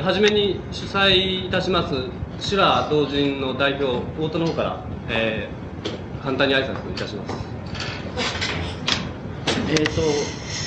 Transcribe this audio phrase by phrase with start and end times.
[0.00, 1.94] はじめに主催いたします
[2.38, 7.34] 修羅同人の代表大戸の方から、えー、簡単に挨拶いたします。
[9.70, 10.00] えーと、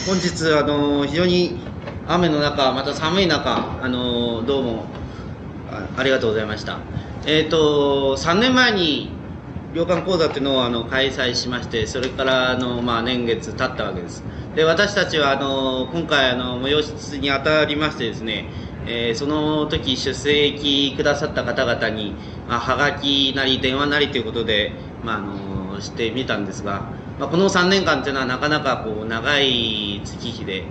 [0.06, 1.60] 本日あの非常に
[2.08, 4.86] 雨の中また寒い中あのどうも
[5.98, 6.80] ありがとうございました。
[7.26, 9.10] えっ、ー、と3年前に
[9.74, 14.24] 旅館講座っていうのをあの開催しましてそれからあの、まあ、年月経ったわけです。
[14.56, 18.50] で私たちはあの今回あの催しにあたりましてですね、
[18.86, 22.16] えー、その時出席くださった方々に、
[22.48, 30.64] まあ、はがきなり電話なりということで、まあ、あのしてみたんですが、まあ、この3年間というのはなかなかこう長い月日で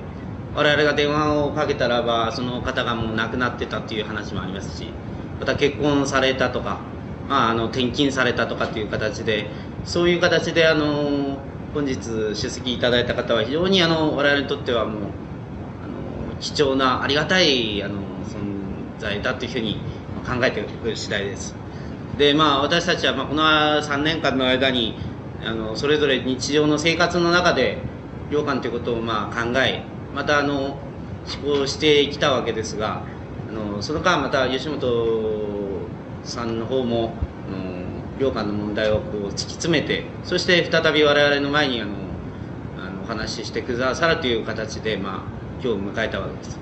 [0.54, 4.88] 我々が電話をかけたらばその方がもう亡くなってたという話もありますし
[5.38, 6.80] また結婚されたとか
[7.30, 9.48] まあ、あの転勤されたとかっていう形で
[9.84, 11.38] そういう形であの
[11.72, 11.96] 本日
[12.34, 15.02] 出席いただいた方は非常にあの我々にとってはもう
[16.40, 19.80] 貴重なありがたいあの存在だというふうに
[20.26, 21.54] 考えている次第です。
[22.18, 24.96] でまあ私たちはまあこの3年間の間に
[25.44, 27.78] あのそれぞれ日常の生活の中で
[28.30, 29.82] 良寛ということをまあ考え
[30.14, 30.78] またあの
[31.44, 33.02] 思考してきたわけですが
[33.48, 35.86] あのその間また吉本
[36.24, 37.14] さんの方も
[38.20, 41.92] 領館の問題をこう突き詰めてそして再び我々の前にあの
[42.78, 46.58] あのお話ししてくださるという形で、まあ、今日迎えたわけです。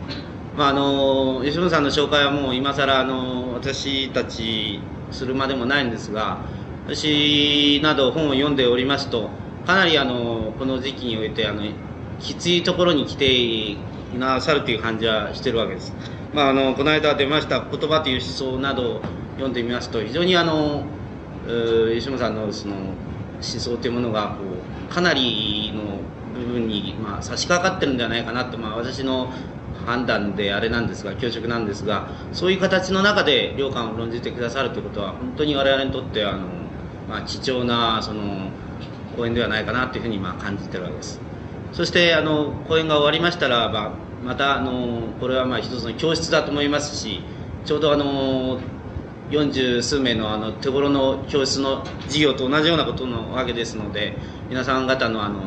[0.57, 4.81] まあ、あの吉本さんの紹介はもう今更あの私たち
[5.13, 6.41] するまでもないんですが
[6.87, 9.31] 私など本を読んでおりますと
[9.67, 11.63] かなりあのこの時期においてあの
[12.19, 13.79] きついところに来てい
[14.17, 15.95] なさるという感じはしてるわけです。
[16.35, 19.03] まあ、あのこの間出ました「言葉という思想」などを
[19.35, 20.83] 読んでみますと非常にあの
[21.95, 24.45] 吉野さんのその思想というものがこ
[24.91, 25.73] うかなり
[26.49, 29.33] 部分に、まあ、差し掛かってるんではないかなと、まあ、私の
[29.87, 36.47] 判断であれなんですが教職なんですがそういう形の中で良寛を論じてくださるということは本当に我々にとってあの、
[37.09, 38.51] まあ、貴重なその
[39.17, 41.21] 講演ではないかなというふうにまあ感じてるわけです。
[41.73, 43.93] そしてあの講演が終わりましたらば
[44.25, 47.23] またあのこれはまあ一つの教室だと思いますし
[47.65, 48.59] ちょうどあの
[49.31, 54.17] 四十数名のあの手頃の教室の授業と同じようなことのわけですので
[54.49, 55.43] 皆さん方のあの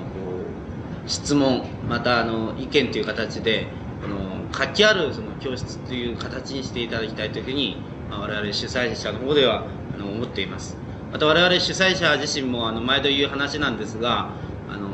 [1.07, 3.67] 質問またあの意見という形で
[4.03, 7.77] あの活気あるその教室という形にしていただきたいというふうに、
[8.09, 10.77] まあ、我々主催者の方ではあの思っています。
[11.11, 14.29] また我々主催者自身もあの毎度言う話なんですが
[14.69, 14.89] あの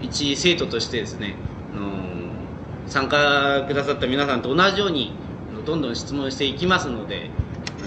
[0.00, 1.34] 一生徒としてですね
[1.74, 1.90] あの
[2.86, 5.12] 参加くださった皆さんと同じように
[5.66, 7.30] どんどん質問していきますので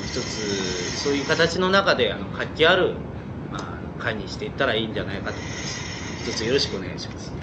[0.05, 2.93] 一つそういう形の中であの活気ある、
[3.51, 5.83] まあ、会にしていったらいいんじゃないかと思います。
[6.29, 7.42] 一つよろしくお願いします。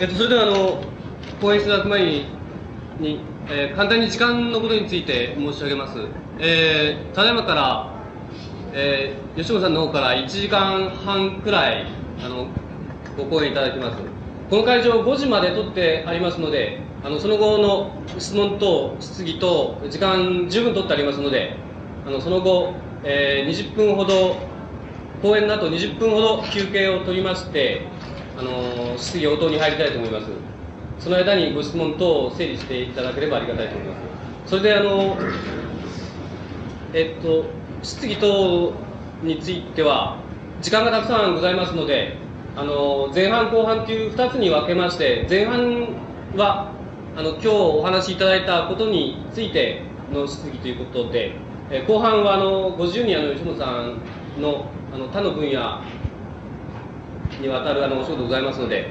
[0.00, 0.82] えっと、それではあの
[1.40, 2.26] 講演いただく前に
[3.00, 5.98] に、えー、簡単に時間のことについて申し上げます、
[6.38, 7.92] えー、ただいまから、
[8.72, 11.86] えー、吉本さんの方から1時間半くらい
[12.22, 12.46] あの
[13.16, 14.02] ご講演いただきます。
[14.48, 21.56] この会場5時まで取ってありますので、あのその後の質問と質疑と時間十分取ってありますので、
[22.06, 24.36] あのその後、えー、20分ほど、
[25.22, 27.86] 講演の後20分ほど休憩を取りまして、
[28.38, 30.26] あの質疑応答に入りたいと思います。
[30.98, 33.94] その間にご質問等を整理していただければありがたいと思いま
[34.46, 34.50] す。
[34.50, 35.16] それであの、
[36.94, 37.44] えっと、
[37.82, 38.72] 質疑等
[39.22, 40.18] については、
[40.60, 42.16] 時間がたくさんございますので、
[42.54, 45.88] あの前半後半という2つに分けまして前半
[46.36, 46.70] は
[47.16, 49.82] あの今日お話しいただいたことについて
[50.12, 51.34] の質疑ということで、
[51.70, 54.02] え後半はあのご自由にあの吉本さん
[54.40, 55.80] のあの他の分野
[57.42, 58.88] にわたるあのお仕事ございますので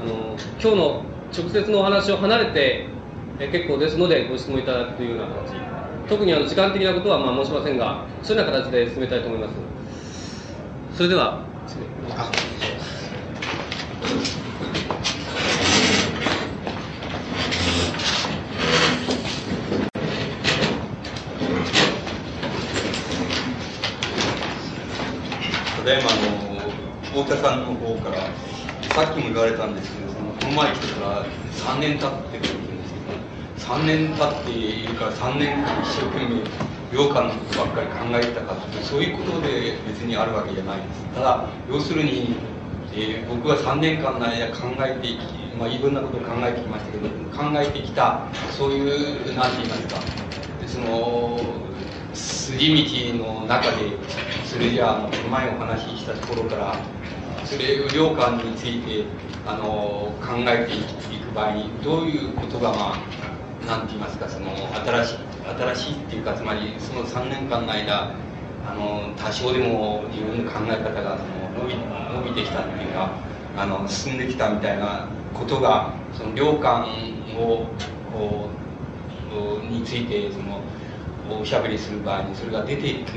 [0.00, 2.86] あの今日の直接のお話を離れて
[3.38, 5.54] え結構ですのでご質問いただくというような形。
[6.08, 9.54] 特にあの時間的なことはまあ申しませんがそういうような形で進めたいと思います。
[10.96, 11.86] それでは失礼
[25.84, 26.43] ただいまあの
[27.14, 28.16] 太田さんの方から
[28.90, 36.42] さっきも言われたんですけどそのこの前来てから3年経ってくるんですけど3年経っているから3年間一生懸命
[36.90, 41.04] 羊羹のことばっかり考えたかってそういうことで別にあるわけじゃないです。
[41.14, 42.34] ただ要するに、
[42.92, 48.26] えー、僕は3年間の間考えてきまあ、いろんなことを考えてきましたけど考えてきた
[48.58, 48.80] そうい
[49.30, 50.00] う何て言いますか
[50.66, 51.38] その
[52.14, 53.76] 筋道の中で
[54.44, 56.76] それじゃあの前お話ししたところから
[57.44, 59.04] それ良寛について
[59.46, 60.74] あの考えて
[61.14, 64.50] いく場合にどういうことがまあなんて言いますかその
[64.84, 68.14] 新しい新しいっていうかつまりその3年間の間
[68.66, 71.24] あの多少でも自分の考え方がそ
[71.58, 73.10] の伸び伸びてきたっていうか
[73.56, 76.86] あの進んできたみたいなことがその良寛
[77.36, 77.66] を
[79.68, 80.60] についてその
[81.30, 83.12] おしゃべりする場合にそれが出てく現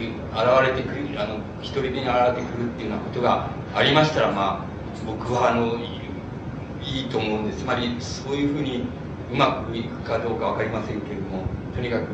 [0.64, 4.66] れてくるあの一人でに現れてくるっていうようなことがありましたらまあ
[5.06, 5.78] 僕はあの
[6.84, 7.60] いいと思うんです。
[7.60, 8.86] つまりそういうふうに
[9.32, 11.44] うまくいくかどうか分かりませんけれども
[11.76, 12.14] とにかく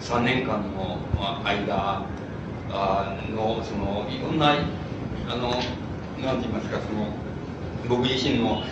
[0.00, 0.98] 3年間の
[1.44, 2.06] 間
[3.34, 4.54] のそのいろんな
[5.28, 5.50] あの
[6.24, 7.08] なんて言いますかその
[7.88, 8.62] 僕自身の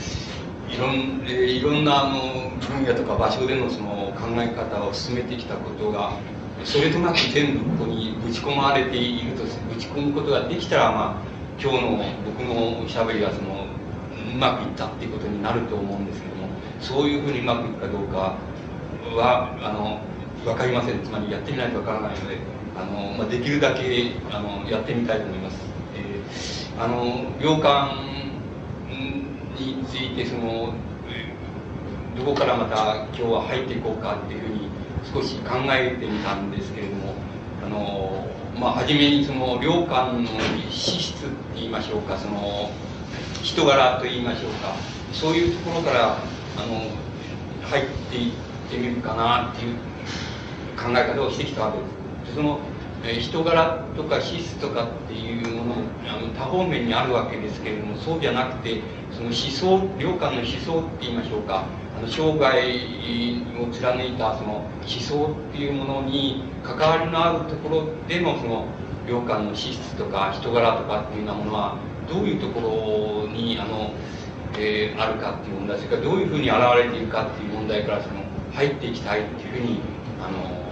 [0.70, 6.16] いろんいろんなあの分野とか場所でのその考え方を進めてきたことが
[6.62, 13.66] それとなく全部ここにぶち込まれているとぶち込むことができたら、まあ、今日の僕のおしゃべりはその
[14.32, 16.48] うまくいったっていうことになると思うんですけども
[16.80, 18.36] そういうふうにうまくいくかどうか
[19.16, 20.00] はあの
[20.44, 22.38] 分かりませんつまりやってみないと分からないので
[22.76, 25.58] あの、まあ、できるだけあのやってみたいと思います。
[25.96, 27.94] えー、あの洋館
[29.58, 30.74] についてその
[32.16, 34.68] どこからまた今日は入っていこうかっていうふうに
[35.12, 37.14] 少し考えてみたんですけれども
[37.64, 38.26] あの
[38.58, 40.30] まあ初めにその良寛の
[40.70, 42.70] 資質って言いましょうかその
[43.42, 44.74] 人柄と言いましょうか
[45.12, 46.16] そういうところから
[46.56, 46.90] あの
[47.68, 48.32] 入っていっ
[48.70, 49.76] てみるかなっていう
[50.76, 51.84] 考え方をしてきたわけで
[52.30, 52.34] す。
[52.34, 52.58] その
[53.20, 55.74] 人柄とか資質とかっていうもの
[56.08, 58.80] あの多方面にあるわけですけれどもそうじゃなくて
[59.12, 61.64] その思想良寛の思想って言いましょうか
[61.96, 68.66] あの生涯を貫いたその思想っていうものに関わりのあるところでのその
[69.06, 71.76] 良寛の資質とか人柄とかっていうようなものは
[72.08, 72.60] どういうとこ
[73.26, 73.92] ろにあの、
[74.58, 78.20] えー、あるかっていう問題それからどういうふうに現れているかっていう問題からその
[78.52, 79.80] 入っていきたいっていうふうに
[80.22, 80.64] あの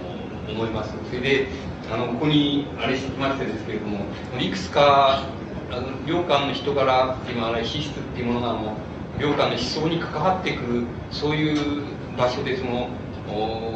[0.51, 0.93] 思います。
[1.09, 1.47] それで
[1.91, 3.99] あのここにあれしてましてですけれども
[4.39, 5.23] いくつか
[5.69, 8.77] あの良寛の人柄っていうのは資質っていうものがも
[9.19, 11.83] 良寛の思想に関わってくるそういう
[12.17, 12.89] 場所でその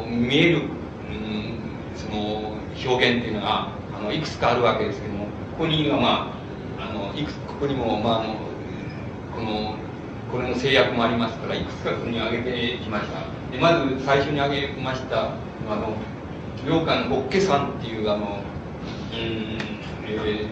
[0.08, 1.60] 見える、うん、
[1.94, 5.30] その表現っていうのがあのいくつかあるわけですけどもこ
[5.60, 6.32] こにはま
[6.78, 8.34] ああのいくここにも、まあ、あの
[9.34, 9.76] この
[10.30, 13.20] これの制約もありますからいくつかここに挙げてきました。
[13.50, 15.96] でまず最初に挙げましたあの
[16.66, 18.40] 良寛のホッケさんっていうあの
[19.12, 19.58] うん、
[20.06, 20.48] えー、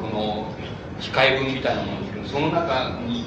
[0.00, 0.52] この
[1.00, 3.24] 控え文みたいなものですけどその中に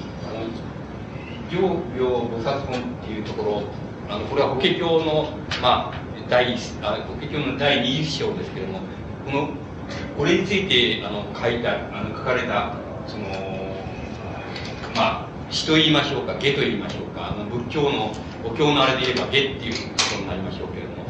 [1.51, 3.63] 行行菩薩本っていうところ
[4.09, 5.29] あのこれは法華経の
[5.61, 5.93] まあ
[6.29, 8.79] 第あ法華経の第20章ですけれども
[9.25, 9.49] この
[10.17, 12.75] これについてあの書いたあの書かれた
[13.07, 13.25] その
[14.95, 18.11] まあ詩と言いましょうか下と言いましょうかあの仏教の
[18.45, 21.01] お経のあれで言えば下っていうことになりましょうけれども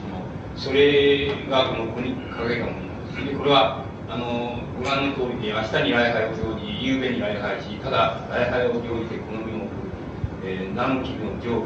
[0.56, 3.26] それがこのここに掲げたものです。
[3.26, 9.51] でこれはあのご覧の通りに明日に礼拝を行じ、夕べに礼拝しただ礼拝を行じてこの
[10.44, 11.66] えー、南紀の上部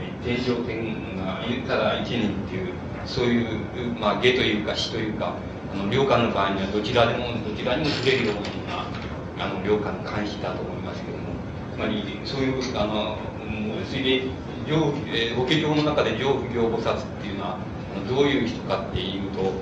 [0.00, 2.72] えー、天上天がただ一年っていう
[3.06, 3.58] そういう
[3.98, 5.34] まあ下というか死というか
[5.72, 8.36] あの領館の場合にはどちらでもどちらにも触れるよう
[8.68, 11.28] なあの領館の監視だと思いますけども。
[11.78, 13.16] つまりそういうあの
[13.88, 14.22] それで
[14.66, 17.58] 上、えー、法華経の中で上不行菩薩っていうのは
[18.08, 19.52] どういう人かっていうと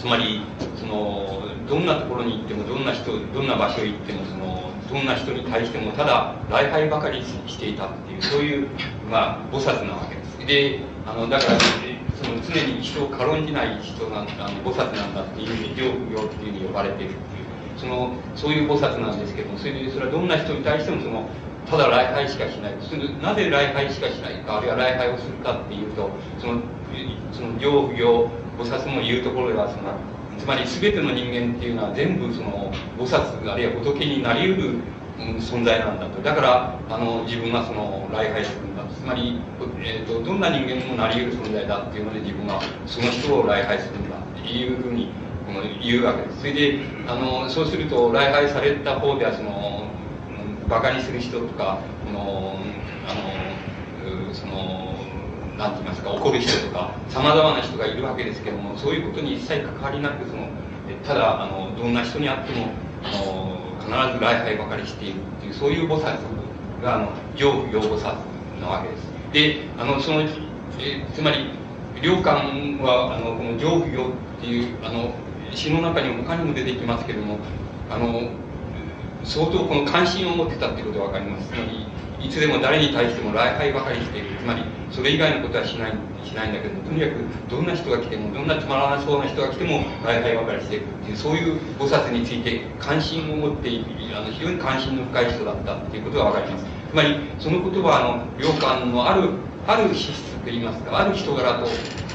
[0.00, 0.40] つまり
[0.76, 8.68] そのどんなところに行ってもどんな人どんな場所に行ってもそのどんな人に対してもただ礼拝ばかりしていたっていうそういう、
[9.10, 10.16] まあ、菩薩なわけ。
[10.16, 11.58] ですであのだから
[12.22, 17.14] その常に人を軽んじない人なんだ菩薩なんだっていうふうに上行っていうふうに呼ばれている
[17.76, 21.28] そのそういう菩薩なんですけどもそれそれはどんな人に対してもその
[21.66, 22.74] ただ礼拝しかしない。
[22.80, 26.60] それなぜ礼拝しかしないかあるいは礼拝をするかっていうとその
[27.32, 29.94] その行不行菩薩も言うところではその
[30.38, 34.80] つまり全ての人間っていうのは全部その菩薩あるいは仏になりうる
[35.38, 36.22] 存在なんだと。
[36.22, 39.40] だからあの自分はその礼拝するんだつまり、
[39.84, 45.08] えーと、どんな人間もなりうる存在だっていうので自分はその人を礼拝するんだっていうふうに
[45.52, 49.88] この言うわけですそれであのそうすると礼拝された方ではその
[50.68, 52.56] バカにする人とかこの
[53.08, 54.94] あのその
[55.58, 60.48] 何て言いますか怒る人とかさまざまな人がいるわけですけどもそういうことに一切関わりなくその
[61.04, 62.68] ただあのどんな人に会っても
[63.02, 66.16] あの必ず礼拝ばかりしているっていうそういう菩薩
[66.82, 68.14] があの行不行菩薩
[68.60, 69.10] なわけです。
[69.32, 70.26] であのそのえ
[71.12, 71.50] つまり
[72.02, 75.12] 良寛はあのこの行不行っていうあの
[75.54, 77.38] 詩の中にも他にも出てきますけども
[77.90, 78.30] あの
[79.24, 81.48] 相当この関心を持ってたっていうことがわかります。
[81.48, 81.86] つまり、
[82.26, 84.36] いつでも誰に対しても礼拝ばかりしている。
[84.38, 85.92] つまり、それ以外のことはしない、
[86.24, 93.84] しないんだけども、とにかくどんな人が来ても、どんなつまらなそうな人が来ても礼拝ばかりしていくっていう、そういう菩薩について関心を持っている、
[94.16, 96.64] あの、非常に関心の深い人だったっていうことがわかります。
[96.64, 99.30] つまり、その言葉の、良感のある、
[99.66, 101.66] ある資質といいますか、ある人柄と、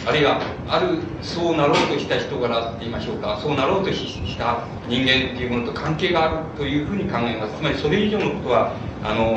[0.07, 7.55] あるいは、ある、そうなろうとした人柄って言いましょうか、そうなろうとした人間っていうものと関係があるというふうに考えます。
[7.57, 8.73] つまり、それ以上のことは、
[9.03, 9.33] あの、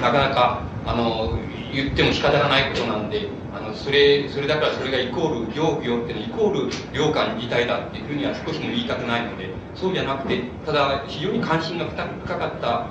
[0.00, 1.38] なかなか、あの、
[1.72, 12.86] 言っても仕方がないことなんで、あの、それ、それだからそれがイコール、行業っていうのはイコール良感自体だっていうふうには少しも言いたくないので、そうじゃなくて、ただ、非常に関心が深かった、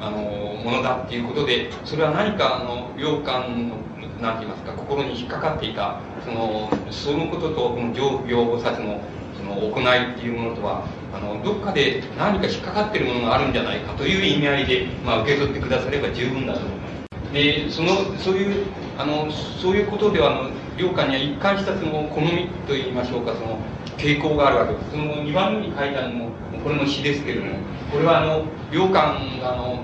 [0.00, 0.18] あの、
[0.62, 3.76] ものだっていうことで、それは何か、あの、良感の、
[4.20, 9.00] なんて言いますか、心に引っかかっていた、その、そのことと、この行行菩薩の、
[9.36, 16.94] その、行いっていうものとは、あの、どっかで何か引っかかってるものがあるんじゃないかという意味合いで、まあ、受け取ってくだされば十分だと思います。
[17.34, 18.64] でそのそういう
[18.96, 23.58] あのそういうことではあの良寛には一貫したその好みといいましょうかその
[23.98, 26.30] 傾向があるわけですその2番目に書いたのも
[26.62, 27.58] これの詩ですけれども
[27.90, 29.82] これはあの良寛があの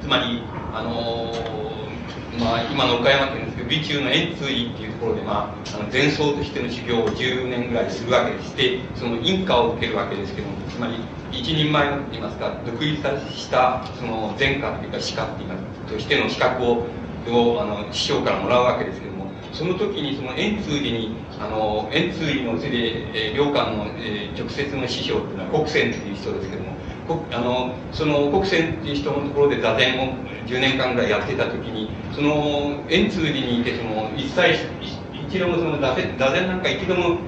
[0.00, 0.42] つまり
[0.72, 1.81] あの
[2.38, 10.94] まあ、今の岡山県ですけど備中の円通院っていうところで、まあ、あの前奏としての修行を10年ぐらいするわけでしてその印花を受けるわけですけどもつまり
[11.30, 12.96] 一人前のといいますか独立
[13.30, 16.86] したその前科というか歯科っていいますとしての資格を
[17.30, 26.72] をあの師匠からもらうわけですけどもその時にその円通寺にあの円通寺のうちで、えー、領官の、えー、直接の師匠っていうのは国仙っていう人ですけども
[27.32, 30.14] あのその国仙っていう人のところで座禅を
[30.46, 34.66] 10年間ぐらいやってた時にその円通寺にいてその一切
[35.28, 37.18] 一度もその座禅座禅なんか一度も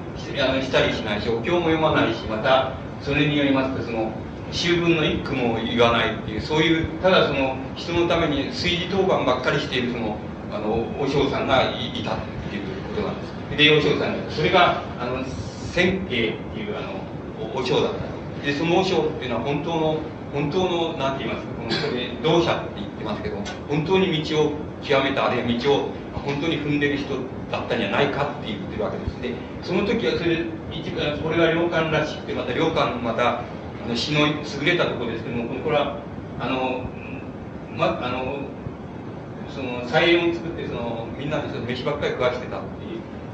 [0.40, 4.12] あのしたりしないしお経も読まないしまたそれによりますとその
[4.50, 10.16] 秋分の一句も言わないっていうそういうただその人のために炊事当番ばっかりしているその
[10.52, 12.18] あのお嬢さんがいたっ
[12.50, 12.62] ていう
[12.94, 13.34] ことなんです。
[13.56, 15.24] でお嬢さんそれがあの
[15.72, 18.13] 千慶っていうあのお嬢だった。
[18.44, 19.98] でその和尚っていうのは本当の
[20.32, 23.36] 本当の何て言いますかこのこれ同者って言ってますけど
[23.68, 27.14] 本当に道を極めたあるいは道を本当に踏んでる人
[27.50, 30.44] だったんじゃないかって言ってるわけですでその時はそれ
[31.22, 33.42] これが良寛らしくてまた良寛また
[33.94, 35.98] 詩の優れたところですけどもこれは
[36.40, 36.84] あの
[37.76, 38.44] まあの
[39.48, 42.62] その菜園を作ってそのみんなでその飯ばっかり食わしてたっ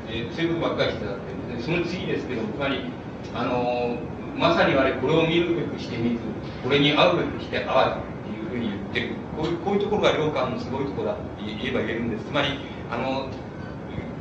[0.06, 1.16] ていう、えー、そういうことばっかりしてたっ
[1.48, 2.84] てでその次ですけどつまり
[3.34, 3.96] あの
[4.36, 6.20] まさにあれこれを見るべくして見ず
[6.62, 12.26] これに会うべくして会うっていうふうに言ってるこういうこういうところが良寛のすごいところだって言えば言えるんです。
[12.26, 12.48] つまり
[12.90, 13.28] あの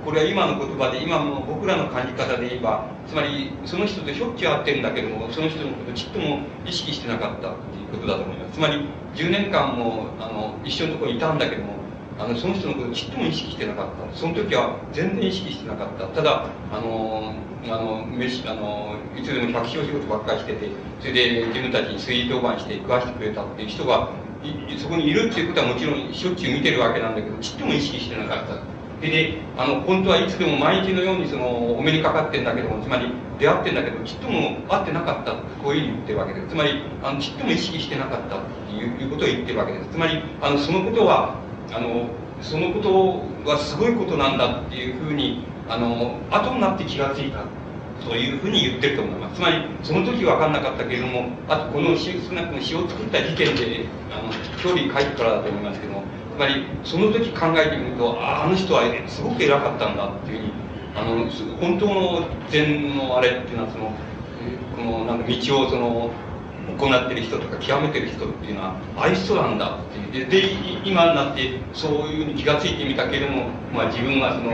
[0.06, 8.54] これは今の言葉で今の僕らの感じ方で言えばつまりその人としょっちゅう会ってるんだけどもその人のことちっとも意識してなかったっていうことだと思います。
[8.54, 11.74] つまり10年間もあの一緒のところにいたんだけども
[12.19, 14.17] あのその人のことをちっとも意識してなかった。
[14.17, 16.05] その時は全然意識してなかった。
[16.07, 17.33] ただあの
[17.63, 24.09] あの飯あのいつでも百姓仕事ばっかりしててそれで自分たちに水道板して食わしてくれたっていう人が
[24.77, 28.55] そこにいるっていうことはもちろんしょっちゅう見てるわけなんだけどちっとも意識してなかった。
[29.01, 35.35] であの本当はいつでも毎日のようにそのお目にかかってんだけどもつまり出会ってんだけどちっとも会ってなかった。
[35.63, 36.47] こういうふうに言ってるわけです。
[36.49, 39.89] つまりあのちっとも意識してなかったっていうことを言ってるわけです。
[39.89, 41.35] つまりあのそのことは
[41.71, 42.09] あの
[42.41, 47.43] そのことはすごいことなんだっていうふうにあの後になって気が付いた
[48.05, 49.35] というふうに言ってると思います。
[49.35, 56.03] つまりその時分かんなかったけれどもあとこの詩少なくとも詩を作った時点であの距離書いてからだと思いますけども
[56.35, 60.53] つまりその時考えてみるとああの人はすごく偉かったんだっていうふうに
[60.95, 63.91] あの本当の禅のあれっていうのはその
[64.75, 66.09] このなんか道をその
[66.77, 70.29] 行ってる人とか極めてる人っていうのはああいう人なんだっていう。
[70.29, 74.51] で今になってそういうふうに気が付いてみたけれども、まあ、自分はその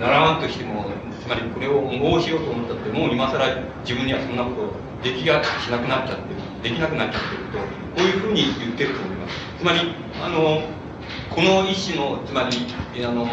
[0.00, 3.38] 習わんとしてもつまりこれを申しようと思ったってもう今更
[3.82, 7.64] 自分にはそんなことできがしなくなっちゃってるできなくなっちゃってるとこ
[7.98, 9.36] ういうふうに言ってると思います。
[9.58, 9.80] つまり
[10.22, 10.62] あの
[11.30, 13.26] この一種のつまりあの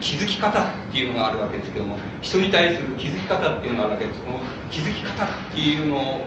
[0.00, 4.20] 気づき方っていうのがあるわけですけども人に対する気づき方っていうのがあるわけです。
[4.22, 6.20] この気づき方っていうのを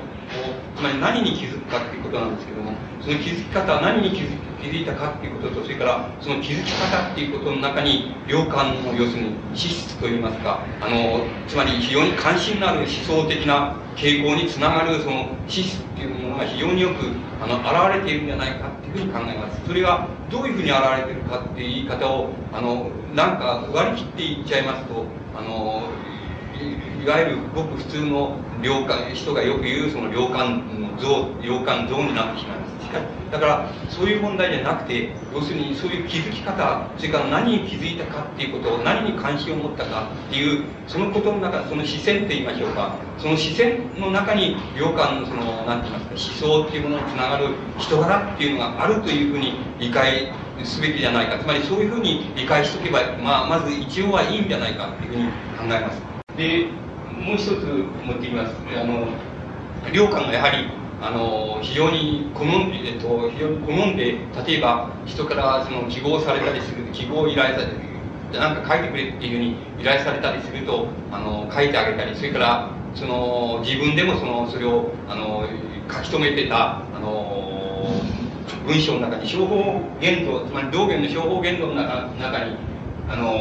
[0.76, 17.06] つまり何に気づくかっていうことなんですけどもその気づき方は何に気づ気づいたかっていうこととそれからその気づき方っていうことの中に良感の要するに資質といいますかあのつまり非常に関心のある思想的な傾向につながるその資質っていうものが非常によく
[17.42, 19.62] あの現れているんじゃないかっていうふうに考えます。
[19.68, 25.06] それがどういうふうに現れてるかっていう言い方をあのなんか割り切って言っちゃいますと
[25.38, 25.84] あの
[27.04, 32.76] いわゆるごく普通の領感人がよく言うその領感の像領感像になってしまいます
[33.32, 50.32] だからそういう問題じゃなくて要するにそういう気づき方それから何に気づいたかっていうことを何に関心を持ったかっていうそのことの中その視線って言いましょうかその視線の中に領感のその何て言いますか思想っていうものにつながる人柄っていうのがあるというふうに理解
[50.64, 55.26] すべきじゃないかつまりそういうふうに理解しとけば、まあ、まず一応はいいんじゃないかっていうふうに
[55.58, 56.68] 考えますで
[57.24, 57.66] もう一つ
[58.06, 58.54] 持ってきます。
[58.76, 59.08] あの
[59.94, 60.68] 良感がやはり
[61.02, 67.86] あの非常に好んで、えっと、非常に好んで例えば人からその記号されたりする記号を依頼される
[68.34, 75.48] なんか書いてくれっていうふうに依頼されたりするとあの書いてあげたりそれからその自分でもそのそれをあの
[75.92, 77.46] 書き留めてたあの
[78.66, 82.56] 文章の中に商法言動つまり道元の商法言動の中中に
[83.08, 83.32] あの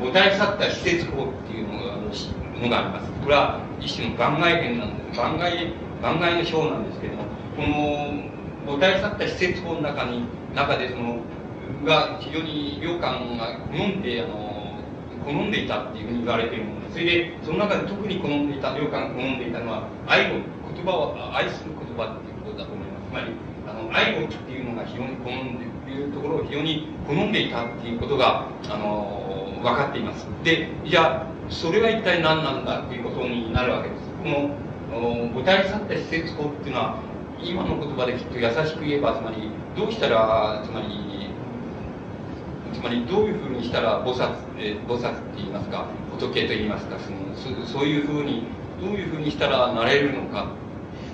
[0.00, 3.12] 母体去った施設法っていうのがものがあります。
[3.22, 5.18] これは一種の番外編なんです。
[5.18, 7.24] 番外、番外の章なんですけども、
[7.56, 8.30] この
[8.66, 10.24] 母体去った施設法の中に、
[10.54, 11.20] 中でその、
[11.84, 14.60] が非常に良感が好んで、あの、
[15.24, 16.92] 好んでいたっていうふうに言われているもので。
[16.92, 20.36] それで、その中で特に好んでいた、良感が好んでいたのは、愛語、
[20.74, 23.10] 言葉を、愛する言葉っていうことだと思います。
[23.10, 23.26] つまり、
[23.68, 30.26] あの、愛語っていうのが非常に好んでいるところを非常に好んでいたっていうことが、あの、分かっています。
[30.44, 34.10] で、じゃあ、それは一体何なんだということになるわけです。
[34.22, 36.98] この具体去った施設法っていうのは
[37.42, 41.30] 今の言葉できっと優しく言えばつまりどうしたらつまり
[42.74, 45.86] つまりどういうふうにしたら菩薩、えー、菩薩って言いますか
[46.18, 48.44] 仏と言いますかそのそそういうふうに
[48.80, 50.52] どういうふうにしたらなれるのか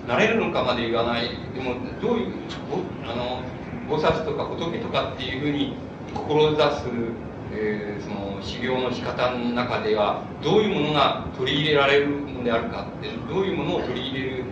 [0.09, 2.35] なれるのかまで言わないでもどういう
[3.05, 3.43] あの
[3.89, 5.75] 菩薩とか仏とかっていうふうに
[6.15, 6.87] 志す
[7.59, 14.45] えー、その修行の仕方の中ではどういうものが取り入れられるのであるかってどういうものを取り入れる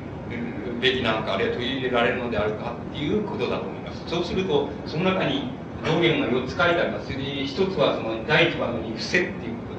[0.81, 4.05] べきなのかあるいは取り入れられるのであるかっていうことだと思います。
[4.09, 5.51] そうするとその中に
[5.85, 7.09] 道元が4つ書いてあります。
[7.09, 9.75] で1つはその第1番のに伏せっていうこ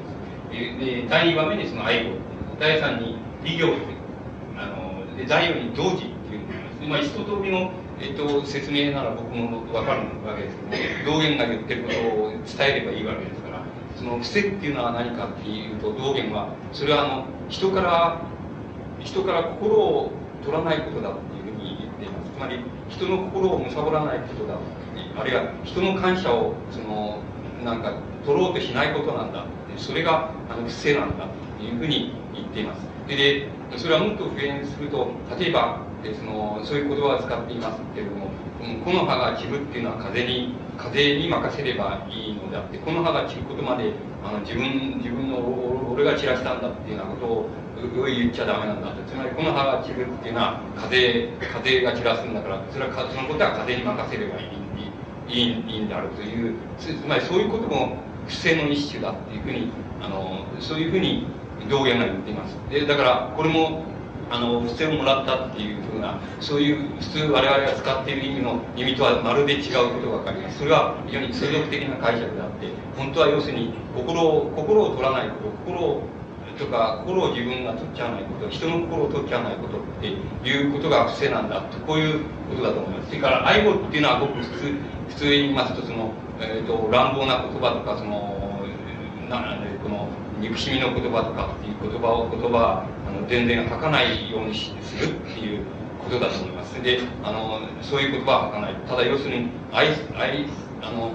[0.50, 1.04] とです。
[1.04, 2.12] で第2番目にその愛語
[2.60, 3.80] 第3に利行って
[4.58, 6.88] あので第4に同時っていうのがあります。
[6.88, 13.64] まあ一通りのえっと、説明なら僕も分かるわけですけど道元が言ってることを伝えればいいわけですから
[13.96, 18.22] その伏せっていうのは何かっていうと道元はそれはあの人から
[19.00, 20.12] 人から心を
[20.44, 22.32] 取らないことだっていうふうに言っています。
[22.36, 24.58] つまり人の心を貪らないことだ
[25.18, 27.20] あるいは人の感謝をその
[27.64, 27.94] なんか
[28.26, 29.46] 取ろうとしないことなんだ
[29.78, 31.28] それがあの伏せなんだ
[31.58, 32.82] というふうに言っています。
[33.08, 38.30] でそれはもっと普遍すると例えばでそのそういう言葉を使っていますけれども
[38.62, 43.92] 木の葉が散るっていうのは風に風に任せればいいのであって木の葉が散ることまで
[44.24, 45.42] あの自分自分の
[45.92, 49.04] 俺が散らしたんだっていうようなことを言っちゃダメなんだって。
[49.12, 54.86] つまり木の葉が散るっていうのは風風が散らすんだからそれはそのことは風に任せればいい
[55.28, 59.70] いいいいんであるというつまりそういうことも不正の一種だっていうふうに
[60.02, 61.26] あのそういうふうに
[61.70, 62.56] 道元が言っています。
[62.70, 63.84] でだからこれも
[64.30, 70.60] あの不正をもらったっていうふうなそういう普通我々が使っている意味の意味とはまるで違うことが分かります。
[70.60, 76.04] それは非常に通俗的な解釈であって本当は要するに心を心を取らないこと心を
[76.58, 80.08] とか心を自分が取っちゃわないこと人の心を取っちゃわないことって
[80.48, 83.10] いうことが不正なんだとこういうことだと思います。
[83.10, 84.74] それから愛語っていうのはごく普通
[85.10, 88.36] 普通に言いますとその、えーと、乱暴な言葉とかその
[89.30, 90.08] なこの
[90.40, 94.72] 憎しみの言葉とかっていう言葉を言葉あの全然吐かないようにす
[95.06, 95.66] るっていう
[96.04, 96.82] ことだと思います。
[96.82, 98.76] であのそういう言葉は吐かない。
[98.88, 100.46] ただ要するに愛愛
[100.82, 101.12] あの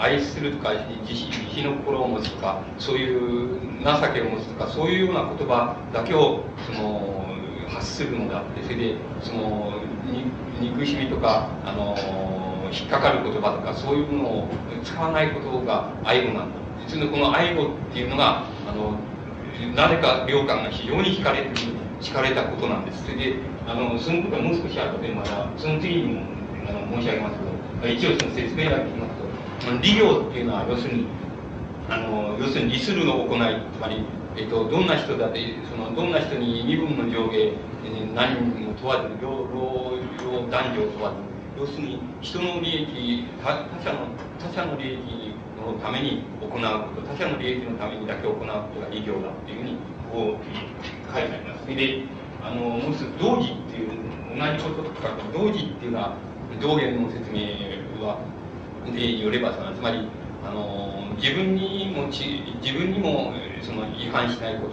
[0.00, 0.72] 愛するとか
[1.04, 7.26] 慈悲の心を持つとかそういう情けを持つとかそういうような言葉だけをその
[7.68, 9.74] 発するのであってそれでその
[10.60, 11.96] 憎しみとかあの
[12.72, 14.48] 引っかかる言葉とかそういうものを
[14.84, 18.98] 使わないことが愛語なんだ実のこの愛語っていうのがあの
[19.74, 21.48] なぜか良寛が非常に惹かれ
[22.00, 23.04] 惹かれたことなんです。
[23.04, 23.34] それで
[23.66, 26.22] あのそのことはもう少し後でまたその次にも
[26.68, 27.38] あの申し上げます
[27.82, 31.06] けど一応その説明だけ聞きますと利行っていうのは要するに
[31.88, 34.04] あの要するに利するの行いつまり、
[34.36, 37.52] えっと、どんな人だってそのどんな人に身分の上下
[38.14, 41.16] 何も問わず労働男女問わず
[41.60, 45.33] 要するに人の利益他者の他者の利益
[45.72, 49.76] のために行うこと他者の利益のためにだけ行うことが利行だっていうふうに
[50.12, 51.62] こう書いてあります。
[51.64, 52.02] それで
[52.42, 53.90] あのもう一つ同時っていう
[54.36, 56.16] 同じこととか同時っていうのは
[56.60, 57.48] 道元の説明
[58.04, 58.20] は
[58.92, 60.06] でよればつまり
[60.44, 64.68] あの自分にもち自分にもその違反しないこ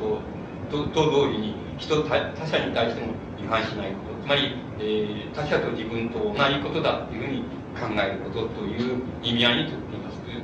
[0.69, 4.11] ととと同時に人他他者に対しても違反しないこと。
[4.21, 7.41] つまり、えー、他者と自分と同じことだっていうふうに
[7.73, 9.90] 考えることという意味合いにとって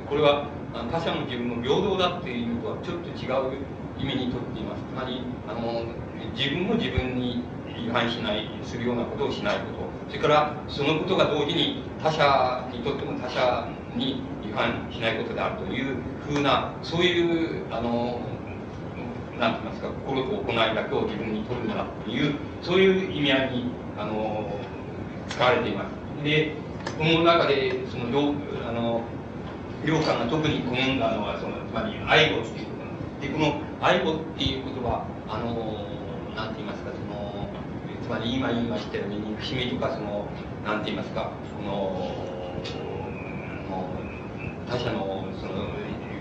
[0.08, 0.48] これは
[0.90, 3.60] 他者の自分の平等だっていうのとはちょっと違う
[3.98, 4.82] 意味にとっています。
[4.82, 5.84] つまりあの
[6.34, 7.44] 自分も自分に
[7.76, 9.88] 違反しないするようなことをしないこと。
[10.08, 18.20] それからそのことが同時に他者にとっても他者に違反しないことであるというふうなそういうあの
[19.38, 23.64] なんて言いますか心と行いだけを自分に取るんだというそういう意味合いに
[23.98, 24.50] あの
[25.28, 26.24] 使われています。
[26.24, 26.54] で
[26.96, 28.34] この中でその
[28.66, 29.02] あの
[29.84, 35.86] 両官が特に好んだのはそのつまり愛護っていうことなんですでこの愛護っていうことはあの
[36.34, 37.48] なんて言いますかその
[38.02, 40.26] つまり今言いましたように憎しみとかその
[40.64, 42.12] なんて言いますかこの
[44.68, 45.68] 他者のその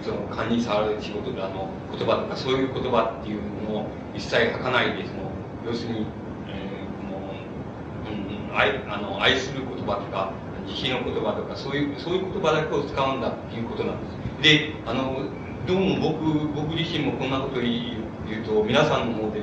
[0.03, 5.31] その勘に触る仕事であの言葉とかそういう言葉っていうのを一切書かないでその
[5.65, 6.05] 要するに、
[6.47, 10.31] えー、この、うん、愛あの愛する言葉とか
[10.67, 14.07] 慈悲の言葉とかそういうそういう言葉だけを使うんだっていうことなんで
[14.41, 14.43] す。
[14.43, 15.23] であの
[15.65, 17.97] どうも僕僕自身もこんなこと言
[18.41, 19.41] うと皆さんの方で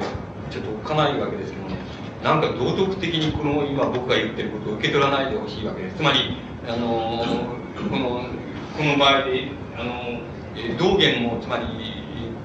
[0.51, 1.77] ちょっとおっかないわけですけどね。
[2.23, 5.97] なんか道徳的にこの今僕が言ってることを受け取らないでほしいわけです。
[5.97, 7.25] つまりあの
[7.91, 8.25] この
[8.77, 10.21] この場合であの
[10.79, 11.65] 道元もつまり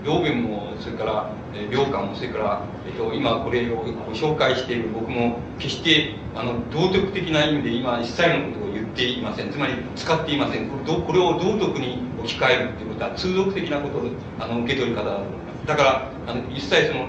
[0.03, 1.31] 道元もそれから
[1.71, 9.51] 良寛もそれから、えっと、今これをご紹介している僕も決してあの道徳的な意味で今一切のことをっていません。
[9.51, 10.69] つまり使っていません。
[10.69, 14.01] これを道徳に置き換えるということは通俗的なこと
[14.39, 15.67] あの受け取り方だと思います。
[15.67, 17.07] だからあの一切その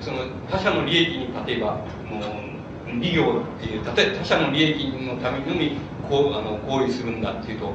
[0.00, 0.18] その
[0.50, 1.76] 他者の利益に例えば
[2.08, 5.76] もう利用っていう例えば他者の利益のためのみ
[6.08, 7.72] こうあの行為するんだっていうと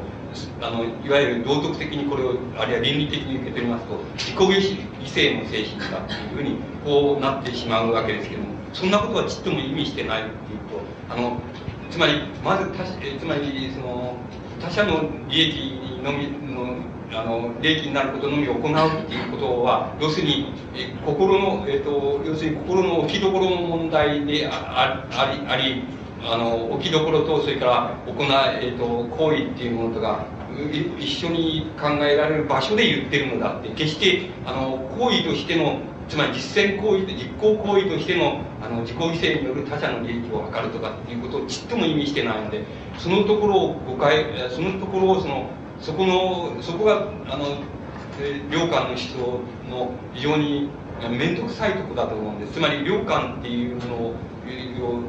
[0.62, 11.42] あのいわゆる道徳的にこれをあるいは倫理的に受け取りますと自己犠牲の精神だっていうふうにこうなってしまうわけですけどもそんなことはちっとも意味してないっていうとあの
[11.90, 14.16] つまりまず他つまりその
[14.62, 25.84] 他者の利益のみのあの利益になることのみ行うっていうことは要するにえ心の、えーと、要するに心の置きどころの問題であありあり
[26.24, 28.14] あの置きどころとそれから行
[28.62, 30.26] えーと、行為っていうものとか
[31.00, 42.66] 一緒に考えられる場所で言ってるのだって決してあの行為としてのつまり実践行為実行行為としてのあの自己犠牲による他者の利益を図るとかっていうことをちっとも意味してないので
[42.98, 47.46] そのところを誤解そのところをそのそこのそこがあの
[48.52, 50.70] 良寛の思想の非常に
[51.10, 52.54] 面倒くさいとこだと思うんです。
[52.54, 54.14] つまり良寛っていうものを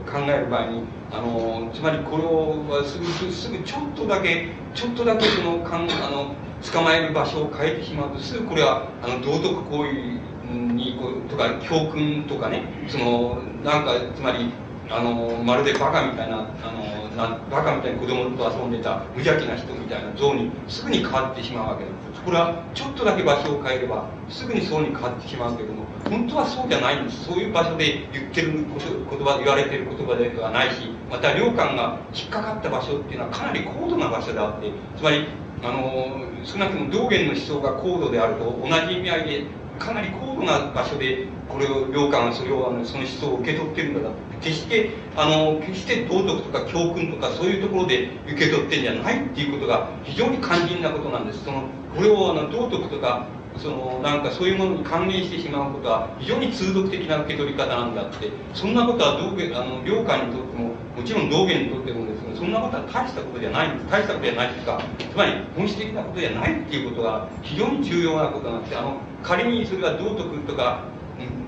[0.07, 14.53] 考える場合にあのつまりこれをすぐすぐちょっとだけちょっとだけそのかんあの捕まえる場所を変えてしまうとすぐこれはあの道徳行為にとか教訓とかねそのなんかつまり
[14.91, 27.25] あのまるでバカみたいなあのなバカみたいに子供と遊んでた無邪気な人みたいな像にすぐに変わってしまうわけですこれはちょっとだけ場所を変えればすぐにそうに変わってしまうけども本当はそうじゃないんです。
[27.25, 35.27] そういう場所で言ってる言葉言われてる言葉ではないしまた良寛が引っかかった場所っていうのはかなり高度な場所であってつまり
[35.63, 39.45] あの少なくとも道元の思想が高度であると同じ意味合いで
[39.81, 51.45] かなり高度な場所でこれを領館はそれをあのその思想を受け取ってるんだ決してあの決して道徳とか教訓とかそういうところで受け取ってんじゃないっていうことが非常に肝心なことなんです。
[51.45, 51.65] その
[51.97, 53.27] これをあの道徳とか
[53.63, 63.91] そのなんかそういうものに関連してしまうことは非常に通俗的な受け取り方なんだってそんなことは道元あの良寛にとってももちろん道元にとってもですねそんなことは大したことじゃないんです。
[63.91, 68.79] 大したことじゃないというかつまり本質的なことじゃないっていうことが非常に重要なことなんです。
[68.79, 70.85] あの仮にそれが道徳とか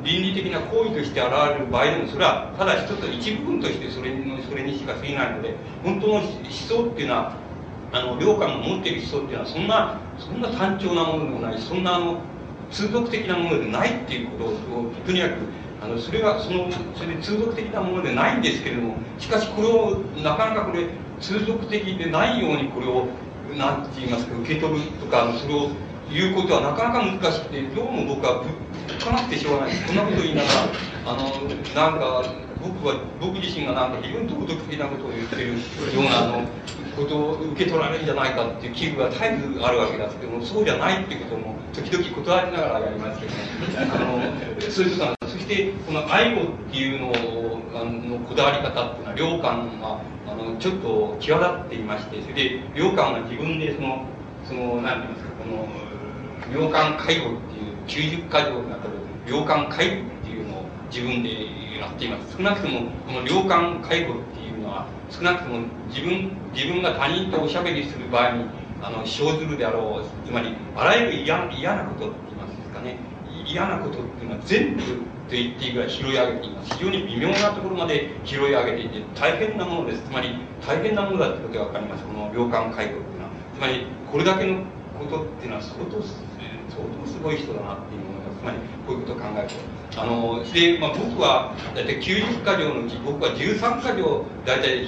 [0.04, 7.36] 倫理的な行為として現れる場合でもそれはただ一つ一部分としてそれのそれにしか過ぎないので本当の思想っていうのは
[7.92, 12.20] あの良寛が持っている思想っていうのはそんなそんな単調なものでもないそんなあの
[12.70, 15.34] 通俗的なものでないっていうことをとにかく
[15.82, 20.86] あのそれがそのそれ通俗的なものでないんですけれどもしかしこれをなかなかこれ
[21.20, 23.06] 通俗的でないようにこれを
[23.56, 25.68] 何て言いますか受け取るとかそれを
[26.10, 29.76] 言うことはなかなか難しくてどうも僕はぶっかなってしょうがない。
[29.86, 31.28] こんなこと言いながらあの
[31.74, 32.24] なんか
[32.62, 35.54] 僕は僕自身がなんか非常に道徳的なことを言ってるよ
[36.00, 36.48] うなあの
[36.96, 43.38] ことを受け取られるんじゃないかっていう危惧が絶えずあるわけですけどもそうじゃないっていうことも時々断りながらやりますけどね
[43.92, 54.06] あのそういうことなんですそしてこの愛護っていうのをあのこだわり方っていうのは良寛はあのちょっと際立っていましてそれで良寛は自分でその
[54.46, 55.68] そのなんて言いますかこの
[56.52, 57.40] 病館介護っ
[57.86, 58.94] ていう90か条の中で
[59.26, 61.30] 病館介護っていうのを自分で
[61.78, 62.36] やっています。
[62.36, 68.44] 少なくともこの病館介護っていうのは少なくとも自分自分が他人とおしゃべりする場合に
[68.80, 72.96] あの生ずるであろうつまりあらゆる嫌嫌なことって言いますかね。
[73.46, 74.88] 嫌なことっていうのは全部と
[75.30, 76.74] 言っていいぐらい拾い上げています。
[76.74, 80.02] 非常に微妙なところまで拾い上げていて大変なものです。
[80.02, 80.34] つまり
[80.66, 82.04] 大変なものだってことが分かります。
[82.04, 83.30] この病館介護っていうのは。
[83.54, 84.64] つまりこれだけの
[84.98, 86.02] ことっていうのは相当
[86.72, 89.54] 相当すごい人だなっていうものがつまりこういうことを考えると
[89.96, 94.86] あので、まあ、僕は大体90か条のうち僕は13か条大体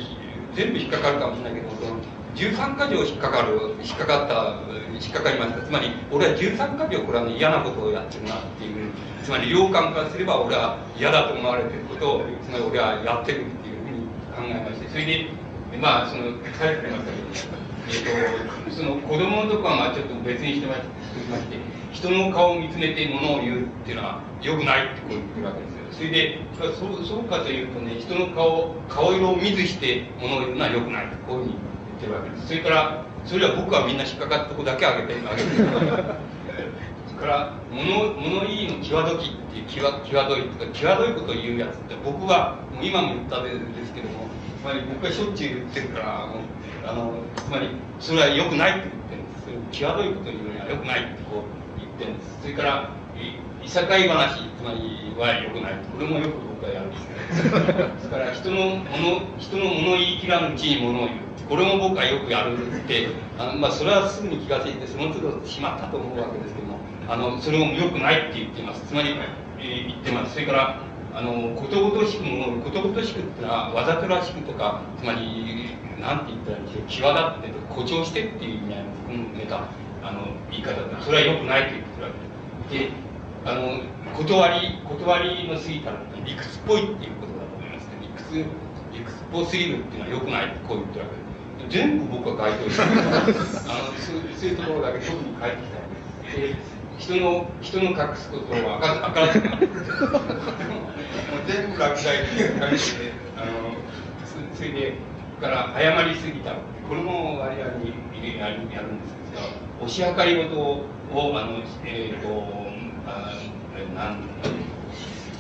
[0.55, 2.01] 全部引っかかるかもしれないけどその
[2.35, 4.57] 13か条引っかかる引っかかった
[4.95, 5.61] 引っかかりました。
[5.61, 15.29] つまり俺は13か条これは、ね、嫌なことをやってるなっていうつまり領官からすれば俺は嫌だと思われてることをつまり俺はやってるっていうふうに考えましてそれで
[15.81, 20.89] まあその書いてましたけどえーと、その子供のとこはまあちょっと別にしてまして
[21.95, 25.79] 人の顔を見つめてものを言うっていうのはよくないってこう言ってるわけですよ。
[25.93, 32.47] それでそうそうかというとね人の顔顔色を見ずしてものを言うのはよくないとこういうふうに言ってるわけです。
[32.49, 35.69] それからそれは僕はみんな引っかかったとこだけあげてあげてる
[37.07, 43.51] それから物物言いの際どきっていう際際どいとか際どいことを言うやつって僕はもう今も言ったんで
[43.87, 44.27] すけども
[44.61, 46.27] つまり僕はしょっちゅう言ってるから
[46.91, 47.69] あのつまり
[48.01, 49.79] それは良くないって言ってるんです。
[49.79, 51.54] 際どいことを言うには良くないってこう
[51.99, 52.43] です。
[52.43, 52.91] それから
[53.63, 55.73] いさかい話つまりは良くない。
[55.93, 57.91] これもよく僕はやるんですね。
[58.03, 61.19] それから人のもの人の物言い切らぬうちに物を言う。
[61.49, 68.87] これも僕はよくやるってあの、まあ、それはすぐに気が付いてその都度しまったと思うわけですけどもあのそれも良くないって言っています。
[68.87, 69.15] つまり、
[69.61, 70.35] えー、言ってます。
[70.35, 70.81] それから
[71.15, 76.89] あのことごとしくものことごとしくってのはわざとらしくとかつまりなんて言ったらいいんでしょう。
[76.89, 79.69] 際立って誇張してっていう意味合いの含めた
[80.03, 82.11] あの言い方でそれは良くないと言ってるわ
[82.71, 82.91] けで
[83.45, 83.83] あの
[84.17, 88.45] 断り断りの過ぎたら理屈っぽいっていうことだと思います理屈
[88.93, 96.55] 理屈っぽすぎるっていうのは良くないってこう言ってるわけです全部僕は該当してる あのそうそういうところだけ特に書いてきたで
[96.99, 99.41] 人の人の隠すことをあかあからず
[101.47, 103.75] 全部落第っていう感じであの
[104.55, 104.95] それで
[105.41, 106.53] から謝りすぎた
[106.89, 112.45] これも割合にやるやるんですけど押し量り事をあのえっ、ー、と
[113.07, 113.35] あ
[113.95, 114.19] なん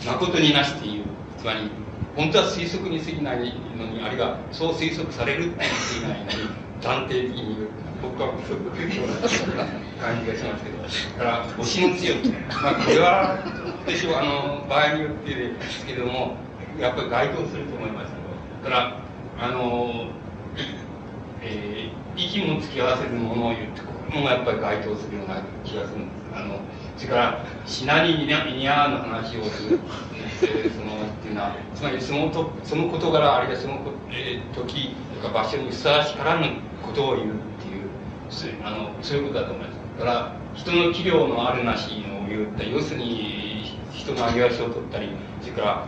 [0.05, 1.05] 誠になしっている
[1.38, 1.70] つまり
[2.16, 7.68] 本当は推測に過ぎないのにあるいはそう推測されるって言っていないのに断定的に言う
[8.03, 8.70] 僕はそういう
[10.01, 10.83] 感じがしますけど
[11.18, 12.29] だから押しの強く
[12.62, 13.38] まあこれは
[13.87, 16.37] 私はあの場合によってですけども
[16.79, 19.05] やっぱり該当すると思いますけどだから
[19.37, 20.07] あの、
[21.45, 26.25] えー、息も付き合わせるものを言ってこれもやっぱり該当するような気がするんです。
[26.35, 26.59] あの
[26.97, 29.79] それからシナリに似合うの話をする、
[30.43, 33.81] えー、そのっていうのはつまりそのとその事柄あるいはその、
[34.11, 39.79] えー、時とか場所にふさわしからぬことを言うっていうあのそういうことだと思います。
[39.99, 45.09] だから人の器量のあるなしを言って要するに人の上げ足を取ったり
[45.41, 45.87] それから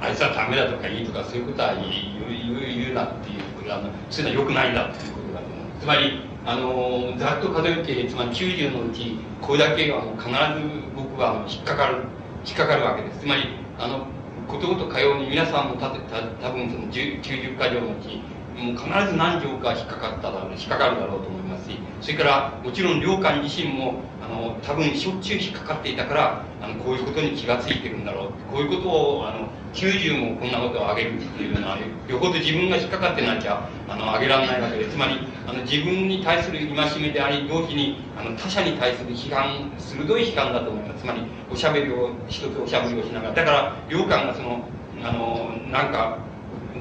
[0.00, 12.04] あいつはダメだとかいいとかそういうことは言う言うなっていうあのそういうのは良くないんだっていうことだと思うつまりあのざっと数えてつまり90のうちこれだけは必ず僕は引っかかる
[12.46, 13.20] 引っかかるわけです。
[13.20, 13.42] つまり
[13.78, 14.06] あの
[14.46, 18.20] ことごとかように皆さんもたた多分その90か条のうち
[18.54, 23.94] もう必ず何条か引っかかっただろう引っかかるだろうと思いますしそれからもちろん領官自身も
[24.34, 28.28] の多分しょっちゅう引っかかっていたからあのこういうことに気が付いてるんだろう。
[28.52, 34.84] こういうことをあの90もこんなことをあげるっていうのはよほど自分が引っかかってなきゃあのあげられないわけで。
[34.86, 41.02] つまりあの自分に対する戒めであり同時にあの他者に対する批判鋭い批判だと思います。
[41.02, 43.34] つまりおしゃべりを一つおしゃべりをしながら。
[43.34, 44.64] だから領官がその
[45.02, 46.18] あのなんか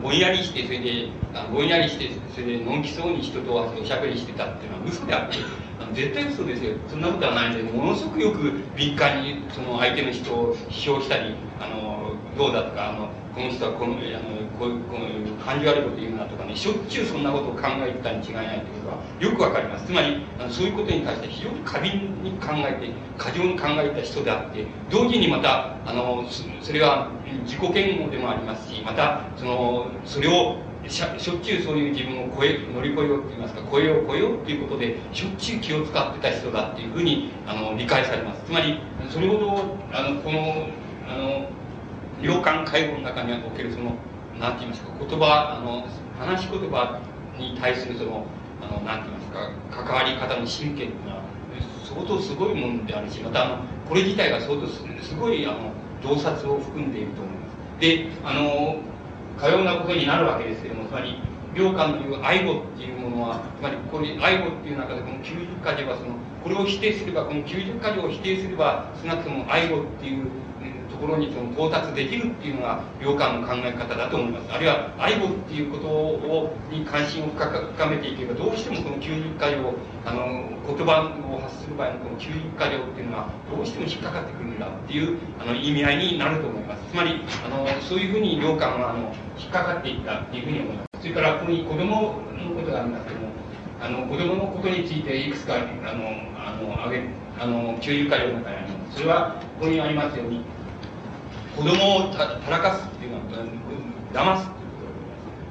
[0.01, 5.37] ぼんやりしてそれであぼんやりしてそれでのんきそうに人とおしゃべりしてたっていうのは嘘であって
[5.93, 13.99] 絶対嘘ですよそんなことはないんでものすごくよく敏感にその相手の人を批評したりあのどうだとかあのこの人はこのあの
[14.59, 26.25] こういうこの感じ悪いこと言うなとかねしょっちゅうそんなことを考えてたに違いないということはよくわかりますつまりあのそういうことに対して非常に過敏に考えて過剰に考えた人であって同時にまたあの
[26.61, 27.09] それは
[27.45, 30.57] 自己嫌悪でもありますしまたそのそれを
[30.89, 38.43] しょっちゅうそういう自分を超え乗り越えようと言いますか超えよう超えようっていうことでしょっちゅう気を使ってた人だっていうふうにあの理解されます。
[38.45, 40.67] つまりそれほどあのこの
[41.07, 41.47] あの
[42.21, 43.95] 洋館介護の中におけるその
[44.39, 45.85] 何て言いますか言葉あの
[46.19, 46.99] 話し言葉
[47.37, 48.25] に対するその
[48.61, 51.23] あのなんて言いますか関わり方の神経っていうのは
[51.83, 54.83] 相当すごいものであるしまたあのこれ自体が相当す
[55.19, 57.53] ごいあの洞察を含んでいると思います。
[57.79, 58.77] であの
[59.43, 61.19] かようなことになるわけですけどもつまり
[61.53, 70.31] 良寛という愛護っていうものはつまりこれ愛護っていう中でこの90か条はそのこれを否定すればこの90か条を否定すれば少なくとも愛護っていう
[71.03, 74.51] ころにその到達できるっていうのが良寛の考え方だと思います。
[74.51, 79.57] あるいは愛語っていうことをに関心を深めていけばどうしてもこの90か条
[80.05, 86.83] あの言葉を発する場合のこの90か条っていうのはどうしても引っかかってくるんだっていうあの意味合いになると思います。
[86.91, 91.01] つまりあのそういうふうに良寛はあの引っかかっていったっていうふうに思います。
[91.01, 93.27] それからここに子供のことがありますけども
[93.81, 95.67] あの子供のことについていくつかあの
[96.39, 97.03] あのあげ
[97.39, 98.97] あの給油会の中にあります。
[98.97, 100.41] それはここにありますように
[101.55, 104.49] 子供をたらかすっていうのは騙す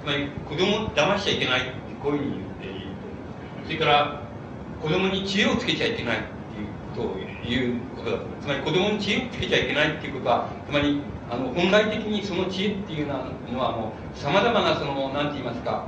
[0.02, 1.70] つまり子供を騙しちゃいけないって
[2.02, 2.86] こういうふうに言っている
[3.64, 4.22] それから
[4.82, 6.20] 子供に知恵をつけちゃいけないっ
[6.52, 7.16] ていうことを
[7.48, 15.86] 言うことだつまり子供に知恵をつけちゃいけないっていうことはつまりあの本来的にその知恵っていうのはさまざまなその何て言いますか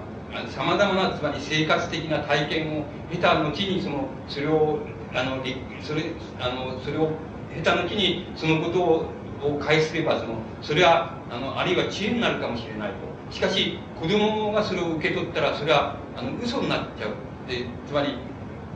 [0.48, 4.79] さまざまなつまり生活的な体験を経た後にそのそれを
[5.12, 5.42] あの
[5.83, 6.05] それ
[6.40, 7.11] あのそれを
[7.55, 9.07] 経た後にそのことを
[9.42, 10.35] を返すればその。
[10.62, 13.35] それはあのあるいは知恵になるかもしれないと。
[13.35, 17.11] しかし子供がそれを受け取ったらそれはあの嘘になっちゃう。
[17.49, 18.16] でつまり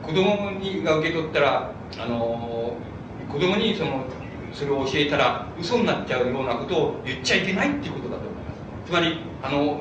[0.03, 2.77] 子供にが受け取ったらあの
[3.31, 4.05] 子供にその
[4.53, 8.91] それを教えたら嘘になっちゃうようなことを言っちゃいけないっていうことだと思います。
[8.91, 9.81] つまりあの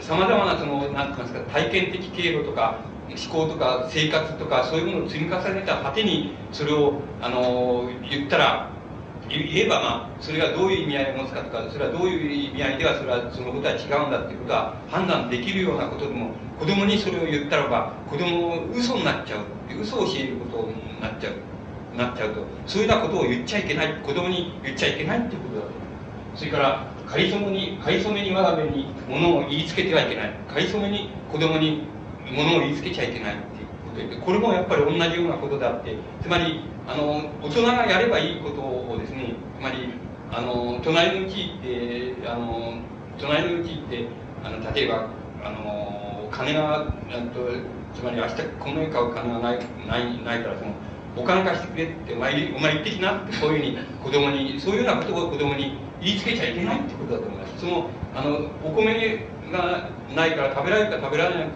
[0.00, 8.70] さまざまなその何て言いますか体験的経路とか思考とか生活とかそういうものを積み重ねた果てにそれをあの言ったら
[9.28, 19.44] 言えばまあそれがどういう意味合いを持つかとかそれはどういう意味合いではそれはそのことは違うんだっていうことは判断できるようなことでも子供にそれを言ったらば子供を嘘になっちゃう
[19.80, 21.34] 嘘を教えることになっちゃう。
[21.96, 25.54] なっちゃうとそういうようなことを言っちゃいけない子供に言っちゃいけないっていうこと。
[25.56, 25.68] だと
[26.36, 30.30] それからかりそめにかりそめにわがめにものを言いつけてはいけない。
[30.48, 31.88] かりそめに子供に
[32.30, 34.16] ものを言いつけちゃいけないっていうこと。
[34.16, 39.90] でこれもやっぱり同じようなことであってつまりあの大人がやればいいことをですねつまり
[40.32, 42.80] あの隣のうちってあの
[43.18, 44.06] 隣のうちって
[44.42, 45.10] あの例えば
[45.44, 46.86] あの金が
[47.34, 47.40] と
[47.94, 50.72] つまり明日この絵買う金がないないないからその
[51.14, 57.60] お金貸してくれってお前お前行ってきなってこういうふうに子供にそういうようなことを子供に言いつけちゃいけないってことだと思います。
[57.60, 61.48] そのあのお米がないから食べられるか食べられない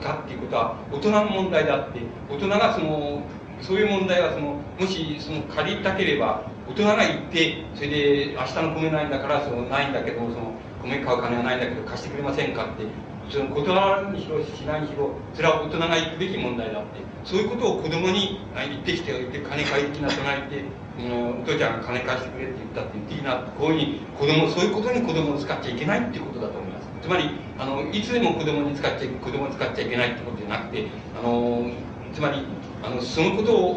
[0.00, 2.00] かっていうことは大人の問題であって
[2.30, 3.22] 大人がその
[3.62, 12.84] そういう問題はそのもしその借りたければ大人が行ってそれで明日の米ないんだからそのないんだけどその米買う金はないんだけど貸してくれませんかって
[13.30, 20.64] その断るにしろしないにしろそれは大人が行くべき問題だってそういうことを子供に言ってきておいて金借りてきな隣って
[20.98, 26.88] お父ちゃんが金貸してくれって言ったって言っていいなってこういうふうに子供そういうことに子供を使っちゃいけないっていうことだと思います。
[27.02, 30.86] つまりあのいつでも子供に使っちゃ子供を使っちゃいけないってことじゃなくて
[31.18, 31.70] あの
[32.12, 32.44] つまり
[32.82, 33.70] あのそのことを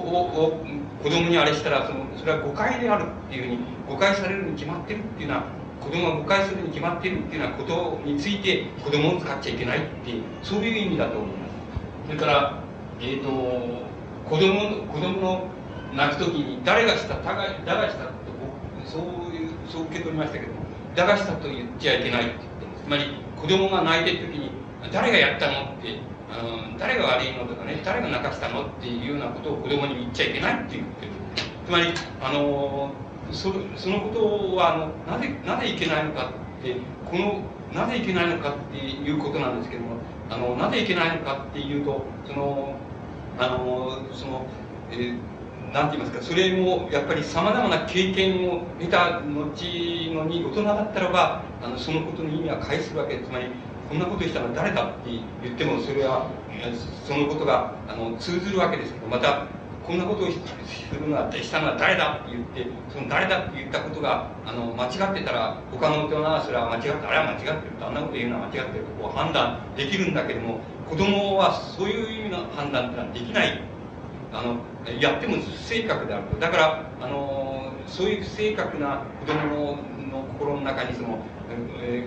[0.45, 0.65] を
[1.03, 3.57] 子供にあれしたらそのそれは誤解であるっていうふうに
[3.89, 5.43] 誤解されるに決まってるっていうのは
[5.81, 11.51] 子供が誤解するに決まってるっていうようなことについて子供を使っちゃいけないっていうそういう意味だと思います。
[12.07, 12.59] それから
[13.01, 13.29] え、ー、と
[14.29, 15.47] 子供子供の
[15.93, 18.11] 泣く時に誰がしただがだがしたと
[18.85, 19.01] そう
[19.35, 20.59] いうそう受け取りましたけども
[20.95, 23.03] だがしたと言っちゃいけないって言ってつまり
[23.35, 24.51] 子供が泣いてる時に
[24.91, 25.99] 誰がやったのって
[26.33, 31.11] あの誰が悪いのとかね誰が泣かしたのっていうようなことを子供に言っちゃいけないって言ってる。
[31.65, 31.85] つまり
[32.21, 32.91] あの
[33.31, 36.75] そそのことはあのなぜなぜいけないのかって
[37.09, 37.41] この
[37.73, 39.97] なぜいけないのかっていうことなんですけども
[40.29, 42.75] あのなぜいけないのかっていうとその
[43.39, 44.45] あのその、
[44.91, 53.19] えー、なんて言いますかそれもやっぱりさまざまな経験を得た後のに大人だったらばあのそのことの意味は返すわけ。
[53.19, 53.45] つまり
[53.89, 55.09] こんなことしたのは誰だって
[55.43, 56.29] 言ってもそれは
[57.05, 59.47] そのことがあの通ずるわけですけどまた
[59.85, 60.39] こんなことをす
[60.95, 67.57] るのはしたのは誰だって言ってその誰だって言ったことがあの間違ってたら他の大人はそれは間違ってあれは間違ってる。
[67.81, 73.59] あんなこと言うのは間違ってるとこう判断できるんだけども子供はそういう意味の判断ってのはできない。
[74.31, 74.55] あの
[74.99, 76.39] やっても不正確であると。
[76.39, 79.77] だからあのそういう不正確な子供
[80.11, 81.19] の心の中にその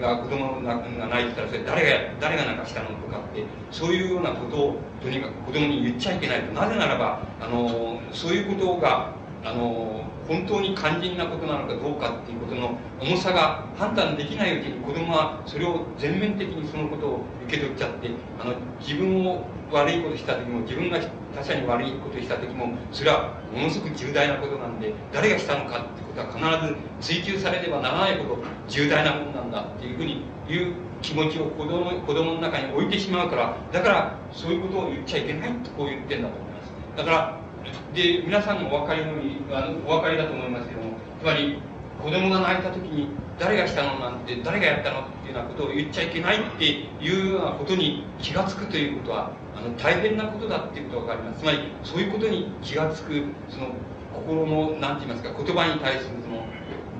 [0.00, 6.52] が子供が泣いてたらそれ誰が誰がなんかしたのとかってそういうようなことをとにかく子供に言っちゃいけないと。
[6.52, 9.12] なぜならばあのそういうことが
[9.44, 18.10] あの本当に肝心なことなのかどうかっていうことの重さが判断できないうちに子供はそれを全面的にそのことを受け取っちゃって
[18.40, 20.98] あの自分を悪いことした時も自分が
[21.34, 30.72] 他者に悪いことした時もそれはものすごく重大なことなんで誰がしたのかってことは必ず追求されればならないほど重大なものなんだっていうふうに言う
[31.02, 36.72] 気持ちを子供子供の中に置いてしまうからだからそういうことを言っちゃいけないとこう言ってんだと思います。
[36.96, 37.45] だから
[37.94, 41.58] で皆さんもお分かりのにあのお分かりだと思いますけどもつまり
[42.02, 43.08] 子供が泣いた時に
[43.38, 51.40] 誰がしたのなんて誰がやったのっていうようなことを言っちゃいけないっていうようなことに気が付くということはあの大変なことだっていうことが分かります。
[51.40, 53.68] つまりそういうことに気が付くその
[54.14, 56.46] 心の何て言いますか言葉に対するその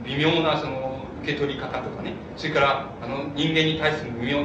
[0.04, 2.12] 微妙なその受け取り方とかね。
[2.36, 4.44] それからあの人間に対する微妙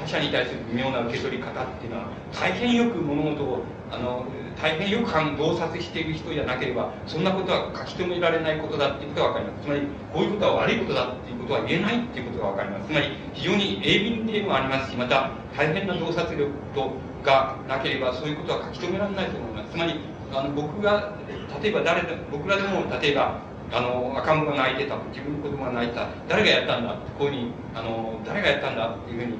[0.00, 4.24] 他者に対する微妙な受け取り方っていうのは大変よく物事をあの
[4.60, 9.64] 大変よく洞察している人じゃなければそんなことは書き留められないことだっていうことが分かります。
[9.64, 9.80] つまり
[10.12, 12.86] こういうことは悪いことだっていうことは言えないっていうことが分かります。
[12.88, 16.92] つまり非常に鋭敏でもありますしまた大変な洞察力と
[17.24, 19.72] がなければそういうことは書き留められないと思います。
[19.72, 19.94] つまり
[20.32, 21.14] あの僕が
[21.62, 23.40] 例えば誰僕らでも例えば
[23.72, 26.08] あの赤ん坊が泣いてた自分の子供が泣いた。
[26.28, 29.38] 誰がやったんだってこういうふうにあの誰がやったんだっていうふうに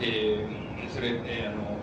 [0.00, 1.76] えー、それ、えー、あの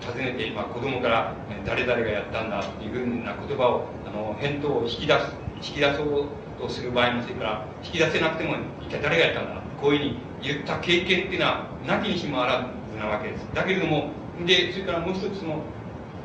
[0.00, 1.34] 尋ねて、まあ、子供から
[1.64, 5.26] 誰々がやったんだっていうふうな言葉をあの返答を引き出す
[5.56, 6.28] 引き出そう
[6.58, 13.46] とする場合もそれから引き出せなくても一体誰がやったんだこういうふうに言った経験っていうのはなきにしもあらずなわけです。
[13.54, 14.10] だけれども
[14.46, 15.62] でそれからもう一つの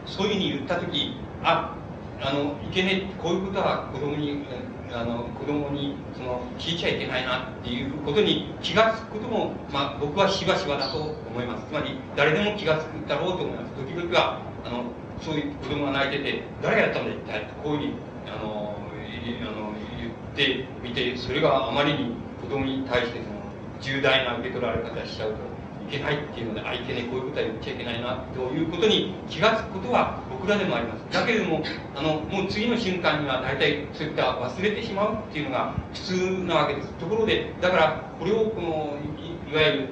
[0.05, 1.75] そういうふうに言った時あ
[2.21, 4.45] あのいけねえこういうことは子供に
[4.93, 11.65] あの子供にその聞いちゃいけないなっていうことに気が付くことも、まあ、僕はしばしばだと思います。
[11.67, 13.73] つまり誰でも気が付くだろうと思います。
[13.73, 14.83] 時々はあの
[15.21, 17.93] そういう子供が泣いてて誰がやったんだ一体こういうふうに
[18.27, 23.35] あのあの言ってみてそれがあまりに子供に対してその
[23.81, 25.54] 重大な受け取られ方しちゃうと
[25.89, 31.05] けないっていうので、相手ね、こういうことは言っちゃいけないな、ということに気が付くことは僕らでもあります。
[31.11, 31.63] だけれども、
[31.95, 36.93] あの、もう次の瞬間には大体そういった忘れてしまうっていうのが普通なわけです。
[36.93, 39.89] ところで、だから、これをこの、いいわゆる、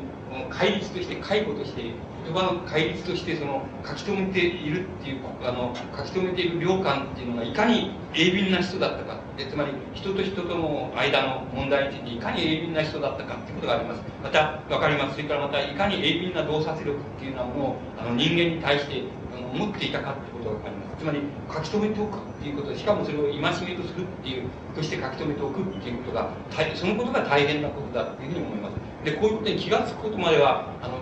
[0.49, 1.81] 戒律として、解雇として、
[2.23, 9.21] 言葉の戒律としてその書き留めているっていうあの書き留めている良感っていうのがいかに鋭敏な人だったか。
[9.37, 14.01] でつまり人と人との間の問題についていかに鋭敏な人だったかっていうことがあります。
[14.23, 15.15] また分かります。
[15.15, 19.03] それからまたいかに鋭敏な洞察力っていうようなものをあの人間に対して
[19.35, 21.03] あの持っていたかってことが分かります。
[21.03, 21.19] つまり
[21.51, 23.65] 書き留めておくっていうことしかもそれを戒めとす
[23.97, 24.43] るっていう
[24.75, 26.29] として書き留めておくっていうことが
[26.75, 28.73] そのことが大変なことだっていうふうに思います。
[29.03, 30.99] でこういうことに気が付くことまではあの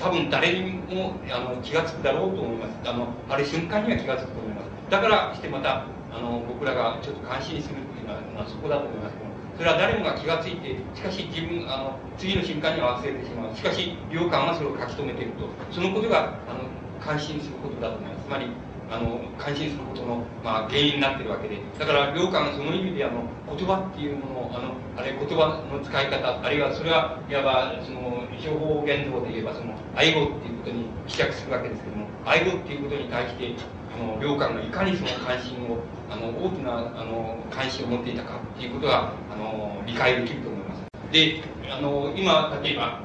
[0.00, 2.88] 多分誰にもあの気が付くだろうと思います。
[2.88, 4.90] あのある瞬間には気が付くと思います。
[4.90, 9.16] だからしてまたあの僕らがちょっと感心するっていうのは、まあ、そこだと思います。
[9.16, 13.54] けどそれは誰もが気が付いてしかし自分あの次の瞬間には忘れてしまう。
[13.54, 15.44] しかし良感はそれを書き留めていると。
[15.70, 16.64] そのことがあの
[16.98, 18.24] 感心することだと思います。
[18.24, 18.48] つまり
[18.90, 21.58] あの感心することの、まあ、原因になってるわけで。
[21.78, 33.54] だから良感その意味であの言葉っていうものをあのあれ言葉の使い方あるいはそれはいわばその情報言動で言えばその愛語っていうことに帰着するわけですけども愛語っていうことに対して
[33.94, 35.78] あの良感がいかにその関心を
[36.10, 40.82] あの大きなあの関心を持っていたかっていうことがあの理解できると思います。
[41.12, 43.00] であの今例えば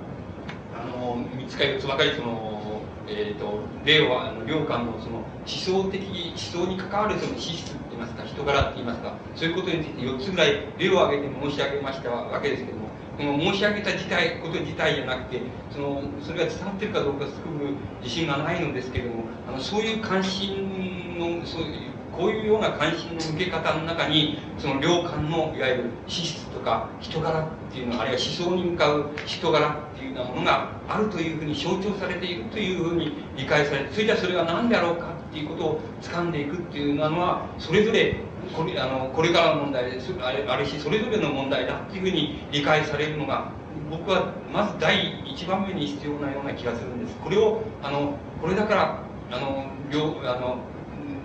[0.73, 2.55] あの3つか4つばかりその
[3.08, 12.86] えーと、令和の良寛のその思想的思想に関わるその資質といいますか人柄といいますかそういうことについて4つぐらい例を挙げて申し上げましたわけですけども
[13.18, 15.41] この申し上げた事態こと自体じゃなくて
[15.72, 38.16] そのそれが伝わってるかどうかすごく自信がないのですけどもあのそういう関心のそういうこういうような関心の向け方の中にその良寛のいわゆる資質とか人柄っていうのあるいは思想に向かう人柄っていうようなものがあるというふうに象徴されているというふうに理解されてそれじゃそれは何であろうかっていうことを掴んでいくっていうのはそれぞれ
[38.55, 40.13] これあのこれからの問題です。
[40.22, 43.51] あれあるしそれぞれの問題だっていうふうに理解されるのが
[43.89, 47.18] 僕はまず第一番目に必要なような気がするんです。
[47.18, 50.57] これをあのこれだからあの両あの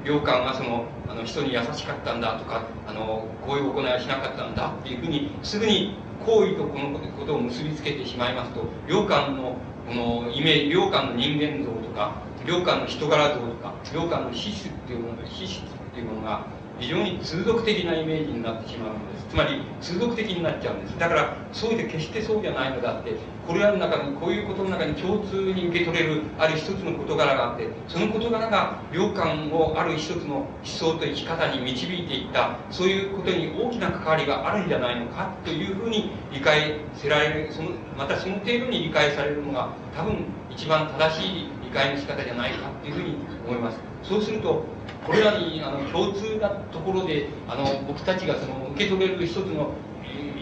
[0.05, 16.47] 良寛はそのあの人に優しかったんだとかあのこういう行いはしなかったんだっていうふうにすぐに行為とこのことを結びつけてしまいますと良寛のこのイメージ良寛の人間像とか良寛の人柄像とか良寛の資質っていうもの資質っていうものが
[16.81, 19.27] 非常に通俗的なイメージになってしまうんです。
[19.31, 20.99] つまり通俗的になっちゃうんです。
[20.99, 23.15] だからそうで決してそうじゃないのだって
[23.47, 43.15] これらの中にこういうことの中に共通に受け取れるある一つの事柄があってその事柄が良寛をある一つの思想と生き方に導いていったそういうことに大きな関わりがあるんじゃないのかというふうに理解せられるそのまたその程度に理解されるのが多分一番正しい理解の仕方じゃないかというふうに
[43.47, 43.79] 思います。
[44.03, 44.65] そうすると
[45.07, 49.73] これらにあの共通なところであの僕たちがその受け取れる一つの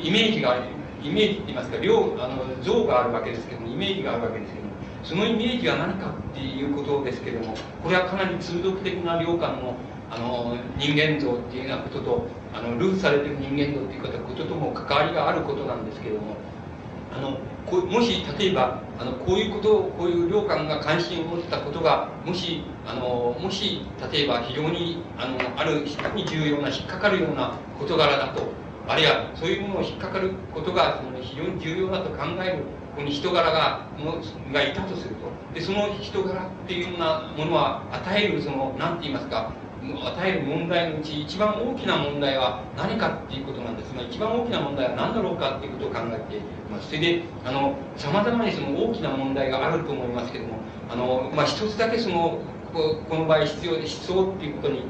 [0.03, 0.63] イメージがある
[1.03, 4.73] イメージって言いますか量あの像があるわけですけどもイメージがあるわけですけども
[5.05, 9.75] そのイメージは何かっていうことですけどもこれはかなり通俗的な量感の
[10.11, 16.37] あの人間像っていうようなこととあのルーツされてる人間像っていうこととも関わりがあることなんですけども
[17.13, 17.39] あの
[17.71, 28.43] こもし例えばあのこういうことをこういう領官が関心を持ったことがもしあのもし例えば非常にあのある非常に重要な引っかかるような事柄だと
[28.89, 32.65] あるいはそういうものを引っかかることがその非常に重要だと考える
[32.97, 34.17] ここに人柄がも
[34.53, 35.29] がいたとすると。
[35.55, 39.53] でその人柄っていうようなものは与えるその何て言いますか
[39.83, 43.89] 与える問題のうち一番大きな問題は何かっていうことなんです。
[43.99, 50.55] が一番大きな問題は何だろうかっていうことを考えてますそれであの様々にその大きな問題があると思いますけども
[50.89, 52.39] あの、まあ、一つだけその
[52.73, 54.83] ここの場合必要で思想っていうことに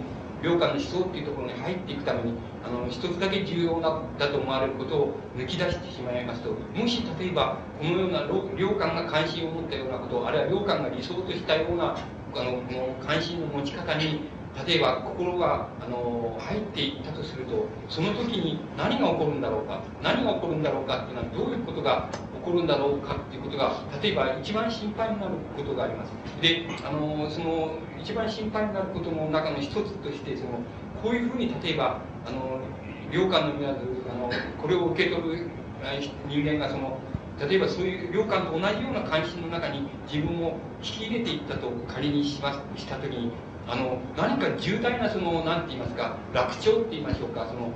[0.43, 8.22] 領下の思想っていうところに入っていくためにあの一つだけ重要なだと思われることを抜き出してしまいますともし例えばこのような
[8.57, 11.97] 領官が関心を持ったようなことあるいは領官が理想としたような
[12.34, 12.62] あの
[13.05, 14.20] 関心の持ち方に
[14.67, 30.61] 例えば心があの入っていったとするとその時に何が起こるんだろうか何が起こるんだろうかっていうのはどういうことが起こるんだろうかっていうことが例えば一番心配になることがありますであのその一番心配になることの中の一つとしてその
[31.03, 32.61] こういうふうに例えばあの
[33.13, 33.79] 領官のみなず
[34.11, 34.31] あの
[34.61, 35.51] これを受け取る
[36.29, 36.99] 人間がその
[37.41, 43.31] 例えばそういう領官と同じような関心の中に自分を引き入れていったと仮にしますした時に
[43.69, 47.71] あの何か重大なその何て言いますか楽勝って言いましょうかその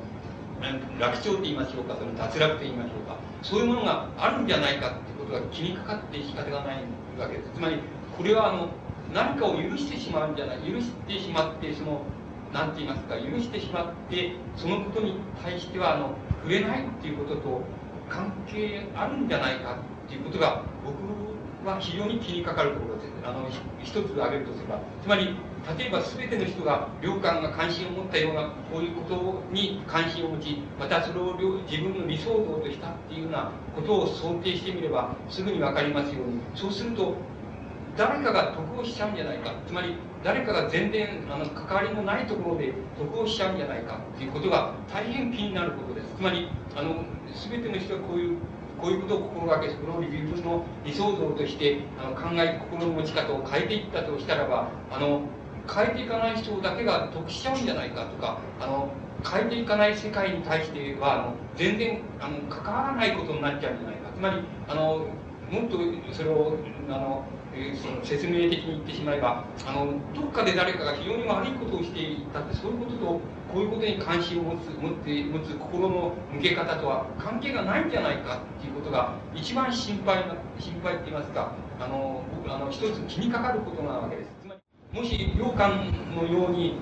[0.99, 6.84] 楽勝って言いましょうかその脱落と言いましょうかそういうものがあるんじゃないかってことが気にかかって仕方がない
[7.18, 7.51] わけです。
[7.53, 7.76] つまり
[8.16, 8.68] これはあの
[9.12, 12.07] 何かを許してしまうんじゃない許してしまってその
[12.53, 17.68] 何て言いますか許してしまってそのことに対してはあの触れないっていうことと
[18.09, 19.76] 関係あるんじゃないか
[20.07, 20.97] っていうことが僕
[21.64, 23.48] は非常に気にかかるところですあの
[23.82, 25.36] 一つ挙げるとすればつまり
[25.78, 31.34] 例えば全ての人が領官が関心を持ったようなこういうことに関心を持ちまたそれを
[31.70, 36.40] 自分の理想像としたっていうようなことを想定してみればすぐに分かりますように。
[36.54, 37.14] そうすると
[37.96, 39.52] 誰かが得をしちゃうんじゃないか。
[39.66, 39.94] つまり
[40.24, 46.06] 誰かが全然あの関わりのないところで得をしちゃうんじゃないかっていうことが大変気になることです。
[46.16, 47.04] つまりあの
[47.50, 48.38] 全ての人がこういう
[48.83, 55.22] こういうことを心がけその自分の理想像としてあの考え心の持ち方を変えていったとしたらばあの
[55.72, 58.93] 変えていかない人だけが得しちゃうんじゃないかとかあの
[59.24, 64.11] 変えていかない世界に対してはあの全然あの関わらないことになっちゃうんじゃないか。
[64.16, 65.07] つまりあの
[65.49, 65.78] もっと
[66.12, 66.57] それを
[66.89, 67.24] あの
[67.76, 73.20] その説明的に言ってしまえばあのどっかで誰かが非常に悪いことをしていたってそういうこととこ
[73.57, 84.30] ういうことに関心を持つ持って持つ心の向け方とは関係がないんじゃないかっていうことが一番心配な心配って言いますかあの僕あの一つ気にかかることなわけです。
[84.40, 86.76] つまりもし良寛のように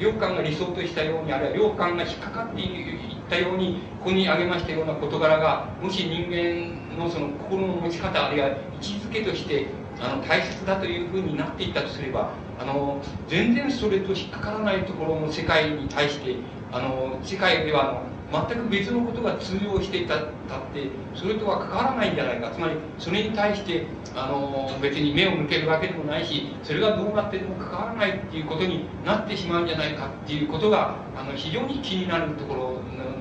[0.00, 9.66] 良寛が理想としたようにあるいは良寛が引っかかっていったようにここに挙げましたような事柄がもし人間のその心の持ち方あるいは位置づけとして
[10.00, 16.36] あの大切だというふうになっていったとすればあの全然それと引っかからないところの世界に対して
[16.72, 23.86] あの世界では全く別のことが通用していたたってそれとは関わらないんじゃないかつまりそれに対して
[24.16, 32.60] あの別に目を向けるわけでもないしそれがどうなってでも関わらないっていうことになってしまうんじゃないかっていうことがあの非常に気になるところ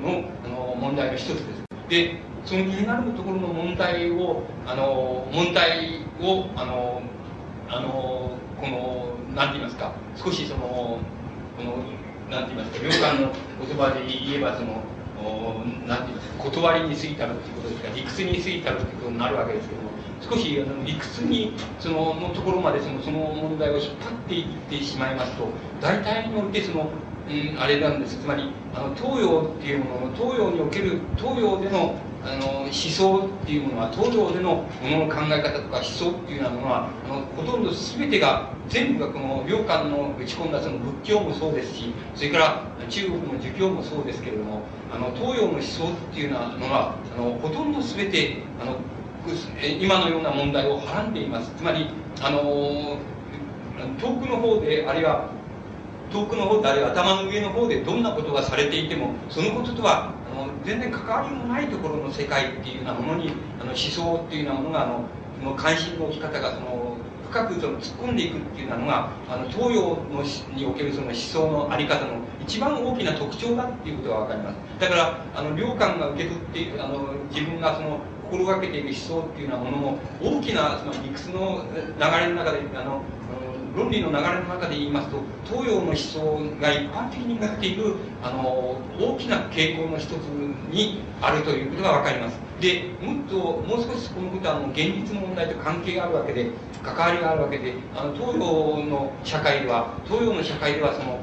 [0.01, 1.63] のあの問題の一つです。
[1.87, 7.01] でその気になるところの問題をあの問題をあの
[7.69, 10.99] あのこの何て言いますか少しその
[11.57, 11.77] この
[12.29, 13.31] 何て言いますか領官の
[13.65, 14.83] 言葉で言えばその
[15.87, 19.89] 何て言いますか断りに過ぎたるっていうことですか理屈に過ぎたるっていうことになるわけですけども
[20.21, 25.47] 少しあの理屈にそののところまでそのその問題を引っ張っていってしまいますと
[25.81, 26.89] 大体においてその
[27.27, 28.17] うん、あれなんです。
[28.17, 31.95] つまりあの東洋っていうものの東洋における東洋での
[32.25, 48.77] あの思想っていうものは東洋でのものの考え方とか思想っていうようなものはあのほとんど全てが全部がこの良寛の打ち込んだその仏教もそうですしそれから中国の儒教もそうですけれどもあの東洋の思想っていうのがあのほとんど全てあの
[49.79, 51.51] 今のような問題をはらんでいます。
[51.57, 51.89] つまり
[52.21, 52.97] あの
[53.99, 55.29] 遠くの方であるいは
[56.11, 65.05] 遠くの方であるいは頭の上の方でどんなことがされていてもそのこととはの全然関わりもないところの世界っていうようなものにあの思想っていうようなものがあの
[65.39, 66.97] その関心の置き方がその
[67.29, 70.23] 深くその突っ込んでいくっていうようなのがあの東洋の
[70.55, 74.55] におけるその思想の在り方の一番大きな特徴だっていうことが分かります。
[74.79, 77.99] だからあの良寛が受け取っているあの自分がその
[78.31, 83.01] 心がけている思想っていうようなものも大きなその理屈の流れの中であの
[83.75, 86.19] 論理の流れの中で言いますと東洋の思想
[86.61, 90.11] が一般的に持っているあの大きな傾向の一つ
[90.71, 92.39] にあるということが分かります。
[92.61, 96.51] でもっともう少しこのことはもう現実の問題と関係があるわけで
[96.83, 101.19] 関わりがあるわけであの東洋の社会では東洋の社会ではその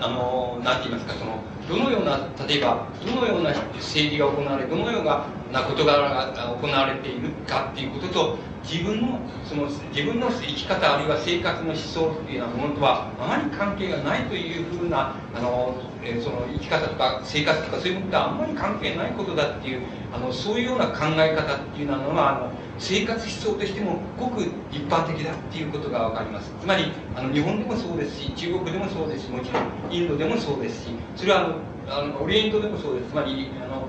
[0.00, 1.38] あの何て言いますかその
[1.68, 19.82] どのような例えばどのような政治が行われどのようなな事柄が行われているかっていうことと自分のその自分の生き方あるいは生活の思想っていうようなものとはあまり関係がないというふうなあの、えその生き方とか生活とかそういうものとはあんまり関係ないことだっていう
[20.12, 26.52] あのそういうような考え方っていうのはあの生活思想としてもごく一般的だっていうことが分かります。
[26.60, 31.54] つまりあの日本でもそうですし中国でもそうですしもちろんインドでもそうですしそれはあの
[31.88, 33.10] あのオリエントでもそうです。
[33.10, 33.88] つまりあの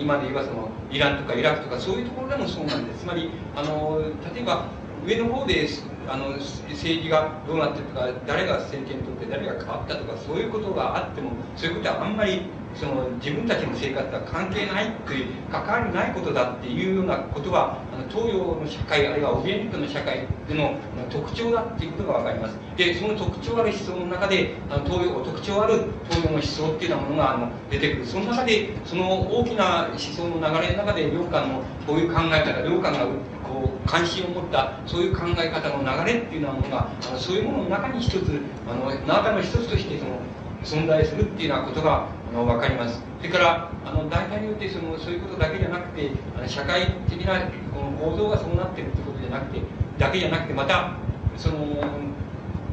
[0.00, 3.00] 今で言えばそのイランとかイラクとかそういうところでもそうなんです。
[3.00, 4.00] つまりあの
[4.34, 4.66] 例えば
[5.06, 5.68] 上の方で
[6.08, 12.42] あの政治がどうなってるとか誰が政権取って誰が変わったとかそういうことがあってもそういうことはあんまり
[12.78, 20.76] その自分たちの生活とは関係ないという関わりないことだっていうようなことはあの東洋の社会あるいはオリエントの社会での
[21.10, 22.56] 特徴だっていうことが分かります。
[22.76, 28.06] でその特徴ある思想の中であの東洋特徴ある東洋の思想っていうようなものがあの出てくる。
[28.06, 33.06] その中でその大きな思想の流れの中で良寛のこういう考え方良寛が
[33.42, 40.20] こう関心を持ったそういう考え方の流れっていうようなものがあのそういうものの中に一つあの中の一つとしてその
[40.64, 42.08] 存在するっていうようなことが
[42.38, 43.00] の分かります。
[43.18, 47.40] それからあの大体によってそのそういうことだけじゃなくてあの社会的な
[47.72, 49.62] この構造がそうなってるってことじゃなくて
[49.98, 50.94] だけじゃなくてまた
[51.36, 51.56] その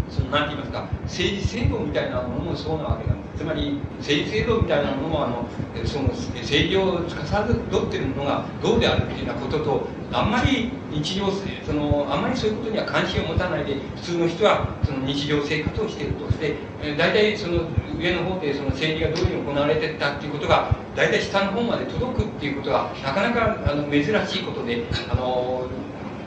[0.09, 3.24] その何て言いますか政治制度みたいなものもそうなわけなんです。
[3.37, 5.45] つまり政治制度みたいなものもあの
[5.85, 11.27] その政治を司っているものがどうであるっていうようなこととあんまり日常
[11.65, 16.55] そのあんまりそういうことには関心を持たないで普通の人はその日常生活をしているとして
[16.97, 17.63] 大体その
[17.99, 25.67] 上の方でその政治がどういうふうに行われていったっていうことが大体下の方まで届くっていうことはなかなかあの珍しいことであの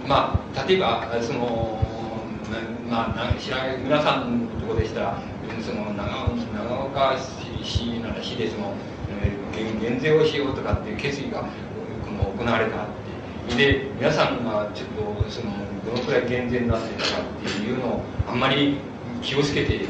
[0.07, 1.79] まあ例えばその
[2.89, 5.23] まあ知らない皆さんのとこでしたら
[5.63, 7.17] その長長岡
[7.63, 8.75] 市なら市でその、
[9.23, 12.87] えー、減税をしようとかっていう決議がこの行われた
[13.57, 14.89] で皆さんがちょっ
[15.25, 15.53] とその
[15.87, 18.77] どのくらい減税になってるかっていうのをあんまり
[19.23, 19.81] 気をつけて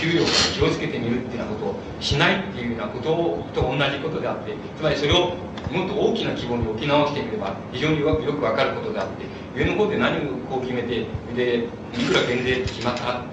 [0.00, 5.34] 給与を気をつけてみるっていうようなことをしないっていうようなことと同じことであってつまりそれを
[5.70, 9.24] もっと大きな規模に置き直してみれば非常によく分かることであって
[9.56, 13.28] 上の方で何をこう決めてでいくら減税って決まったって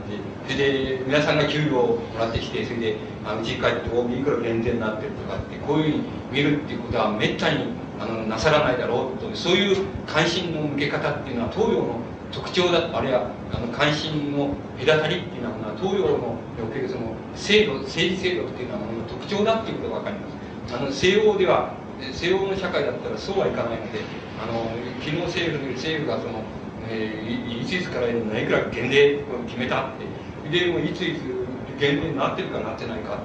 [0.48, 2.96] それで皆さんが給与をもらってきてそれで
[3.26, 7.66] あの家っていくら減税になってるとかってこういうふうに見るっていうことはめったに
[8.00, 12.00] あのなさらないだろうとそういう関心の向け方っていうのは東洋の
[12.32, 20.76] 特徴だあるいはあの関心の隔たりっていうのは東洋のおけるその制度政治制度っていうようなものの特徴だっていうことが分かります。
[20.76, 21.74] あの西欧では
[22.14, 24.00] 西欧の社会だったらそうはいかないので
[24.40, 24.70] あの
[25.00, 26.44] 昨日政府政府がその、
[26.90, 30.06] えー、いついつからいくら減税を決めたって
[30.50, 31.48] でもいついつ
[31.80, 33.20] 減税になってるかなってないか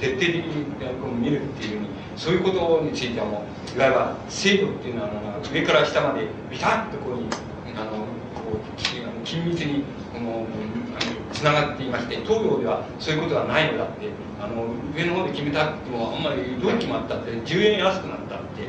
[0.00, 0.64] 徹底的に
[1.20, 1.80] 見るっていう
[2.16, 3.98] そういうことについてはもういわゆる
[4.28, 5.10] 制度っていうのは
[5.52, 7.14] 上から下までビタッとこう
[7.76, 7.90] あの
[8.34, 10.46] こう緊密にこの
[11.32, 14.08] つながっていまして東洋ではそういうことがないのだって
[14.40, 14.66] あの
[14.96, 18.68] 上の方で決めたってもあんまりどう決まったって10円安くなったって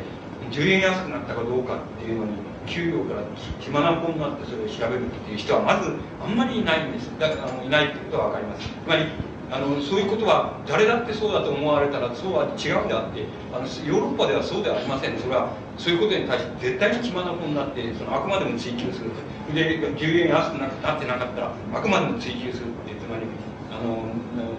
[0.51, 2.32] 10円安くなったかどうかっていうのに
[2.68, 3.24] 給料から
[3.62, 7.10] 血まなこになってそれを調べるっていう人はまずあんまりいないんです。
[7.20, 8.68] だからあのいないってことは分かります。
[8.68, 9.05] つまり
[9.51, 15.18] あのそういうことは誰だってそうだと思われたらそうは違うんであってあのヨーロッパではそうではありません。
[15.18, 19.10] それはそういうことに対して絶対に血眼になってそのあくまでも追求する。
[19.53, 23.26] で10円安くなってなかったらあくまでも追求するってつまり
[23.74, 24.05] あの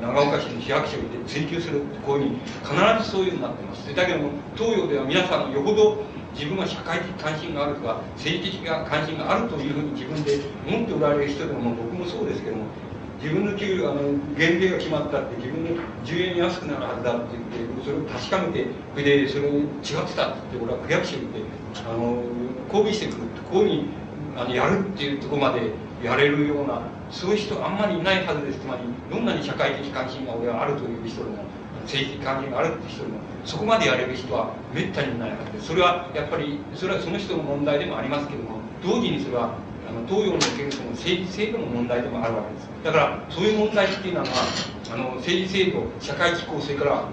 [0.03, 6.03] 長岡市の市役所で追求するこういうふうに必ずそういうふうになってますだけども東洋では皆さんよほど
[6.35, 12.65] 自分は社会的関心があるとか政治的な関心があるというふうに自分で思っておられる人でも僕もそうですけども
[13.21, 14.01] 自分の給料あの
[14.37, 19.67] 減税が決まったって自分で10円安くなるはずだって言ってそれを確かめてそれでそれ違っ
[20.09, 21.41] てたって俺は区役所に行って
[21.87, 22.23] あの
[22.73, 23.89] 抗議してくるってこういうふうに
[24.37, 25.71] あのやるっていうとこまで
[26.03, 31.45] やれるようなそういう人あんまりいないはずですつまりどんなに社会的関心が俺はあるという人でも
[31.85, 39.55] 政治的関心があるって人でもそこまでやれる人はめったにないはずでそれはやっぱりそれはその人の問題でもありますけども同時にそれは
[39.89, 42.69] あの東洋におけるその政治制度の問題でもあるわけです。
[42.85, 44.27] だからそういう問題っていうのは
[44.93, 47.05] あの政治制度社会機構それから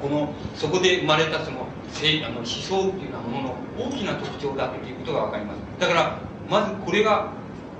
[0.00, 5.58] このそこで生まれたそのあの思想っていうようなものの大きな特徴だということが分かります。
[5.78, 6.18] だから
[6.50, 7.30] まずこれが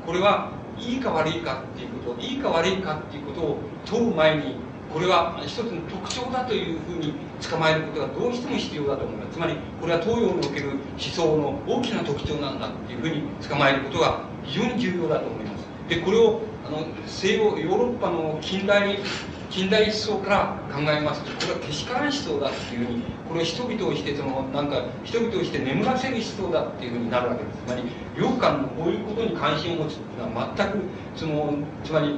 [0.06, 4.56] これはいいか悪いかっていうこといいか悪いかっていうことを問う前に
[4.94, 9.34] これは一つの特徴だというふうに捕まえることがどうしても必要だと思います。
[9.34, 15.66] つまりこれは東洋における思想の大きな特徴なんだっていうふうに捕まえることが非常に重要だと思います。
[15.88, 19.00] でこれをあの西洋ヨーロッパの近代
[19.50, 27.58] 近代思想から考えますとこれはけしからん思想だっていうふうにこれを人々をしてそのなんか人々をして眠らせる思想だっていうふうになるわけです。
[27.66, 27.82] つまり
[28.16, 30.78] 良寛のこういうことに関心を持つっていうのは全く
[31.16, 32.14] そのつまり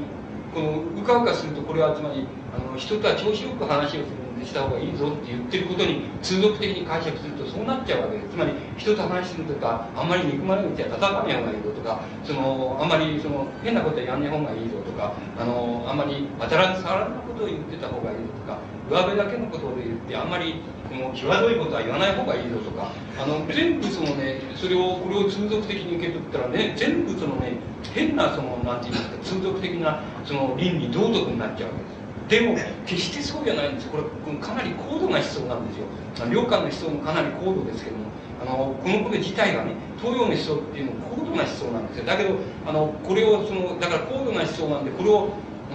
[0.53, 2.27] このうかうかするとこれはつまり
[2.59, 8.31] の人とは調子よく話をするした方がいいぞって言ってることに通俗的に解釈するとそうなっちゃうわけです。
[8.31, 27.59] つまり人と話するとかあんまり憎まれ口は叩かない方がいいぞとかそのあんまりその変なことはやんない方がいいぞとかあのあんまり当たらず触らぬことを言ってた方がいいぞとか上辺だけのことを言ってあんまりもう際どいことは言わない方がいいぞとかあの全部そのねそれをこれを通俗的に受け取ったらね全部そのね
[27.93, 31.96] 変なそのなんて言いますか通俗的なその倫理道徳になっちゃうわけです。
[32.29, 32.57] でも
[32.87, 35.87] 決してそうじゃないんですこれかなり高度な思想なんですよ。
[36.31, 38.05] 良寛の思想もかなり高度ですけども
[38.43, 42.05] あのこのこと自体がね東洋の思想っていうのは高度な思想なんですよ。
[42.05, 45.29] だけどあのこれをそのだから高度な思想なんでこれを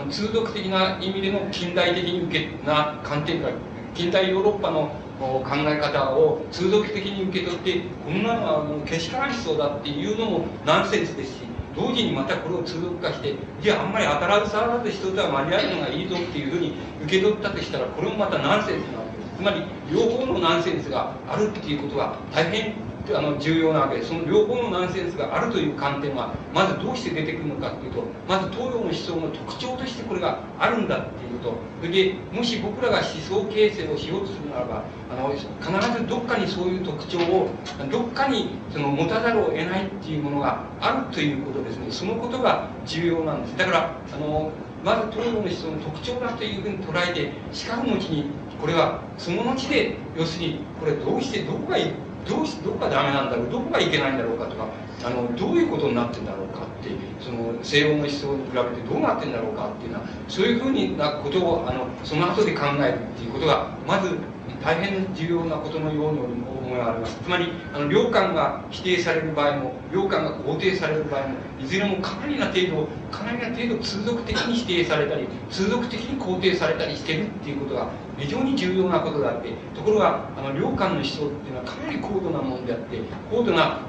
[0.09, 3.53] 通俗的な意味での近代的に受けな観点から
[3.93, 19.31] 近代ヨーロッパの考え方を通俗的に受け取ってこんなのはけしからん思想だっていうのもナンセンスですし同時にまたこれを通俗化してじゃあんまり当たらず触らず人とは間に合うのがいいぞっていうふうに受け取ったとしたらこれもまたナンセンスなわけです。
[19.37, 22.75] つまり両方のナンセンスがあるっていうことは大変
[23.15, 37.49] あの重要なわけでその両方のナンセンスがあるという観点はまずどうして出てくるのかっていうとまず東洋の思想の特徴としてこれがあるんだっていうとそれでもし僕らが思想形成をしようとするならばあの必ずどっかにそういう特徴を
[37.91, 41.87] どっかにその持たざるを得ないっていうものがあるということですね。
[41.89, 43.57] そのことが重要なんです。
[43.57, 44.51] だからあの
[44.83, 48.25] まず東洋の思想の特徴だというふうに捉えてしかる後に
[48.59, 51.91] これはその後で要するにこれどうしてどこがいい
[52.27, 54.67] どうしどこがダメなんだろうどこがいけないんだろうかとか
[55.03, 64.17] あのどういうことになってんだろうかってその西洋の思想に比べてどうなってんだろうかっていうのはそういうふうなことをあのその後で考えるっていうことがまず
[64.63, 67.17] 大変重要なことのように思われます。
[67.23, 83.79] つまりあの領感が否定される場合も領感が肯定される場合もいずれもかなりな程度かなりな程度通俗的に否定されたり通俗的に肯定されたりしてるっていうことが非常に重要なことであってところがあの領感の思想っていうのはかなり高度なものであって高度な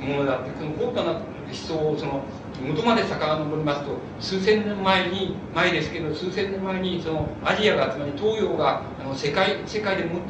[0.00, 2.22] ものであってこの高度な思想をその
[2.60, 10.20] 元まで遡りますと数千年前に前ですけど数千年前にそのアジアがつまり東洋があの世界世界で最も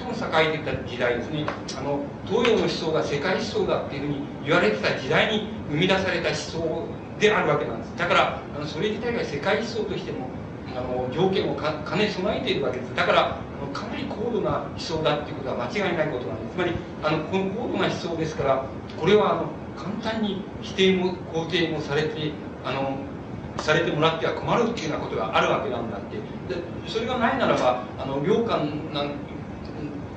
[0.45, 1.47] 栄えていた時代ですね。
[1.79, 6.87] あの東洋の思想が世界思想だっていうふうに言われてた時代に生み出された思想
[7.21, 7.97] であるわけなんです。
[7.97, 10.29] だからあのそれ自体が世界思想としても
[10.77, 12.95] あの条件を兼ね備えているわけです。
[12.95, 13.39] だから
[13.73, 16.55] かなり高度な思想だっていうことは間違いないことなんです。
[16.55, 16.73] つまり
[17.03, 18.65] あのこの高度な思想ですから
[18.99, 22.33] これはあの簡単に否定も肯定もされて
[22.65, 22.97] あの
[23.59, 26.17] されてもらっては困るっていうようなことがあるわけなんだって。
[26.17, 29.11] でそれがないならばあの領館なん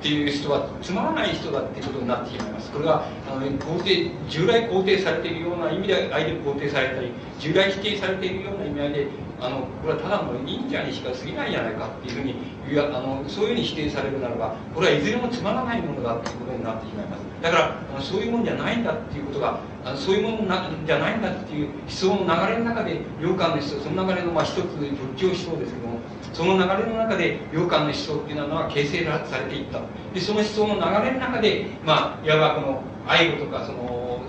[0.00, 2.70] っていう人はつまらない人だっていうことになってしまいます。
[2.70, 9.06] これがあの肯定従来肯定されているような意味で相手肯定されたり従来否定されているような意味合いで
[9.40, 12.34] あのこれはただの忍者にしか過ぎないじゃないかっていうふうに
[12.70, 17.20] いやあのそういうふうに否定されるならばこれはいずれもつまらないものだっていうことになってしまいます。
[17.40, 26.00] だからあそういうものじゃないんだっていうことがあそういうものなじゃないんだっていう思想の流れの中で良寛の思想その流れのまあ一つ仏教思想ですけども
[26.34, 29.80] その流れの中で良寛の思想っていうのは形成されていった。
[30.12, 34.20] でその思想の流れの中でまあいわばこの愛護とかその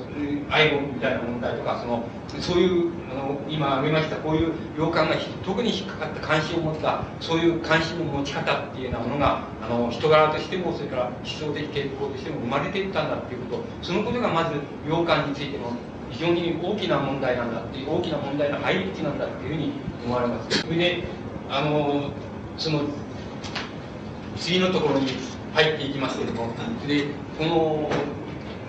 [0.49, 2.03] 愛護みたいな問題とかその
[2.41, 5.15] そういうあの今挙げましたこういう洋館が
[5.45, 14.55] 特に引っかかった関心を持ったそういう関心の持ち方っていうようなものがあの人柄としてもそれから思想的傾向としても生まれていったんだっていうことそのことがまず
[14.89, 15.71] 洋館についての
[16.09, 19.73] 非常に大きな問題なんだっていう大きな問題の入り口なんだっていうふうに
[20.05, 20.59] 思われます。
[20.59, 21.03] それで
[21.49, 22.09] あの
[22.57, 22.81] その
[24.37, 25.07] 次のところに
[25.53, 26.47] 入っていきますけども
[26.87, 27.07] で
[27.37, 27.89] この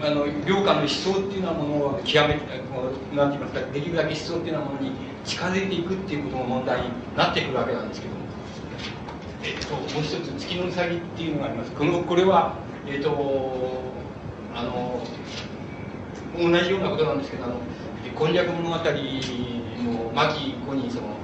[0.03, 2.40] あの良寛の思想っていうようなものを極めて
[3.14, 4.92] 何て言いますかできるだけ思想っていうようなものに
[5.24, 8.20] 近づいていくっていうことも問題になってくるわけなんですけども、
[9.44, 11.70] えっと、もう一つ月のうさぎっていうのがあります。
[11.70, 12.57] このこれは
[12.88, 13.92] えっと
[14.53, 15.00] あの
[16.36, 17.55] 同じようなことなんですけどあの
[18.05, 21.14] 今昔物語の末期後にその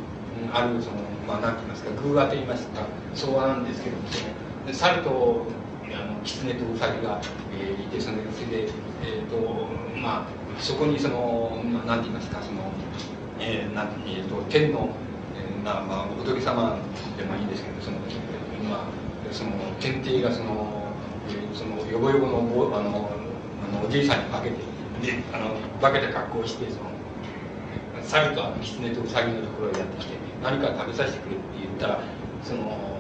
[0.53, 4.25] あるそのまあ何て言いますか偶話と言いますか相話なんですけどもそ
[4.69, 5.47] の猿と
[6.25, 7.21] 狐とウサギが、
[7.53, 8.71] えー、いてそのそれで、
[9.05, 12.73] えーとまあ、そこにその、まあ、なんて言いますかその、
[13.41, 14.91] えーなんえーと、天の、
[15.37, 16.79] えーまあまあ、仏様
[17.17, 17.99] でもいいんですけどその,、
[18.69, 19.51] まあ、その
[19.81, 20.93] 天帝がその,、
[21.29, 22.39] えー、そのよぼよぼの
[22.77, 23.11] あの
[23.71, 24.57] あのおじいさんに化けて
[25.03, 26.91] であの化けた格好をしてその
[28.03, 32.01] 猿とあの狐とウサギのところへやってきて何か食べさせてくれって言ったら
[32.43, 32.98] その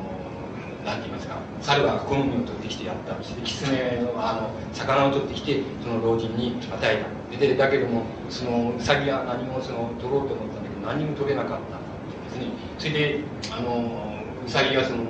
[0.88, 1.36] 何て言いますか？
[1.60, 7.36] 猿は好みを取ってきてやったそして狐のあの魚を取ってきてその老人に与えた。
[7.36, 11.84] でだけどもそのウサギは何もその取ろうと思ったんだけど何も取れなかったん
[12.24, 12.48] ですね。
[12.78, 13.20] それで
[13.52, 14.16] あの
[14.46, 15.04] ウサギがその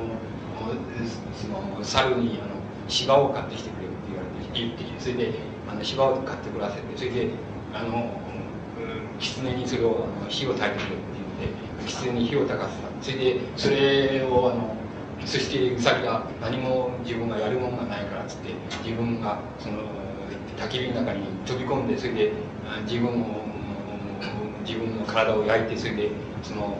[1.39, 2.59] その猿にあの
[2.89, 5.39] 芝を買ってきてくれって言われて言ってきてそれで
[5.71, 7.31] あの芝を買ってくらせてそれで
[7.73, 8.11] あの
[9.21, 11.05] 狐にそれをあの火を焚いてくれって
[11.41, 12.89] 言って狐に火を焚かせた。
[13.01, 14.75] それでそれをあの
[15.29, 18.49] そしてウサギが何も自分がやるものがないからっつって
[18.83, 19.77] 自分がその
[20.57, 22.33] 焚き火の中に飛び込んでそれで
[22.87, 23.45] 自分を
[24.65, 26.11] 自分の体を焼いてそれで
[26.43, 26.79] その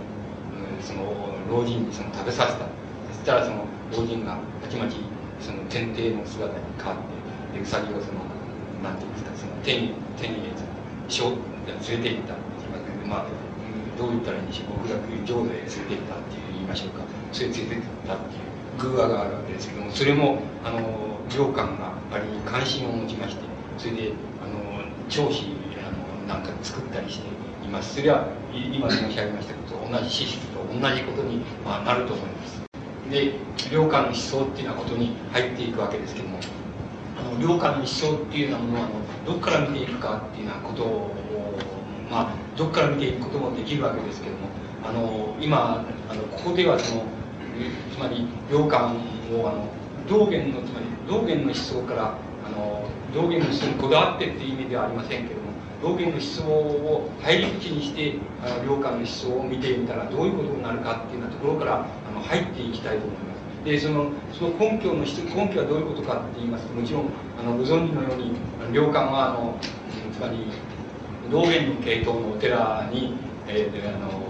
[0.81, 2.65] その老人にその食べさせた。
[3.13, 4.97] そしたらその老人がたちまち
[5.41, 8.25] その天帝の姿に変わってでウサギをその
[8.83, 12.43] なんていうんですかその天に天に連れて行ったって
[12.97, 13.27] 言いまあ
[13.99, 14.89] どう言ったらいいんでしょう。
[14.89, 17.18] 極楽浄土へ連れて行ったって言いましょうか。
[17.33, 20.81] それに連れてたっていう偶話があるわけですけどもそれもあの
[21.37, 23.43] 良寛があれに関心を持ちまして
[23.77, 24.13] それで
[24.43, 25.45] あの長子
[25.85, 27.29] あのなんか作ったりして
[27.65, 27.97] います。
[27.97, 32.63] それは今申し上げましたけど同じ資質と同じことに、まあ、なると思います。
[33.11, 33.35] で
[33.73, 36.39] 良寛の思想っていうようなことに入っていくわけですけども
[37.19, 38.95] あの良寛の思想っていうようなものはあの
[39.27, 41.15] どこから見ていくかっていうようなことを
[42.11, 44.49] まあどこから見ていくこともできるわけですけども
[44.85, 47.03] あの今あのここではその
[47.93, 48.97] つまり良寛
[49.35, 49.69] をあの
[50.09, 55.49] 道元のつまり道元の思想からあの道元の思想にこだわってっていう意味ではありませんけども
[55.83, 63.39] 道元の思想を入り口にしてあの良寛の思想を見てみたらどういうことになるかっていうようなところからあの入っていきたいと思います。
[63.65, 68.33] でそのその根拠の根拠はどういうことかって言いますともちろんあのご存知のように
[68.73, 69.59] 良寛はあの
[70.13, 70.47] つまり
[71.31, 73.15] 道元の系統のお寺に、
[73.47, 74.28] えー、あの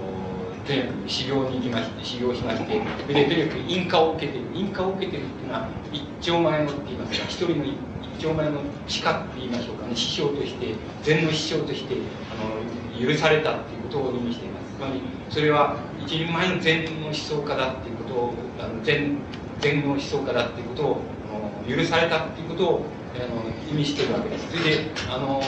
[0.68, 7.74] とにかく修行に行きまして修行しましてそれでとにかく印鑑を受けてる印鑑を受けてるっていうのは一丁前のって言いますか一人の一
[8.18, 11.96] 丁前の師家って言いましょうかね師匠として禅の師匠として
[12.36, 15.00] あの許されたっていうことを意味していますつまり
[15.30, 19.16] それは一人前の禅の思想家だっていうことをあの禅
[19.60, 21.00] 禅の思想家だっていうことを
[21.32, 22.82] あの許されたっていうことを
[23.14, 25.40] あの意味してるわけですそれであの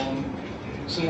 [0.87, 1.03] そ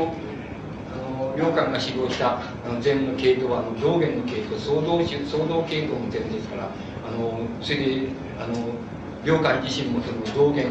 [1.36, 6.68] 良寛が指導したあの禅の系統はあの道元の系統創造創造系統の禅ですから
[7.06, 8.08] あのそれで
[8.38, 8.54] あの
[9.24, 10.68] 良寛自身もその道元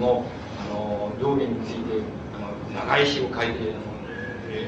[0.00, 0.24] の
[0.60, 2.02] あの道元について
[2.34, 3.92] あの長い詩を書いてあの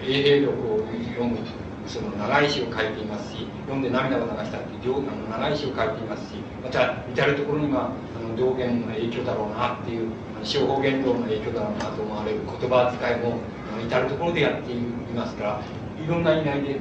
[0.07, 0.78] 永平録を
[1.14, 1.38] 読む
[1.86, 10.09] その長い詩を書いていますし読んで涙を流したっていうあの長い詩を書いていますしまた至る所にはあの道元の影響だろうなっていう
[10.42, 13.38] 小方言動の影響だろうなと思われる言葉遣いも
[13.86, 14.93] 至る所でやっている。
[15.14, 15.60] ますから
[16.04, 16.80] いろんな意味合いで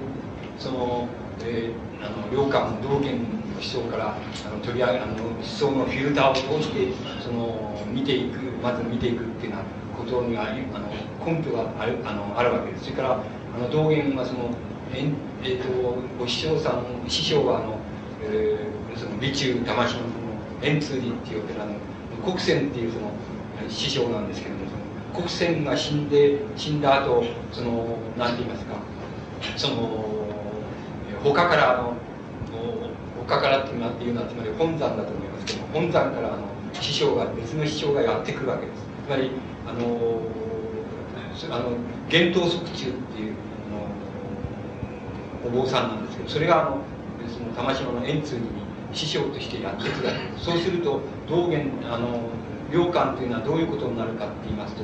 [0.57, 1.07] その
[1.45, 3.25] えー、あの良寛道元の
[3.55, 10.89] 思想からあの取り上げあの思想のフィルターを通してその見ていくまず見ていくっていうようなことにはあの
[11.25, 12.85] 根拠があるあのあるわけです。
[12.85, 13.23] それから
[13.55, 14.51] あの道元はその
[14.95, 15.11] え
[15.43, 17.79] えーと、ご師匠さん師匠はあの、
[18.21, 20.01] えー、その備中魂の
[20.61, 21.73] 円通寺っていうお寺の
[22.23, 23.11] 国仙っていうその
[23.69, 24.62] 師匠なんですけども
[25.13, 28.75] 国仙が死んで死んだ後その何て言いますか
[29.55, 30.05] その
[31.23, 31.95] 他からあの
[33.27, 38.81] 他からっていうのはつまり本山だと思いますけど本山からあの師匠が別の師匠がやってくるわけです。
[39.05, 39.31] つまり
[39.67, 40.21] あの
[41.49, 41.71] あの
[42.11, 43.35] 幻冬即中っていう
[45.45, 46.81] お坊さんなんですけどそれがあの
[47.27, 48.41] その玉島の円通に
[48.93, 50.45] 師匠としてやってくるわけです。
[50.45, 52.29] そうすると道元あの
[52.73, 54.81] 良寛というのはどういうことになるかって言いますと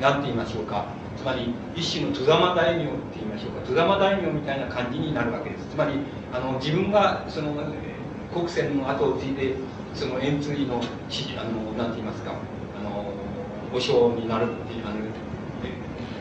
[0.00, 0.86] 何て言いましょうか。
[1.16, 3.66] つまり一種の戸玉大名って言いましょうか。
[3.66, 5.66] 戸玉大名みたいな感じになるわけです。
[5.66, 5.92] つまり
[6.32, 7.52] あの自分がその
[8.32, 9.54] 国選の後を継いで
[9.94, 12.32] その円通のあの何て言いますか。
[12.32, 13.12] あの
[13.74, 14.96] 和尚になるっていうあの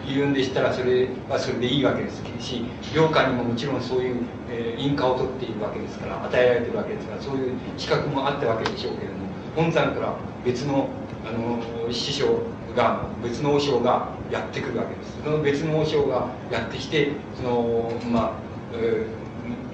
[0.08, 4.18] 言うんでしたらそれはそれでいいわけですし領下にももちろんそういう、
[4.50, 10.90] えー、印鑑を取っているわけですから与えられているわけですからそういう資格もあったわけでしょうけれども本山から別の
[11.26, 12.40] あの師匠
[12.76, 15.22] が別の和尚がやってくるわけです。
[15.24, 18.32] その別の和尚がやってきてそのまあ、
[18.74, 19.06] え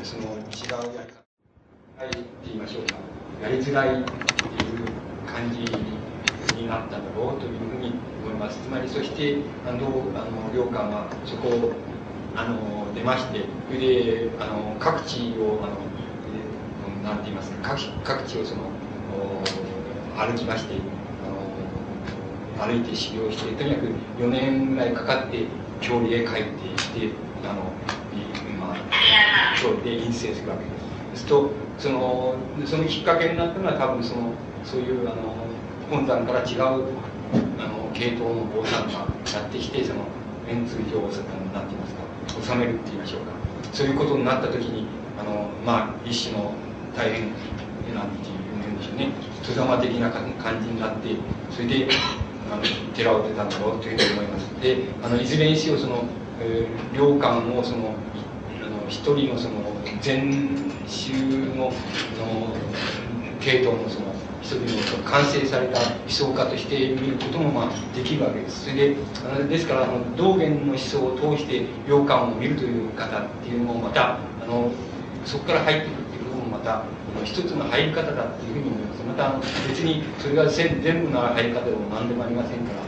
[0.01, 1.19] ー、その違うやり方
[2.05, 2.95] って言いましょうか。
[3.41, 4.07] やりづらいっていう
[5.27, 5.59] 感じ
[6.55, 7.93] になったんだろうというふうに
[8.25, 8.59] 思います。
[8.59, 9.37] つまりそして
[9.67, 11.71] あのあの領官はそこを
[12.35, 15.87] あの出ましてそれであの各地をあの
[17.03, 18.61] なんて言いますか各各地をその
[20.17, 20.75] 歩きまして
[22.59, 23.87] 歩いて修行してとにかく
[24.19, 25.45] 4年ぐらいかかって
[25.81, 27.09] 郷里へ帰ってきて
[27.43, 27.61] あの、
[28.59, 30.71] まあ、郷里で陰性するわけで
[31.15, 31.23] す。
[31.23, 32.35] すとその
[32.65, 34.31] そのきっかけになったのは多分その
[34.63, 35.35] そういうあの
[35.89, 39.07] 本山から違うあの系統の坊さんがや
[39.47, 40.01] ってきてその
[40.47, 43.31] 円通上を何て言いますか収めるって言いましょうか
[43.73, 44.87] そういうことになった時に
[45.19, 46.53] あのまあ一種の
[46.95, 47.31] 大変
[47.93, 49.09] なんていうんでしょうね
[49.45, 51.15] 戸様的な感じになって
[51.51, 51.87] それで
[52.51, 52.63] あの
[52.95, 54.61] 寺を出たんだろうというふうに思います。
[54.61, 56.03] であのいずれにせよその、
[56.41, 57.93] えー、領館をその
[58.63, 59.55] あの一人のその
[60.01, 61.13] 禅宗
[61.55, 61.71] の
[62.15, 62.55] その
[63.39, 64.07] 系統のその
[64.41, 68.65] 一人の完成された思想家として見ることもまあできるわけです。
[68.65, 68.95] それで
[69.25, 74.71] あのですからあの道元の思想を通して洋館を見るという方っていうのもまたあの
[75.25, 76.83] そこから入ってくるっていうこともまた
[77.23, 82.81] 一つの入り方だっていうふうに思いますまた別にそれが全部の入り方でも何でもありませんから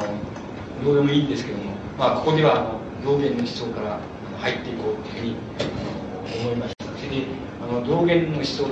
[0.00, 4.00] あのどうでもいいんですけども、まあ、ここではあの道元の思想から
[4.38, 7.26] 入っていこうっていうふうにあの思いましたそれで
[7.62, 8.66] あの道元の思想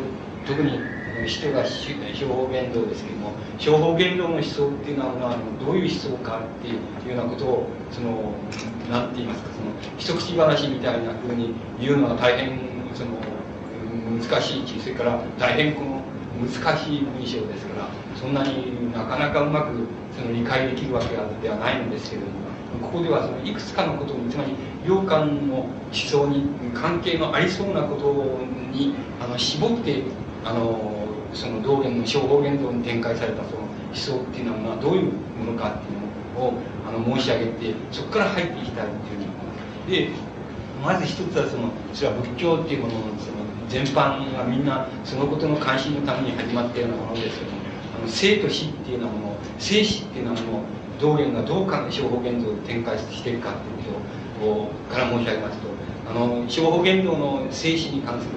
[0.47, 8.35] 特に人が兵法言動ですけども兵法言動の思想っていうのはどういう思想かっていうようなことをその
[8.91, 9.51] 何て言いますか
[9.99, 12.59] その一口話みたいなふうに言うのは大変
[12.95, 13.11] その
[14.09, 16.03] 難しいしそれから大変この
[16.41, 19.87] 難しい文章ですからそんなになかなかうまく
[20.17, 21.09] その理解できるわけ
[21.43, 22.33] ではないんですけれども
[22.83, 24.55] ここではそのいくつかのことをつまり
[24.87, 26.45] 洋館の思想に
[26.75, 28.13] 関係のありそうなこと
[28.73, 30.03] にあの絞って
[30.45, 36.53] あのその道元の小方言動に展開されたその思想っていうのはどういうものかっていうのを
[36.87, 40.28] あの申し上げてそこから入っていきたいっていうふうにで
[40.83, 47.59] まず一つはそのそれは仏教っていうもののその全般がみんなそのことの関心のために始まったようなものですけども
[47.99, 50.62] あの生と死っていうようなもの生死っていうようなものを
[51.01, 55.68] 道元がどうか小方言動で展開しているかっていうことをから申し上げますと
[56.11, 58.33] あの小方言動の生死に関する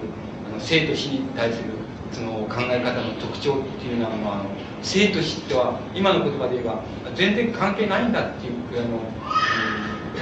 [0.48, 1.70] あの生と死に対する
[2.12, 4.46] その考え方の特徴っていうのは、まあ、
[4.82, 6.84] 生と死っては今の言葉で言えば
[7.16, 9.06] 全然関係ないんだっていうあの、うん、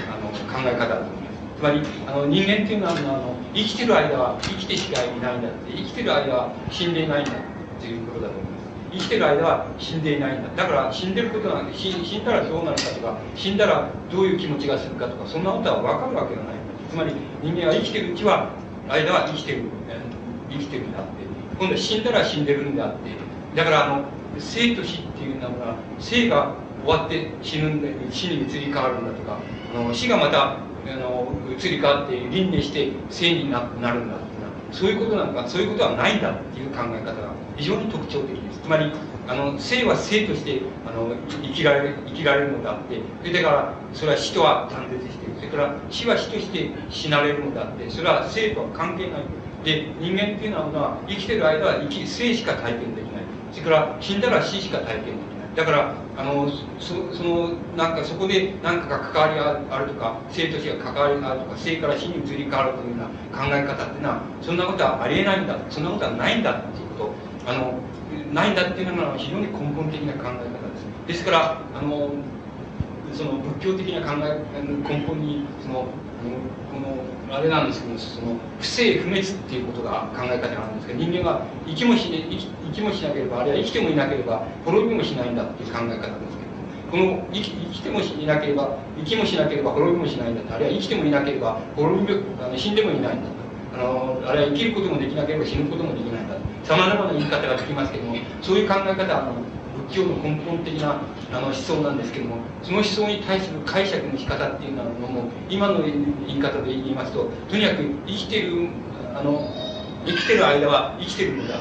[0.05, 1.01] あの考え方
[1.59, 7.35] つまりあの人間っていうのはあの生きてる間は生きてしかいないんだって生きてる間は死んでいないんだっ
[7.81, 8.63] ていうことだと思います。
[8.93, 10.49] 生きてる間は死んでいないんだ。
[10.55, 16.55] だから死んでることなんで死んだらどうなるかとか死んだらどういう気持ちがするかとかそんなことは分かるわけがない。
[16.89, 17.11] つまり
[17.43, 18.51] 人間は生きてるうちは
[18.87, 19.63] 間は生きてる
[20.49, 21.11] 生きてるんだって。
[21.59, 23.11] 今度は死んだら死んでるんであって。
[23.53, 24.05] だからあの
[24.39, 26.55] 生と死っていうのは生が
[26.85, 29.39] 終わって死ぬんで死に移り変わるんだとか
[29.75, 34.29] あの死がまたあの移り変わって輪廻して生にななるんだって
[34.71, 38.91] そういうことなんかそういうことはないんだっていう考え方が非常に特徴的ですつまり
[39.27, 45.29] あの生は生としてあの生きられる生きられるのであってそれだからそれは死とは断絶してい。
[45.29, 49.21] るそれから死は死として死なれるのであってそれは生とは関係ない。
[49.63, 53.23] で人間っていうのは生きてる間は生き生しか体験できない。
[53.51, 56.49] それから死んだら死しか体験できないだからあの
[56.79, 63.07] そのなんかそこで何かが関わりがあるとか生と死が関わりがあるとか生から死に移り変わるというような
[63.37, 67.83] 考え方っていうのはそんなことはありえないんだそんなことはないんだっていうことあの
[68.31, 70.87] ないんだっていうのが非常に根本的な考え方です。
[71.07, 72.23] ですからあの
[73.11, 75.99] その仏教的な考え根本にその
[76.71, 86.49] このあれなんですけどその不生不滅っていうことが考え方なんですけど人間が生きもし、ね、生き生きもしなければあるいは生きてもいなければ滅びもしないんだっていう考え方ですけど
[86.91, 93.29] この生き生きてもいなければ生きもしなければ滅びもしないんだあるいは生きてもいなければ滅びあの死んでもいないんだ
[93.75, 99.33] あのあるいは生きることもできなければ死ぬこともできないんださまざまな言い方ができますけどもそういう考え方はあの
[99.87, 101.01] 仏教の根本的な
[101.31, 108.69] あの思想なんですけどもその思想に対する解釈の仕方っていうのはもう今の言い方で言いますととにかく生きてる
[109.13, 109.47] あの
[110.05, 111.59] 生きてる間は生きてるのだ。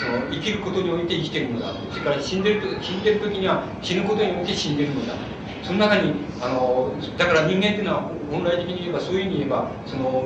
[0.00, 1.74] その生きることにおいて生きてるのだ。
[1.90, 5.14] それから死んでる死んでる時には死ぬことにおいて死んでるのだ。
[5.62, 10.24] その中にあのだから人間っていうのは本来的に言えばそういう意味で言えばその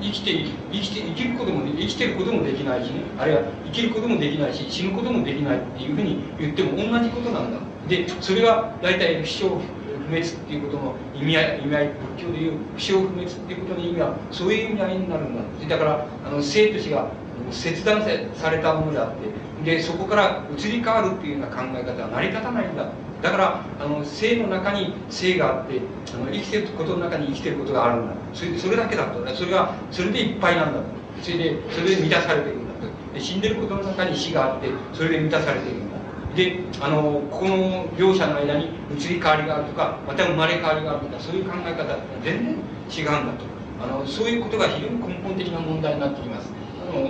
[0.00, 3.00] 生きて生きて生きることも生きてることもできないしね。
[3.18, 7.58] あるいは生きることもできないし死ぬこともできないっていうふうに言っても同じことなんだ。
[7.88, 15.42] でそれが大体不生不滅っていうことの意味合い意味合い仏教でいう不生不滅っていうことの意味はそういう意味合いになるんだ。
[15.68, 17.08] だからあの生と死が
[17.50, 18.02] 切断
[18.34, 22.88] されたものであってでそこから移り変わるっていうような考え方は成り立たないんだ。
[23.26, 25.80] だからあの生の中に生があって
[26.14, 28.14] あの生きてることの中に生きてることがあるんだ。
[28.32, 30.80] それそれだけだとそれがそれでいっぱいなんだ。
[31.20, 32.74] それでそれで満たされているんだ。
[33.18, 35.96] と死んでることの中に死があってそれで満たされているんだ。
[36.36, 42.54] であのこの両者の間に移り変わりがあるとかまた生まれ変わりがあるとかそういう考え方って全然
[42.88, 43.44] 違うんだと。
[43.82, 46.52] あのそういうことが非常に根本的な問題になってきます。
[46.80, 47.08] あの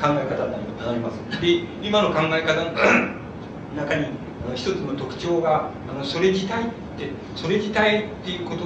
[0.00, 1.40] 考え方になります。
[1.42, 2.72] で今の考え方の
[3.76, 4.06] 中に
[4.54, 6.66] 一つの特徴があのそれ自体っ
[6.98, 8.64] てそれ自体っていうこと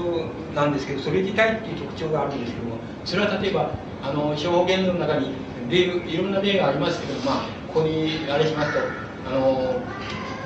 [0.55, 3.71] なんですけどそれ自体っていう特徴があるんですけどもそれは例えば
[4.03, 5.33] あの表現の中に
[5.69, 8.79] 例いろんな例がありますけどまあここにあれしますと
[9.27, 9.81] あの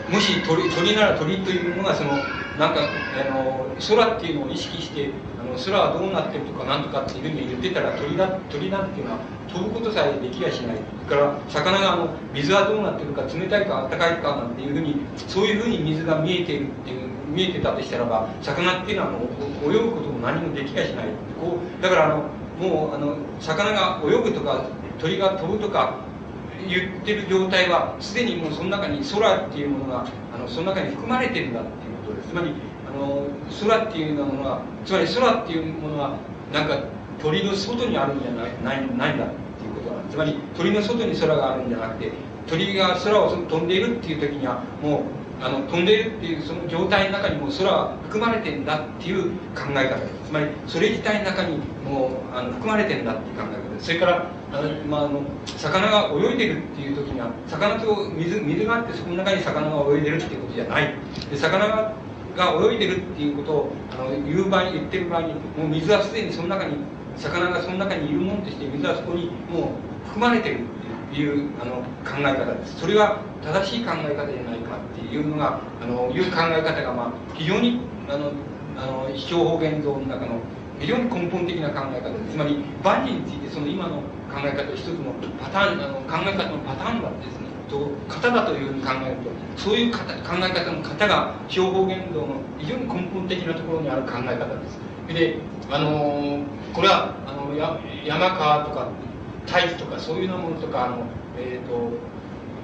[0.08, 2.10] もし鳥鳥なら鳥というものがその
[2.58, 2.80] なんか
[3.14, 5.10] あの空っていうのを意識して
[5.56, 14.96] 空はどうなってるとかなんとかっていうふうに言ってたら鳥だ鳥なんていうのは飛ぶことさえできやしないそれから魚があの水はどうなってるか冷たいか暖かいかなんていうふうに
[15.28, 19.18] そういうふうに水が見えてるっていう見えてたとしたらば魚っていうのはも
[19.64, 21.06] う泳ぐことも何もできやしない
[21.40, 22.24] こうだからあの
[22.58, 24.66] もうあの魚が泳ぐとか
[24.98, 26.00] 鳥が飛ぶとか
[26.68, 32.52] 言ってる状態はすでにもうその中に空っていうものがあのその中に含まれてるんだっていうことですつまり
[32.94, 33.26] あの
[33.60, 36.16] 空っていうようなものはつまり空っていうものは
[36.52, 36.78] なんか
[37.20, 42.12] 鳥の外にあるんじゃないないないんだっていうことなんつまり鳥の外に空があるんじゃなくて
[42.46, 45.02] 鳥が空を飛んでいるっていう時にはもう
[45.42, 60.94] あの飛んでいるっていうその状態の中にもう空は含まれてんだっていう考え方つまりそれ自体の中にもうあの含まれてんだっていう考え方それからあの、まあ、あの魚が泳いでるっていう時には魚と水水があってそこの中に魚が泳いでるっていうことじゃない。
[61.30, 61.94] で魚が
[62.36, 66.76] が泳いでるっていうことをあの言う場合に言ってる場合にもう水はすでにその中に
[67.16, 69.72] 魚がその中にいるものとして水はそこにも
[70.04, 70.60] う含まれてる
[71.10, 72.78] っていうあの考え方です。
[72.78, 78.32] それが正しい考え方じゃないかっていうのがあのいう考え方が、まあ、非常にあの
[78.76, 80.40] あの非情報現像の中の
[80.78, 82.32] 非常に根本的な考え方です。
[82.32, 83.96] つまり万事についてその今の
[84.30, 85.12] 考え方一つの
[85.42, 92.26] パターンあの考え方のパターンだですねと型だというふうに考えるとそういう考え方の型が標法言動の
[92.58, 94.78] 非常に根本的なところにある考え方です。
[95.14, 95.38] で
[95.70, 98.88] あのこれはあのや山川とか
[99.46, 101.06] 大気とかそういうようなものとかあの、
[101.38, 101.90] えーと、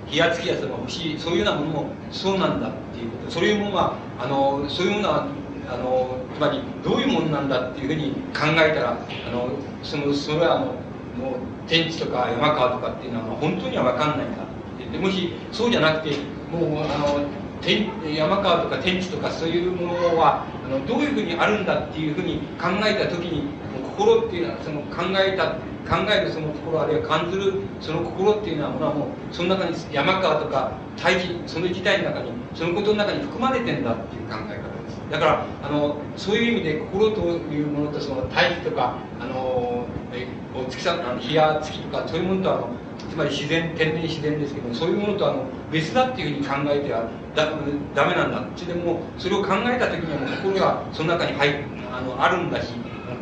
[0.07, 3.31] 火や月やその星そういうようなものもそうなんだっていうこと。
[3.31, 5.29] そういうものはあのそういうものは
[5.69, 9.51] あのつまりどういうものなんだっていうふうに考えたらあの
[9.83, 11.35] そのそれはあのもう
[11.67, 14.39] 天地とか山川とかっていうのは本当には分かんないんだ
[14.77, 16.17] ってでもしそうじゃなくて
[16.51, 17.27] もうあの
[17.63, 23.49] 天山川とか天地とかそういうものはあのどういうふうにあるんだっていうふうに考えた時に
[23.97, 25.57] 心っていうのはその考えた
[25.87, 35.01] 考えるその心あるいは感じるその心っていうのはものはもうその中に山川とか大気その自体の中にそのことの中に含まれてんだっていう考え方です。
[35.11, 42.69] だからあのそういう意味で心というものとその大気とかあの、えお月さんあの日や月とかそういうものとあの
[42.99, 47.51] つまり自然天然自然ですけどもそういうものとあの別だっていうふうに考えてはだ
[47.95, 52.73] ダメなんだそれでもそれを考えた時にはもう心がその中に入あのあるんだし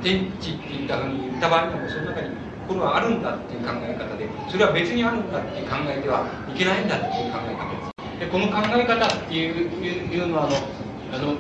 [0.03, 2.29] 天地って言ったふうに言った場合にはもうその中に
[2.67, 9.71] 心はあるんだっていう考え方でそれは別にあるんだっていう考えてはいけないんだっていう考え方ですでこの考え方っていう
[10.15, 10.57] いうのはあの
[11.13, 11.35] あの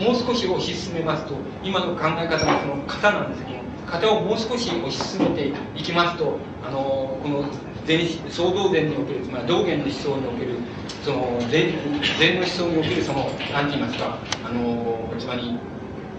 [0.00, 7.44] もう少し推し進めますと今の考え方のその型なんですけど型をもう少し推し進めていきますとあのこの
[7.86, 10.56] 禅総道禅におけるつまり道元の思想における
[11.04, 11.74] その禅
[12.18, 15.58] 禅の思想におけるその何て言いますかあのつまり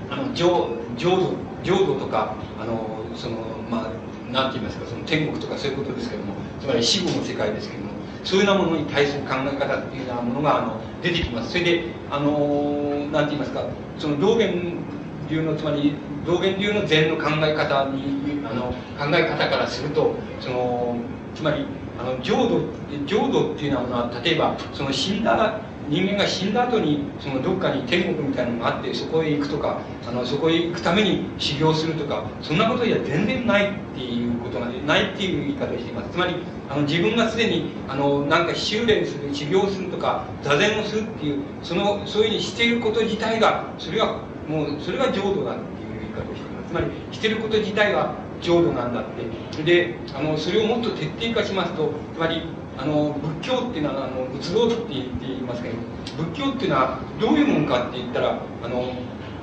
[0.09, 1.33] あの浄浄土
[1.63, 3.37] 浄土とかあのその
[3.69, 3.91] まあ
[4.31, 7.91] 何て言いますかその天国とかそういうことですけどもつまり死後の世界ですけども
[8.23, 11.51] そういうようなものに対する考え方っていうようなものがあの出てきます。
[11.51, 13.63] それであの何て言いますか
[13.99, 14.77] その道元
[15.29, 15.93] 流のつまり
[16.25, 20.97] 道元流の禅の考え方にあの考え方からするとその
[21.35, 21.65] つまり
[21.99, 22.61] あの浄土
[23.05, 36.09] 浄土っていうのは例えばその死んだ人間が死んだ後にそのどっかに天国みたいなのがあってそこへ行くとかあのそこへ行くために修行するとかそんなことじゃ全然ないっていうことがないっていう言い方をしています。
[36.09, 36.35] つまり
[36.69, 45.55] あの自分がすでにあのなんか修練する修行するとか座禅をするっていうそのそういうふうにしていること自体がそれがもうそれが浄土だ
[46.21, 49.03] っていう言い方をしていますつまりしてること自体が浄土なんだっ
[49.55, 49.63] て。
[49.63, 52.43] であのそれをもっと徹底化しますとつまり
[52.77, 55.75] あの仏教っていうのはあの仏道って言っていますけど
[56.17, 58.93] 仏教っていうのはどういうものかって言ったらあの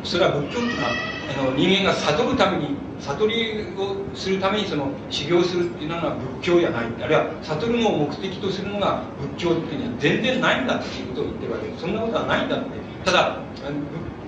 [0.04, 0.90] それは仏教っていうのは
[1.30, 6.86] あの人間が悟るために悟りをするためにその修行するっていうのは仏教じゃない。
[7.02, 9.02] あるいは悟るのを目的とするのが
[9.36, 12.66] 仏教っていうのは全然ないんだっていうことを言ってるわけですそんなことはないんだって
[13.04, 13.38] ただ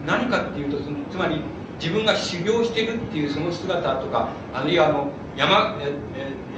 [0.07, 0.79] 何かっていうと
[1.11, 1.41] つまり
[1.85, 5.77] 自分が修行してるっていうその姿とかあるいはあの山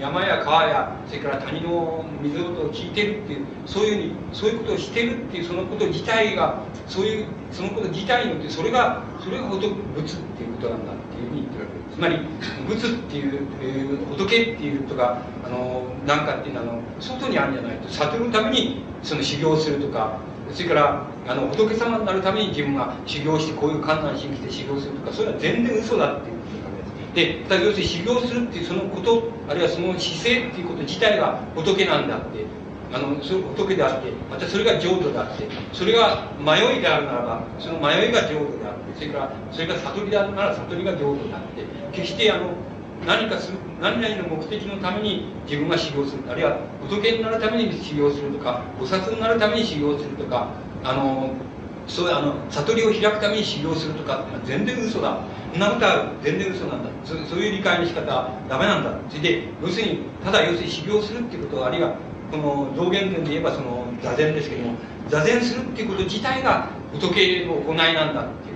[0.01, 11.97] 山や川やそれから谷の水音を聞いてるっていうそういうふうにそういうことをしてるっていうそのこと自体がそういうそのこと自体によってそれがそれが仏っていうことなんだっていうふうに言ってるわけです。
[11.97, 12.19] つまり
[12.69, 20.21] 仏っていう、えー、仏っていうとかあのなんかっていうのはあの外にあるんじゃないと悟るためにその修行するとか
[20.53, 26.37] それからあの仏様になるために自分が修行してこういう観難心して修行するとかそれは全然嘘だっていう
[27.17, 32.45] で要するに修行するっていうそのことあるいはその姿勢っていうこと自体が仏なんだって
[32.93, 42.51] あのそ仏であってまたそれが浄土であってそれが迷いであるならばその迷いが浄土であってそれからそれが悟りであるなら悟りが浄土であって決してあの
[43.05, 46.59] 何かする何々の目的のために自分が修行するあるいは
[46.89, 50.49] 仏になるために修行するとか菩薩になるために修行するとか
[50.83, 51.31] あの
[51.87, 55.19] そうあの悟りを開くために修行するとか全然嘘だ。
[55.53, 56.91] そんなことは全然嘘なんだ。
[57.05, 58.99] そそういう理解の仕方はダメなんだ。
[59.09, 61.97] それで要するにただ要するに修行するっていうことあるいは
[62.31, 64.75] この道元伝で言えばその座禅ですけども
[65.09, 68.56] 座禅するっていうこと自体が仏の行いなんだっていう。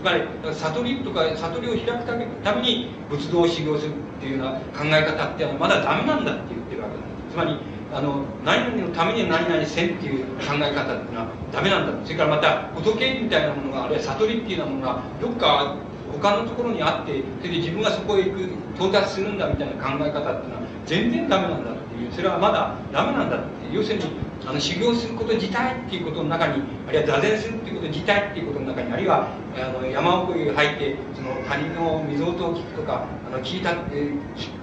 [0.00, 0.22] つまり
[0.54, 7.58] 悟りとか悟りを開くためために仏道を修行するっていうような考え方っていうのまだダメなんだって言ってるわけなんですつまり
[7.92, 12.04] あの何々のために何々せんっていう考え方っていうのはダメなんだ。
[12.04, 15.76] それからまた仏みたいなものがあるいは悟りっていうようなものがどっか
[16.18, 18.40] 他のところにあってそれで自分がそこへ行く
[18.76, 24.04] 到達するんだみたいな考え方っていうのは全然ダメなんだっていうそれはまだダメなんだって要するに
[24.46, 34.12] あの修行すること自体っていうことの中にあるいは座禅するっていうこと自体っていうことの中にあるいはあの山奥へ入ってその谷の水音を聞くとかあの聞いた、え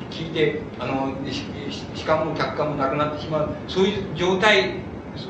[0.09, 1.13] 聞いてあの
[1.95, 4.79] しかも客観もなくなってしまうそういう状態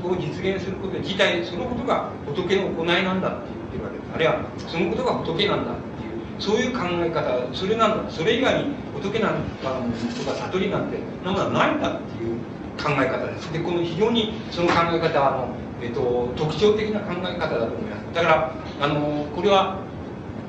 [0.04, 4.12] を実現すること自体そのことが仏の行いなんだって言ってるわけです。
[4.14, 5.72] あるいはそのことが仏なんだ
[6.40, 9.34] そういう考え方それなんだそれ以外に仏なん
[9.64, 9.82] か
[10.18, 12.38] とか悟りなんてなものはないんだっていう
[12.78, 13.52] 考え方です。
[13.52, 15.48] でこの非常にその考え方はあの、
[15.82, 18.14] えっと、特徴的な考え方だと思います。
[18.14, 19.80] だからあのこれは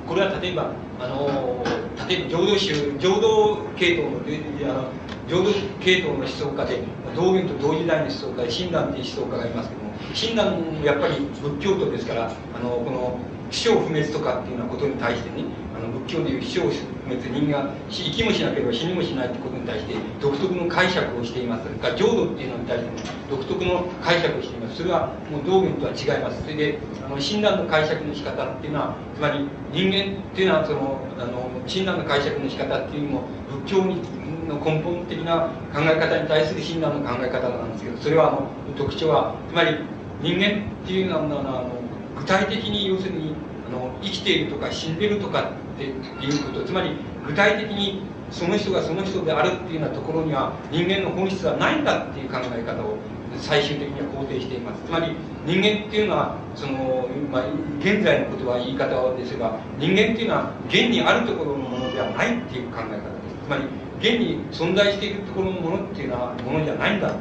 [0.06, 1.64] これは例えばあの
[2.08, 4.88] 例えば浄土宗浄土系統のあの
[5.28, 6.82] 浄土系統の思想家で
[7.14, 13.18] 道元と同時代の思想家で親鸞という思想家がいますけども親鸞やっぱり仏教徒ですからあのこの
[13.50, 15.44] 死生不滅とかっていうようなことに対してね
[15.76, 16.70] あの仏教でいう死生不
[17.08, 21.64] 滅人が生きもしなければ死にもしないってことに対して独特の解釈をしています。
[21.64, 22.96] それから浄土っていうのに対しても
[23.30, 24.76] 独特の解釈をしています。
[24.76, 26.42] それはもう道元とは違います。
[26.42, 33.22] それであの親鸞の解釈の仕方っていうのはつまり人間っていうのはそのあの親鸞の解釈の仕方っていうのも
[33.64, 34.02] 仏教に
[34.48, 39.78] の根本的な考え方に対する親鸞の考え方なんですけどそれはあの特徴はつまり
[40.22, 41.70] 人間っていうのはあの
[42.18, 43.34] 具体的に要するに
[43.68, 46.96] あの生きているとか死んでるとかっていうことつまり
[47.26, 52.98] 具体的にその人がその人であるっていうようなところには人間の本質はないんだっていう考え方を
[53.40, 54.82] 最終的には肯定しています。
[54.84, 55.14] つまり
[55.46, 57.44] 人間っていうのはその、まあ、
[57.80, 62.98] 現在のことは言い方ですが人間っていうのは現にあるところのものではないっていう考え方で
[63.30, 63.38] す。
[63.46, 63.64] つまり
[64.00, 67.14] 現に存在しているところのものっていうのはものじゃないんだ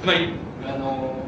[0.00, 0.30] つまり
[0.66, 1.21] あの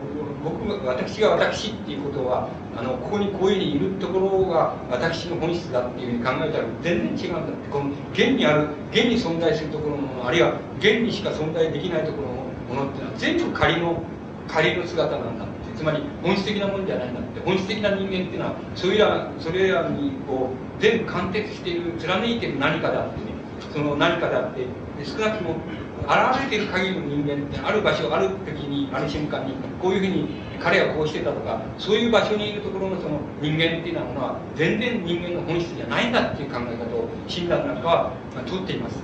[0.45, 7.69] 僕が私が私っていうことはあのここにこういうふうにいるところが私の本質だっていうふうに考えたら全然違うんだって。
[7.71, 14.03] この現にある現に存在するところのものあるいは現にしか存在できないところのものっていうのは全部仮の
[14.47, 15.55] 仮の姿なんだって。
[15.75, 17.41] つまり本質的なものじゃないんだって。
[17.41, 23.35] 本質的な人間っていうのはそれらそれらにこう全部貫徹している貫いてる何かだってね。
[23.73, 24.67] その何かであって
[25.05, 25.57] 少なくとも
[26.05, 30.29] 現れている限りの人間ってある場所ある時にある瞬間にこういうふうに
[30.61, 38.13] 彼はこうしてたとかそういう場所にいるところのその人間っていうのは全然人間の本質じゃないんだっていう考え方を親鸞なんかは
[38.47, 38.99] 取っています。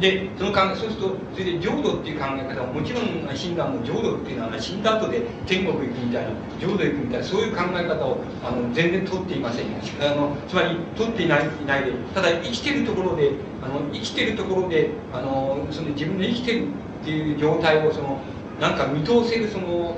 [0.00, 6.30] でその考えそうするとそれで浄土っていう考え方はもちろん診断の浄土っていうのは死んだ後で天国行くみたいな
[6.60, 18.20] 浄土行くみたいなそういう考え方をあの全然取っていませんあのつまり取っていないいないでただ生きてるところであの生きてるところであのその自分の生きてるっていう状態をその
[18.60, 19.96] なんか見通せるその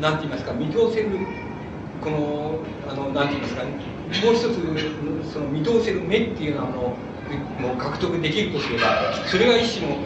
[0.00, 1.10] なんて言いますか見通せる
[2.00, 2.58] この
[2.88, 6.96] あのなんて言いますかもう一つその見通せる目っていうのはあの
[7.36, 9.96] も獲得できるとすればそれが一種の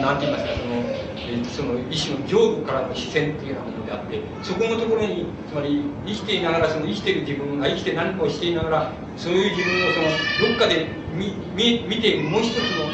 [0.00, 1.00] 何て言いますかその
[1.44, 12.90] その一種の浄土からの視線っていうようなものであってそこのところにつまり生きていながらその生きてる自分が生きて何かをしていながらそういう自分をそのどっかで見見見ているもう一つの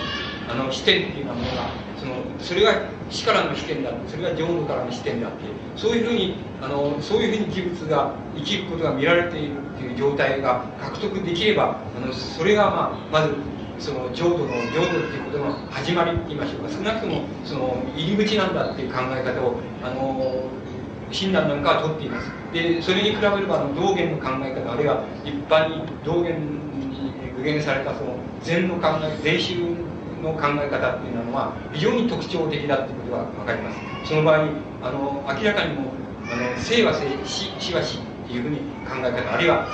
[0.49, 5.39] あの視点っていうようなものがそのそれが死からの視点だそれが浄土からの視点であって
[5.77, 13.35] そういうふうにあのそういうふうに事物が生きることが見られているっていう状態が獲得できればあのそれが、まあ、まず
[13.79, 16.71] その浄土の浄土っていうことの始まりって言いましょうか。
[16.71, 20.45] 少なくともその入り口なんだっていう考え方をあの
[21.11, 22.31] 親鸞なんかは取っています。
[22.53, 29.55] でそれに比べればあの道元の考え方あるいは一般に道元に具現されたその禅の考え禅宗
[30.23, 33.83] の考え方っていうのは非常に特徴的だっていうことが分かります。
[34.05, 34.47] その場合
[34.83, 35.93] あの明らかにも
[36.31, 38.01] あの生は生死死は死
[38.33, 39.69] いうふうに考え方あるいはもう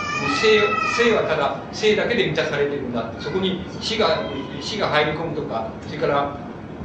[0.97, 3.13] 生はただ生だけで満たされてるんだ。
[3.21, 4.19] そこに死が
[4.61, 6.37] 死が入り込むとかそれから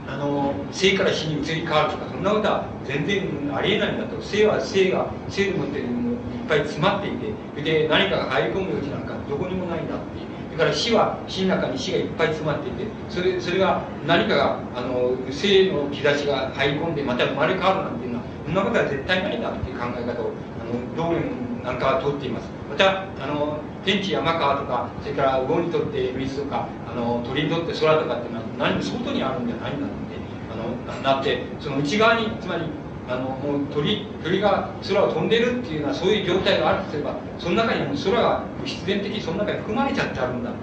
[0.08, 4.22] あの生から死に移り変わるとかそんなことは全然ありえないんだと。
[4.22, 5.86] 生は生が生でもっていっ
[6.48, 7.12] ぱい詰まってい
[7.56, 10.28] てで何かが入り込む余地なんかどこにもないんだっていう。
[10.58, 22.48] それから死は死の中に死がいっぱい詰まっていてそれそれが何かがあの生の兆しが入り込んでまた生まれ変わるなんていうのはそんなことは絶対ないんだっていう考え方をあの道元なんかは通っています。
[22.72, 29.96] またあの天地山川とかそれから魚にとって水とかあの鳥にとって空とかっていうのは何も外にあるんじゃないんだって
[30.52, 32.64] あのなってその内側につまり
[33.10, 40.60] あのもう鳥鳥が空を飛んでるっていうようなそういう状態があるとすればその中にも空が必然的にその中に含まれちゃってあるんだって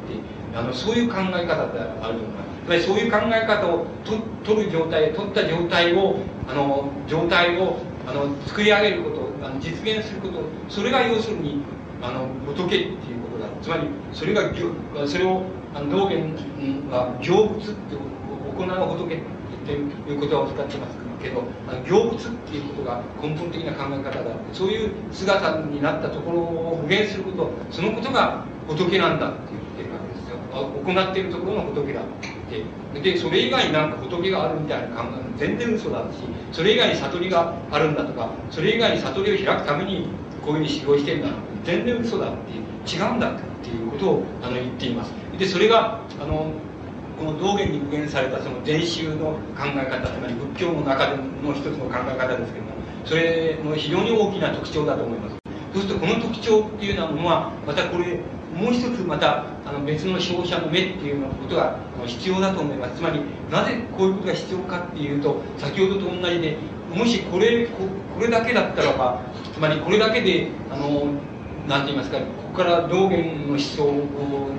[0.55, 6.19] あのそういう考え方であると思いますつまりそういう考え方をと取る状態取った状態を
[6.49, 9.24] あの状態をあの作り上げること
[9.61, 11.63] 実現することそれが要するに
[12.03, 13.49] あの仏っていうことだ。
[13.63, 14.53] つまりそれが
[15.07, 15.43] それを
[15.91, 16.37] 道元
[16.91, 19.19] は行物って行う仏っ
[19.67, 21.43] ていう言葉を使ってますけど
[21.87, 30.04] 行物っていうことが根本的な考え方だそういう姿になったところを具現することそのことが仏なんだって言ってるわ
[30.55, 32.05] 行っているところの仏だっ
[32.49, 40.09] てでそれ以外になんか仏があるみたいな考え全然嘘だしそれ以外に悟りがあるんだとかそれ以外に悟りを開くために
[40.41, 41.29] こういうふうに修行してんだ
[41.65, 45.13] 全然嘘だって違うんだっていうことをあの言っています。
[45.37, 46.55] でそれがあの
[47.17, 55.37] この道元に具現されたその禅宗の考え方つまり仏教の中での一つの考え方ですけどもそれの非常に大きな特徴だと思います。
[55.73, 58.25] そうするとこの特徴っていうようなものはまたこれ
[58.55, 62.97] もう一つまたあの別の消費者の目っていうようなことが必要だと思います。
[62.97, 63.21] つまり
[63.51, 66.57] なぜこういうことが必要かっていうと先ほどと同じで
[66.95, 69.21] もしこれこれだけだったらば
[69.53, 71.15] つまりこれだけであの
[71.67, 73.91] なんて言いますかここから道元の思想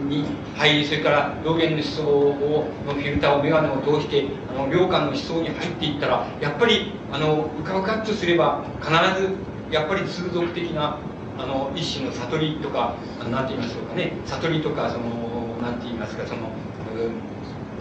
[0.10, 8.92] に入りそれから道元の思想をのフィルターを眼鏡を通してあの良寛の思想に入っていったらやっぱりあのうかうかっとすれば必
[9.22, 9.36] ず
[9.72, 11.00] やっぱり通俗的な
[11.38, 12.96] あの一種の悟りとか
[13.30, 14.14] 何て言いましょうかね。
[14.26, 16.50] 悟りとかその何て言いますかその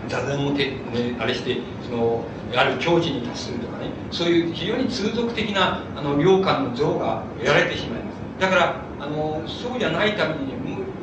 [0.08, 1.58] 座禅をて、ね、あれして
[1.88, 2.24] その
[2.54, 3.90] ある境地に達するとかね。
[4.10, 8.40] そういう非常に通俗的なあの良感の像が得られてしまいます。
[8.40, 10.54] だからあのそうじゃないために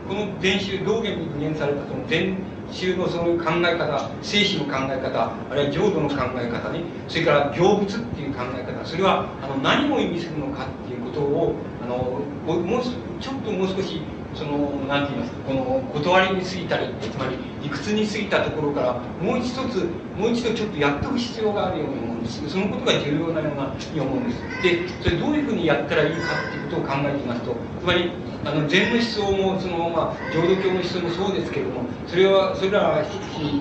[0.07, 2.36] この禅宗道元に具現されたその禅
[2.78, 6.82] 種のそういう考え方生死の考え方あるいは浄土の考え方ね。
[7.07, 11.56] それから行物っていう考え方それはあの何を意味するのかっていうことを
[11.92, 12.84] のもう
[13.20, 14.02] ちょっともう少し
[14.34, 22.50] その何て言いますかこの断りに過ぎたりつまり理屈に過ぎたところからもう一つもう一度ちょっとやっておく必要があるように思うんです。
[22.50, 24.42] そのことが重要なようなに思うんです。
[24.64, 28.12] でそれどういうふうにやったらいいかっていうことを考えてみますとつまり
[28.46, 33.04] あの禅の思想もその、まあ、浄土教の思想もそうですけれどもそれはそれらは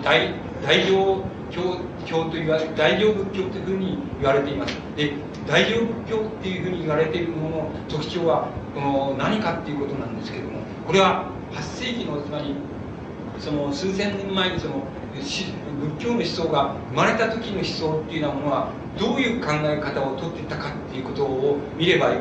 [0.03, 4.75] 大大乗教教と言われ大乗仏教というふうに言われています。
[4.97, 5.13] で
[5.47, 12.55] 大乗仏教っていうふうに言われているものの特徴はこの何かっていうことなんですけどもこれは8世紀のつまり
[13.39, 22.21] その数千年前にその仏教の思想が生まれた時の思想っていうようなものはどういう考え方をとっていたかっていうことを見ればあの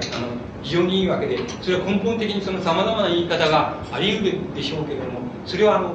[0.63, 5.93] 非常にいいわけでそれは根本的にそのさまざまな言い方があり得るでしょうけれどもそれはあの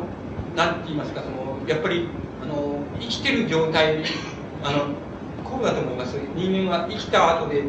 [0.55, 2.09] 何て言いますかそのやっぱり
[3.01, 4.05] 生きてる状態
[4.63, 4.87] あの
[5.45, 6.17] こうだと思います。
[6.35, 7.65] 人間は生きた後で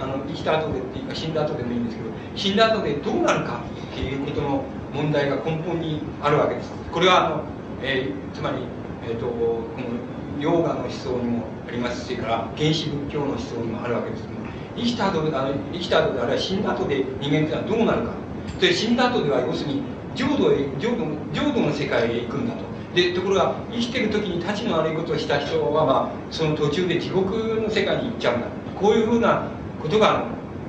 [0.00, 3.62] あの生きた後でっていうか死んだ後でもいいんですけど死んだ後でどうなるか
[3.92, 6.70] っていうことの問題が根本にあるわけです。
[6.92, 7.44] これはあの、
[7.82, 8.58] えー、つまり、
[9.04, 14.22] えーと、このヨガの思想にもありますしから原始仏教の思想にもあるわけです。
[14.22, 14.34] けど
[14.76, 18.12] 生きた後であの生きた後であるいは死んだ後で人間というのはどうなるか。
[18.60, 19.82] で死んだ後では要するに
[20.14, 22.75] 浄土へ浄土浄土の世界へ行くんだと。
[22.96, 28.46] でところが生きてる時に立ちの悪いことをした人は、まあ、その途中で地獄の世界に行っちゃうんだ。
[28.80, 29.48] こういうふうな
[29.82, 30.24] ことが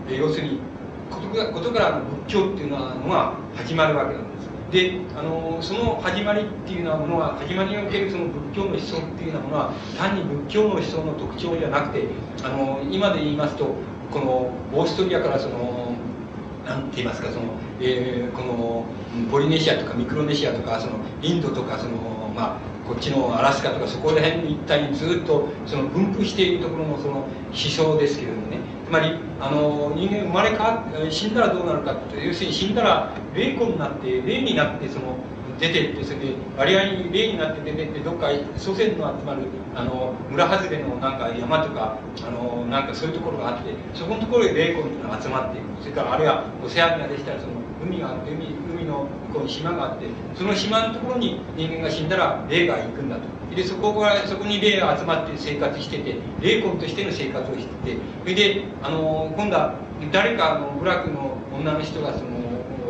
[0.10, 0.60] 要するに
[1.10, 2.78] ことことから仏教っていうの
[3.08, 4.50] が始まるわけなんです。
[4.72, 12.08] であのその始まりっていうようなものは始まりにおけるその仏教の思想っていうようなものは単に仏教の思想の特徴じゃなくて
[12.44, 13.74] あの今で言いますと
[14.12, 15.96] このオーストリアからその
[16.68, 17.46] 何て言いますかその、
[17.82, 18.86] えー、この
[19.32, 28.60] ポリネシアとかミクロネシアとかそのインドとかそのまあこっちのアラスカとかそこら辺一帯にずっとその分布しているところのその思想ですけれどもね。
[28.88, 35.18] つまりあの人間生まれ変わっ死んだらどうなるかって要するに死んだら霊魂になって霊になってその
[35.60, 39.44] 出てってそれで割合に霊になって出てってどっか祖先の集まる
[39.76, 50.06] あの村外れのなんか山とかあのなんかそういうところがあってそこのところで霊魂が集まっていくそれからあるいはオセアニアでしたらその海が海海の向こうに島があって
[50.36, 53.38] その島のところに人間が死んだら霊が行くんだと。
[53.56, 59.74] でそこがそこに霊が集まって生活してて霊魂としての生活をしててそれであの今度は
[60.12, 62.38] 誰かの部落の女の人がその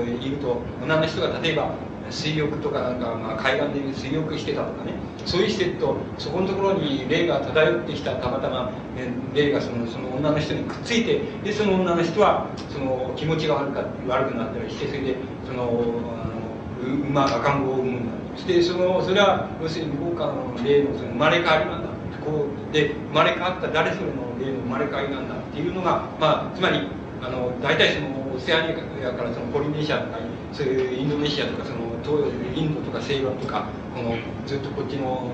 [0.06, 1.72] いると女の人が例えば
[2.09, 4.93] 水浴とかなんか、まあ、海岸で水浴してたとかね。
[5.25, 15.15] そういうしてるとそこのところに霊が漂ってきたたまたま、ね、霊がそのその女の人にくっついてでその女の人はその気持ちが悪か悪くなったりしてそれで
[15.45, 21.97] そのあの馬赤ん坊を産むんだそしてそのそれは要するに向こうからの霊のその生まれ変わりなんだ。
[22.27, 26.88] こうで生まれ変わった誰それの霊の生まれ変わりなんだっていうのが、まあ、つまり
[27.21, 30.19] あの大体そのオセアニアからそのポリネシアとか
[30.51, 32.23] そういうインドネシアとかその東
[32.55, 34.15] インドとか西洋とかこの
[34.45, 35.31] ずっとこっちの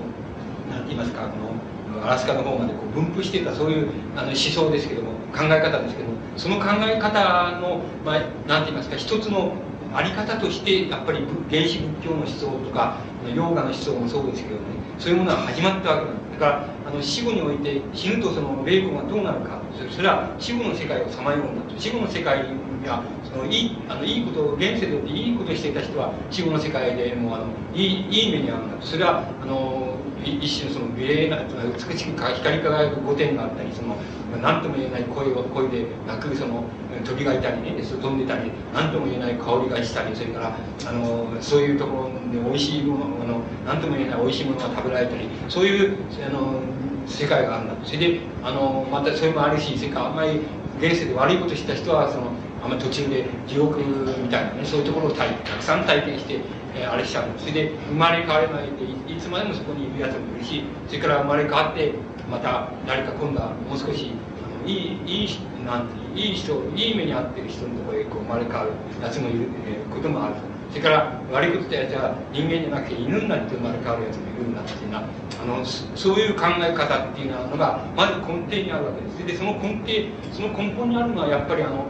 [0.70, 9.54] 何て言いますかこのアラスカの方までこう分布してたそういうあの思想ですけども考え方ですけどもその考え方の、まあ、何て言いますか一つの
[9.94, 12.98] あり方としてやっぱり原始仏教の思想とか
[13.34, 14.62] ヨーガの思想もそうですけどね
[14.98, 16.46] そういうものが始まったわけなんですだか
[16.83, 19.60] らの死後において死ぬとその霊魂がどうなるか。
[19.90, 28.86] それは死後の世界をさまようんだと死後の世界にはそのいいあのいいことを現世でいいことをしていた人は死後の世界でもあのいいいい目に遭うんだと。
[28.86, 33.96] それはあの一種のその美麗な美しく光り輝く御殿があったりその
[34.40, 36.64] 何とも言えない声を声で鳴くその
[37.04, 40.56] 鳥がいたりね飛んでたり何とも言えない香りがしたりそれから
[40.86, 45.96] あのそういうところで美味しいものあの何とも言えない美味しいものが食べられたりそういう
[46.26, 46.60] あの
[47.06, 50.40] 世界があるんだそれであのまたそれもあるしそれからあんまり
[50.78, 52.32] 現世で悪いことした人はその
[52.62, 56.40] あんまり途中で地獄みたいなねそういうところをたたくさん体験して、
[56.74, 57.28] えー、あれしちゃう。
[57.38, 61.92] それで生まれ変われないでいつまでもそこにいるやつもいるしそれから生まれ変わって
[62.30, 64.12] また誰か今度はもう少し
[64.42, 65.28] あのいいいい
[65.64, 68.70] なんていい人いい目に遭ってる人のところへこう生まれ変わる
[69.02, 70.53] やつもいる、えー、こともある。
[70.74, 75.64] それから悪いことしたやつは人間じゃなくて犬になって生まれ変わるやつもいるんだっていうのはあの
[75.94, 79.38] そういう考え方っていうのがまず根底にあるわけです。
[79.38, 81.86] でその根底その根本にあるのはやっぱりあの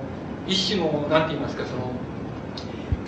[0.47, 1.97] 一種の何て言いますかその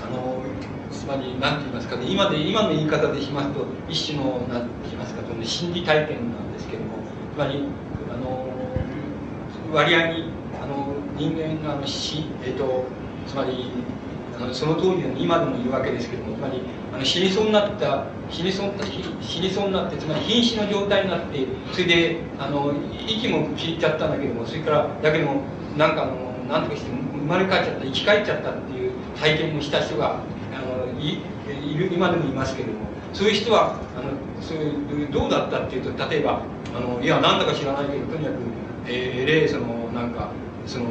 [0.01, 0.40] あの
[0.89, 6.97] つまり何て言いますかね今で今の言い方でしますと一種の何て言いますかその心理体験なんですけども
[7.36, 7.69] つまり
[8.09, 8.48] あの
[9.74, 12.85] 割合にあの人間が、えっと、
[13.27, 13.70] つまり
[14.39, 16.61] あのその通りで今でも言うわけですけどもつまり
[16.93, 18.73] あの死にそうになった死にそう
[19.21, 22.73] 死にそうになってつまり瀕死の状態になってそれであの
[23.07, 25.43] 息も切っちゃったんだけどもそれからだけども
[25.77, 26.15] なんかあの
[26.49, 30.21] なんとかして生まれ変わっちゃった生き返っちゃったっていう体験をした人が
[30.55, 31.21] あのい
[31.75, 34.11] る今でもいますけれどもそういう人はあの
[34.41, 36.43] そういうどうだったっていうと例えば
[36.75, 38.37] あのいやなんだか知らないけどとにかく
[38.89, 40.31] えー、例そのなんか
[40.67, 40.87] その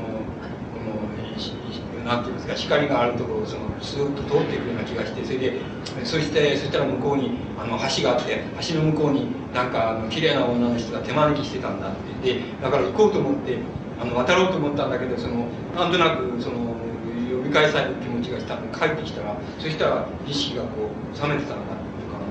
[2.05, 5.59] なんていうんですか光があるところをそのスーッと通っていくような気がしてそれで
[6.03, 13.57] そしてそしたら向こうにあの橋があって橋の向こうになんかあの綺麗な女の人が手招きしてたんだってでだから行こうと思って
[13.99, 16.75] あの渡ろうと思ったんだけどそのなんとなくその
[17.31, 22.21] 呼び返される気持ちがしたんで帰ってきたらそしたら意識がこう冷めてたんだとか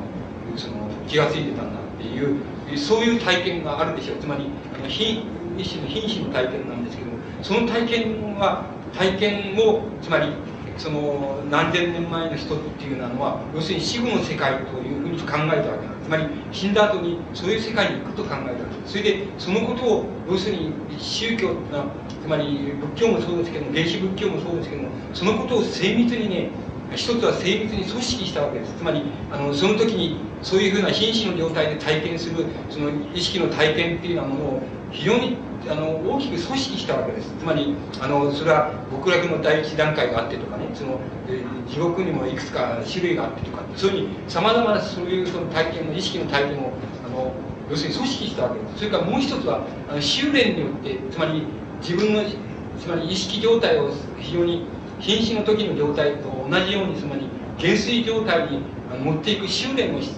[0.56, 2.38] その気が付いてたんだっていう
[2.78, 4.18] そういう体験があるでしょう。
[4.18, 4.46] つまり
[5.56, 7.10] 一種の瀕死の体験なんですけど
[7.42, 8.66] その体験は
[8.98, 10.32] 体験をつまり
[10.76, 16.04] その何千年前の人っていうのは要するに死後の世界というふうに考えたわけなんです。
[16.04, 18.92] つまり死んだ後にそういう世界に行くと考えたわけです。
[18.92, 21.54] それでそのことを要するに宗教
[22.22, 26.50] つまり仏教もそうですけども原始仏教もそうですけどもそのことを精密にね
[26.93, 28.74] 一つは精密に組織したわけです。
[28.78, 29.02] つまり
[29.32, 35.36] あのその時にそういうふうな瀕死の状態で体験するその意識の体験っていうようなものを非常に
[35.69, 37.32] あの大きく組織したわけです。
[37.39, 41.01] つまりあのそれは極楽の第一段階があってとかねその
[41.69, 46.73] 地獄にもいくつか種類があってとかそういうふうにさまざまなそういうその体験の意識の体験を
[47.06, 47.32] あの
[47.70, 48.78] 要するに組織したわけです。
[48.78, 51.44] それからもう一つはあの修練によってつまり
[51.81, 52.23] 自分の
[52.78, 54.66] つまり意識状態を非常に
[55.00, 58.62] 瀕死の時の状態と同じようにつまり減衰状態に
[59.02, 60.14] 持っていく修練をし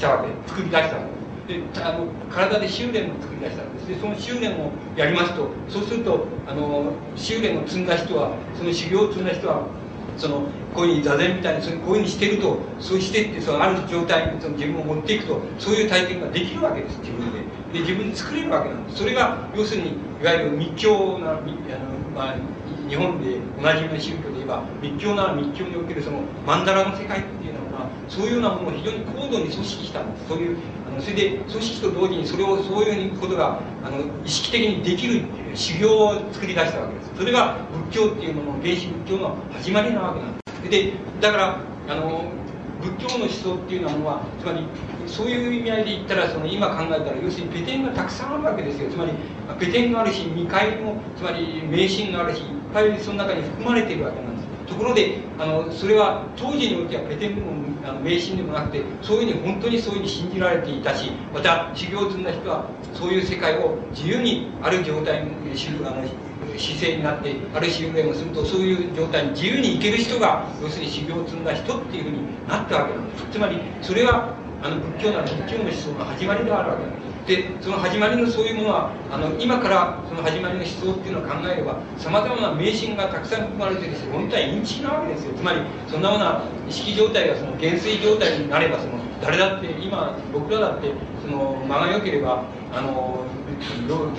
[0.00, 0.50] たわけ。
[0.50, 1.02] 作り出したわ
[1.46, 3.64] けであの体で修練を作り出した。
[3.64, 9.66] んですでその修練をやりますとそうするとあの修練を積んだ人はその修行を積んだ人は
[10.16, 10.42] その
[10.74, 16.98] こういうふうに座禅みたいにそこういうふうにしてるとそうしてってそのある状態にその自分を持っていくとそういう体験ができるわけです。
[17.00, 17.40] 自分で。
[17.72, 18.98] で自分で作れるわけなんです。
[18.98, 21.40] それが要するにいわゆる密教なあの、
[22.14, 22.36] まあ、
[22.92, 33.96] 日本でおなじみの宗教で言えば密教なら密教におけるその曼荼羅の世界っていうのはそういうようなものを非常に高度に組織したんですそういうあのそれで組織と同時にそれをそういうことがあの
[34.26, 37.56] 意識的にできるっていう修行を作り出したわけですそれが
[37.88, 40.70] 仏教っていうものの原始仏教の始まりなわけなんです。
[40.70, 40.92] で
[41.22, 42.24] だからあの
[42.82, 44.66] 仏教の思想っていうのはつまり
[45.06, 49.12] そういう意味合いで言ったらその今考えたら要するにペテンがたくさんあるわけですよつまり
[49.58, 52.42] ペテンがあるし未開もつまり迷信があるし
[52.80, 54.48] いその中に含まれているわけなんです。
[54.66, 57.52] ところであのそれは当時においてはペテンでも
[57.84, 65.30] あの迷信でもなくてそういうふうに本当にそういうふうに信じられていたしまた修行を積んだ人はそういう世界を自由にある状態に
[65.84, 66.08] あの
[66.58, 72.18] 姿勢になってある修練をするとそういう状態に自由に行ける人が要するに修行を積んだ人っていうふうに
[72.48, 73.24] なったわけなんです。
[73.32, 77.11] つまりそれはあの仏教なら仏教の思想の始まりであるわけなんです。
[77.26, 85.34] でその始まりのそういうものはあの今からその始まりの思想っていうのを考えればさまざまな迷信がたくさん含まれてるし本当はインチキなわけですよ。
[85.34, 90.92] つまりそんなような意識状態がその減衰状態になればその誰だって今僕らだって
[91.22, 93.24] その間が良ければあの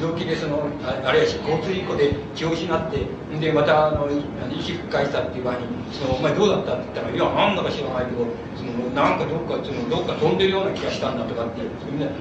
[0.02, 3.06] 病気でそのあるいは交通事故で気を失って
[3.40, 4.08] でまたあの
[4.52, 5.62] 息吹き返したっていう場合に
[5.92, 8.26] その「お前どうだった?」って言ったら「いやなんだか知らないけど
[8.56, 11.62] そのなんかどっかそのどっか飛んでるような気がしたんだ」とかって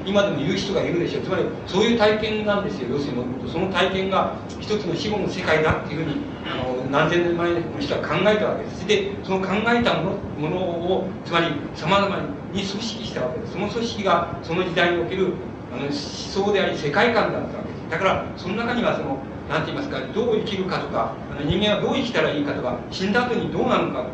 [0.06, 12.16] 今でも言う人がいるでしょうつまりそういう体験なんですよ要するにその体験が一つの死後の世界だっていうふうにあの何千年前の人は考えたわけですでその考えたものものをつまりさまざま
[12.52, 15.32] に組織したわけですその組織がその時代における
[15.72, 19.18] あの思想であり世界観だったわけですだからその中にはその
[19.48, 24.06] 何て言いますかどう生きるかとかあの人間はどう生きたらいいかとか死んだ後にどうなるか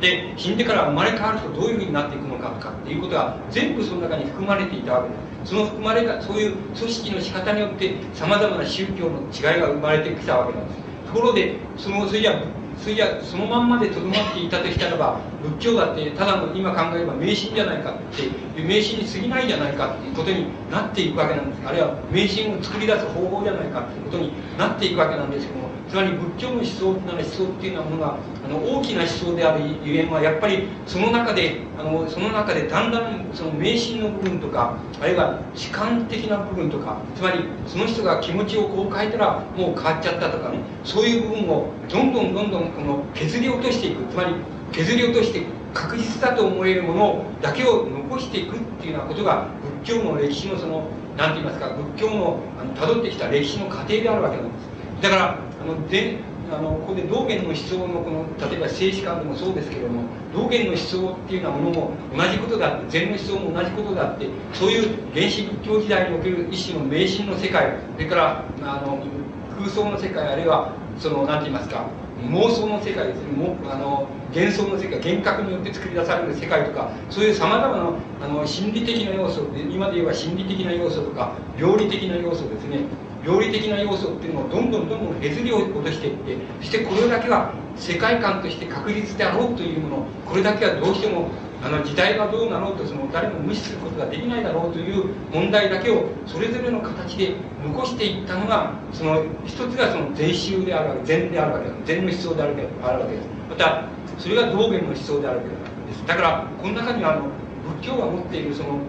[0.00, 5.14] で死んでから生まれ変わるとどういうふうになっていくのかとかっていうことが全部その中に含まれていたわけで
[5.46, 5.50] す。
[5.50, 10.82] その含まれたそういう組織の仕方によってさまざまな宗教の違いが生まれてきたわけなんです。
[11.06, 12.42] ところでそのそれじゃ
[12.88, 21.62] れじゃそのまんまでとどまっていたとしたらば仏教だってただの今考えれば迷信じゃないかっていう迷信に過ぎないじゃないかっていうことになっていくわけなんです。
[21.66, 28.16] あるいは迷信を作り出す方法じゃないかっていうことになっていくわけなんですけどもつまり仏教の思想なら思想っていうようなものが
[28.46, 44.10] あの大きな思想であるゆえんはやっぱりその中であのその中でだんだんその迷信の部分とかあるいは主観的な部分とかつまりその人が気持ちをこう変えたらもう変わっちゃったとかねそういう部分をどんどんどんどんこの削り落としていく。
[44.10, 44.34] つまり
[44.72, 45.42] 削り落として
[45.74, 49.48] 確実だと思えるものだけを残していくっていうようなことが
[49.84, 50.88] 仏教の歴史のその
[51.18, 54.71] 何て言いますか仏教のあの辿ってきた歴史の過程であるわけなんです。
[55.02, 56.18] だからあので
[56.52, 60.04] あのここで道元の思想のこの例えば静止観でもそうですけれども
[60.34, 69.02] 道元の思想っていうようなものも同じことだって禅の思想も同じことだってそういう原始仏教時代における一種の迷信の世界それからあの
[69.58, 71.86] 空想の世界あるいはその何て言いますか
[72.30, 73.32] 妄想の世界ですね。
[73.32, 77.90] もあの幻想の世界幻覚によって作り出される世界とかそういうさまざまな
[78.22, 82.80] あの心理的な要素今で言えば心理的な要素とか病理的な要素ですね。
[83.24, 91.30] 病理的な要素っていうのをどんどんどんどん削り落としていってそしてこれだけは世界観として確実であろうというものこれだけはどうしても
[91.62, 103.28] あの時代がどうなろうとその誰も無視することができないだろうという問題だけをそれぞれの形で残していったのがその一つがその禅宗であるわけ禅であるわけです禅の思想であるわけです。
[103.48, 103.84] また
[104.18, 105.54] それが道元の思想であるわけで
[105.94, 106.06] す。
[106.06, 107.28] だからこの中にはあの
[107.78, 108.80] 仏教が持っているその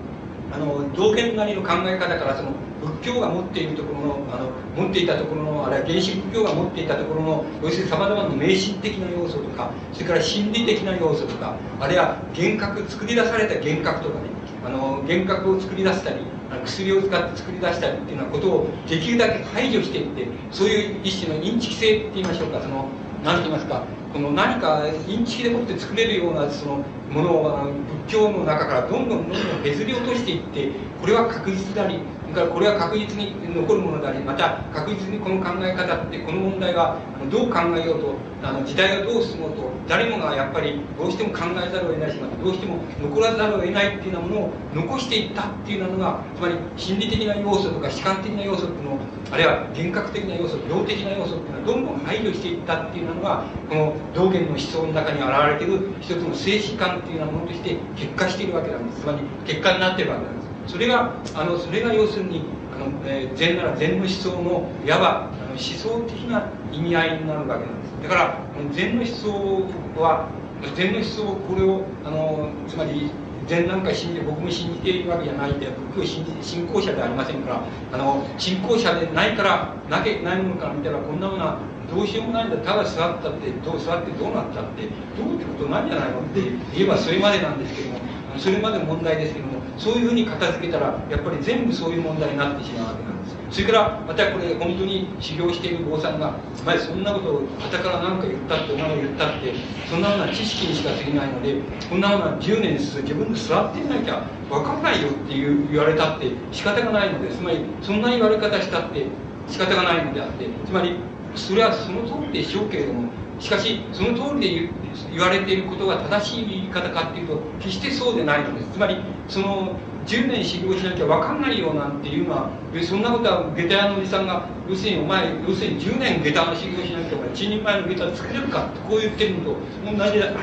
[0.52, 2.50] あの道元なりの考え方からその
[2.84, 14.26] 仏教が持っているところのあの持っていたところのあるいは原始仏教が持っていたところの要するにさまざまな迷信的な要素とかそれから心理的な要素とかあるいは幻覚作り出された幻覚とかね
[14.66, 16.18] あの幻覚を作り出したり
[16.66, 22.88] 薬を使って作り出したりっていうようなことをできるだけ排除していってそういう一種のインチキ性って言いましょうかその
[23.24, 23.84] 何て言いますか
[24.14, 27.72] この何かインチキでもって作れるようなそのものをあの
[28.06, 32.00] 仏教の中からどんどんどんどん削り落としていってこれは確実であり
[32.34, 36.98] からこれは確実に残るものでありまた確実にこの考え方ってこの問題が
[37.32, 49.00] どう考えようとあの時代がどう進もうと誰もがやっぱりどうしても考えざるを得ないしまたどうしても残らざるを得ないっていうようなものを残していったっていうのがつまり心理的な要素とか主観的な要素っていうのを
[49.32, 59.02] あるいは幻覚的な要素病的な要素っていうのはどんどん排除していったっていうのがこの道元の思想の中に現れている一つの静止観っていうようなものとして結果しているわけなんです。
[59.02, 60.43] つまり結果になっているわけなんです。
[60.68, 62.44] それがあのそれが要するに
[62.76, 68.04] あの、えー、禅なら禅の思想のいわばあの思想的な意味合いになるわけなんです。
[68.04, 68.38] だから
[68.74, 70.30] 禅の思想は
[70.76, 73.12] 禅の思想これをあのつまり
[73.48, 81.60] 禅なんか信じて僕も信じているわけじゃないんで僕は信信仰者ではありませんからあの信仰者でないからなけないものから見たらこんなものは
[81.94, 82.58] どうしようもないんだ。
[82.58, 84.88] ただ座ったってどう座ってどうなったって
[85.20, 86.40] どうってことなんじゃないのって
[86.74, 88.00] 言えばそれまでなんですけども
[88.38, 96.36] それまで問題ですけどもそういうふうに片付けたらやっぱり全部そういう問題になってしまうわけなんですそれからまたこれ本当に修行している坊さんが
[96.66, 99.54] 「前そんなことを傍から何か言ったってお前が言ったって
[99.90, 109.06] そんなような知識にしか過ぎないのでこんなような10年自分で座っていなきゃ分かんないよ」っていう言われたって仕方がないのでつまりそんな言われ方したって
[109.48, 110.96] 仕方がないのであってつまり
[111.36, 113.10] それはその通りでしょうけれども
[113.44, 114.70] しかしその通りで
[115.12, 118.72] 言われていることが正しい言い方かっていうと決してそうでないのです。
[118.72, 118.96] つまり
[119.28, 119.76] その
[120.08, 122.50] 10年修行しなきゃ分かんないよなんていうのは
[122.88, 130.34] そんなことは下駄屋のおじさんが要するにお前要するに10年下駄の修行しなきゃ一人前の下駄作れるかってこう言ってるのと同じだ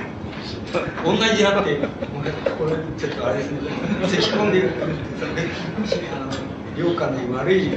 [1.05, 1.77] 同じじゃなくて
[2.59, 3.61] これちょっとあれですね
[4.09, 4.71] 咳込んでる
[6.77, 7.71] 良寛で悪い。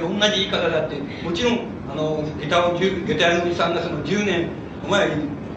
[0.00, 1.60] 同じ言い方だってもちろん
[1.90, 4.48] あの下駄を下駄屋のおじさんがその10年
[4.84, 5.10] お前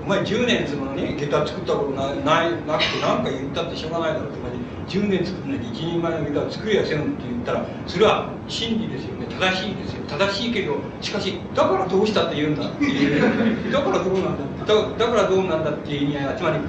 [0.03, 4.57] お前10年そのね下駄作ったことなないなくて何か言ったってしょうがないだろうつまり
[4.88, 9.27] 10年作るのに一人前の下駄を作りやせんって言ったらそれは真理ですよね。
[9.27, 10.03] 正しいですよ。
[10.07, 13.72] 正しいけどしかしだからどうしたって言うんだっていう。
[13.72, 16.59] だからどうなんだだだからどうなんだっていう意味合いはつまり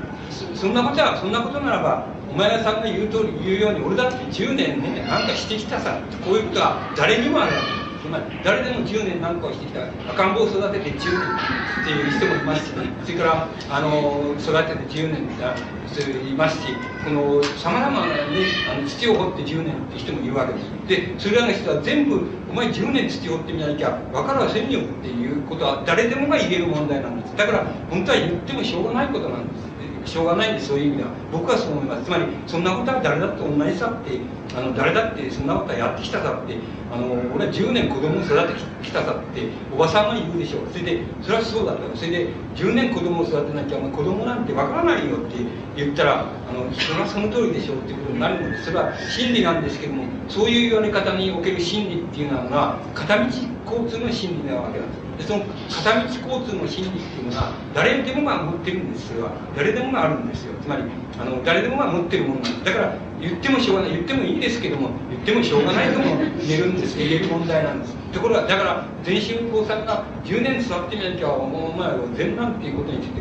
[0.55, 2.07] そんなことはそんなことならば
[2.39, 7.67] お前さんが言う通り言うように俺だって10年ねなんかしてきたさこういうことは誰にもあるわけ
[8.01, 9.83] つまり誰でも10年なんかをしてきた。
[10.09, 12.73] 赤ん坊を育てて10年っていう人もいますし、
[13.05, 20.71] それからあの育てて10年っていますしこのさまざまな、ね、あの土を掘って10年って人もいるわけです。
[20.87, 27.37] でそれらの人は全部お前10年土を掘ってみなきゃ分からせんよっていうことは誰でもが言える問題なんです。
[27.37, 29.68] だから本当は言ってもしょうがないことなんです。
[30.09, 31.11] しょうがないんでそういう意味では。
[31.31, 32.05] 僕はそう思います。
[32.05, 34.19] つまりそんなことは誰だって同じさって
[34.57, 36.57] あの誰だってそんなことはやってきたさって
[36.91, 40.69] あの俺は10年子供を育ててきたさっておばさんが言うでしょう。
[40.73, 45.37] それでそれはそうだったそれで10年子供を育てなきゃ子供なんてわからないよって
[45.77, 53.25] 言ったらあのそれはその通りでしょうってことになるのでそれは真理なんですけどもそういう言われ方における真理っていうのは片道
[53.67, 55.09] 交通の真理なわけなんです。
[55.19, 59.09] でその片道交通の真理っていうのは誰でもが持ってるんです。
[59.09, 59.33] それは。
[59.57, 60.55] 誰でもがあるんですよ。
[60.63, 60.85] つまり
[61.21, 62.65] あの誰でもが持ってるものなんです。
[62.65, 66.05] だから言ってもしょうがない言ってもいいですけども言ってもしょうがないとも
[66.41, 66.97] 言えるんです。
[66.97, 73.21] 言える問題なんですところがだから全身運行さんが10年座ってみなきゃお前は善なんていうことについて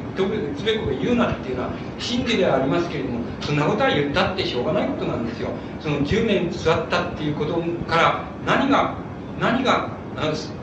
[0.58, 1.70] つべこべ言うなっていうのは
[2.00, 5.50] 真理ではありますけれどもそんなことは言ったってしょうがないことなんですよ。
[5.80, 8.96] その10年座ったっていうことから何が
[9.40, 9.90] 何が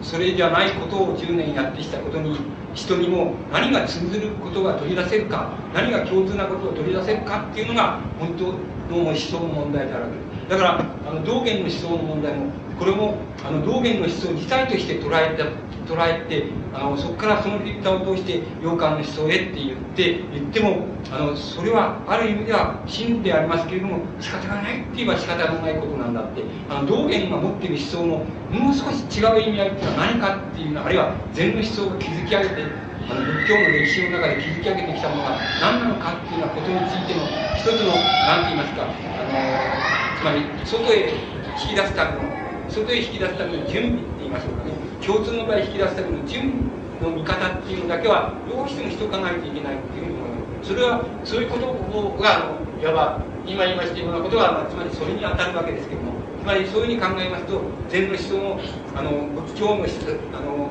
[0.03, 2.37] それじゃないことを10年やってきたことに
[2.75, 8.45] 人にも何が通ずることが取り出せるか何が共通なことを取り出せるかっていうのが本当
[8.95, 10.51] の思想の問題であるわけです。
[10.51, 12.47] だからあの道元の思想の問題も
[12.79, 15.45] これもあの道元の思想自体として捉えた
[15.85, 32.73] 捉えてあのそこからそのフィルターを通して洋館の思想へって言って言ってもあのそれはある意味では真でありますけれども仕方がないって言えば仕方のないことなんだってあの道元が持っている思想のもう少し違う意味合いっていうのは何かっていうのはあるいは禅の思想が築き上げて
[33.07, 39.77] あの仏教の歴史の中で築き上げてきたものが何なのかっていうようなことについての一つの何て言いますかあの
[40.17, 41.13] つまり外へ
[41.57, 42.34] 引き出すための
[42.69, 44.73] 外へ引き出すための準備って言いましょうかね。
[45.05, 57.61] 共通の場合引き出すための準備の見方っていうのだけはどうしてもしとかないといけないっていうふうに思いますそれはそういうことがあのいわば今言いましたようなことが、まあ、つまりそれに当たるわけですけどもつまりそういうふうに考えますと
[57.91, 58.61] 禅の思想の
[58.97, 59.11] あの
[59.45, 60.71] 仏教のあの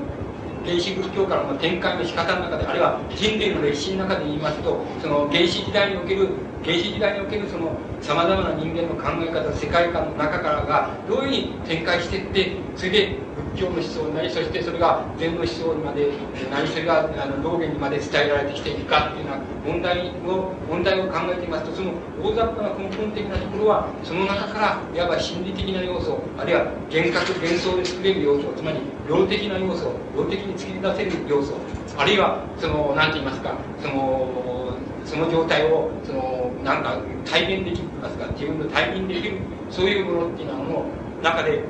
[0.66, 6.30] 原始仏教からの展開の仕方の中であるいは人類の歴史の中で言いますとその原始時代における
[6.64, 13.18] 原始時代におけるそのさまざまな人間の考え方世界観の中からがどういうふうに展開していってそれで
[13.54, 16.12] 仏教の思想になりそしてそれが禅の思想にまで
[16.50, 21.92] なりそれがあの道元にまで伝えられてきているかっていうような問題を問題を考えていますとその
[22.24, 31.58] 大雑把な根本的なところはその中からいわば心理的な要素あるいは幻覚幻想で作れる要素つまり量的な要素量的に作り出せる要素
[31.98, 39.38] あるいはその何て言いますかそのその状態をそのなんか体現できますか自分の体現できる
[39.70, 40.86] そういうものっていうのの
[41.22, 41.64] 中で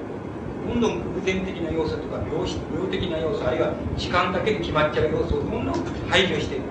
[0.67, 5.73] どんどん偶然的な要素とか量量的な要素あるいは時間だけで決まっちゃう要素をどんどん
[6.09, 6.67] 排除していって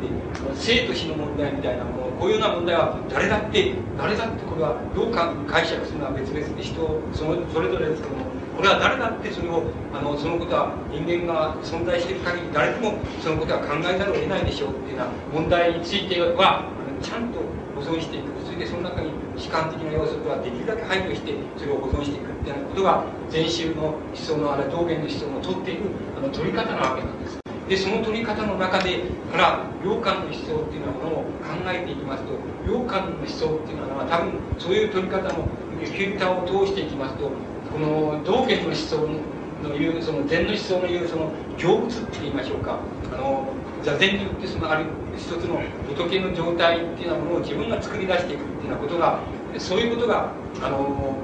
[0.55, 8.32] 生と死の問題みたいなものこういうような問題は誰だって誰だってこれはどうか解釈するのは別々で人そのそれぞれですけども
[8.63, 16.71] これは誰だってそれをあのそのことは人間が存在している限り誰でもそのことは考えざるを得ないでしょうっていうような問題については
[17.03, 17.43] ちゃんと
[17.75, 23.03] 保存していくそれでその中に主観的な要素とはできるだけ排除してそれを保存していくっていうようなことが
[23.35, 27.43] 禅宗の思想のあれ道元の思想の取っているあの取り方なわけなんです。
[27.67, 29.03] でその取り方の中で
[29.33, 35.51] から良寛の思想っていうようなものを考えていきますと良寛の思想っていうのは多分そういう取り方の
[35.83, 37.31] フィルターを通していきますと
[37.73, 42.79] この道元の思想の言うその禅の思想の言うその成仏って言いましょうか。
[43.13, 44.85] あの座禅によってそのある
[45.17, 49.21] 一つの仏の状態っていうようなものを自分が作り出していくっていうようなことが
[49.59, 50.33] そういうことが
[50.63, 51.17] あの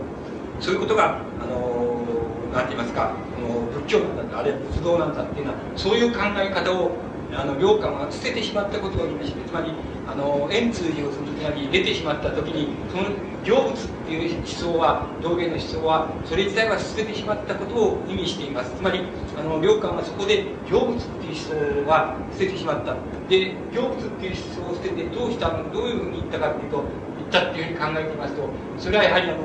[0.61, 2.05] そういうことがあの
[2.53, 6.91] なんて言いますかこの仏教なんだあれは仏道なんだっていうのはそういう考え方を
[7.33, 9.73] あの良寛は捨ててしまったことを言いましてつまり
[10.07, 13.05] あの円通寺をそのつまり出てしまった時にその
[13.45, 18.75] 成仏っていう思想は道元の思想はそれ自体は捨ててしまったことを意味しています。
[18.75, 19.01] つまり
[19.39, 22.97] あの良寛はそこで成仏っていう思想は捨ててしまった。
[23.29, 25.73] で成仏っていう思想を捨ててどうしたの？
[25.73, 26.85] どういうふうに言ったかっていうと
[27.19, 28.49] 言ったっていうふうに考えてみますと
[28.79, 29.45] それはやはりあの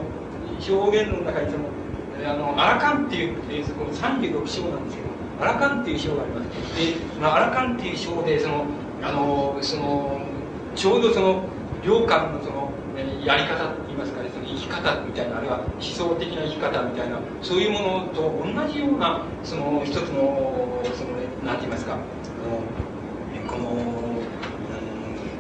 [0.56, 1.68] 表現の中にその
[2.24, 5.10] あのアラカンっていう、えー、この36章なんですけど
[5.44, 6.48] アラカンっていう章があります。
[6.78, 8.66] でそのアラカンっていう章でその
[9.02, 10.22] あのその
[10.74, 11.44] ちょうどその
[11.84, 12.72] 良寛のその
[13.26, 14.30] やり方といいますかね。
[14.30, 21.98] その生き方みたいなあるいは思想的な生き方みたいなそういうものと同じようなその一つのその、ね、なんて言いますか。
[23.46, 23.84] この、うん、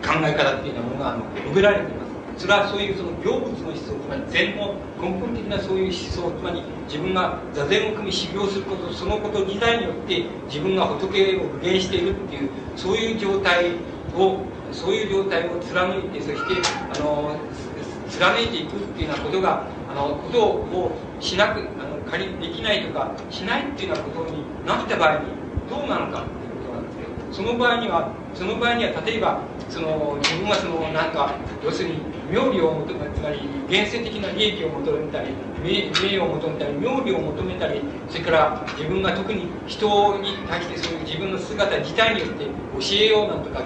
[0.04, 2.03] 考え方っていうようなものが述べられています。
[2.38, 13.72] それはそういうその行物の思想つまり禅の根本的なそういう思想つまり自分が座禅を組み修行することそのこと自体によって自分が仏を具現しているっていうそういう状態
[14.16, 14.40] を
[14.72, 17.36] そういう状態を貫いてそしてあの
[18.10, 25.26] 貫いていくっていうようなことがあのことをしなくあの仮にできないとかしないっていうようなことになった場合に
[25.70, 31.34] どうなのかっていうことなんですけどその場合にはその場合には例えばその自分はそのなんか
[31.64, 33.38] 要するに妙利を求めつまり
[33.70, 35.30] 現世的な利益を求めたり
[35.62, 37.80] 名誉を求めたり妙利を求めたり
[38.10, 43.62] それから自分が特に人に対してそういう自分の姿自体によって教えようなんとか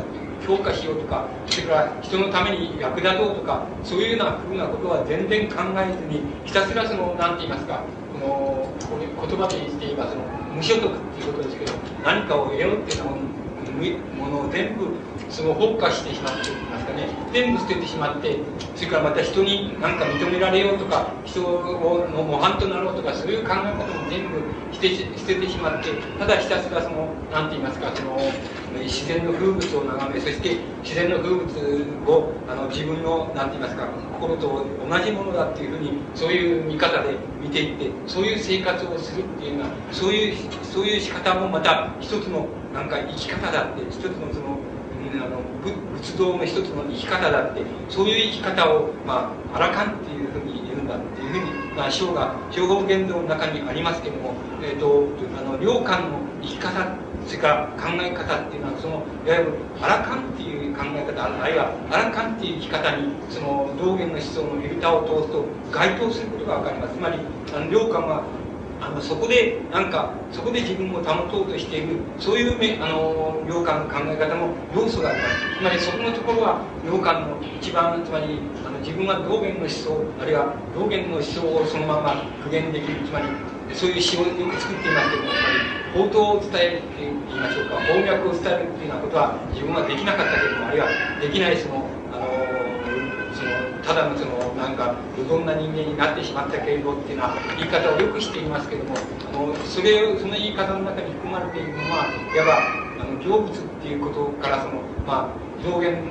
[0.45, 8.27] 評価しようとかそれから人のために役立とうとかそういうようなふうなことは全然考えずにひたすらその何て言いますかこの
[8.83, 11.71] これ言葉で言って言えばその無所得っていうことですけど
[12.03, 13.03] 何かを得ようっていう
[14.15, 14.91] ものを全部
[15.29, 18.39] その放火してしまっていますかね全部捨ててしまって
[18.75, 24.41] それからまた人に何か認められようとか人の模範となろうとかそういう考え方も全部
[24.71, 25.89] 捨て捨ててしまって
[26.19, 28.17] ただひたすらその何て言いますかその
[28.81, 33.87] 自然の風物を眺めそして自然の風物をあの自分の何て言いますか
[34.19, 44.59] 心と同じものだっていうふうにそういう見方で見ていってそういう生活をするっていうのはそういうそういう仕方もまた一つのなんか生き方だって一つのその
[45.19, 45.41] あの
[45.95, 55.07] 仏道の一つの生き方だってそういう生き方を、まあ、アラカンっていうふうに言うんだっていうふうに、まあ、章が情報言動の中にありますけども、えーと、
[55.37, 56.95] あの良寛の生き方
[57.25, 66.95] それから考え方っていうのはそのいわゆるアラカンっていう考え方あるいはアラカンっていう生き方にその道元の思想のフィルターを通すと該当することが分かります。
[66.95, 67.19] つまり
[67.71, 68.23] 良寛は
[68.87, 83.03] あのそこでなんかそこで自分を保とうとしているそういうめあの良寛の考え方も要素がありますつまりそこのところは良寛の一番つまりあの自分は道元の思想あるいは道元の思想をそのまま復元できる。
[83.03, 83.27] つまり
[83.73, 85.59] そういう詩をよく作っていますけどもやっぱり
[85.93, 87.83] 法刀を伝えるって言いましょうか。
[87.83, 90.87] 翻訳を伝えるっていうようなことは自分はできなかったけどもあるいは
[91.19, 92.56] できないそのあの
[93.87, 98.95] ただのそのなんか無言な人間になってしまったけれどっていうような言い方をよくしていますけども
[99.29, 102.59] あのそれをその言い方の中に含まれているのはいわば
[102.99, 106.03] あの成仏っていうことからそのまあ表現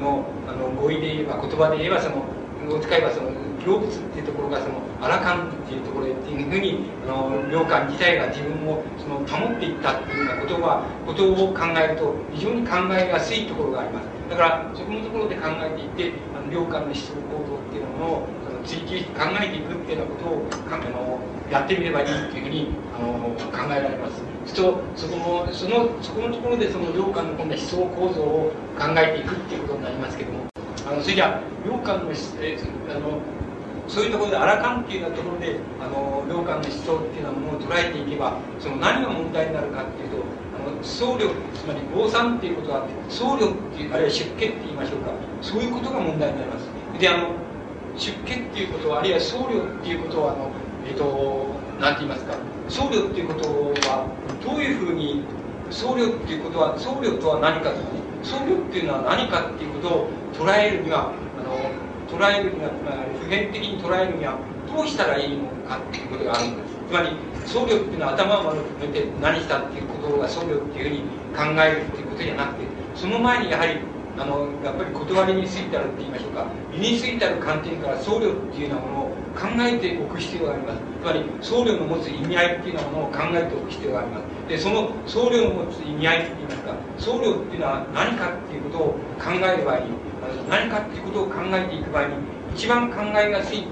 [0.00, 2.26] のあの語彙で言えば言葉で言えばその
[2.68, 3.30] を使えばその
[3.62, 14.20] 成仏っていうところがそのアラカンっていうところへっていうふうにあの良寛自体が自分をその保っていったっていうようなことはことを考えると非常に考えやすいところがあります。
[14.30, 16.12] だからそこのところで考えていって
[16.52, 21.18] 良寛の思想行動っていうのをその追求して考えていくっていうようなことをあの
[21.50, 24.30] やってみればいいっていうふうにあの考えられます。
[24.54, 25.16] とそこ
[25.46, 30.46] のそのそこのところでその良寛の今度は思想構造を考えていくっていうことになりますけども
[30.86, 32.58] あのそれじゃ良寛のえ
[32.90, 33.20] あの
[33.86, 40.16] そういうところでアラカンっていうようなところであの良寛の思想っていうようなものを捉えていけばその何が問題になるかっていうと
[40.66, 45.10] あの僧侶つまり坊さんっていうことは僧侶っていうあるいは出家って言いましょうか。
[45.42, 46.68] そういうことが問題になります。
[46.98, 47.32] であの
[47.96, 50.50] 出家っていうことはあるいは僧侶っていうことはあの
[50.86, 51.46] えっ、ー、と
[51.80, 52.34] 何て言いますか。
[52.68, 53.48] 僧侶っていうこと
[53.88, 54.06] は
[54.44, 55.24] どういうふうに
[55.70, 58.00] 僧侶っていうことは僧侶とは何かとかね。
[58.22, 61.56] 僧侶っていうのは何かっていうことを捉えるにはあの
[62.06, 62.70] 捉えるには
[63.22, 64.36] 普遍的に捉えるには
[64.68, 66.74] どうしたらいいのかっていうことがあるんです。
[66.88, 67.10] つまり
[67.46, 71.00] 僧侶っていうのは頭を丸めて何したっていうことが僧侶っていうふうに
[71.36, 73.78] 考えるっていうことじゃなくてその前にやはり
[74.18, 80.80] あのやっぱり断りについてあるって言いましょうか身についてある観点から僧侶っていうようなものを考えておく必要があります。
[81.00, 84.22] つまり僧侶の持つ意味合いっていうようなものを考えておく必要があります。
[84.48, 88.82] でその僧侶の持つ意味合いって言いますか僧侶っていうのは何かっていうことを
[89.16, 89.86] 考える場合に
[90.50, 92.14] 何かっていうことを考えていく場合に
[92.54, 93.64] 一番考えやすい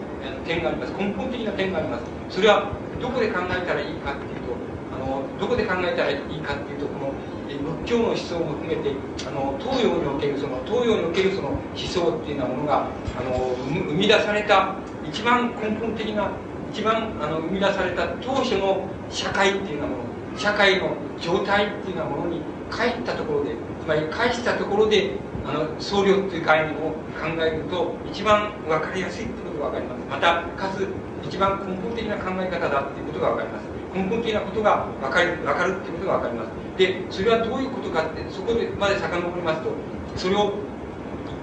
[0.47, 0.93] 点があります。
[0.97, 2.05] 根本的な点があります。
[2.31, 4.57] それはどこで考えたらいいかっていうと
[4.95, 7.13] あのどこで考えたらいいかっていうとこの
[7.49, 8.93] 仏教の思想も含めて
[9.27, 12.89] あの東洋におけるその東洋におけるその思想っていうようなものが
[13.19, 13.57] あの
[13.89, 14.77] 生み出された
[15.09, 16.31] 一番根本的な
[16.73, 25.13] 一番あの生み出された当初の社会っていうようなもの社会の状態っていうようなものに帰ったところでつまり返したところで
[25.47, 29.99] あの僧侶っていう概念を考えると一番分かりやすいってことが分かります。
[30.11, 30.87] またかつ
[31.29, 33.69] 一番根本的な考え方だっていうことが分かります。
[33.95, 36.51] 根本的なことが分かる分かるっていうことが分かります。
[36.79, 39.73] でそれはどういうことかってそこでまで遡りますと
[40.17, 40.55] それを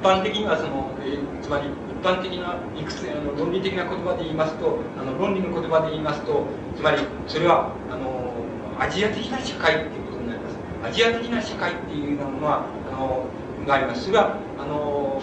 [0.01, 6.45] 一般的にはその、えー、つまり一般的な理屈あの論理的な言葉で言いますとあの論理の言葉で言いますと
[6.75, 6.97] つまり
[7.27, 8.33] それはあの
[8.79, 10.55] アジア的な社会っていうことになります。
[10.83, 13.25] アジア的な社会っていうようなものはあの
[13.67, 14.05] があります。
[14.05, 15.21] それはあの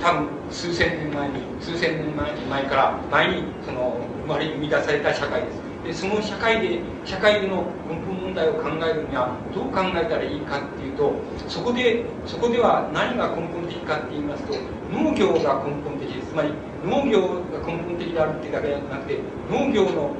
[0.00, 5.66] 多分数千年前に数千年前前から前にその生まれ生み出された社会です。
[5.86, 11.14] でその社会で社会での根本問題を考えるにはどう考えたらいいかっていうと
[11.46, 14.54] そこでそこでは何が根本的かって言いますと
[14.92, 16.30] 農業が根本的です。
[16.30, 16.52] つまり
[16.84, 19.18] 農業が根本的であるっていうだけじゃなくて
[19.50, 20.10] 農業の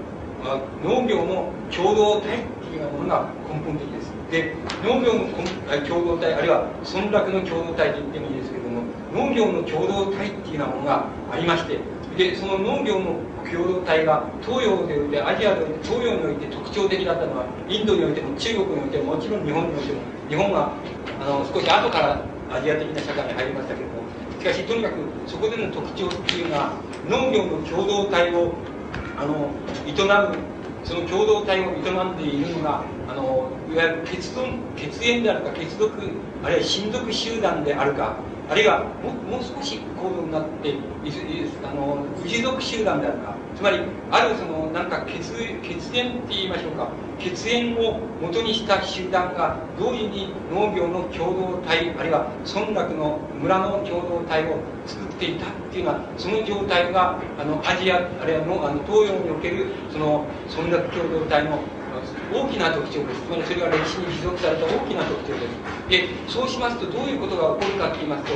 [0.84, 4.12] 農業の共同体っていうようなものが根本的です。
[4.30, 4.54] で
[4.84, 5.26] 農業の
[5.82, 8.45] 共同体あるいは村落の共同体と言ってもいいです。
[9.16, 11.78] 農業の共同体っていうようなものがありまして
[12.16, 13.16] でその農業の
[13.50, 20.72] 共同体が東洋においてアジアにおいて東洋において特徴的だったのはインドにおいても中国においてももちろん日本においても日本は
[21.20, 22.20] あの少し後から
[22.50, 24.02] アジア的な社会に入りましたけれども
[24.38, 24.94] しかしとにかく
[25.26, 26.72] そこでの特徴っていうのは
[27.08, 28.52] 農業の共同体を
[29.16, 29.50] あの
[29.86, 34.30] 営むその共同体を営んでいるのがあのいわゆる血
[34.76, 35.92] 血縁であるか血族
[36.44, 38.16] あるいは親族集団であるか
[38.48, 40.74] あるいはももう少し高度になって
[41.64, 43.34] あの氏族集団であるか。
[43.56, 45.32] つまりあるそのなんか血
[45.62, 46.88] 血縁って言いましょうか。
[47.18, 61.58] 血縁を元にした集団が同時に農業の共同体あるいは村落の村の共同体を作っていたっていうのはその状態があのアジアあるいはのあの東洋におけるその村落共同体の
[62.32, 63.22] 大きな特徴です。
[63.22, 65.88] つまりそれが歴史に持続された大きな特徴です。
[65.88, 68.32] で、そうしますとどういうことが起こるかと言いますと、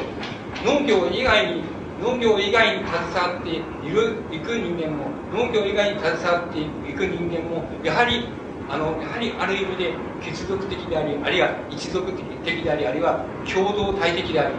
[0.65, 1.63] 農業以外に
[2.01, 3.59] 農業以外に携わってい
[3.91, 8.25] るいく人間も農業以外に携わっていく人間もやはり
[8.71, 9.93] あのやはりある意味で
[10.23, 14.55] 血族的でありあるいは一族的でありあるいは共同体的であり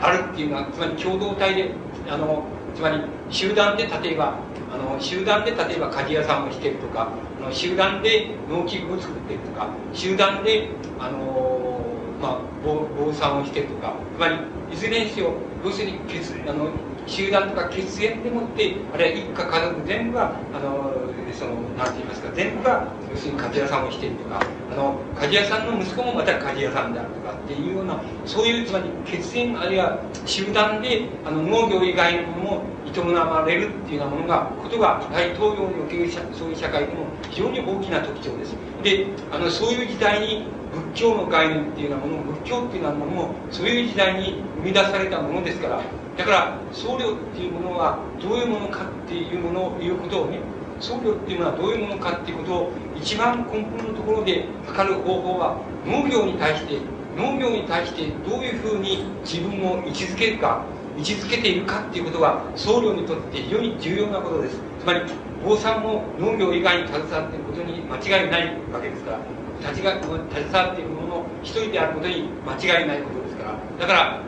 [0.00, 1.70] あるっていうのはつまり共同体で
[2.08, 2.44] あの
[2.74, 4.38] つまり集団で例えば
[4.76, 7.08] あの集団で例えば鍛冶屋さんをしてるとか
[7.40, 11.80] あの集団で農機具を作ってるとか集団であの
[12.20, 14.36] まあ坊さんをしてるとかつまり
[14.70, 15.32] いずれにせよ
[15.64, 16.68] 要するに血あの
[17.06, 20.92] 集団とか血縁でもってあるいは一家家族全部があの
[21.32, 23.86] そのなんて言いますか全部が要するに鍛冶屋さん。
[23.86, 24.40] をしているとか
[24.72, 38.56] あの鍛冶屋さんの息子もまた鍛冶屋さんであるとかっていうようなそういうつまり血縁あるいは集団であの農業以外のものも営まれるっていうようなものがことがやはり東洋におけるそういう社会でも非常に大きな特徴です。
[38.82, 40.46] であのそういう時代に
[40.94, 45.80] 仏教の概念っていうようなもの仏教っていうようなものもそういう時代に生み出されたものですから
[46.18, 50.40] だから僧侶っていうものはどういうものかっていうものをいうことをね
[50.80, 56.78] 僧侶っていうのはどういうものかっていうことを一番根本のところで測る方法は農業に対して
[57.16, 60.64] 農業に対してどういうふうに自分を位置づけるか
[60.96, 64.60] 位置づけているかっていうことが僧侶にとって非常に重要なことです。
[64.80, 65.00] つまり
[65.44, 69.18] 坊さんも農業以外に携わっていることに間違いないわけですから
[69.60, 70.12] 立ちが携
[70.52, 73.58] わっているものの一人であることに間違いないことですから。
[73.80, 74.20] だから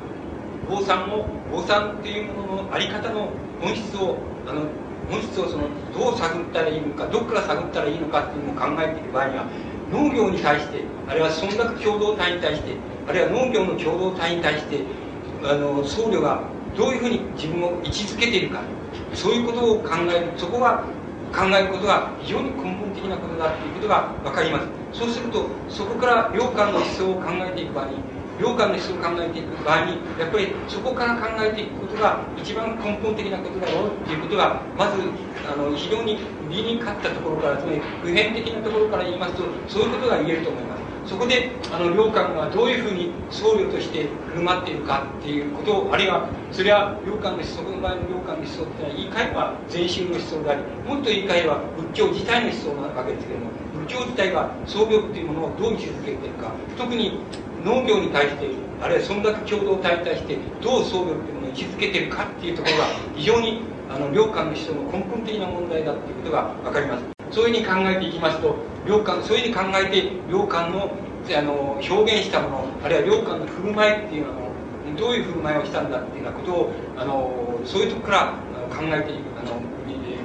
[0.68, 3.30] 坊さんも坊さんっていうもののあり方の
[3.60, 4.62] 本質をあの
[5.10, 9.46] 本質をそのどう探ったらいいのかどこから探ったらいいのかっていうのを考えている場合には
[9.90, 12.76] 農業に対してあるいは村落共同体に対して
[13.08, 14.84] あるいは農業の共同体に対して
[15.44, 16.42] あの僧侶が
[16.76, 18.62] どういうふうに自分を位置づけているか
[19.14, 20.84] そういうことを考えるそこが
[21.32, 24.66] 考えることが非常に根本的なことだということが分かります。
[24.92, 27.92] そうするとそこから良寛の思想を考えていく場合に
[28.40, 35.02] 良寛の思想を考えていく場合にやっぱりそこから考えていくことが一番根本的なことだろうっていうことがまず
[35.50, 40.78] あの非常に理にかったところからつまり普遍的なところから言いますとそういうことが言えると思います。
[41.08, 53.52] そこであの良寛がどういうふうに僧侶として振る舞っているかっていうことをあるいはそれは良寛の思想の場合の良寛の思想っていうのは言い換えば禅宗の思想でありもっと言い換えれば仏教自体の思想なわけですけれども
[53.88, 56.52] 仏教自体が僧侶っていうものをどう位置づけているか。
[56.76, 57.20] 特に
[57.64, 58.48] 農業に対して
[58.80, 62.84] あるいは村落共同体に対してどう僧侶っていうものを位置づけてるかっていうところが
[63.16, 67.04] 非常にあの良寛の思想の根本的な問題だっていうことが分かります。
[67.30, 68.56] そういうふうに考えていきますと
[68.86, 70.96] 良寛そういうふうに考えて良寛の
[71.36, 74.48] あの表現したものあるいは良寛の振る舞いっていうのは
[74.96, 78.32] どういう振る舞いをしたんだっていうようなことをあのそういうとこから
[78.70, 79.60] 考えてあの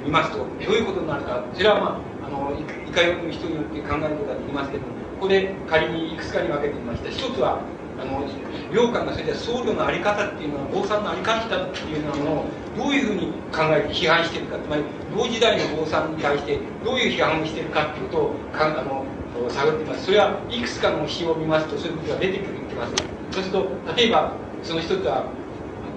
[0.04, 1.44] 見ますとどういうことになるか。
[1.52, 5.03] それはまああのいかように人によって考えることができますけども。
[5.14, 7.60] ここで仮にいくつかに分けてみました一つは
[8.00, 8.26] あの
[8.72, 12.44] 良寛がそれで僧侶の在り方っていうのは坊さんの在り方っていうものを
[12.76, 14.82] どういうふうに考えて批判しているかつまり
[15.14, 19.06] 同時代の坊さんに対してどういう批判をしているかっていうことをかあの
[19.48, 20.06] 探っています。
[20.06, 22.94] それはいくつかの詩を見ますとそういうことが出てくるってます。
[23.30, 24.32] そうすると例えば
[24.62, 25.26] その一つは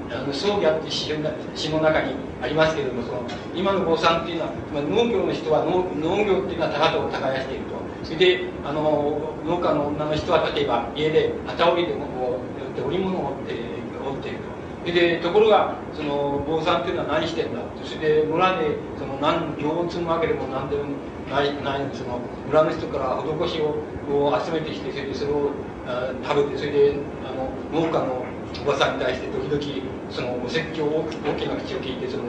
[0.10, 3.22] あの葬儀あって詩の中にありますけれどもその
[3.56, 7.77] 今の坊さんっていうのは農業の人は農農業っていうのは高と耕していると。
[8.04, 12.40] それであの農家の女の人は例えば家で機織りでこ
[12.78, 14.58] う織物を織って織っていると。
[14.92, 20.84] でところがその坊さんっていうのは何してんだそれで村でその何行を積むわけでも何でも
[21.30, 23.76] ないないその村の人から施しを
[24.08, 25.52] を集めてきてそれでそれを
[25.86, 26.96] あ食べてそれで
[27.26, 27.52] あの
[27.82, 28.24] 農家の
[28.64, 32.24] おばさんに対して時々そのお説教を大きな口を聞いてその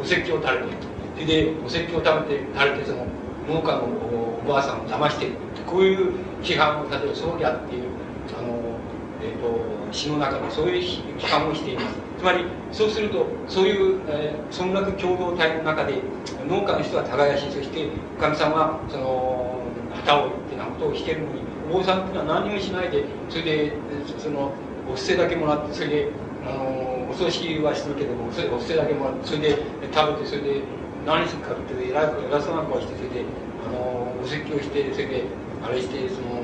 [0.00, 0.64] お説教を垂れて
[1.14, 3.06] それでお説教を食べて垂れてその
[3.48, 3.88] 農家の
[4.44, 6.12] おばあさんを騙しているこういう
[6.42, 7.84] 批判を例えば葬儀あっていう
[8.38, 8.58] あの、
[9.22, 10.82] えーと、詩の中でそういう
[11.18, 11.86] 批判をしています。
[12.18, 16.00] つまりそうするとそういう、えー、村落共同体の中で
[16.48, 19.60] 農家の人は耕しそしておかみさんはその
[19.92, 23.72] 旗をってなことをしてるのにお坊さんっていうのは何もしないでそれで
[24.18, 24.52] その
[24.88, 26.08] お布施だけもらってそれで
[26.46, 29.58] あのお葬式はするけどもそれお布施だけもらってそれで
[29.92, 30.60] 食べてそれで
[31.04, 33.24] 何するかって偉偉そうな顔してそれで
[33.66, 35.24] あのお説教してそれで
[35.62, 36.40] あれしてその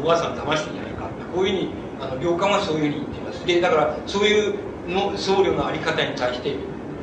[0.00, 4.54] おばあさん騙してんじゃないかこういうふうにあの領官はそういうふうに言っていますでだからそういう
[4.88, 6.54] の僧侶のあり方に対して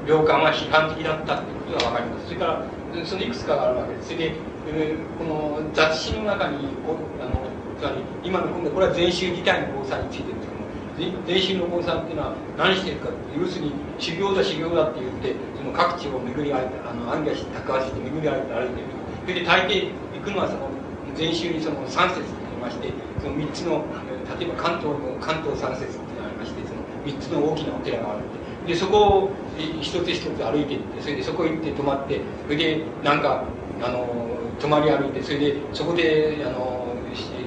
[0.07, 2.65] 領官は批判的だったっていうことが分かりますそれから
[3.05, 4.35] そのいくつかがあるわけですそれで、
[4.72, 7.43] えー、この雑誌の中にこあの
[7.80, 18.92] つまり今の今度これは禅宗自体の防災についてですけども禅宗の坊さんっていうのは何してるか要するに修行だ修行だって言ってその各地を巡り歩いてあの暗夜し高橋して巡り歩いて歩いて
[19.23, 20.69] それで大抵行くのはその
[21.15, 22.91] 禅宗にその三節って言いまして
[23.21, 23.85] その三つの
[24.39, 29.29] 例えば関東の関東三節ってありましてその三つの大きなお寺があるんでそこを
[29.81, 33.43] 一つ一つ歩いていってそれでそこ行って泊まってそれでなんか
[33.81, 34.07] あの
[34.59, 36.95] 泊まり歩いてそれでそこであの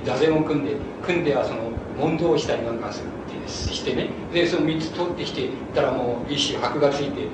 [0.04, 4.10] 座禅を組んで組んではその問答をしたりなんかするってしてね。
[4.32, 7.28] でその3つ取ってきてたらもう一種箔がついて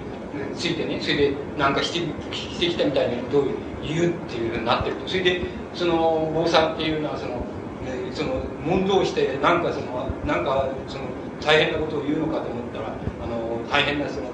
[0.55, 1.01] ついてね。
[1.01, 1.99] それでなんかして
[2.35, 3.47] してきたみたいなことを
[3.83, 5.43] 言うっていうふうになってるとそれで
[5.75, 7.43] その坊さんっていうのはその
[8.15, 11.05] その問答してなんかそのなんかその
[11.41, 14.31] 大変なことを言うのかと思ったらあの大変なその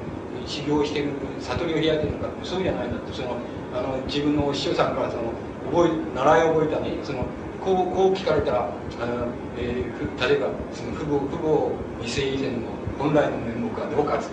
[0.46, 1.10] 修行してる
[1.40, 3.36] 悟りを開いてるのかそうじゃないんだってその
[3.74, 5.32] あの自分のお師匠さんからその
[5.70, 7.24] 覚え習い覚えたねその
[7.64, 8.70] こうこう聞かれたら
[9.00, 11.70] あの、えー、例えばその父母父母
[12.00, 14.26] 未成以前の本来の面目はどうかって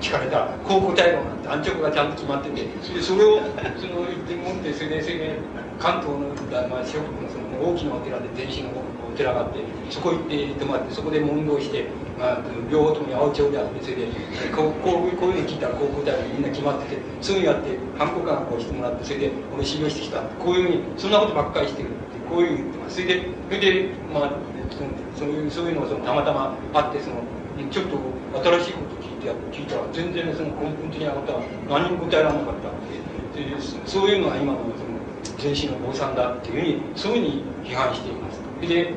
[0.00, 3.38] 聞かれたらこう答えろなんて安直がちゃんと決まっててそれそれを
[3.78, 5.38] その言って持ってそれでそれで
[5.78, 6.28] 関東の、
[6.68, 11.86] まあ、四国のその大きなお寺で天神のお寺があってそこ行って泊まってそこで問答して、
[12.18, 12.38] まあ、
[12.70, 14.06] 両方ともに青町であってそれで
[14.54, 20.20] こうこうこういうの聞いたらこう答えるみんな決まっててそういうのやってハンコかこうしてもらってそれで俺修行してきた。
[20.42, 21.96] こういうふうにそんなことばっかりしてるって
[22.28, 22.94] こういうふうに言ってます。
[22.96, 24.32] それでそれでまあ
[25.16, 27.16] そういうそういうのをそのたまたまあってその
[27.68, 27.98] ちょっと
[28.42, 32.70] 新しいこと聞いて聞いたら全然その根本的なことは何も答えられなかった
[33.36, 33.46] で
[33.86, 35.00] そういうのが今のその
[35.38, 38.40] 全身の坊さんだっていうふうにそういうふうに批判しています。
[38.60, 38.94] で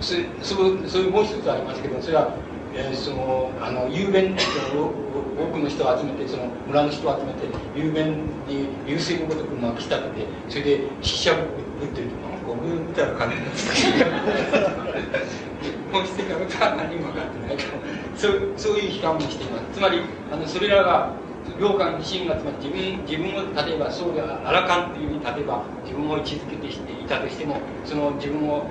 [0.00, 0.56] そそ
[0.88, 2.34] そういうもう一つありますけどそれは、
[2.74, 14.10] えー、そのあの雄弁多くの人を集めてその村の人を集めて雄弁に流水のごとくまき立ててそれで死者ぶってるとかゴムみたいな感じなんですけど
[15.92, 17.78] 本質的なことは何も分かってないから
[18.16, 19.64] そうそういう批判もしています。
[19.74, 20.00] つまり
[20.32, 21.12] あのそれらが
[21.60, 28.66] 良寛自身がつまり自分自分を例えばそうであらかんというふうに例えば自分を位置づけてしていたとしてもその自分を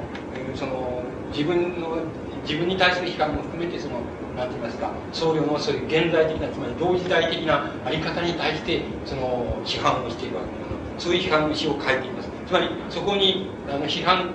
[0.56, 1.98] その自分の
[2.44, 4.02] 自分に対する批判も含めてその
[4.36, 11.06] 何て言いますか僧侶のそういう現在的なつまり同時代的なあり方に対してその批判をしているわけです。
[11.06, 12.30] そういう批判の詩を書いています。
[12.48, 14.30] つまりそこにあの批判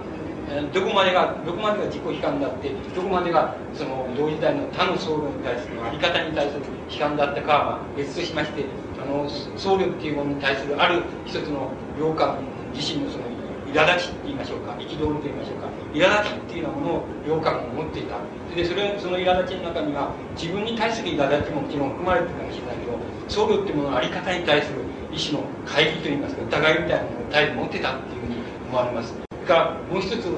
[0.73, 8.65] どこまでがどこまでが自己批判だってどこまでがその同時代の他の僧侶に対するあり方に対する批判だったかは別としまして
[9.01, 12.39] あの僧侶っていうものに対するある一つの良感
[12.75, 13.25] 自身のその
[13.73, 18.19] 苛立ちって言いましょうか憤りと言いましょうか苛立ちっていうようなものを良感を持っていた。
[18.55, 22.99] でそれその苛立ちの中には自分に対する苛立ちももちろん含まれてるかもしれないけど
[23.29, 24.83] 僧侶っていうもののあり方に対する
[25.13, 28.37] 一種の懐疑といいますか疑いみたいなものを態度持ってたっていうふうに
[28.67, 29.30] 思われます。
[29.51, 30.31] からもう一つ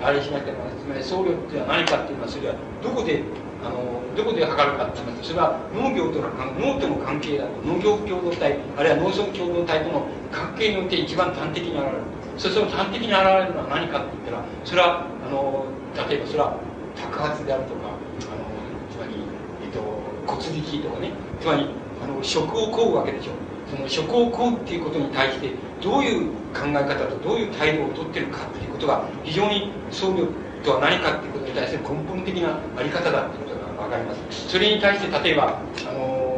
[0.00, 3.22] あれしましたがつまり僧侶っていうのは何かっていうのはそれはどこで
[3.66, 11.98] あのどこで測るかっていますとそれは農業との農との関係だと農業共同体あるいは農村共同体との関係によって一番端的に現れる。
[12.38, 15.66] そしてその端的に現れるのは何かって言ったらそれはあの
[16.08, 16.56] 例えばそれは
[16.96, 18.46] 托発であるとかあの
[18.88, 19.18] つまり、
[19.60, 19.82] えっと、
[20.24, 21.10] 骨力とかね。
[21.40, 21.66] つまり
[22.02, 23.32] あの職を請うわけでしょ。
[23.68, 25.52] その職を請うっていうことに対して
[25.82, 30.28] どういう考え方とどういう態度をとってるかっていうことが非常に僧侶
[30.62, 34.48] とは何かっていうことに対する根本的なあり方だっていうことが分かります。
[34.48, 36.30] それに対して例えばあの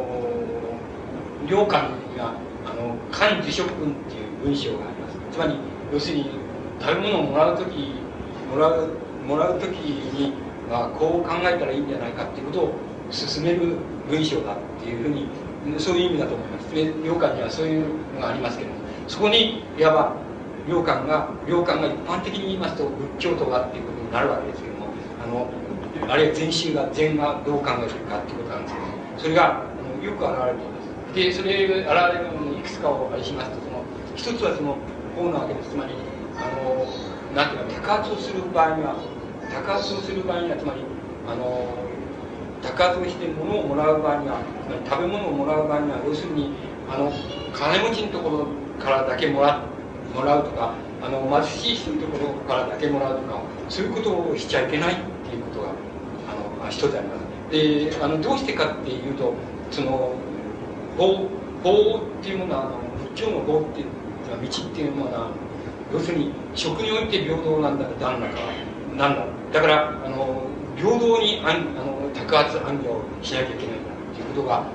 [1.47, 2.33] 領官が
[2.65, 5.17] 「あの漢辞職文」っていう文章があります。
[5.31, 5.55] つまり
[5.91, 6.29] 要するに
[6.79, 7.95] 食べ物をもらう時
[8.53, 8.89] もらう
[9.27, 10.33] もらう時に、
[10.69, 12.73] ま、こう考えたらいいんじゃないかっていうことを
[13.09, 13.77] 進める
[14.09, 15.27] 文章だっていうふうに
[15.79, 16.75] そういう意味だと思います。
[16.75, 17.85] で良寛にはそういう
[18.15, 18.82] のがありますけども。
[19.07, 20.15] そこにいわば
[20.67, 24.87] 良寛が良寛が一般的に言いますと仏教徒がっていうことになるわけですけども
[25.23, 25.49] あの
[26.11, 29.65] あるいは禅宗が禅がどう考えるかっていうことなんですけどもそれが
[30.01, 31.15] よく現れています。
[31.15, 33.83] でそれが現れるものにいくつかをあれしますとその
[34.15, 34.77] 一つはその
[35.15, 35.69] こうなわけです。
[35.71, 35.93] つまり
[36.37, 36.85] あの
[37.35, 38.95] なんていうか高圧をする場合には
[39.51, 40.81] 高圧をする場合にはつまり
[41.27, 41.67] あの
[42.63, 46.51] 高圧をして物をもらう場合にはつまり食べ物をもらう場合には要するに
[46.89, 47.11] あの
[47.53, 49.61] 金持ちのところからだけもら
[50.13, 55.69] もらうとかあの貧しい人のところからだけもらうとかそういうことをしちゃいけないっていうことが
[56.29, 57.23] あの一つあります。
[57.51, 59.33] であのどうしてかっていうと
[59.71, 60.13] その
[60.97, 61.27] 法
[61.63, 62.71] 法っていうものはあの
[63.13, 63.87] 仏教の法っていう
[64.41, 65.31] 道っていうものは
[65.91, 68.39] 要するに食において平等なんだなんだか
[68.95, 70.43] なんだだからあの
[70.75, 74.65] 平等にあの宅発暗業しなきゃいけないんだっていうことがあの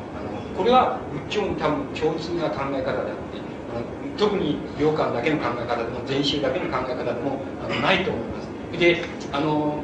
[0.56, 3.47] これは仏教に多分共通な考え方であって
[4.18, 9.80] 特に良寛だけの考え方でも禅宗だけの考え方でもあのないと思いますであの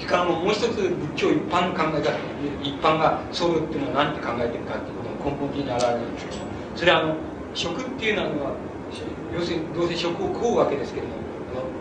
[0.00, 2.10] しかももう一つ仏教一般の考え方
[2.62, 6.38] 一般が僧侶っていうのは何て考えてるかっていうことの根本的に現れるんですけど
[6.74, 7.16] それはあの
[7.54, 8.56] 食っていうのは
[9.34, 11.26] 要するにどうせ食を食うわけですけれども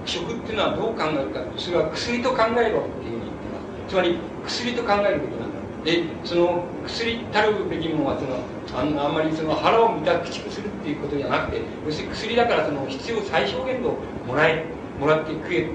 [0.05, 8.39] 食っていうのはどう考えるかそれは薬と考えろっていうふうに言ってますつまり薬と考えるべきなんだでその薬たるべきものはその
[8.79, 13.97] あんあんまりその腹を満た駆逐するっていうことじゃなくて要するに薬だからその必要最小限度
[14.27, 14.63] もらえ
[14.99, 15.67] もらって食え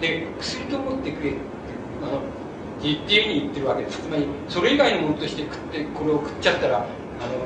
[0.00, 1.34] で薬と思って食え
[2.02, 2.22] あのっ
[2.82, 3.98] ていうふうに言ってるわけです。
[3.98, 6.80] つまりそれ以外のものとして食ってこれを食っちゃったらあ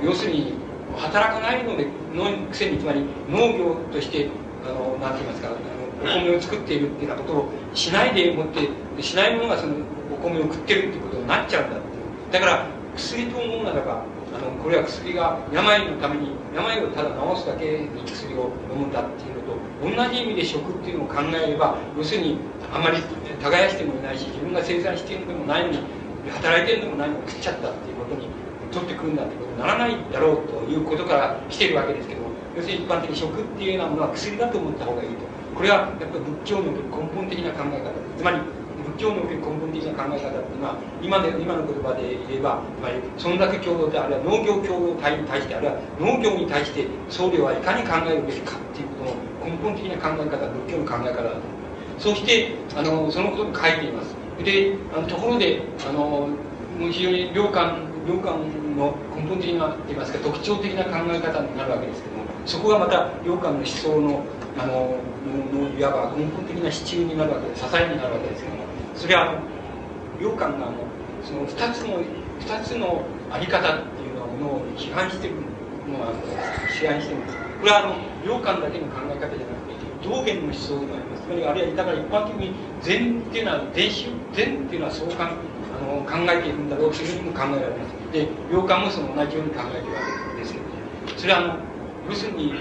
[0.00, 0.54] の要するに
[0.96, 4.30] 働かないのでのくせにつまり農業として
[4.64, 9.74] あのなんて言いますかあのお米を作っているっていうようなことをしないでもってしないものがその
[10.12, 12.66] お米を食ってるってことになっちゃうんだってだから
[12.96, 14.04] 薬と思うならば
[14.44, 22.38] のこれは薬が病のために病をただ治すだけに薬を飲むんだっていうのと同じ意味で食っていうのを考えれば要するに
[22.72, 23.02] あまり
[23.40, 25.78] 耕してもいないし自分が生産しているのでもないのに
[26.30, 28.28] 働いてるのでもないのに食っちゃったっていうことに
[28.72, 32.22] 取ってくるんだってことにならないだろうということから来てるわけですけど
[32.56, 35.34] 要するに一般的に食っていうようなものは薬だと思った方がいいと。
[35.54, 36.80] これはやっぱり仏教の根
[37.14, 37.90] 本的な考え方。
[38.18, 38.38] つまり
[38.94, 51.54] 仏教の根本的な考え方っていうのは今で今の言葉で言えばつまり村落共同であるいは農業共同体に対してあるいは農業に対して僧侶はいかに考えるべきかっていうことの根本的な考え方仏教の考え方だと
[51.98, 54.14] そしてあのそのことに書いています。
[54.42, 56.28] であのところであの
[56.90, 64.24] 非常に良寛良寛の根本的なといいますか特徴的な考え方になるわけですけどもそこがまた良寛の思想の
[64.58, 64.98] あの
[65.52, 68.63] のいわば根本的な支柱になるわけで支えになるわけですけども
[68.94, 69.40] それはあの
[70.20, 70.76] 良寛があの
[71.22, 72.00] その2つの
[72.40, 75.34] 2つのあり方っていうのを批判してる
[75.88, 76.12] のは
[76.70, 77.36] 批判してるんです。
[77.60, 77.94] これはあの
[78.24, 81.22] 良寛だけの考え方じゃなくて道元の思想でもあります。
[81.22, 82.52] つまりあるいはだから一般的に
[82.82, 88.12] 禅っていうのは禅宗禅っていうのはそうかあの考えているんだろうというふうにも考えられます。
[88.12, 90.00] で良寛もその同じように考えているわ
[90.36, 90.64] けですけど
[91.18, 91.56] それはあの
[92.08, 92.52] 要するに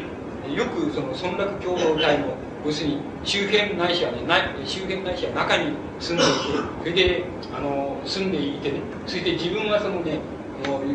[0.55, 2.33] よくその村落共同体の
[2.65, 4.19] 要するに周辺ないしはね
[4.65, 6.43] 周辺ないしは中に住んでいて
[6.79, 10.19] それであの住んでいてねそれで自分はそのね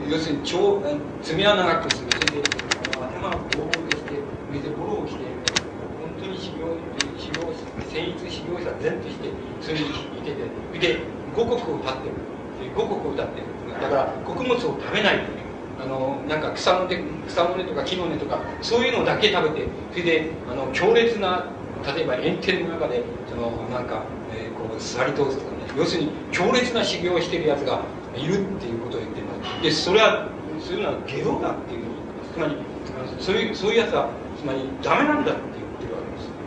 [0.08, 0.80] 要するに超
[1.22, 2.48] 爪は長くするそれで
[2.96, 4.16] 頭をボーボーとして
[4.48, 5.24] それでボロをして
[6.00, 6.72] 本当に修行
[7.20, 7.52] 修行
[7.84, 9.28] 戦術修行者善として
[9.60, 9.84] それに
[10.18, 10.36] いてて
[10.72, 11.00] それで
[11.36, 12.14] 五穀を歌ってる
[12.74, 13.46] 五穀を歌ってる
[13.80, 15.20] だから穀物を食べない
[15.80, 21.46] あのなんか草の根草の根とか木の根とかそういうのだけ食べてそれであの強烈な
[21.84, 24.02] 例えば炎天の中でそのなんか、
[24.32, 27.82] えー、こう座り通すとかね要するに強烈な修行をしているやつが
[28.16, 30.28] いるっていうことを言ってますでそれは
[30.60, 31.84] そういうのは下道だっていう
[32.34, 36.02] ふうに言ってますつまりそういうそういうやつはつまりダメなんだって言ってるわ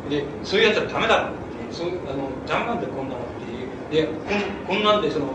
[0.08, 0.44] けです。
[0.44, 1.30] でそういうやつはダメだ
[1.72, 4.08] そうあのダメなんだこんなのっていう。
[4.08, 5.28] でこんこんなんでその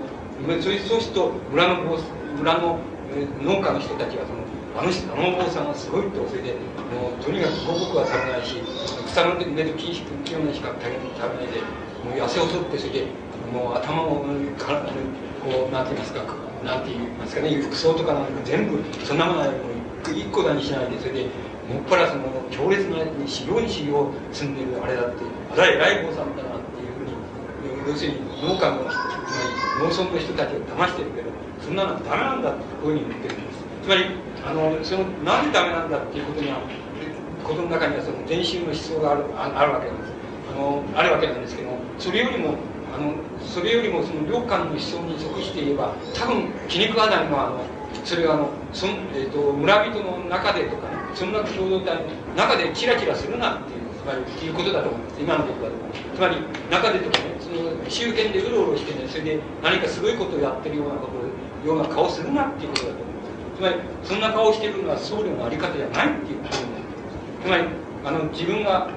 [0.60, 1.98] そうそうすると村の
[2.38, 2.78] 村の
[3.12, 4.44] え農家の人たちはその
[4.76, 6.52] あの人あのお坊さんはすごいとそれで
[6.92, 8.60] もうとにかく五穀は食べないし
[9.16, 11.64] 草の根と木木の根しか食べないで
[12.04, 13.06] もう痩せ細ってそれで
[13.50, 14.26] もう頭を
[14.58, 14.92] 体
[15.40, 16.20] こうなんて言いますか
[16.62, 18.76] なんて言いますかね服装とかなんか全部
[19.06, 21.22] そんなものはもう一個だにしないでそれで
[21.64, 29.00] もっぱらその強烈な修行に修行を積んでるあれだってあれは偉い坊さんだなっていうふうに要するに農家の人
[29.80, 31.30] 農村の人たちを騙してるけど
[31.64, 34.04] そんなのはダメなんだってこういうふうに言ってるんですつまり
[34.44, 36.60] あのそのなんでダメなんだっていうことには
[37.46, 40.12] ことの中にはその全身の思想があるあるわけなんです
[40.50, 42.54] あのあるわけなんですけどそれよりも
[42.94, 47.64] あのそれよりもその良寛の思想に属して言えば多分気に食わないのはあの
[48.04, 52.02] それはあのそ、えーと、村人の中でとかねそんな共同体の
[52.36, 56.36] 中でチラチラするなっていうつまりいうことだと思います今のことだと思いますつまり
[56.70, 63.74] 中でとかねその周辺でうろうろしてねそれで何かすごいことをやってるようなことような顔するなっていうことだと思いますつまり
[64.04, 66.85] そんな顔してるのは僧侶のあり方じゃないっていうことなります
[67.46, 67.64] つまり
[68.04, 68.90] あの自分が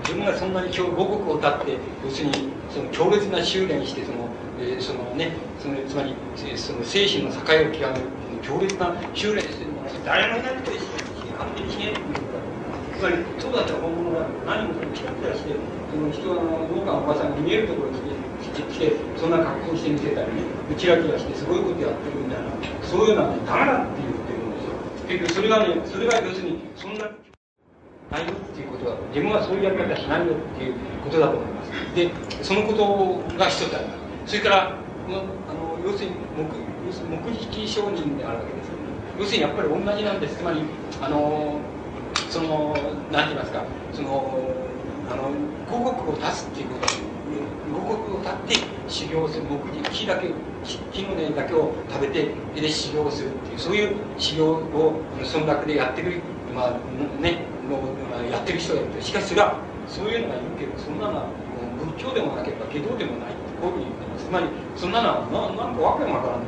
[0.00, 6.16] 自分がそんなに今日五穀を立って要するにその強烈な修練してその,、えー、そのねそのつまり
[6.56, 8.08] その精神の境を極める
[8.40, 9.68] 強烈な修練して
[10.08, 12.00] 誰もいないと批判的にね
[12.96, 15.52] つまりそうだった本物だ何もそのキラキラして
[15.92, 18.00] その人の農家のおばさんが見えるところに
[18.72, 20.40] 来てそんな格好して見せたりね
[20.78, 22.48] キラキラしてすごいことやってるみたいな
[22.88, 27.04] そういうのは、ね、ダメだって言ってるんですよ結局それがねそれが要するにそんな
[28.12, 32.12] ないよっていうことは自分はそういうやり方しないよっていうことだと思いますで
[32.44, 36.44] そのことが一つありますそれからあの要するに目
[36.86, 38.72] 要するに目撃証人であるわけです
[39.18, 40.36] 要するにやっぱり同じなんです。
[40.36, 40.62] つまり
[41.00, 41.60] あの
[42.30, 42.74] その
[43.10, 44.48] 何て言いますかその
[45.10, 45.30] あの
[45.70, 46.86] 五穀を出すっていうこと
[47.72, 49.44] 五穀を立って修行する。
[49.44, 50.30] 目的木だけ
[50.92, 56.20] 木の根だけを食べてで修行するっていうそういう修行を村落でやってくる。
[56.54, 57.51] まあね。
[57.68, 61.26] のやってる人がいるしかしそれはそういうのがいるけどそんなのは
[61.96, 64.24] 仏教でもなければ下道でもないこういうふうに言ってます。
[64.26, 66.42] つまりそんなのはななんかわけもわからん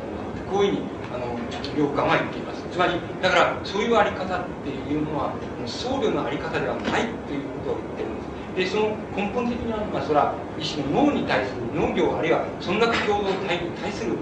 [0.50, 1.38] こういうふうにあの
[1.78, 2.62] 良官は言っています。
[2.70, 5.34] つまりだからそういうあり方っていうのは
[5.66, 8.34] 僧侶のあり方ではないということを言ってるんです。
[8.54, 14.14] でその根本的なのはそれは一種の脳に対する農業あるいは村落共同体に対する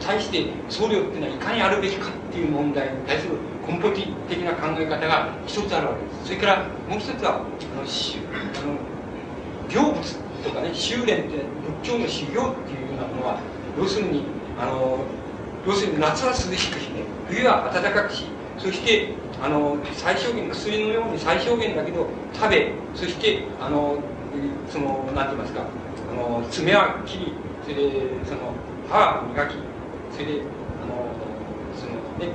[0.00, 3.34] 対して僧侶っていうのはいかにあるべきかっていう問題に対する
[3.66, 6.24] 根本的な考え方が一つあるわけです。
[6.26, 6.56] それから
[6.88, 8.78] もう一つはあのあの
[9.68, 11.44] 行仏とかね修練って
[11.82, 13.40] 仏教の修行っていうようなものは
[13.78, 14.24] 要するに
[14.58, 14.98] あの
[15.66, 18.24] 要するに夏は涼しくしね冬は暖かくし
[18.58, 23.98] そしてあの最小限薬のように最小限だけど食べそしてあの
[24.70, 25.62] その何て言いますか
[26.10, 27.32] あの爪は切り
[27.62, 28.52] それでその
[28.88, 29.67] 歯は磨き
[30.18, 30.42] それで
[30.82, 31.14] あの
[31.78, 32.34] そのね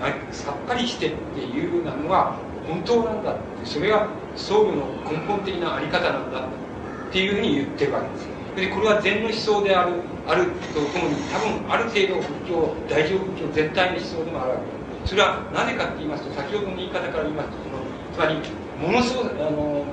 [0.00, 8.26] あのさっぱりしてっていうなのは本当なんだってそれが僧侶の根本的なあり方なんだっていうふうに言ってるわけです。
[8.56, 9.92] でこれは禅の思想である
[10.26, 14.62] あるとともに多分ある程度仏教大乗仏教全体の思想でもあるわけ。
[15.04, 17.84] ですそれはなぜかって言いますと先ほどの言い方から言いますとその
[18.14, 18.40] つまり
[18.80, 19.84] ものすごくあの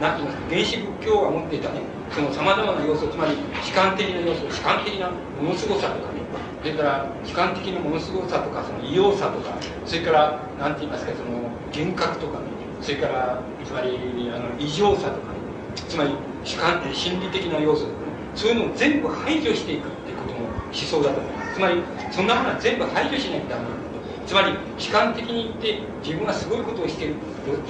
[0.00, 1.80] 何て言いますか原始仏教が持っていたね
[2.10, 6.18] そのさまざまな要素つまり主観的な要素主観的なものすごさとかね。
[6.62, 12.44] それから主観的なものすごさとかその異様さとかそれから何て言いますかその幻覚とかね。
[12.80, 13.98] それからつまり
[14.34, 15.38] あの異常さとかね。
[15.88, 16.10] つまり
[16.44, 18.12] 主観心理的な要素とかね。
[18.34, 21.54] そういうのを全部排除していくっていうことも思想だと思います。
[21.54, 23.87] つまりそんなものは全部排除しなきゃダメ
[24.28, 27.14] つまり主観的に言って自分がすごいことをしてる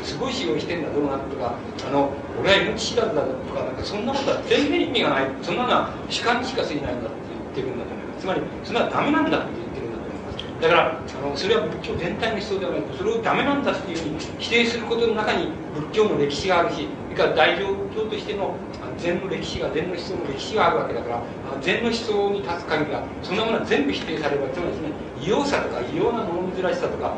[0.03, 1.55] すごい仕事してんだどうなとか
[1.87, 2.11] あの
[2.41, 5.31] 俺は命知らずだとかなんかそんなことは全然意味がない。
[5.41, 7.17] そんなのは主観にしか過ぎないんだって
[7.55, 8.21] 言ってるんだと思います。
[8.21, 10.63] つまりそれはダメなんだって言ってるんだと思います。
[10.63, 12.83] だからあのそれは仏教全体の思想ではない。
[12.99, 18.59] それをダメなんだっていうふうに否定することの中に仏教の歴史があるしそれから大乗教としての
[18.99, 21.23] 禅の歴史が禅の思想の歴史があるわけだから
[21.61, 24.93] 禅の思想に立つ限りはそんなものは全部否定されるつまりですね
[25.23, 27.15] 異様さとか異様な物珍しさとか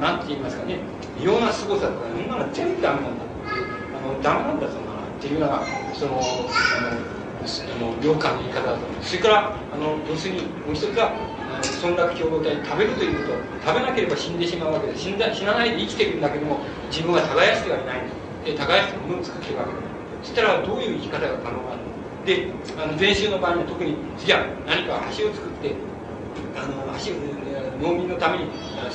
[0.00, 0.78] 何て言いますかね
[1.18, 6.88] 異様な凄さとかそんなのは全部ダメなんだっていうあのダメなんだそんなのっていうのがそのあの
[7.42, 11.16] あの良寛の言い方だと思いますそれからあの要するにもう一つは
[11.82, 18.02] 村落共同体食べるということ食べなければ死んでしまうわけで死んだ死なないで生きてるんだけども自分は耕してはいない。
[18.44, 19.91] で耕してものを作ってるわけだ。
[20.22, 21.92] したらどういう生き方が可能なの
[22.24, 22.46] で
[22.78, 25.74] あの禅宗の場合は特にじゃあ何か橋を作って
[26.56, 27.42] あの橋を
[27.82, 28.46] 農民のために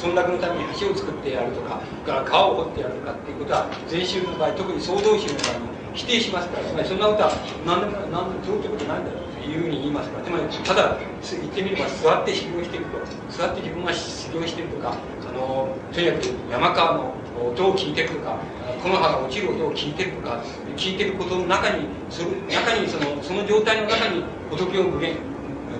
[0.01, 7.31] 村落のために橋を作ってやるとかから川を掘ってやるとかっていうことは禅宗の場合特に総動宗の場合に否定しますからつまりそんなことは
[7.65, 13.01] 何でも何でもどうってことないんだろうというふうに言いますからつまりただ言ってみれば座って修行していると
[13.33, 18.39] 座って自分が修行してるとかあのとにかく山川の音を聞いてるか
[18.81, 20.43] この葉が落ちる音を聞いてるとか
[20.75, 25.17] 聞いてることの中にその中にそのその状態の中に仏を具現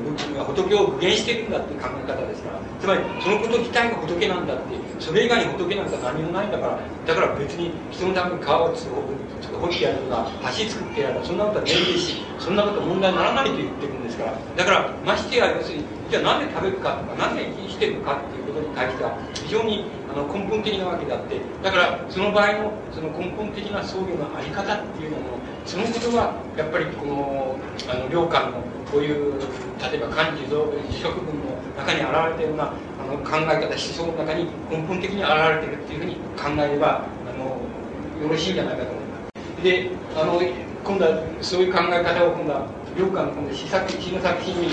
[0.07, 4.63] 仏を具現してるんだっていう考え方ですからつまりそのこと自体が仏なんだって
[4.99, 19.85] それ以外に仏なんか何もないんだからだから別に人のために川を掘ってやるとか橋作ってやるとかそんなことは全然しそんなこと問題にならないと言ってるんですからだからましてや要するにじゃあなんで食べるかとかなんで生きてるかっていうことに対しては非常に
[20.18, 25.23] の根本的なわけであってだからその場合のその根本的な僧侶の在り方っていうのも
[25.65, 27.56] そのことはやっぱりこの
[27.89, 28.57] あの良寛の
[28.91, 29.39] こういう
[29.80, 39.18] 例えば漢字造職文の中に現れたようなあの考え方思想の中に根本的に現れてるっていうふうに考えればあのよろしいんじゃないかと思いま
[39.57, 39.64] す。
[39.64, 40.41] であの
[40.84, 42.68] 今度はそういう考え方を今度は
[42.98, 44.69] 良寛の今度詩作詩の作品に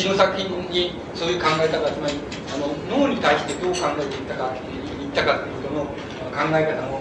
[0.00, 2.14] 詩の作品にそういう考え方つまり
[2.52, 5.84] あの脳に対してどう考えていったかいったかということの
[6.30, 7.00] 考え方の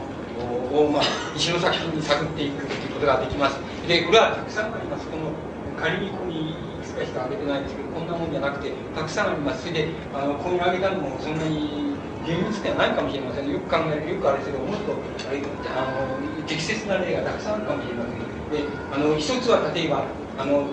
[0.73, 1.03] を、まあ、
[1.35, 3.57] 石の作品に探っていくということができます。
[3.87, 5.07] でこれはたくさんあります。
[5.07, 5.31] この
[5.79, 9.61] 仮にここにいくつかしか挙げてないんですけどこんなもんじゃなくてたくさんあります。
[9.65, 11.95] それであのここに挙げたのもそんなに
[12.27, 13.49] 厳密ではないかもしれません。
[13.49, 15.81] よく考えるよくあれですけどもっとあれあ
[16.37, 18.19] の適切な例がたくさんあるかもしれません。
[18.51, 20.03] であの一つは例えば
[20.37, 20.67] あの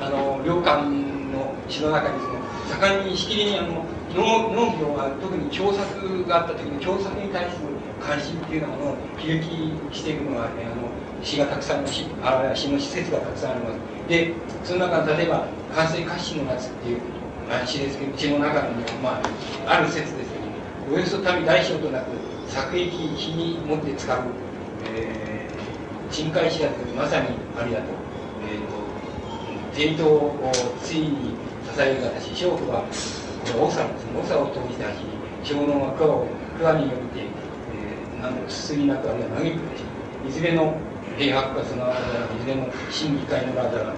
[0.00, 0.86] あの領館
[1.34, 3.84] の詩の中にその盛んにしきりにあの
[4.14, 10.88] 農農業が特に凶作があった時に凶作に対する関心っていうようなものを喜劇していくのは、ね、あの
[11.22, 14.32] 詩がたくさん詩あ詩の施設がたくさんありますで
[14.62, 17.00] その中例えば「完成歌詞の夏」っていう
[17.66, 19.20] 詩ですけど詩の中に、ま
[19.66, 20.38] あ、ある説ですけ
[20.90, 22.06] どおよそ民大小となく
[22.46, 24.18] 作役日に持って使う、
[24.94, 27.28] えー、深海詩だとまさに
[27.58, 27.86] ありだと,、
[28.48, 28.84] えーと
[29.74, 30.52] 伝統を
[30.84, 31.34] ついに
[31.74, 35.10] 支える形娼婦はこの長ですね長を通じて走り
[35.42, 36.26] 小脳は桑を
[36.56, 40.78] 桑によって、えー、なんすすぎなくあるいは嘆くでしょいずれの
[41.18, 43.94] 平白がそのあだらいずれの審議会のあだら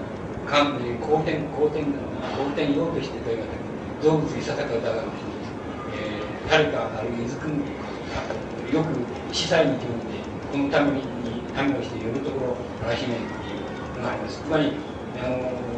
[0.48, 3.44] 関連後天後天だな後天用として問いが
[4.00, 5.04] 動物いささかだが
[5.92, 7.60] えー、誰かあるいは水くん
[8.72, 8.88] よく
[9.34, 11.04] 司祭に決めてこのために
[11.52, 12.56] 民をして呼ぶところを
[12.88, 14.72] らしめっていうのがありますつまり
[15.22, 15.75] あの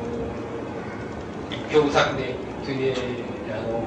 [1.73, 2.95] 共作でそれで
[3.53, 3.83] あの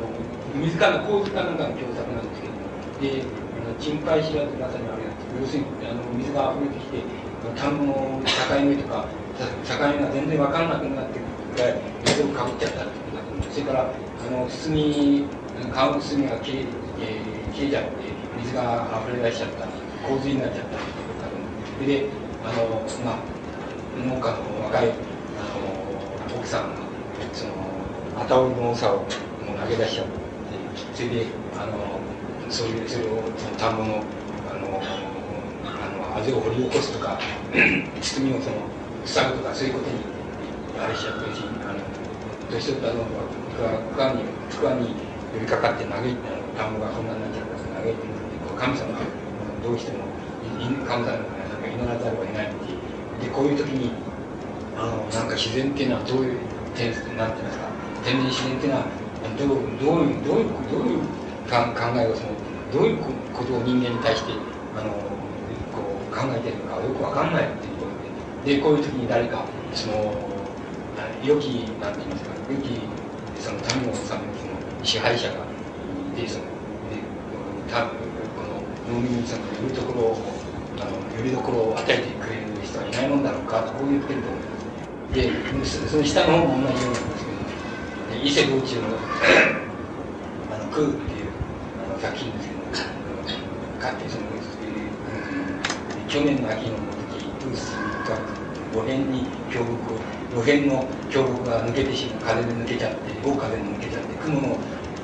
[0.55, 3.41] 水かの洪水かなんかの共作なんですけどで
[3.79, 7.03] 沈海知らずまさにあれなんです要するにあの水が溢れてきて
[7.55, 9.07] 田んぼの境目とか
[9.39, 11.25] 境目が全然分からなくなってくる
[11.55, 13.01] ぐらい水をかぶっちゃったって
[13.51, 15.25] それからあの堤
[15.73, 16.65] 川の堤が消え
[16.99, 17.89] えー、消えちゃって
[18.39, 19.67] 水が溢れ出しちゃった
[20.07, 22.09] 洪水になっちゃったっていうことがあるで
[22.43, 23.41] あのまあ
[23.97, 24.93] 農家の若いあ
[26.31, 26.90] の奥さんが
[27.33, 27.53] その
[28.15, 29.03] 旗織りの長をも
[29.55, 30.11] う投げ出しちゃって
[30.93, 31.25] それで
[31.57, 31.99] あの
[32.49, 33.23] そういうそれを
[33.57, 34.03] 田んぼの
[34.49, 34.81] あの
[35.63, 37.19] あのあぜを掘り起こすとか
[38.01, 38.55] 包みをその
[39.05, 40.03] 塞ぐとかそういうことに
[40.77, 41.79] あれしちゃってるしあの
[42.49, 43.05] 年取ったの
[43.95, 44.95] 桑に桑に
[45.33, 46.19] 寄りかかって嘆いて
[46.57, 48.01] 田んぼがこんなになっちゃったら嘆いて
[48.57, 48.99] 神様が
[49.63, 50.03] どうしても
[50.85, 53.91] 神様が祈らざるを得ないっていうでこういう時に
[54.75, 56.39] あのなんか自然っていうのはどういう
[56.75, 57.67] 点なんていうんですか
[58.03, 58.85] 天然自然っていうのは
[59.37, 59.47] どう
[59.79, 60.99] どういうどういうどういう
[61.47, 61.57] 考
[61.95, 62.33] えをその
[62.71, 62.97] どういう
[63.33, 64.31] ことを人間に対して
[64.75, 64.91] あの
[65.71, 70.31] こう考えているのかよくわかんないっていうことででこういう時に誰かその
[71.23, 72.89] 良きなんて言いますか良き
[73.37, 75.45] その民を治めるその支配者が
[76.15, 76.45] でその
[76.89, 77.03] で
[77.69, 77.93] たこ
[78.43, 80.17] の農民にそのよりどころを
[80.79, 84.50] あのよりどころを与えてくれる人はいないもんだろうかとこう言ってると思います。
[85.13, 85.29] で
[85.65, 87.31] その下の方も同じようなんですけ
[88.15, 88.87] ど伊勢道中の
[90.51, 91.29] 「あの空」っていう
[91.83, 92.61] あの作品ですけど
[93.81, 94.25] かってその、
[96.07, 96.77] 去年の秋の
[97.09, 99.77] 時風水3日路辺に峡谷
[100.29, 104.57] 路辺の峡谷が抜けてしまう風で抜けちゃって大風で抜けちゃって雲の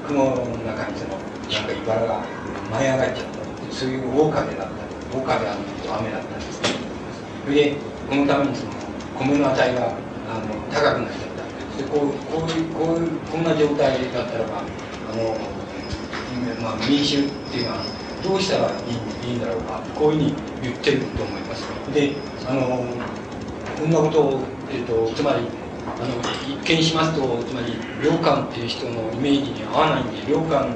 [0.06, 1.18] 雲の中にその
[1.52, 2.24] なんか茨が
[2.72, 6.62] 舞い上がっちゃったそういう大風だった大風雨だったんです
[7.44, 7.76] それで
[8.10, 8.77] このためにその
[9.19, 9.94] 米の値が
[10.30, 15.38] あの高くなっちゃったでこうこういうこういうこんな状態だったらばあの、
[16.61, 17.84] まあ、民衆っていうのは
[18.23, 20.34] どうしたらいいいいんだろうかこういうふうに
[20.64, 21.64] 言ってると思います
[21.94, 22.14] で
[22.48, 22.84] あの
[23.77, 24.41] こんなことを、
[24.72, 25.48] えーと、つまり
[25.85, 27.73] あの一見しますとつまり
[28.03, 30.76] 良寛っていう人のイメージに合わないんで良寛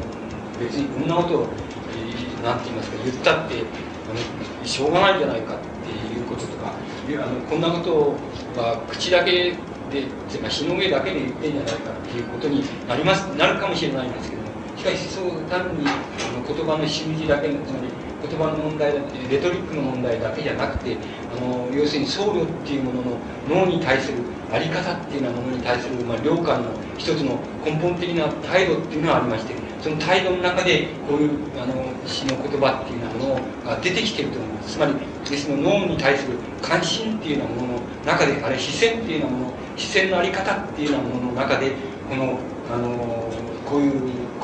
[0.59, 1.47] 別にこんなことを、
[1.93, 8.15] えー、なんて言いますか言ったってあのしょうがないんじゃないかっていうこととかあのこんなことを
[8.59, 9.55] は口だけ
[9.91, 14.47] でつまあ、日の上だけで言ってんじゃないかっていうことになりますなるかもしれないんですけども
[14.77, 17.91] しかしそう単にあの言葉の習字だけのつまり
[18.21, 18.99] 言葉の問題だ
[19.29, 20.95] レトリックの問題だけじゃなくて
[21.35, 23.17] あの要するに僧侶っていうものの
[23.49, 24.19] 脳に対する
[24.49, 31.73] 在り方っていうようなものに対する、まあ、良寛の一つの根本的な態度っていうのがありましてその態度の中でこういうあの
[32.05, 34.73] 詩の言葉っていうようなものが出てきてると思います。
[34.73, 34.93] つまり
[35.27, 41.71] ですの脳に対する関心っていうようなものの中であれ視線っていうようなもの視線の在り方っていうようなものの中で
[42.09, 42.39] この
[42.71, 43.29] あの
[43.65, 44.01] こういう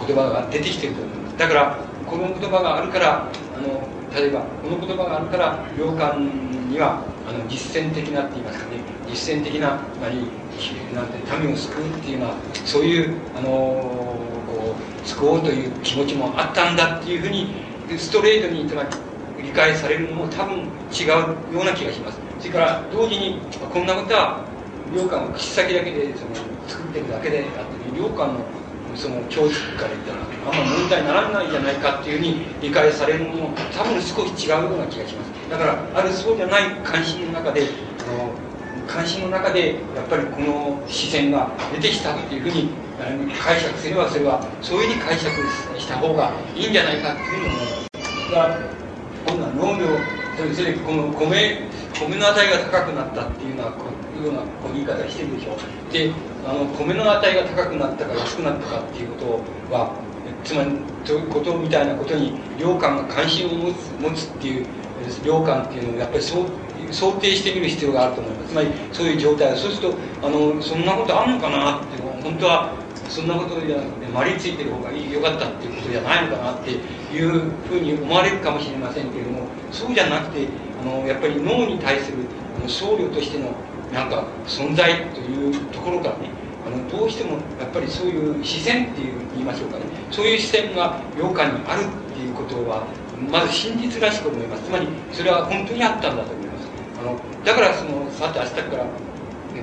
[0.07, 1.37] 言葉が出てきてると思います。
[1.37, 1.77] だから
[2.07, 8.81] この言葉があるからあの例えばこの言葉があるから良寛にはあの実践的なって言いますかね。
[9.07, 10.25] 実践的なつまり
[10.95, 12.35] なんて民を救うっていうのは
[12.65, 14.36] そういうあの
[15.07, 17.47] 救おうという気持ちもあったんだっていうふうに
[17.97, 18.89] ストレートにつまり
[19.41, 20.59] 理解されるのも多分
[20.91, 22.19] 違うような気がします。
[22.39, 23.39] それから同時に
[23.73, 24.43] こんなことは
[24.93, 26.35] 良寛の口先だけでその
[26.67, 28.39] 作ってるだけであって良寛の
[28.95, 35.31] その教室から言ったらあんま問題にならないんじゃないかっていうふうに理解されるのも多分少し違うような気がします。
[35.49, 37.67] だからあるそうじゃない関心の中で
[38.07, 38.31] あの
[38.87, 45.29] 関心の中でやっぱりこの視線が出てきたっていうふうに解釈すればそれはそういうふうに解釈
[45.79, 46.73] した方がいいん。
[46.73, 47.77] じゃないかっていうふうに思いま
[48.25, 48.57] すが
[49.27, 49.99] 今度は農業
[50.53, 54.41] それこの米米の値が高くなったっていうようなこういうような
[54.73, 55.57] 言い方してるでしょ
[55.91, 56.11] で
[56.45, 59.93] あの米の値が高くなったか安くなったかっていうことは
[60.43, 60.71] つまり
[61.05, 64.65] そういうことみたいなことに領官が関心を持つ持つっていう
[65.23, 66.45] 領官っていうのをやっぱり想
[66.91, 70.87] 想定してみる必要があると思いますつまりそういう状態そうするとあのそん。
[70.87, 80.47] なことあるのかなって本当はそんなことじゃなくてまりついてる方がいいよかったっていうことじゃないのかなっていうふうに思われるかもしれませんけれどもそうじゃなくて
[80.81, 82.17] あのやっぱり脳に対する
[82.57, 83.51] あの僧侶としての
[83.93, 86.29] なんか存在というところからね
[86.65, 89.85] あのどうしてもやっぱりそういう視線っていう言いましょうかね。
[90.11, 92.83] そういう視線が羊羹にあるっていうことは
[93.31, 94.63] まず真実らしく思います。
[94.63, 96.67] つまりそれは本当にあったんだと思います。
[96.99, 98.85] あのだからそのさて明日から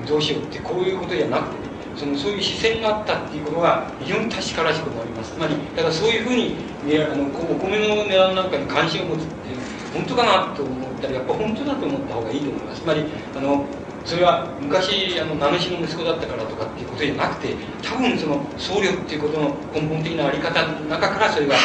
[0.07, 5.31] どうしようってこういうことじゃなくてねそのそういう視線があったっていうことが非常に確からしく思います。
[5.31, 6.55] つまりだからそういうふうに
[7.03, 9.57] あのお米の値段なんかに関心を持つっていう
[9.93, 12.81] 本当かなと思ったらやっぱ本当だと思った方がいいと思います。
[12.81, 13.05] つまり
[13.35, 13.65] あの
[14.03, 21.55] それは昔あの名主の息子だったからとかっていうことじゃなくて多分その僧侶っていうことの根本的なあり方の中からそれが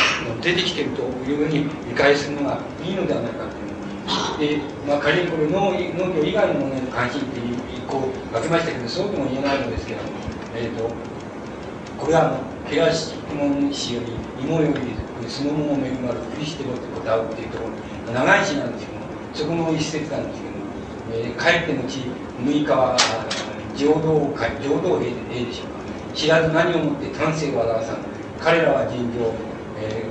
[0.40, 3.70] 出てきてるというふうに理解するのがいいのではないかという
[4.40, 10.08] で、まあ、仮にこれ農業以外のものへの関心っていうこう分けましたけどそうとも言えないのですけども、
[10.60, 10.90] えーと、
[11.98, 12.36] これはあの
[12.68, 14.92] 「ケラシモン氏より芋より
[15.26, 17.64] そのもの恵まるふりしてろ」って答うっていうとこ
[18.06, 20.64] ろ長い詩なんですけどもそこの一節なんですけども、
[21.14, 22.04] えー、帰ってのち
[22.44, 22.94] 6日は
[23.74, 25.80] 浄土会浄土兵ででしょうか。
[26.14, 27.96] 知らず何をもって丹精を表さん。
[28.38, 29.32] 彼らは尋常、
[29.80, 30.04] え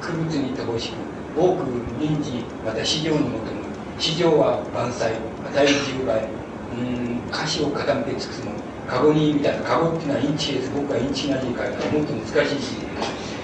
[0.00, 0.94] ー、区物に乏しく
[1.38, 1.62] 多く
[2.00, 3.62] 臨時また市場に求む
[3.98, 6.26] 市場は万歳与え十倍。
[6.74, 8.65] うん歌詞を固めて尽くすもの。
[8.88, 10.70] カゴにみたいなカゴっていうのはインチです。
[10.74, 12.86] 僕はインチな字書いたらもっと難しい字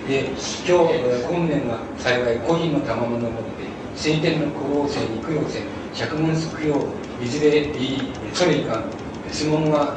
[0.07, 3.63] で今日今年は幸い個人の賜物を持って
[3.95, 5.63] 晴天の古老生に供養せ
[5.95, 6.87] 百文す供養
[7.23, 8.01] いずれい
[8.35, 8.85] それいかん
[9.31, 9.95] 質問は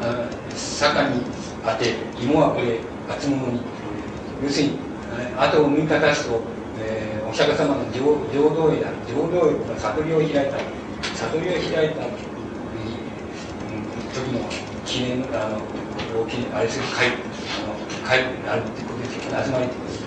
[0.54, 1.22] 坂に
[1.66, 3.60] 当て芋はこれ厚物に
[4.44, 4.78] 要するに
[5.38, 6.42] あと6日経つと、
[6.80, 8.04] えー、お釈迦様の浄
[8.54, 10.60] 土絵だ浄土絵と悟りを開いた
[11.16, 12.02] 悟りを開いた、
[14.14, 14.40] 時の
[14.86, 15.57] 記念あの
[16.22, 17.12] 大きあれする会あ
[17.68, 20.06] の会あるってことですよ集まりってことです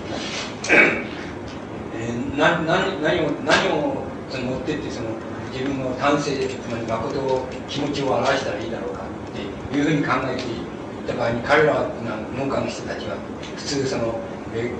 [2.00, 5.08] えー、な何何を何をその持ってってその
[5.52, 11.90] 自分の丹精つまり誠を気持ちを表したらいいだろうかっていうふうに考えていった場合に彼らは
[12.36, 13.16] 農家の人たちは
[13.56, 14.20] 普通その
[14.54, 14.70] え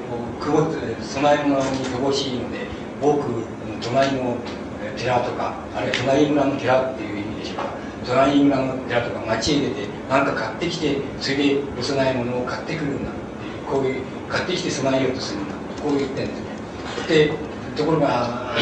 [0.40, 2.66] くぼ供え物に乏しいので
[3.02, 3.44] 多く
[3.82, 4.36] 隣の
[4.96, 13.10] 寺とかあるいは隣村の寺っていう意味でしょうか隣村の寺とか町へ出て何か買ってきてそれでお供え物を買ってくるんだ
[13.70, 17.32] こういう買ってきて供えようとするんだこう言ってんですで
[17.76, 18.54] ところが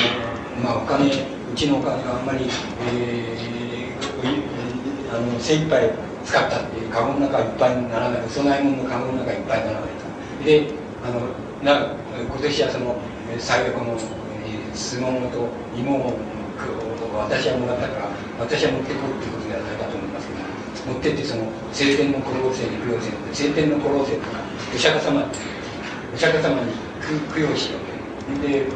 [0.63, 2.47] まあお金うちのお金があんまり、
[2.93, 5.93] えー、あの精一杯
[6.25, 10.69] 使ったっていうカゴの中いっぱいにならないお供え物のカゴの中いっぱいにならないで
[11.05, 11.21] あの
[11.63, 12.97] な今年はその
[13.39, 13.97] 最悪の
[14.75, 15.49] 質問と
[15.79, 16.19] 芋を
[16.57, 18.09] 私はもらったから
[18.41, 24.41] 私は持ってこうっていうことではないかと思いますけど持ってってその晴天の古老生に供養せ晴天の古老生とか
[24.75, 25.27] お釈迦様
[26.15, 26.73] お釈迦様に
[27.35, 28.69] 供養しようで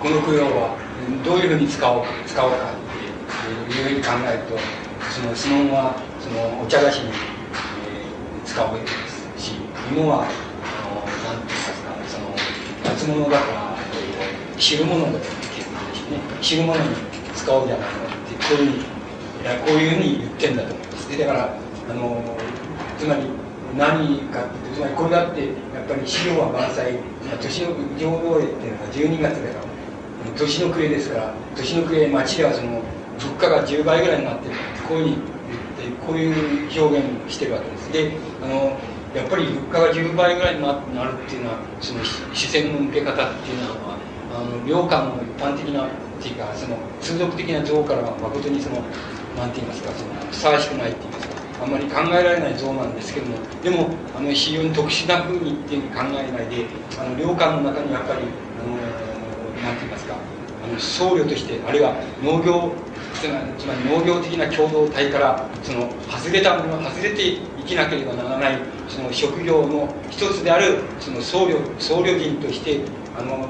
[0.00, 0.78] この供養は
[1.24, 4.58] どういうふうに使おう使おうかっていうふうに考えると
[5.10, 9.54] その質問はそのお茶菓子に、えー、使おうですし
[9.92, 10.26] 芋は
[11.24, 12.34] 何て言いますかその
[12.84, 13.76] 夏物だから
[14.58, 15.18] 汁物だ
[16.08, 16.82] とね汁物に
[17.34, 18.84] 使おうじゃないのってこういうふうに
[19.64, 21.18] こういうふうに言ってんだと思います。
[21.18, 21.58] だから
[21.90, 22.22] あの
[22.98, 23.22] つまり
[23.76, 26.98] 何かってつまりこれだってやっぱり資料は満載。
[27.40, 29.66] 年の浄土絵っていうのが12月だから
[30.36, 32.82] 年の暮れですから年の暮れ町ではその
[33.18, 34.54] 物価が10倍ぐらいになってる
[34.88, 35.16] こういうふうに
[35.48, 37.92] 言ってこういう表現をしてるわけです。
[37.92, 38.12] で
[38.42, 38.78] あの
[39.14, 42.04] やっぱり物価が10倍ぐらいになるっていうのはその
[42.34, 43.85] 視線の向け方っていうのは
[44.36, 45.88] あの領館の一般的なっ
[46.20, 48.76] ていうかその通俗的な像からは誠にその
[49.36, 56.66] なんて言いますかそのふさわしくないって言いますかあんまり考えられない像なんですけどもでもあの非常に特殊なふうにっていうに考えないで
[57.00, 58.20] あの領館の中にやっぱり
[58.60, 58.76] あの
[59.64, 62.72] なんて言いますかあの僧侶としてあるいは農業
[63.16, 63.26] つ
[63.66, 68.58] まり農業的な共同体からその外れたもの外れて生きなければならない
[68.88, 72.80] その職業の一つであるその僧侶僧侶人として
[73.18, 73.48] あの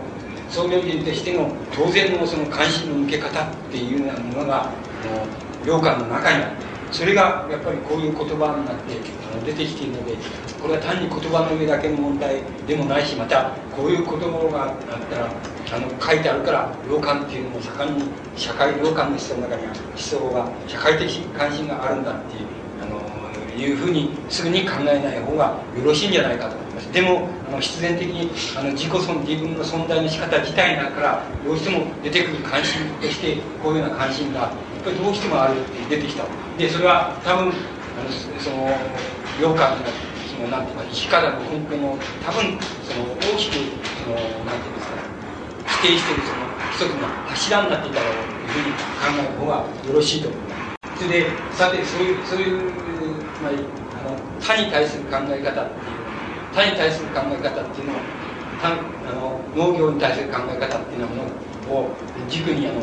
[0.57, 4.73] 僧侶人としての当然のその関心の向け方っていうようなものがあ
[5.05, 5.27] の
[5.67, 8.97] 良寛の中にあってそれがやっぱりこういう言葉になって
[9.31, 10.17] あの出てきているので
[10.63, 18.05] これは単に言葉の上だけの問題でもないしまたこういう言葉があったらあの書いてあるから良寛っていうのも盛んに
[18.35, 22.47] 社会良寛の人の中には思想が社会的関心があるんだっていう
[22.81, 36.25] あのいうふうにすぐに考えない方がよろしいんじゃないかとますでもあの必然的にあの自己存自分の存在の仕方自体だからどうしても出てくる関心としてこういうような関心がやっぱりどうしてもあるって出てきた。
[36.59, 38.69] でそれは多分あのその
[39.41, 39.85] 良寛の
[40.37, 43.57] そのなんていうか生き方の根本を多分その大きく
[44.05, 44.97] そのなんていうんですか
[45.67, 48.81] 否定してるその一つの柱になっていたろうというふうに考
[49.19, 50.49] える方がよろしいと思いま
[50.97, 53.59] すそれでさてそういうそういうつまり
[53.93, 55.96] あの他に対する考え方っていう
[56.57, 57.97] 他に対する考え方っていうのを
[58.65, 58.73] あ
[59.13, 61.07] の農業に対する考え方っていうの
[61.69, 61.91] を
[62.31, 62.81] 軸にあの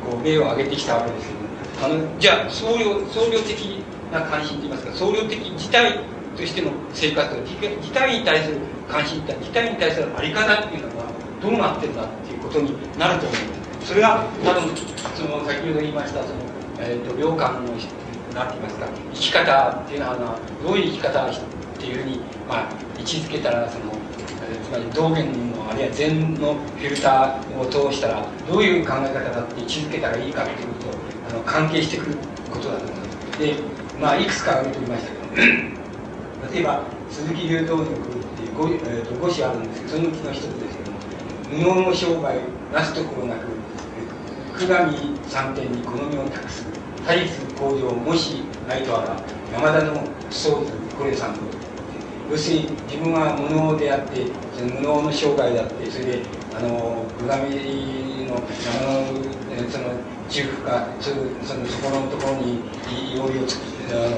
[0.00, 6.00] こう例を挙げてきたわけですけどあのじゃあ総量総量的な関心といいますか総量的自体
[6.34, 8.56] としての生活自体に対する
[8.88, 11.04] 関心自体に対する在り方っていうのは
[11.42, 13.88] どうなってるんだっていうことになると思います。
[13.88, 14.62] それが多分
[15.14, 16.34] その先ほど言いましたその、
[16.80, 17.72] えーと、良寛の
[18.34, 21.26] 何て言いますか生き方っていうのはどういう生き方
[21.80, 23.92] っていうふうに、まあ、位置づけたらその、
[24.62, 30.98] つまり道元のあるいは禅のフィルターを通したらどういう考え方だって位置づけたらいいかっていうこと
[31.30, 32.16] あの関係してくる
[32.50, 33.54] ことだと思いますで
[33.98, 37.96] まあいくつか挙げてみましたけど 例えば鈴木流動力っ
[38.36, 40.90] ていう 5,、えー、と5詞あるんですけどそのうちの一つですけど
[41.56, 42.40] 無能の商売
[42.74, 43.46] なすところなく
[44.58, 44.92] 久上
[45.26, 46.66] 三点に好みを託す
[47.06, 49.16] 他立工場もしないとあら
[49.52, 51.34] 山田の宗図これさん
[52.30, 54.26] 要するに自分は無能であって
[54.56, 56.22] その無能の商売であってそれで
[56.54, 57.34] あの久上
[58.26, 59.84] のあのその
[60.28, 61.10] 中府かそ
[61.42, 62.62] そのそこのところに
[63.16, 64.08] 曜日を作ってあ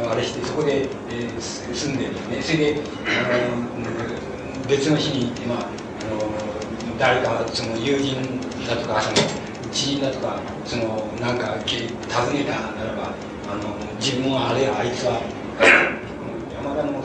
[0.00, 5.64] のあれしてそこで、えー、住んでる、ね、それであの別の日に、まあ、あ
[6.08, 8.16] の誰かその友人
[8.66, 9.16] だとかその
[9.70, 11.84] 知人だとかそのなんか尋
[12.32, 13.12] ねたならば
[13.52, 15.20] あの自分はあれあいつは
[16.54, 17.02] 山田の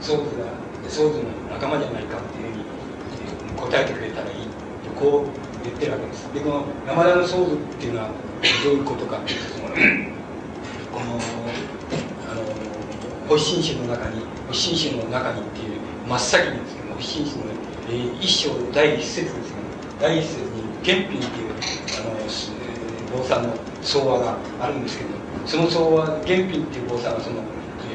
[0.00, 0.46] 宗図が
[0.88, 2.64] 宗図の仲間じゃないかっていうふうに
[3.56, 4.46] 答えてくれたらいい
[4.84, 6.32] とこう言ってるわけです。
[6.32, 8.10] でこの山田の創造っていうのは
[8.64, 9.58] どういうことかっていうと
[10.92, 11.20] この
[12.30, 12.42] あの
[13.28, 17.44] 発信史の中に発信史の中にっていう真っ先にですけど発信史の、
[17.90, 19.46] えー、一章第一節ですけど
[20.00, 21.50] 第一節に原品っていう
[21.98, 22.04] あ
[23.12, 25.10] の坊さんの相話があるんですけど
[25.46, 27.42] その相話原品っていう坊さんはその、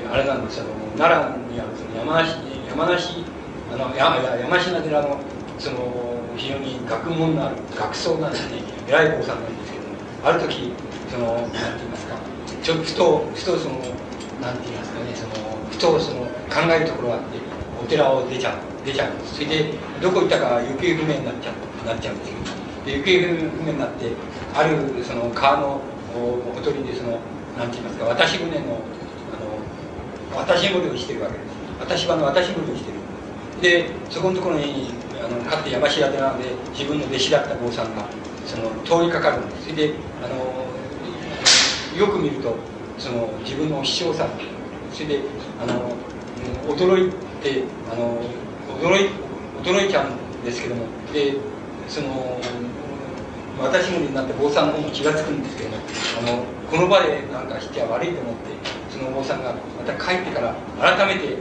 [0.03, 2.37] えー、あれなんですあの奈良にあるその山梨
[2.69, 3.25] 山梨
[3.71, 5.19] あの山山科寺の
[5.59, 5.77] その
[6.37, 9.85] 非常に学問のある学僧なんですね偉い坊さんなんですけど
[10.23, 10.73] ある時
[11.09, 12.15] その何て言いますか
[12.61, 13.75] ちょっとふとふとその
[14.41, 15.33] 何て言いますかねその
[15.69, 17.37] ふとその考えるところがあって
[17.81, 22.31] お寺を出ちゃう出ちゃうんですそれでどこ行ったか行方不明になっちゃうなっちゃうんです
[22.85, 24.11] けどで行方不明になって
[24.53, 25.81] あるその川の
[26.13, 27.19] ほとりでその
[27.57, 28.79] 何て言いますか渡し船の
[30.33, 32.97] あの渡し船をしてるわけです私はの渡し船をしてる
[33.61, 34.91] でそこのところに
[35.23, 36.43] あのかつて山城寺で
[36.73, 38.05] 自分の弟子だった坊さんが
[38.45, 39.93] その通りかかるんですそれで
[40.23, 40.35] あの
[41.97, 42.55] よく見ると
[42.97, 44.29] その自分の師匠さん
[44.91, 45.19] それで
[45.61, 45.95] あの
[46.67, 47.11] 驚い
[47.41, 48.21] てあの
[48.81, 49.09] 驚い
[49.63, 51.35] 驚いちゃうんですけどもで
[51.87, 52.39] その
[53.61, 55.77] 私もになって坊さんの方も気が付くんですけども
[56.19, 61.37] あのこの場でなんかしては悪いと思ってその坊さんがまた帰ってから改めて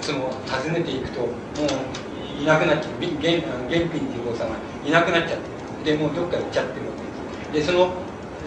[0.00, 4.56] その訪ねていくともういなくなっちゃう原原品っていうお坊さんが
[4.86, 5.40] いなくなっちゃっ
[5.84, 6.92] てでもうどっか行っちゃってるわ
[7.52, 7.66] けです。
[7.66, 7.92] でその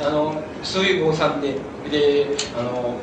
[0.02, 1.54] あのそういう坊さんで
[1.92, 2.28] で
[2.58, 2.96] あの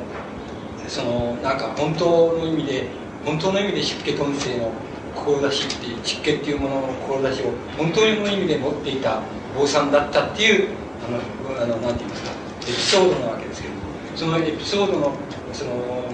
[0.87, 2.87] そのなんか本当の意味で
[3.23, 4.71] 本当の意味で湿気遁世の
[5.15, 7.45] 志っていう湿気っていうものの志を
[7.77, 9.21] 本当の意味で持っていた
[9.57, 10.69] 坊さんだったっていう
[11.07, 12.31] あのあのなんて言いますか
[12.63, 13.73] エピソードなわけですけど。
[14.15, 15.11] そのエピソードの
[15.53, 15.71] その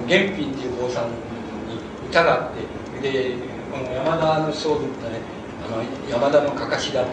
[0.07, 1.80] 原品っていう坊さんに
[2.10, 3.36] 歌があってで
[3.72, 5.22] この山田の僧侶ってね
[5.66, 7.11] あの山田のかかしだって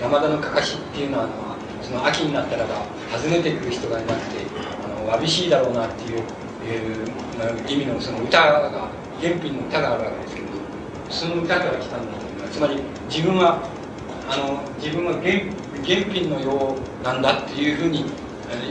[0.00, 4.46] 山田のかかしっていうのはあのその秋になったらば訪ねてくる人がいなくて
[4.84, 6.22] あのわびしいだろうなっていう
[6.66, 7.08] いう
[7.68, 8.90] 意味のその歌が
[9.20, 10.48] 原品の歌があるわけですけど
[11.08, 12.52] その歌から来たんだと思います。
[12.58, 13.68] つまり自分は
[14.28, 15.32] あの自分は原
[15.84, 18.06] 原品のようなんだっていうふうに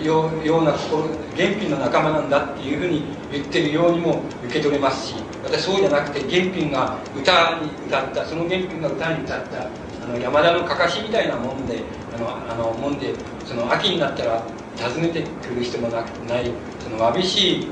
[0.04, 1.04] よような心
[1.36, 11.82] 原品の仲間なんだっていうふうに言ってるようにも受け取れますし私そうじゃなくて原品が歌に歌ったその原品が歌に歌ったあの山田のかかしみたいなもんで
[12.16, 13.14] あのあのもんで
[13.46, 14.42] その秋になったら
[14.78, 17.68] 訪ねてくる人もなないそのわびしい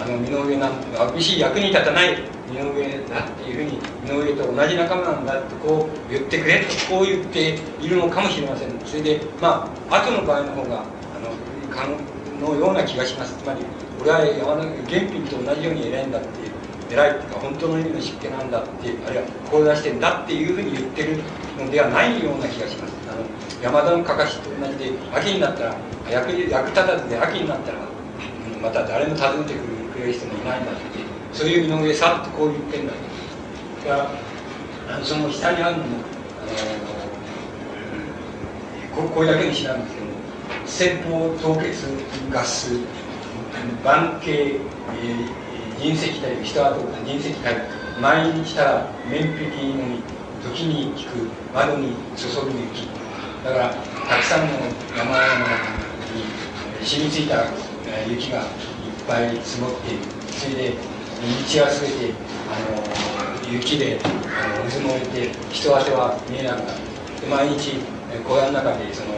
[0.00, 2.18] あの身の上なんわびしい役に立たない
[2.50, 8.70] 身の上だっていうふうに身の上と同じ仲間なんだとこう言ってくれとこう言っているのかもしれません。
[8.84, 10.84] それでまあ後の場合の方が
[12.40, 13.36] ののような気がします。
[13.36, 13.60] つまり
[14.00, 16.28] 俺は山の原品と同じように偉いんだって
[16.94, 21.18] 偉いっていうか本当の意味の湿気なんだってあるいは志してんだっていうふうに言ってる
[21.58, 22.94] のではないような気がします。
[23.10, 23.24] あの
[23.62, 25.76] 山田のかかしと同じで秋になったら
[26.08, 27.78] 役役立たずで秋になったら
[28.62, 30.80] また誰も訪ねてくれる人もいないんだって
[31.32, 32.92] そういう身の上さってこう言ってんだ
[33.82, 34.10] けどか
[34.88, 35.98] らその下にあるのも
[38.96, 39.97] あのこれだけの詩なんです。
[40.66, 41.86] 先方凍結
[42.30, 42.80] ガス
[43.84, 47.68] 万景、えー、人石体人跡人石体
[48.00, 50.02] 前にしたら面壁のみ
[50.42, 52.88] 時に効く窓に注ぐ雪
[53.44, 53.68] だから
[54.08, 54.54] たくさんの
[54.96, 55.46] 山々
[56.14, 57.44] に染みついた
[58.08, 58.46] 雪がいっ
[59.06, 62.14] ぱい積もっているそれで道は全て
[62.48, 66.80] あの雪であの渦燃えて人当ては見えなくなる
[67.28, 67.80] 毎日
[68.24, 69.17] 小屋の中でその、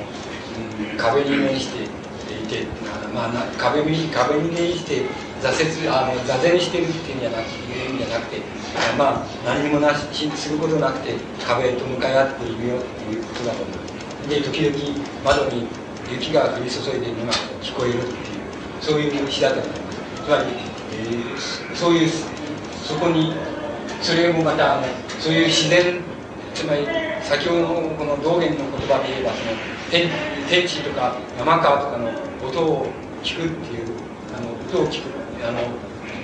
[0.99, 2.67] 壁に面していて、
[3.15, 5.03] まあ、壁に壁に面して
[5.41, 8.43] 挫折あの座禅してるっていうんじゃなくていうんじゃなくて
[8.99, 15.67] まあ何もなしすることなくて壁と向かい合っているよっていうことだと思うで時々窓に
[16.11, 18.15] 雪が降り注いでいるのが聞こえるっていう
[18.81, 20.45] そういう詩だと思いますつまり、
[20.93, 22.09] えー、そういう
[22.85, 23.35] そこに
[24.03, 24.87] それもまたあの
[25.19, 26.01] そういう自然
[26.55, 26.87] つまり
[27.23, 29.53] 先ほどのこの道元の言葉で言えばその
[29.91, 30.11] 天
[30.51, 32.11] 天地とか山川とかの
[32.43, 32.87] 音を
[33.23, 33.87] 聞くっていう
[34.35, 35.07] あの音を聞く
[35.47, 35.61] あの、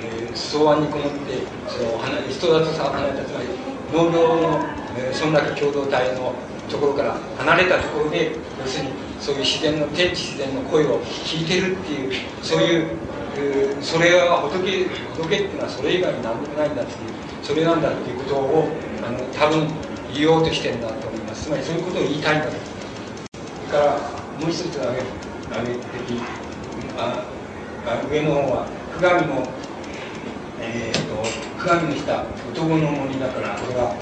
[0.03, 3.47] えー、草案にこもってその人里さ離れたつまり
[3.95, 4.59] 農業の、
[4.99, 6.35] えー、そんだけ共同体の
[6.69, 8.91] ところから離れたところで要するに
[9.21, 12.91] そういう自然の天地自然の声を聞いてるっていうそういう、
[13.37, 16.99] えー、それは仏仏っていうのはそれ以外に何もないんだっていう
[17.45, 18.69] それなんだっていうことを
[19.07, 19.69] あの多分
[20.13, 21.45] 言おうとしてるんだと思います。
[21.45, 22.76] つまりそういうことを言いたいんだと。
[23.71, 23.97] から
[24.41, 25.03] もう一つ挙げ
[25.51, 25.81] 挙げて
[26.99, 27.25] あ
[28.11, 28.67] 上の方は
[28.99, 29.47] 久我の
[30.59, 31.23] えーと、
[31.63, 33.95] 久我の下男の森だからこれは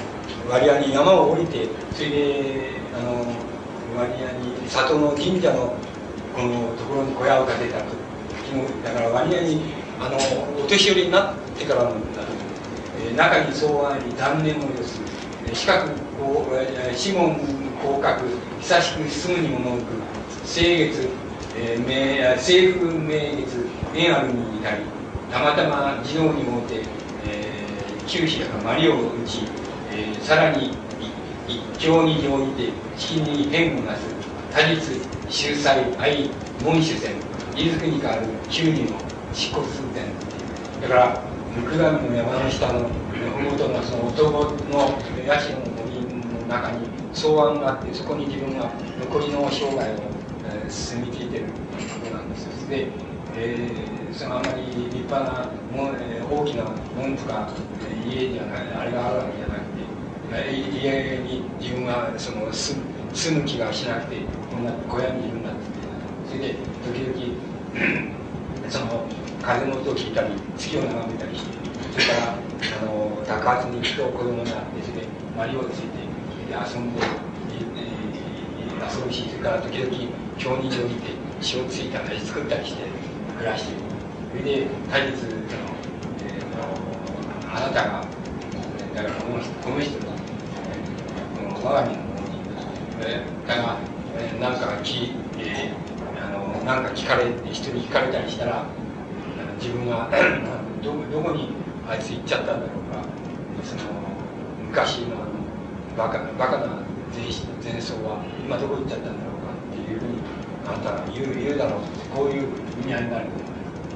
[0.49, 3.27] 割合に山を降りてそれであの
[3.99, 5.75] 割合に里の神社の
[6.35, 8.05] このところに小屋を建てたと。
[8.85, 9.61] だから割合に
[9.99, 10.17] あの
[10.63, 11.97] お年寄りになってからの、
[13.05, 15.01] えー、中に草案に断念の様子
[15.53, 17.35] 四角こう四門
[17.83, 18.23] 広角
[18.65, 19.83] 久しく住むにものく
[20.47, 21.11] 清月、
[21.55, 24.83] えー、名政府名月縁あるに至り
[25.31, 26.81] たまたま児童にもて、
[27.27, 29.41] えー、九死やマリを打ち、
[29.93, 30.71] えー、さらに
[31.47, 34.01] 一教に乗じて式に変をなす
[34.51, 34.97] 多実
[35.29, 36.31] 秀才愛
[36.65, 37.17] 門主戦
[37.55, 38.99] 飯塚に代わる九人の
[39.35, 40.05] 執行する点
[40.81, 41.23] だから
[41.71, 44.31] 九段の山の下の麓のその男
[44.73, 46.01] のヤシの森
[46.33, 49.97] の中に草案があってそこに自分が残りの生涯を、
[50.47, 52.89] えー、進み聞いてることなんですで、
[53.37, 56.65] えー、そのあまり立派なも、えー、大きな
[56.97, 57.49] 門とか、
[57.89, 59.85] えー、家じゃないあれがあるわけじゃなくて、
[60.33, 62.77] え、家に自分がその住
[63.15, 64.17] 住む気がしなくて
[64.51, 65.61] こんな小屋にいるんだって
[66.29, 67.39] それで時々
[68.69, 69.07] その
[69.41, 71.51] 風の音を聞いたり月を眺めたりして
[71.93, 76.04] それからあの高発に行くと子供が別でマリオついて
[76.53, 77.01] 遊んで、
[77.77, 79.91] えー、遊ぶしそれから時々
[80.39, 82.83] 京に乗じて塩ついたり作ったりして
[83.39, 83.81] 暮らしている
[84.31, 85.33] それで大日その、
[86.25, 88.05] えー、あなたが
[88.95, 90.13] だからこのこの人が、
[90.65, 92.39] えー、我が身のものに、
[93.01, 93.79] えー、だが、
[94.17, 98.65] えー、なんか聞、えー、あのなんか聞かれ人に聞かれたりしたら
[99.61, 100.11] 自分が
[100.83, 101.49] どどこに
[101.89, 103.05] あいつ行っちゃったんだろうか
[103.63, 103.83] その
[104.69, 105.34] 昔の
[105.97, 106.83] バカバカな
[107.15, 110.19] 前前奏は今どこ行っちゃったんだろうかっていうふうに
[110.67, 112.49] あんたが言う言うだろうこういう
[112.83, 113.27] 意味合いになる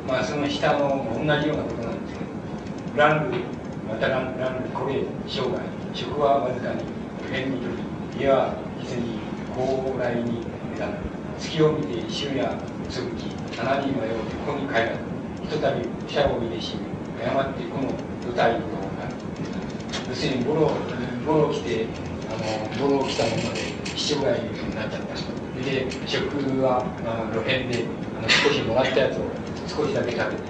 [0.07, 3.39] まあその下の同じようなことなんですけどランル
[3.89, 5.59] またランランルこれ生涯
[5.93, 6.83] 食はわずかに
[7.33, 7.67] 変にと
[8.15, 9.18] り家は実に
[9.51, 10.86] 高来に目立
[11.39, 12.47] 月を見て昼夜
[12.89, 15.02] つぶき七人のようここに帰らず
[15.43, 16.86] ひとたび飛車を見て死ぬ
[17.18, 17.91] 誤ってこの
[18.23, 18.78] 舞台の
[20.09, 20.70] 要するにボロ
[21.29, 21.87] ボロ来て
[22.31, 23.61] あのボロ来たもので
[23.95, 25.15] 七ぐらいになっちゃった
[25.63, 26.25] で食
[26.63, 27.85] は、まあ、路辺で
[28.17, 29.29] あの少しもらったやつを
[29.69, 30.43] 少しだけ食べて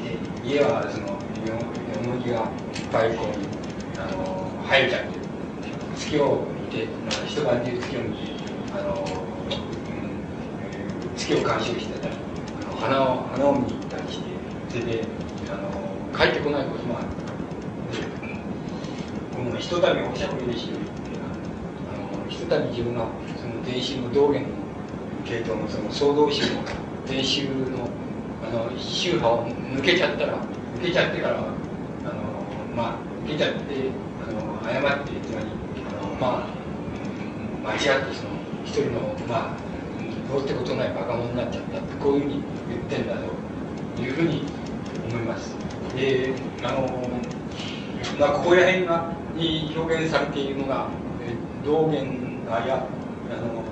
[0.00, 1.08] で家はその
[1.44, 1.60] よ
[2.08, 2.48] もぎがいっ
[2.90, 5.18] ぱいこうあの生えちゃって
[5.94, 8.32] 月を見て、まあ、一晩中月を見て
[8.72, 9.52] あの、う
[11.12, 12.14] ん、月を鑑賞してたり
[12.62, 14.24] あの花を花を見に行ったりして
[14.70, 15.04] それで
[15.52, 15.68] あの
[16.16, 17.21] 帰ってこないこともある
[19.44, 21.18] このひとたびおしゃべりしよりっていう
[21.90, 23.06] あのひとたび自分が
[23.40, 24.48] その伝習の道元の
[25.24, 26.62] 系統のその総動詞の
[27.06, 27.88] 伝習の
[28.44, 30.38] あの宗派を抜けちゃったら
[30.76, 31.48] 抜けちゃってからあの
[32.76, 33.60] まあ抜けちゃって
[34.28, 35.46] あの誤ってつまり
[35.88, 36.46] あのま
[37.64, 38.30] あ間違ってその
[38.64, 39.56] 一人のまあ
[40.32, 43.14] どうってことないバカ者になっちゃったってこういうふうに言ってんだ
[43.96, 44.44] というふうに
[45.10, 45.56] 思います
[45.96, 47.10] であの
[48.18, 50.88] まあここら辺がに表現されているのが
[51.20, 52.86] え道元がや
[53.30, 53.62] あの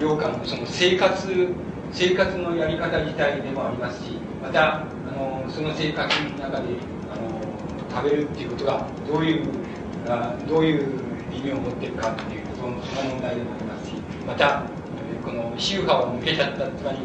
[0.00, 1.54] 領館のその生活
[1.92, 4.84] 生活のやり方自体でもありますしまたあ
[5.16, 6.68] のその生活の中で
[7.12, 7.40] あの
[7.90, 9.48] 食べるっていうことがどういう
[10.08, 11.00] あどういう
[11.32, 13.94] 意味を持っているかっていうそのその問題でもありますし
[14.26, 14.64] また
[15.24, 16.98] この宗派を抜けちゃったつまり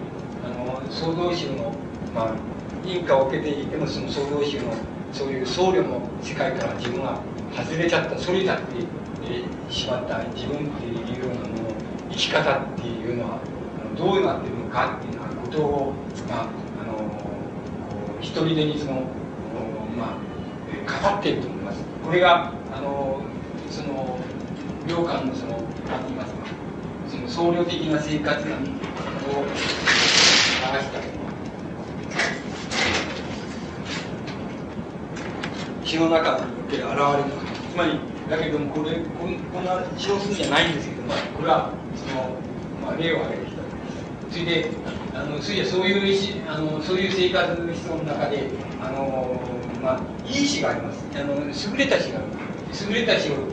[0.43, 1.73] あの創造宗の、
[2.13, 2.35] まあ、
[2.83, 4.73] 認可を受けていてもその創造宗の
[5.11, 7.21] そういう僧侶の世界から自分が
[7.55, 8.65] 外れちゃったそれちゃって、
[9.23, 11.75] えー、しまった自分っていうようなもの
[12.11, 13.39] 生き方っていうのは
[13.97, 15.93] どうなってるのかっていうようなことを、
[16.27, 16.47] まあ、
[16.81, 19.01] あの一人でにその、
[19.97, 21.83] まあ、語っていると思います。
[22.05, 23.21] これがあの
[23.69, 24.17] その
[24.87, 25.51] 領館のその
[25.87, 26.39] 何て言いますか
[27.09, 28.51] その僧侶的な生活を
[29.39, 29.71] 表し
[30.91, 31.18] た
[35.89, 37.25] 詩の中における現れの
[37.71, 42.29] つまりだけどもこれこんこんな少数じゃないんですけどもこれはその、
[42.85, 43.63] まあ、例を挙げてきた
[44.29, 44.69] それで
[45.15, 49.41] あのそれそういうあのそういう生活の人の中であの、
[49.81, 52.27] まあ、いい詩がありますあの優れた詩がある
[52.87, 53.49] 優れた詩を、うん、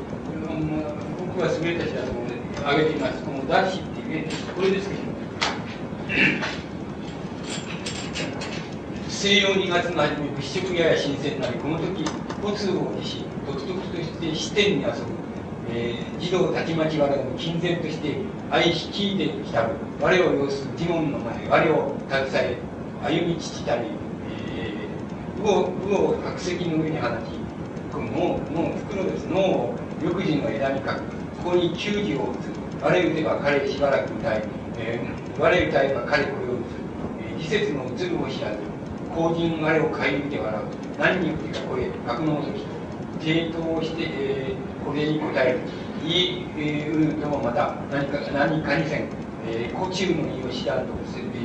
[1.33, 5.01] 僕は優れた詩だと思うので挙げていますこの「ダッシっていうねこれですけど
[9.17, 12.05] 西洋2月の初め物色やや新鮮なりこの時
[12.45, 14.97] 交通を持し独特として視点に遊ぶ、
[15.71, 18.19] えー、児童たちまち我の金然として
[18.51, 19.71] 愛し聞いてきたる
[20.03, 22.59] 我を要する疑問の前我を携え
[23.03, 23.89] 歩み父たり、
[24.29, 27.13] えー、魚を白石の上に放ち
[27.91, 31.01] この脳脳袋です脳を緑児の枝にかく
[31.43, 34.43] ここに球児を打つ我打てば彼しばらく歌い、
[34.77, 36.67] えー、我歌えば彼これを打つ、
[37.23, 38.76] えー、季節の移るを知らず
[39.17, 42.77] 後人我を顧みて笑う何によってかこれ格納時と
[43.19, 45.61] 抵当して、えー、これに答える
[46.03, 49.09] 言い、えー、うともまた何か何かにせん、
[49.49, 50.93] えー、古中の意を知らんと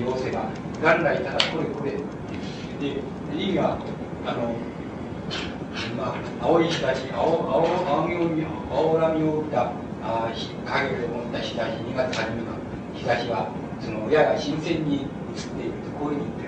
[0.05, 0.49] 要せば
[0.81, 2.99] 元来ただこれこれで
[3.33, 3.79] 意味は
[4.25, 4.53] あの
[5.97, 9.71] まあ、青い日差し青青青みを青波を帯びた
[10.03, 10.29] あ
[10.65, 12.51] 影を持った日差し2月初めの
[12.93, 15.05] 日差しはそのやや新鮮に映っ
[15.55, 16.40] ているとこういうふうに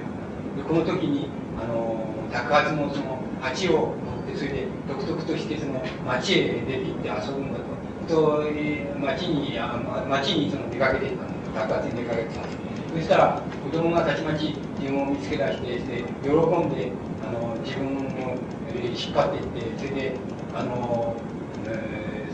[0.55, 1.29] でこの時に
[1.61, 7.73] あの宅発のその鉢を持ってそれで独特としてその町へ出て行って遊ぶんだと。
[8.07, 8.43] と
[8.99, 9.77] 町にあ
[10.09, 12.57] 町にその出かけてたん宅発に出かけてたんです
[12.95, 16.91] そしたら子供がたちまち自分を見つけ出してして喜んで
[17.25, 18.37] あの自分を
[18.75, 20.15] 引っ張っていってそれで
[20.53, 21.15] あの、
[21.67, 22.27] え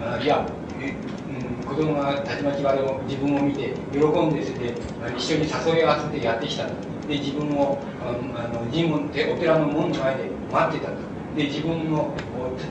[0.00, 0.46] ー、いや、
[0.78, 4.74] うん、子供がたちまち我を自分を見て喜んでそれで
[5.16, 11.10] 一緒に誘い合わせてやってきたとで自分をあの神門ってお寺の門の前で待ってたと。
[11.36, 12.14] で自分の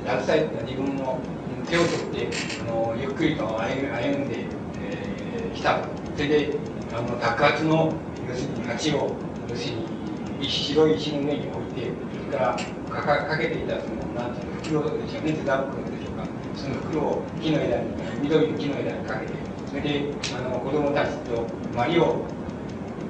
[0.06, 1.20] 携えた自分の
[1.70, 2.30] 手を取って
[2.62, 4.46] あのゆっくりと歩んで、
[4.82, 5.80] えー、来た
[6.16, 6.56] それで
[6.94, 7.94] あの宅発の
[8.28, 9.16] 要するに鉢を
[9.50, 9.76] 要する
[10.40, 11.92] に白い石の上に置いて
[12.28, 12.58] それか
[12.90, 15.34] らかかけていたそのなんていうの袋でしょうね。
[15.34, 16.28] 手袋でしょうか。
[16.56, 17.86] その袋を木の枝に
[18.22, 19.50] 緑の木の枝にかけて。
[19.70, 21.46] それであの子供たちと
[21.76, 22.26] マリを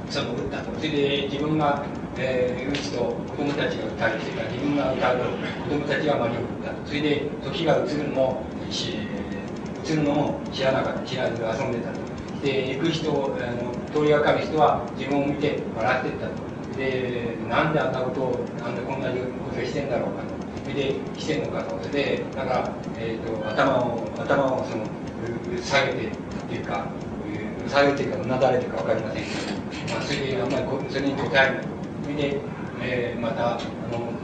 [0.10, 1.86] その打ったとそれで自分が、
[2.18, 12.00] えー、打つと子供たちが歌りそれから自分が歌うと子供たちがマリを打ったとそれで時が移るのも移るのも知らなかった知らず遊んでたと
[12.42, 19.16] で行く人あの通りがかる人は自分を見て笑ってったとでなんであんなことをなんでこんなこ
[19.54, 24.86] としてんだろうかとそれでしてんのかとそれでだから、えーと、頭を頭をその
[25.62, 26.12] 下げてっ
[26.48, 26.88] ていうか
[27.69, 29.23] 下げていうかうなだれてるか分かりません。
[29.89, 31.64] まあ、それであんまりそれに答えない
[32.03, 32.41] それで、
[32.81, 33.59] えー、またあの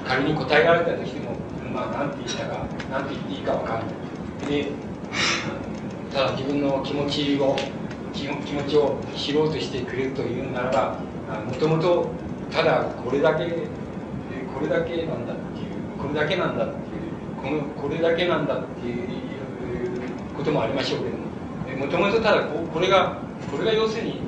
[0.03, 1.35] 仮に答えられたとしても
[1.73, 4.47] まあ何て言ったか何て言っていいか分からない。
[4.47, 4.71] で
[6.11, 7.55] ただ自分の気持ちを
[8.13, 10.99] 気持ちを知ろうとしてくれるというならば
[11.45, 12.09] もともと
[12.51, 13.45] ただこれだけ
[14.53, 16.79] これだけなんだっていうこれだけなんだっていう
[17.43, 19.09] このこれだけなんだっていう
[20.37, 21.25] こともありましょうけども。
[21.75, 23.17] もともとただここれが
[23.55, 24.19] これが要するに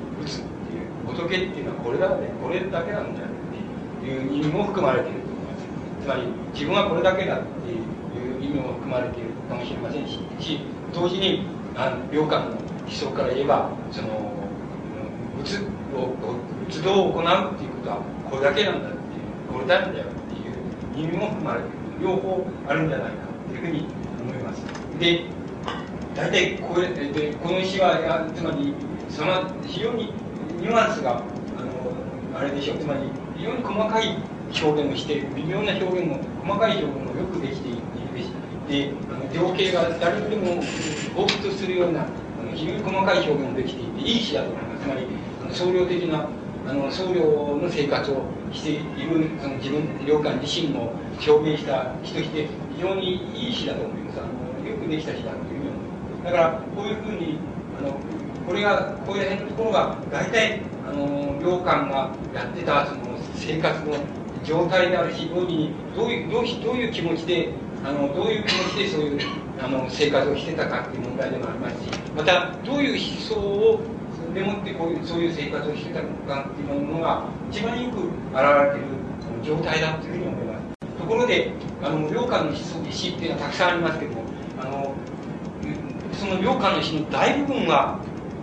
[1.06, 5.66] 仏っていうのはこれだねこれだけなんだよっていう意味も含まれていると思います。
[6.02, 6.22] つまり
[6.54, 10.18] 自分はこれだけだっていう意味も含まれているかもしれませんし
[10.94, 11.44] 同時に
[11.76, 14.08] あの良寛の思想から言えばその
[15.44, 15.60] 仏
[15.94, 16.16] を
[16.66, 18.00] 仏道を行うっていうことは
[18.30, 21.78] これだけなんだっていうこれだけだよっていう意味も含まれている。
[22.00, 23.16] 両方あるんじゃないか
[23.50, 23.86] というふうに
[24.22, 24.62] 思います。
[25.00, 25.24] で
[26.14, 28.72] 大体これでこの詩はつまり
[29.08, 30.12] その非常に
[30.60, 31.22] ニュアンスが
[31.56, 33.00] あのあれでしょうつまり
[33.36, 34.18] 非常に細かい
[34.62, 37.78] 表現をして微妙な表現も細かい表現もよくできている
[38.14, 38.30] でし
[38.68, 42.06] であの情景が誰よりも彷彿するような
[42.54, 45.06] 非常に細かい表現もできていていい詩だと思いますつまり
[45.52, 46.28] 総量的な
[46.66, 50.92] あの僧侶の生活をしているその自分領館自身も
[51.26, 52.46] 表現した詩として
[52.76, 54.20] 非常にいい詩だと思います。
[54.20, 57.38] あのよくできた詩だというふうにだからこういうふうに
[57.78, 57.96] あの
[58.48, 63.02] これがこういう辺のところが大体あの領館がやってたその
[63.36, 63.94] 生活の
[64.42, 67.52] 状態であるし同時にどういうどうどういう気持ちで
[67.84, 69.20] あのどういう気持ちでそういう
[69.62, 71.76] あの生活をしてたかっていう問題でもあります。
[71.84, 73.80] しまたどういう思想を
[74.32, 78.86] でもってこういうそういう生活をしてたのかっていうものが一番よく現れている
[79.44, 81.52] 状態だというふうに思いますところで
[81.82, 82.56] あの良寛の
[82.90, 84.22] 詩っていうのはたくさんありますけども
[84.60, 84.94] あの
[86.12, 88.00] その良寛の詩の大部分は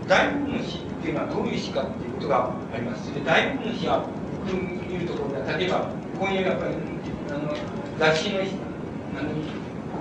[0.08, 3.14] 大部分の詩っていうのはどういう詩かっていうことがあります。
[3.14, 4.06] で大部分の詩は
[4.46, 5.80] 僕見るところでは例えば
[6.20, 6.76] ここにやっぱり
[7.32, 7.54] あの
[8.00, 9.30] 雑誌のあの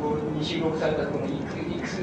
[0.00, 2.00] ここに収録されたこのいくいくつ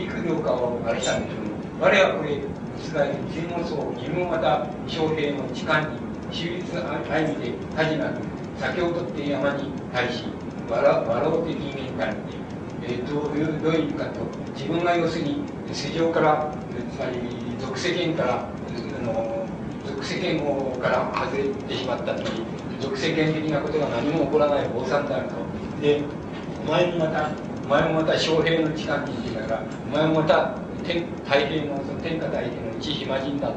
[0.00, 1.50] いく量かをあれしたんでしょうね
[1.80, 2.40] 我はこれ
[2.82, 5.98] つまり天皇層自分また将兵の時間に
[6.32, 8.22] 秀逸な歩みで火事なく
[8.58, 10.24] 酒を取って山に対し
[10.68, 12.20] 笑笑うて人間界に、
[12.88, 14.20] えー、どういうどういう意味かと
[14.54, 15.42] 自分が要するに
[15.72, 16.50] 世上から
[16.90, 17.18] つまり
[17.60, 19.46] 俗世間からあの
[19.84, 20.42] 俗世間
[20.80, 22.42] から外れてしまったつまり
[22.80, 25.34] 俗世間的なことが何も起こらない坊さんであると。
[25.82, 26.02] で
[26.66, 27.30] お前もまた
[27.64, 33.50] お前もまた将兵の時間にって言うからお前もまた天太平のその天下太平の一暇人だ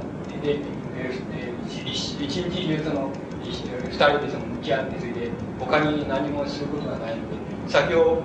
[0.44, 0.60] で、
[0.98, 3.10] えー、一日中その
[3.44, 3.52] 二
[3.92, 7.38] 人でその向き合ってそれで他に何もすることがないので
[7.68, 8.22] 酒を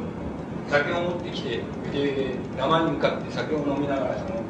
[0.69, 1.63] 酒を持ってきて
[1.93, 4.47] で生に向かって酒を飲みながらその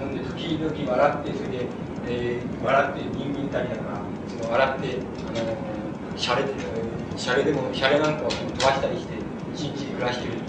[0.00, 1.66] 飲んで時々笑ってそれで、
[2.08, 6.44] えー、笑って人間たりだからその笑ってあのシャレ
[7.16, 9.14] シャレでもシャレなんかを飛ばしたりして
[9.54, 10.42] 一日暮らしてるって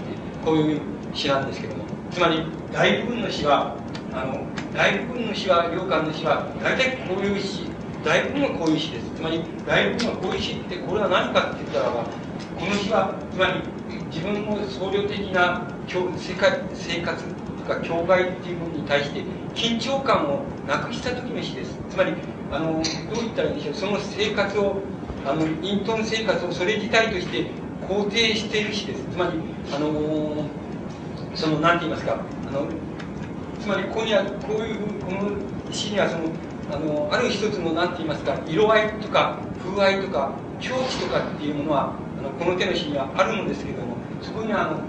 [0.44, 0.80] こういう
[1.14, 3.76] 詩なんですけどもつまり大部分の詩は
[4.12, 7.64] あの大部分の詩は良寛の詩は大体こういう詩
[8.04, 12.04] 大部分はこういう詩ですつまり大部分はこういう詩ってこれは何かって言ったらば
[12.58, 13.62] この詩はつまり
[14.10, 19.22] 自分の総量的な世界生活とか境界っていうものに対して
[19.54, 21.78] 緊張感をなくした時の詩です。
[21.88, 22.14] つまり
[22.50, 22.82] あのどう
[23.14, 24.82] 言ったらいいでしょうその生活を
[25.24, 27.50] あの隠遁生活をそれ自体として
[27.88, 29.04] 肯定している詩です。
[29.10, 29.38] つまり
[29.74, 30.44] あのー
[31.34, 32.18] その何て言いますか。
[32.48, 32.66] あの
[33.60, 35.30] つまりここにはこういうこの
[35.70, 36.24] 詩にはその
[36.72, 44.80] あのある一つの何て言いますか色合いとか風合いとか境地とかっていうものはあのこの手の詩にはあるのですけれどもそこにはあの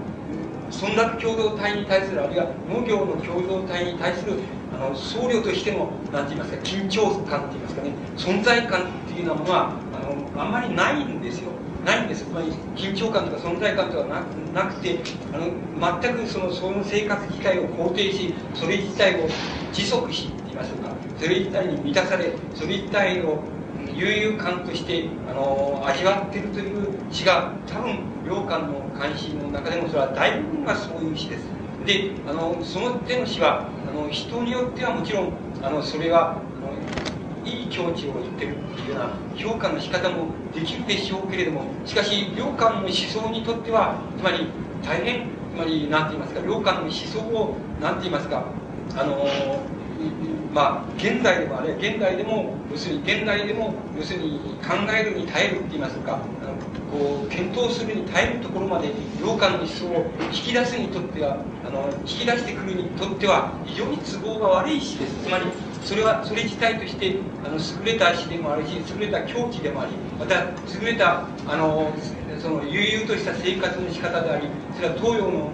[0.70, 4.38] 村落共同体に対するあるいは農業の共同体に対する
[4.72, 11.50] あの僧侶としての何て言いますか緊張感って言いますかね存在感っていうようなものはあのあんまりないんですよ。
[11.84, 12.24] ないんです。
[12.24, 14.08] つまり緊張感とか存在感とか
[14.54, 15.00] ななくて
[15.32, 19.28] あの全くそのその生活自体を肯定しそれ自体を
[19.72, 20.90] 自足しっていましょうか。
[21.18, 23.42] それ自体に満たされそれ自体を
[23.94, 31.44] 悠々感としてあの味わってるという詩が多分良寛の関心の中でもそれは大部分がそういう詩です。
[31.86, 35.32] であのその手の詩はあの人によってはもちろん
[35.62, 44.46] あのそれはあのいい境地を言ってるっていうような評価の仕方もできるでしょうけれどもしかし良寛の思想にとってはつまり
[44.84, 48.44] 大変つまり何て言いますか良寛の思想を何て言いますか
[48.96, 49.26] あの
[50.52, 56.18] まあ現代でもあれ現代でも要するに現代でも要するに考えるに耐えるって言いますか
[56.90, 65.14] こう検討するに耐えるところまで良寛の思想を引き出すにとってはあの引き出してくるにとっては非常に都合が悪い詩です。
[65.24, 65.46] つまり
[65.84, 70.44] それはそれ自体としてあの優れた詩でもあるし優れた境地でもありまた
[70.78, 71.92] 優れたあの
[72.38, 75.50] その悠々とした生活の仕方でありそれは東洋の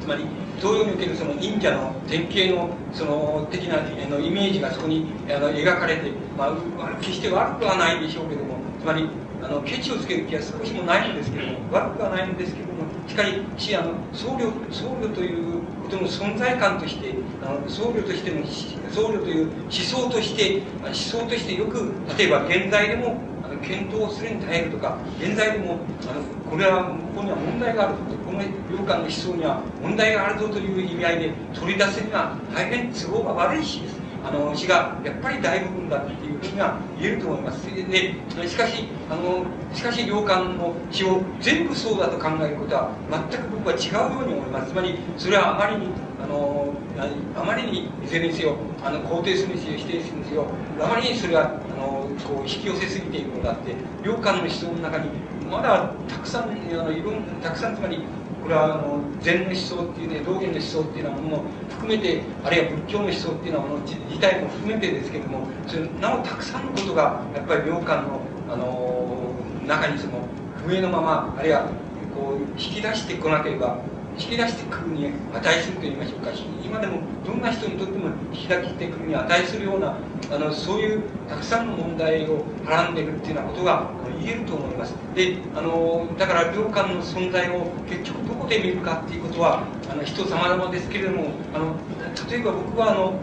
[0.00, 0.24] つまり
[0.58, 9.08] 東洋におけるその忍者の典型のその的なあのイメージがそこにあの描かれて、まあ、決して悪くはないでしょうけどもつまり
[9.42, 13.22] あのケチをつける気は少しもないんですけども悪くはないんですけどもしか
[13.56, 18.44] しあの僧侶僧侶ということの存在感としてあの僧侶としての
[18.90, 23.16] 僧侶という思想として思想としてよく例えば現在でも
[23.60, 25.78] 検討するに耐えるとか現在でも
[26.08, 33.98] あのこれはここには問題があるとこの領館の思想には問題があるぞという意味合いで取り出せるには大変都合が悪いしです。
[34.24, 37.66] あの詩がやっぱり大部分だっていうふうには言えると思います。
[37.66, 38.14] で
[38.48, 42.90] しかしあのしかし良寛の詩を全部そうだと考えることは
[43.30, 44.72] 全く僕は違うように思います。
[44.72, 46.74] つまりそれはあまりにあの
[47.36, 50.46] あまりにいずれにせよあの肯定するにせよ否定するにせよ
[50.80, 53.74] あまりにそれはあのこう引き寄せすぎているのがあって
[54.04, 55.10] 良寛の思想の中に
[55.50, 58.02] まだたくさんあのいろんたくさんつまり
[58.42, 69.34] これはあの禅の思想っていうね道元の思想っていうようなものも含めてあるいは仏教の思想っていうようなもの自体も含めてですけどもそれなおたくさんのことがやっぱり良寛の、あの
[69.66, 70.26] 中にその
[70.64, 71.66] 不明のままあるいは
[72.14, 73.78] こう引き出してこなければ
[74.18, 76.30] 引き出してくるに値すると言いましょうか
[76.64, 79.96] 今でもどんな人にとっても引き出してくるに値するような
[80.30, 83.90] あのそういうたくさんの問題をはらんでるっていうようなことが
[84.20, 84.94] 言えると思います。
[85.14, 91.74] であのだから領館の存在を結局どこで見るかっていうことはあの人様々ですけれどもあの
[92.28, 93.14] 例えば僕はあの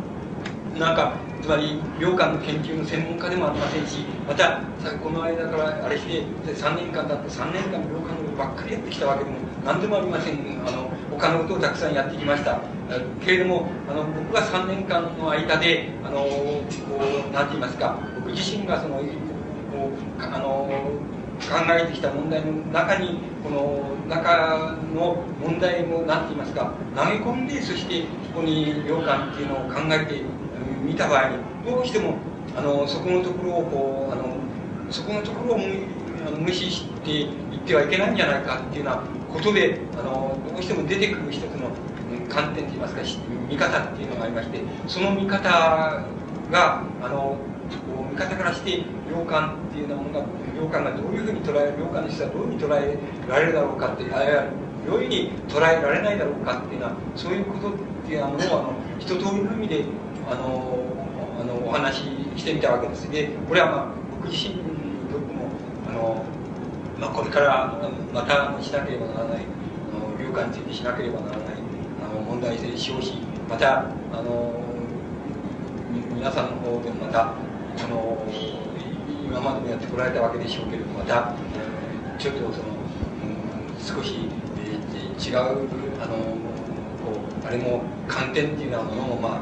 [0.80, 4.61] なんかつまり領館の研究の専門家でもありませんしまた
[5.03, 10.35] この間からあれして3年間だって3年間領館のことばっかりやってきたわけでも何でもありません。
[10.66, 12.61] あの他のことをたくさんやってきました。
[13.26, 16.64] けれどもあの僕が3年間の間であのこ
[17.30, 20.69] うなんて言いますか僕自身がそのこうあの
[21.42, 28.02] 考えてきた問題の中にこの中の問題も何て言いますか投げ込んでそして
[28.34, 30.22] ここに領館っていうのを考えて
[30.84, 32.18] 見た場合にどうしても
[32.56, 34.38] あのそこのところをこうあの
[34.92, 35.58] そこのところを
[36.25, 39.01] あの無視していってはいけないんじゃないかっていうような
[39.33, 41.69] ことであのどうしても出てくる一つの
[42.29, 43.01] 観点といいますか
[43.49, 45.49] 見方っていうのがありましてその見方
[46.51, 47.37] があの
[48.11, 50.25] 見方からして良寛っていうようなものが
[50.57, 52.97] 良寛がどういうふうに捉える良寛の人はどういうふうに捉え
[53.27, 54.45] られるだろうかってあるいは
[54.87, 57.73] どういうふうに捉えられないだろうかっていうのはそういうことっ
[58.07, 59.85] ていうのをあの一通りの意味で
[60.29, 60.77] あの
[61.41, 62.01] あのお話し
[62.37, 63.09] してみたわけです。
[63.11, 64.55] でこれはまあ僕自身
[65.95, 66.24] の、
[66.99, 67.74] まあ、これから
[68.14, 69.45] またしなければならない
[69.93, 71.48] あの流感についてしなければならない
[72.03, 73.14] あの問題性しようし
[73.49, 74.53] またあの
[76.14, 77.33] 皆さんの方でもまた
[77.77, 78.17] その
[79.25, 81.33] 今までもやってこられたわけでしょうけれどまた
[82.17, 82.64] ちょっとその、
[83.77, 84.30] 少し、
[85.19, 85.38] 違う
[86.01, 86.15] あの
[87.03, 89.41] こうあれも観点っていうようなものもまあ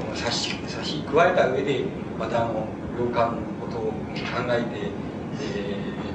[0.00, 1.84] この差し差し加えた上で
[2.18, 2.66] またあの
[2.98, 3.92] 領館のことを考
[4.48, 4.90] えて、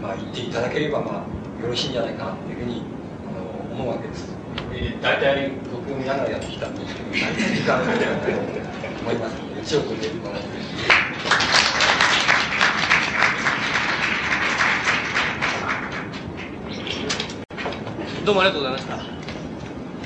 [0.05, 2.83] まあ、言っていただければまあよろしいんじゃないかなというふうに
[3.27, 4.35] あの思うわけです。
[4.71, 6.95] えー、大体僕を見ながらやってきたんです。
[6.95, 10.47] けど大体時間がかかると思いますので一応これで伺って
[18.25, 18.85] どうもありがとうございまし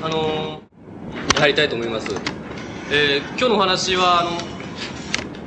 [0.00, 0.62] たあの
[1.38, 2.08] 入りたいと思います
[2.92, 4.30] えー、今日のお話はあの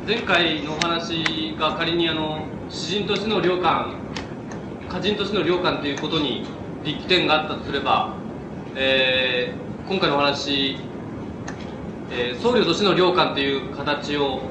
[0.07, 4.02] 前回のお話が仮にあの詩人としての領感
[4.93, 6.45] 歌人としての領感ということに
[6.83, 8.15] 力点があったとすれば、
[8.75, 10.77] えー、今回のお話、
[12.11, 14.41] えー、僧侶としての領感という形を、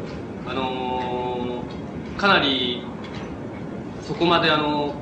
[0.48, 2.82] あのー、かなり
[4.02, 4.96] そこまであの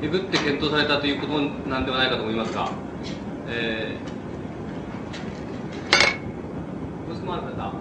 [0.00, 2.70] えぐって検討されたということなんではないかと思いますが、
[3.48, 4.20] えー
[7.30, 7.79] もある方。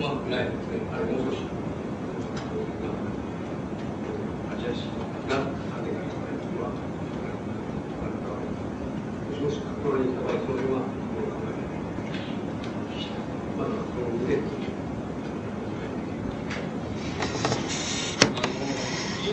[0.00, 0.80] まあ、ありまく、ないですね。
[0.92, 1.38] あれ、もう少し、
[4.50, 4.86] アジア式
[5.28, 6.00] な安全が
[6.60, 6.70] は、
[8.00, 8.28] あるか、
[9.30, 11.74] もしもし、これに、その辺は、どう考えて
[13.56, 14.64] まだ、その2点
[19.24, 19.32] よ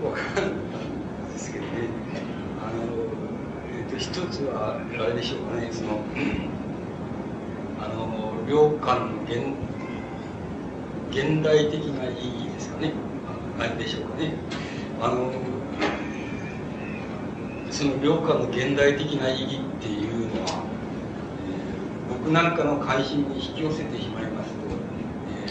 [0.00, 0.50] くわからん
[1.32, 1.70] ですけどね、
[2.60, 2.82] あの、
[3.72, 6.04] えー、と一つは、あれでしょうかね、その、
[7.80, 9.66] あの、領館の現
[11.10, 12.92] 現代的な意義ですかね、
[13.58, 14.34] ああれでしょうかね。
[15.00, 15.32] あの、
[17.70, 20.64] その領館の現代的な意義っていうのは、
[22.08, 24.56] えー僕なんかの関心に引き寄せてしまいますと、
[25.46, 25.50] え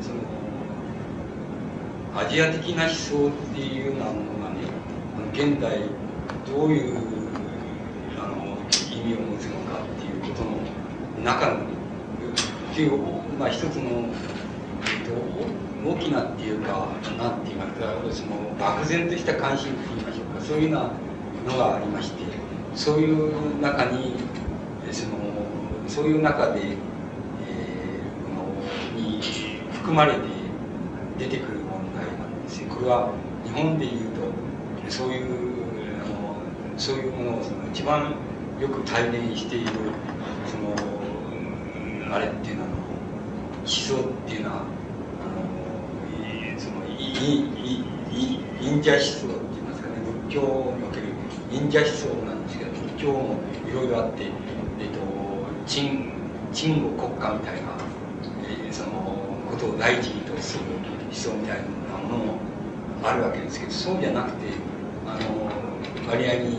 [0.00, 0.18] ーその、
[2.20, 4.66] アジア的な思想っていうようなものがね、
[5.32, 5.82] 現代
[6.44, 6.98] どういう
[8.18, 8.34] あの
[8.92, 10.56] 意味を持つのかっていうことの
[11.24, 11.58] 中の、っ
[12.74, 12.98] ていう、
[13.38, 21.05] まあ一つの、えっと、大きなっていうか、なんて言いますか、その漠然とした関心って言いましょうか、そういうような
[21.46, 22.24] のがありまして、
[22.74, 24.14] そういう中に、
[24.90, 25.16] その、
[25.88, 26.76] そういう中で、えー
[28.34, 29.20] のに
[29.72, 30.18] 含まれて
[31.18, 32.68] 出てくる問題なんですよ。
[32.74, 33.12] これは
[33.44, 35.24] 日本でいうと、そういう、
[36.04, 38.14] あのそういうものをその一番
[38.60, 39.66] よく体現している、
[40.46, 40.74] その、
[42.14, 42.68] あれっていうのは、
[43.60, 49.94] 思想っていうのは、あの、その、いい、いい、忍者思想って言いますかね、
[50.28, 51.05] 仏教における
[51.56, 54.30] 忍者思想なんですけど、仏教もいろいろあって、えっ
[54.90, 54.98] と、
[55.66, 56.12] 陳、
[56.52, 57.68] 陳護国家みたいな、
[58.46, 59.16] えーその
[59.50, 60.64] ことを第一にとする
[61.04, 62.38] 思想みたいなものも
[63.02, 64.48] あるわけですけど、そうじゃなくて、
[65.06, 66.50] あの、割合に、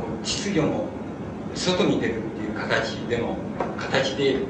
[0.00, 0.86] こう秩序の
[1.54, 3.36] 外に出るっていう形での、
[3.76, 4.42] 形で、えー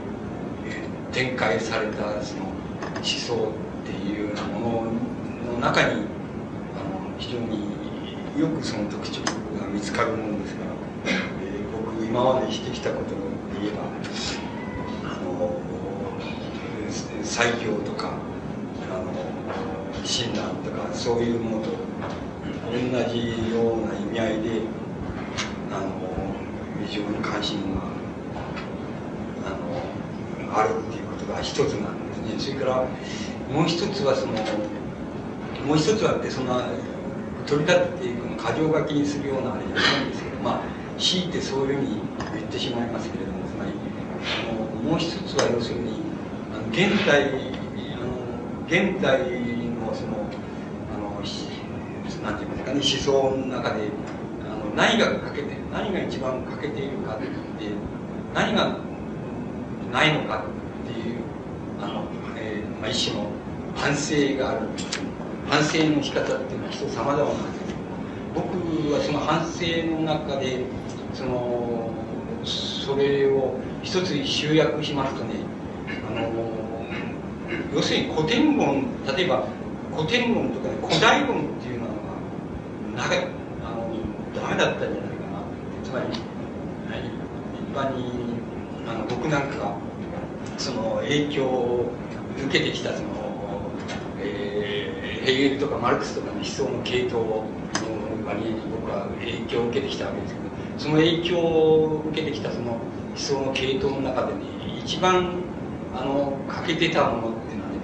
[1.13, 6.05] 展開されたその思想っていうようなものの中に、あの、
[7.19, 7.59] 非常に
[8.39, 9.21] よくその特徴
[9.61, 10.71] が見つかるものですから、
[11.45, 13.17] えー僕今までしてきたことで
[13.61, 13.83] 言えば、
[15.11, 15.61] あの、
[17.23, 18.13] 最強とか、
[18.91, 21.71] あの、親鸞とか、そういうものと
[22.71, 23.19] 同じ
[23.55, 24.51] ような意味合いで、
[25.71, 25.89] あの、
[26.87, 27.81] 非常に関心が、
[29.47, 29.51] あ
[30.53, 32.55] の、あるっていうことが一つなんですね。
[32.55, 32.77] それから、
[33.55, 34.33] もう一つはその、
[35.67, 36.67] もう一つはってそんな
[37.47, 42.01] 取り立ててこの箇条書きにするようなあれじゃないんですけどまあ強いてそういうふうに
[42.35, 43.73] 言ってしまいますけれどもつまり
[44.49, 46.01] あのもう一つは要するに
[46.55, 48.17] あの現代あの
[48.67, 49.19] 現代
[49.79, 50.27] のその
[50.95, 51.21] あの
[52.23, 53.89] なんて言いますかね思想の中で
[54.45, 57.27] あの何が欠けて何が一番欠けているかって
[58.35, 58.79] 何が
[59.93, 60.45] ないのか
[60.89, 61.19] っていう
[61.81, 62.05] あの、
[62.37, 63.31] えーまあ、一種の
[63.75, 64.69] 反省がある。
[65.53, 67.79] 反省の仕方っていうのは人様々なんですけど
[68.35, 70.65] 僕はその反省の中で
[71.13, 71.91] その
[72.43, 75.35] それを一つ集約しますとね
[76.09, 76.33] あの
[77.75, 79.47] 要するに古典論例えば
[79.95, 81.93] 古典論とか、ね、古代論っていうのが
[82.97, 83.27] 長い
[83.63, 83.93] あの
[84.35, 85.45] ダメだったんじゃないかな。
[85.85, 87.05] つまり、はい、
[87.61, 88.41] 一般に
[88.89, 89.77] あの僕なんかが
[90.57, 91.93] その影響を
[92.39, 93.22] 受けてきたその、
[95.23, 97.45] ヘーゲルとかマルクスとかの思想の系統を
[98.35, 100.47] に僕は影響を受けてきたわけですけど
[100.79, 102.81] その影響を受けてきたその思
[103.17, 104.41] 想の系統の中でね
[104.85, 105.43] 一番
[105.95, 107.79] あの欠けてたものっていうのはね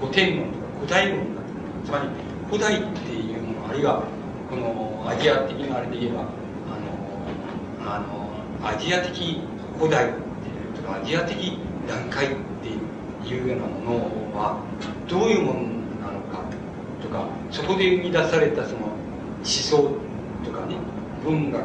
[0.00, 1.42] 古典論とか古代論だ
[1.84, 2.08] つまり
[2.48, 4.02] 古代っていうものあるいは
[4.50, 6.78] このアジア的なあれで言えばあ
[7.80, 9.40] のあのアジア的
[9.78, 11.58] 古代っていうとかアジア的
[11.88, 12.28] 段階っ
[12.62, 14.60] ていうようなものは
[15.08, 15.77] どういうものなのかとか
[17.50, 19.76] そこで生み出されたその思想
[20.44, 20.76] とかね
[21.24, 21.62] 文学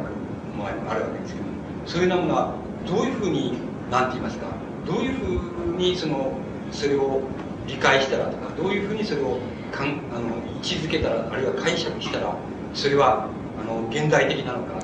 [0.56, 1.46] もあるわけですけど
[1.86, 2.54] そういうようなものは
[2.86, 3.54] どういうふうに
[3.90, 4.46] 何て言いますか
[4.86, 6.32] どういうふうにその
[6.70, 7.20] それを
[7.66, 9.38] 理解したらとかどういうふうにそれを
[9.72, 12.36] かんあの位置づけたらあるいは解釈したら
[12.74, 13.28] それは
[13.60, 14.80] あの現代的なのか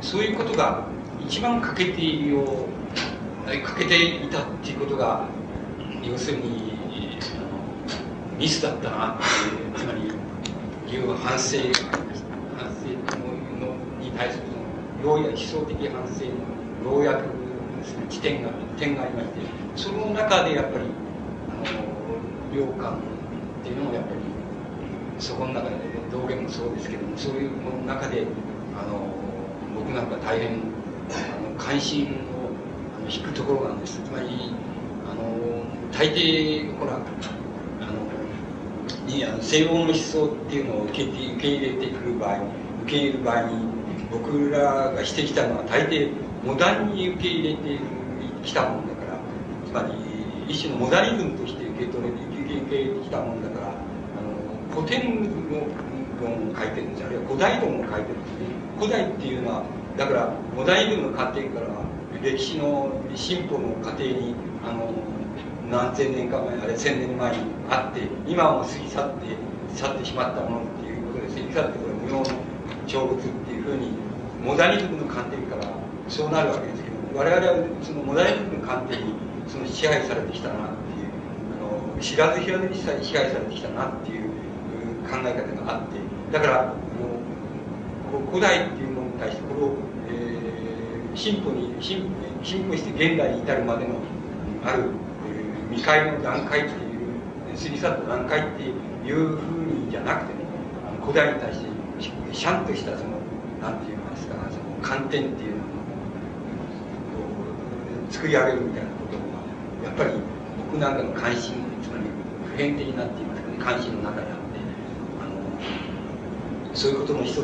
[0.00, 0.84] そういうことが
[1.26, 2.66] 一番欠けていよ
[3.46, 5.26] 欠けていたっていうことが
[6.02, 6.68] 要するに
[8.38, 10.17] ミスだったなっていうつまり
[10.96, 11.58] いう反省
[12.56, 12.88] 反省
[13.60, 14.44] のに対する
[15.02, 17.24] その要約思想的反省の要約
[18.08, 19.40] 地点が点がありまして
[19.76, 20.84] その中でやっぱり
[21.50, 23.00] あの良感っ
[23.62, 24.20] ていうのもやっぱり
[25.18, 25.76] そこの中で
[26.10, 28.24] 道元もそうですけどもそういうの中で
[28.76, 29.06] あの
[29.74, 30.60] 僕なんか大変
[31.10, 32.08] あの関心を
[32.96, 34.00] あの引くところなんです。
[34.04, 34.52] つまり
[35.10, 36.98] あの大抵ほら
[39.24, 42.36] あの西欧の思想っていうのを受け受け入れてくる場合
[42.84, 43.56] 受け入れる場合に
[44.10, 44.60] 僕ら
[44.92, 46.10] がしてきたのは大抵
[46.44, 47.78] モダンに受け入れて
[48.44, 49.18] きたもんだから
[49.66, 55.66] つまり一種のモダニズムとして受け取れて受け入れてきたもんだからあの古典の
[56.20, 58.68] 論を書いてるんですあるいは古代論を書いてるんですね。
[58.78, 59.64] 古代っていうのは
[59.96, 61.66] だからモダニズムの過程から
[62.22, 64.92] 歴史の進歩の過程にあの
[65.70, 69.36] 何千年か前あれ千年前にあって今はもう過ぎ去って
[69.76, 72.24] 去ってしまったものっていうことで過ぎ去ってこれ無用の
[72.86, 73.90] 長物っていうふうに
[74.42, 75.62] モダニズムの観点から
[76.08, 79.12] そうなるわけですけど我々はそのモダニズムの観点に
[79.46, 81.08] その支配されてきたなっていう
[81.60, 84.28] あの知らず知らずに支配されてきたなっていう
[85.08, 85.98] 考え方があって
[86.32, 86.74] だから
[88.30, 89.74] 古代っていうものに対してこれを、
[90.08, 92.04] えー、進歩に進
[92.42, 93.96] 進歩して現代に至るまでの
[94.64, 94.90] ある、
[95.70, 96.78] 未開の段階っていう
[97.56, 100.40] 過ぎ去った段階っていうふうにじゃなくてね
[101.02, 101.66] 古代に対して
[102.32, 103.18] シャンとしたその
[103.60, 105.60] なんて言いますかその観点っていうのを
[108.10, 109.24] 作り上げるみたいなことが
[109.88, 110.12] やっぱり
[110.70, 112.04] 僕なんかの関心つまり
[112.50, 114.38] 普遍的になっていますかね関心の中にあって
[115.20, 115.24] あ
[116.70, 117.42] のそういうことの一つの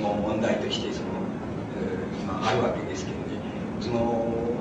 [0.00, 1.08] 問題としてその
[2.22, 3.24] 今あるわけですけどね
[3.80, 4.57] その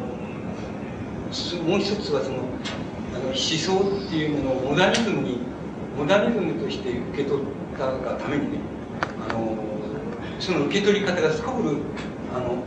[1.28, 2.38] もう一つはその
[3.14, 3.76] あの思想
[4.06, 5.40] っていうものをモダニズムに
[5.98, 7.46] モダニズムとして受け取っ
[7.78, 8.60] たがためにね
[9.28, 9.58] あの
[10.40, 11.78] その受け取り方がすこぶる
[12.34, 12.64] あの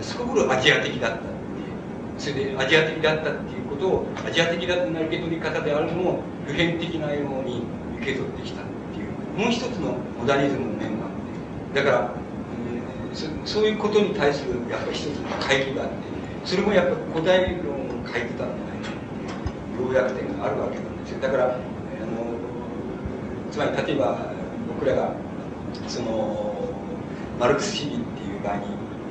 [0.00, 1.24] すこぶるアジア的だったって
[2.18, 7.62] それでアジア的だったっていうことをアジア的だな受け取り方であるのも普遍的なように
[7.96, 12.10] 受け取ってきたっていうもう一つのモダニズムの面があってだから、
[13.10, 15.94] うん、そそういうことに対するやっぱり一つの回帰があって
[16.44, 18.54] それもやっぱ古代論書いてたんじゃない
[19.80, 21.20] 要約点があるわけなんですよ。
[21.20, 21.58] だからあの
[23.50, 24.18] つまり例えば
[24.68, 25.12] 僕らが
[25.86, 26.54] その
[27.38, 28.62] マルクス主義っていう場合に、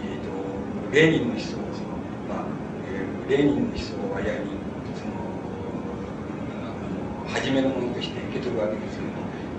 [0.05, 1.89] えーと、レーニンの思想をその、
[2.29, 2.45] まあ
[2.87, 4.39] えー、レーニンの思想を割合に
[4.95, 5.11] その
[7.27, 9.13] 初めのものとして受け取るわけですけども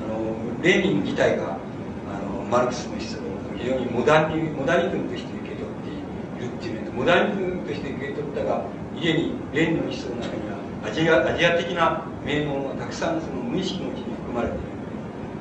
[0.05, 1.59] あのレーニン自体が
[2.09, 3.23] あのマルクスの思想を
[3.59, 8.65] 非常にモダニモダニズムとして受け取っているっていう面とモダニズムとして受け取ったが
[9.01, 14.65] 家にレーニンの思想の中にはアジアアジア的な名門がたくさんその無意識のうちに含まれている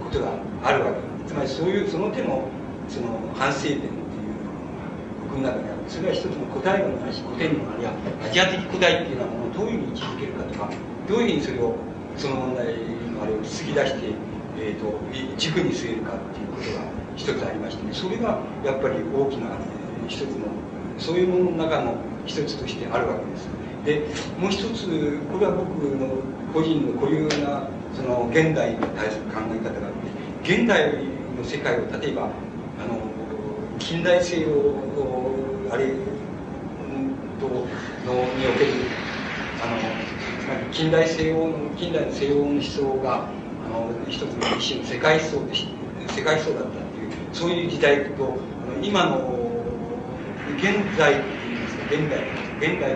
[0.04, 0.32] ことが
[0.64, 1.00] あるわけ。
[1.00, 2.48] ですつまりそういうその手の
[2.90, 3.92] その反省点っていう
[5.30, 5.74] 僕の中にある。
[5.88, 7.92] それは一つの答えのないし古典のあるいは
[8.26, 10.72] アジア的古代っていうのはものをどういうふうに位置づけるかとか
[11.08, 11.76] どういうふうにそれを
[12.18, 12.66] その問題
[13.12, 14.14] のあれを突き出して、
[14.60, 14.94] えーと、
[15.38, 19.58] 軸に据えるかっていうことが一つありまして、ね、それがやっぱり大きな
[20.08, 20.48] 一つの
[20.98, 23.50] そういうものの中の一つとしてあるわけです。
[23.86, 24.88] でもう一つ
[25.32, 26.08] これは僕の
[26.54, 29.94] 個人の固有なその現代に対する考え方があっ
[30.44, 30.94] て現代
[31.38, 32.28] の世界を例えばあ
[32.86, 33.00] の
[33.80, 34.48] 近代西洋
[35.70, 35.88] あれ
[37.40, 38.74] とのにおける
[39.62, 39.78] あの
[40.40, 43.28] つまり近代西洋の近代の西洋の思想が
[43.66, 45.74] あの一つの一種の世界思想として
[46.14, 49.43] 世界思想だったっていうそういう時代とあの今の
[50.58, 51.44] 現在現
[51.90, 52.20] 現代
[52.60, 52.96] 現代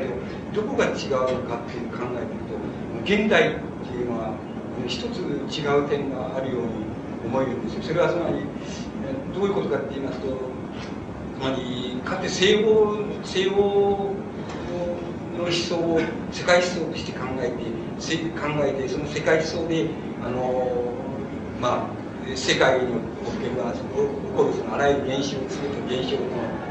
[0.54, 4.34] とどこが違うかっていう考えていくと現代っていうのは
[4.88, 6.70] 一つ違う点があるように
[7.26, 7.84] 思えるんですよ。
[7.84, 8.46] それはつまり
[9.34, 14.14] どういうことかって言いますとつまりかつて西欧西欧
[15.38, 16.00] の思想を
[16.32, 17.56] 世界思想として考えて
[18.40, 19.90] 考えてその世界思想で
[20.26, 20.94] あの
[21.62, 22.88] まあ世界に
[23.26, 23.58] おける起
[24.36, 26.67] こるそのあらゆる現象全ての現象を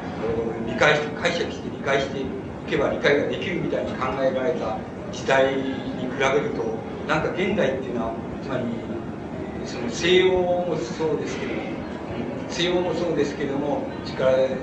[0.67, 2.25] 理解して解釈して理解してい
[2.69, 4.79] けば理解ができるみたいに考えられた
[5.13, 6.65] 時代に比べると
[7.07, 8.65] なんか現代っていうのはつまり
[9.65, 11.53] その西洋もそうですけど
[12.49, 14.57] 西洋もそうですけどもそれから、え、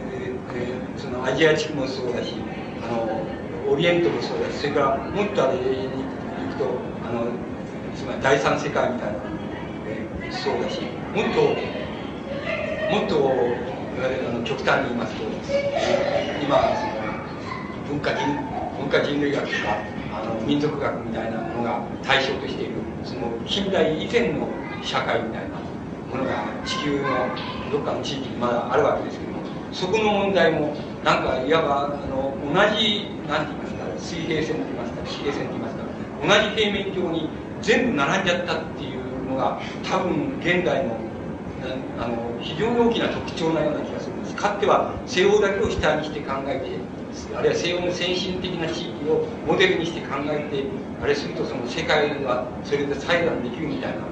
[0.98, 2.36] そのアジア地区もそうだし
[2.84, 3.22] あの
[3.70, 6.66] オリエントもそうだしそれからもっとあれに行くと
[7.06, 7.28] あの
[7.96, 9.20] つまり第三世界みたいな、
[9.88, 10.82] えー、そうだし
[11.14, 11.84] もっと
[12.94, 13.73] もっと
[14.06, 15.24] あの極端に言いますと
[16.42, 16.94] 今その
[17.88, 18.38] 文化人
[18.80, 19.78] 文化人類学とか
[20.12, 22.74] あの民族学みたいなものが対象としている
[23.06, 24.48] その近代以前の
[24.82, 25.56] 社会みたいな
[26.12, 27.30] ものが地球の
[27.72, 29.40] どっかの地域にまだあるわけですけども
[29.72, 35.84] そこの問題もなんかいわばあの同じ何て言いますか水平線と言いますか地平線と言いますか
[36.22, 37.30] 同じ平面上に
[37.62, 40.98] 全部並んじゃったっていうのが多分現代の
[42.00, 44.36] あの非常に大きな特徴なような気がするんです。
[44.36, 46.94] かつては西欧だけを主体にして考えて
[47.36, 50.66] あるいは西欧の先進的な地域をモデルにして考えて
[51.02, 54.04] あれするとその世界はそれで裁断できるみたいな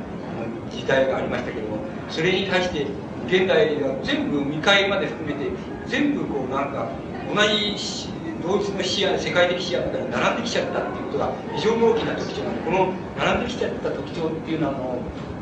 [0.72, 1.78] 時代がありましたけども
[2.10, 2.86] それに対して
[3.28, 5.52] 現代では全部見返りまで含めて
[5.88, 6.90] 全部こうなんか
[7.34, 14.74] 同じ同一の視野世界的視野の中に並んできちゃったっていうことが非常に大きな特徴なのでこの並んできちゃった特徴っていうのは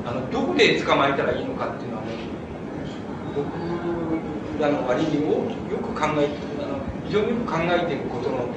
[0.05, 1.98] あのどこで捕まえたらいいのかっていうのは
[3.43, 8.47] 僕らの割によく考えてあの非常によく考えていることの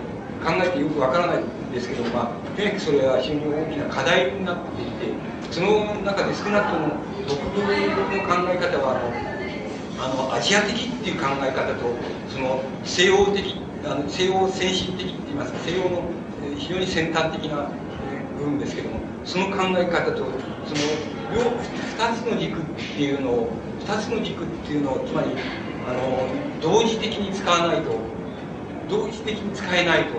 [0.43, 5.15] 考えてよくわからないんですけど、まあ、とにかくそれは非常に大きな課題になっていて
[5.51, 6.89] その中で少なくとも
[7.23, 9.33] 僕の考え方はあの
[10.03, 11.95] あのアジア的っていう考え方と
[12.29, 13.55] その西洋的
[13.85, 16.03] あの西洋先進的って言いますか西洋の
[16.59, 17.71] 非常に先端的な
[18.39, 20.33] 部分ですけどもその考え方とその
[21.35, 22.65] 両2つの軸っ
[22.97, 23.53] ていうのを
[23.93, 25.29] 2つの軸っていうのをつまり
[25.87, 26.29] あの
[26.63, 27.91] 同時的に使わないと
[28.89, 30.15] 同時的に使えないと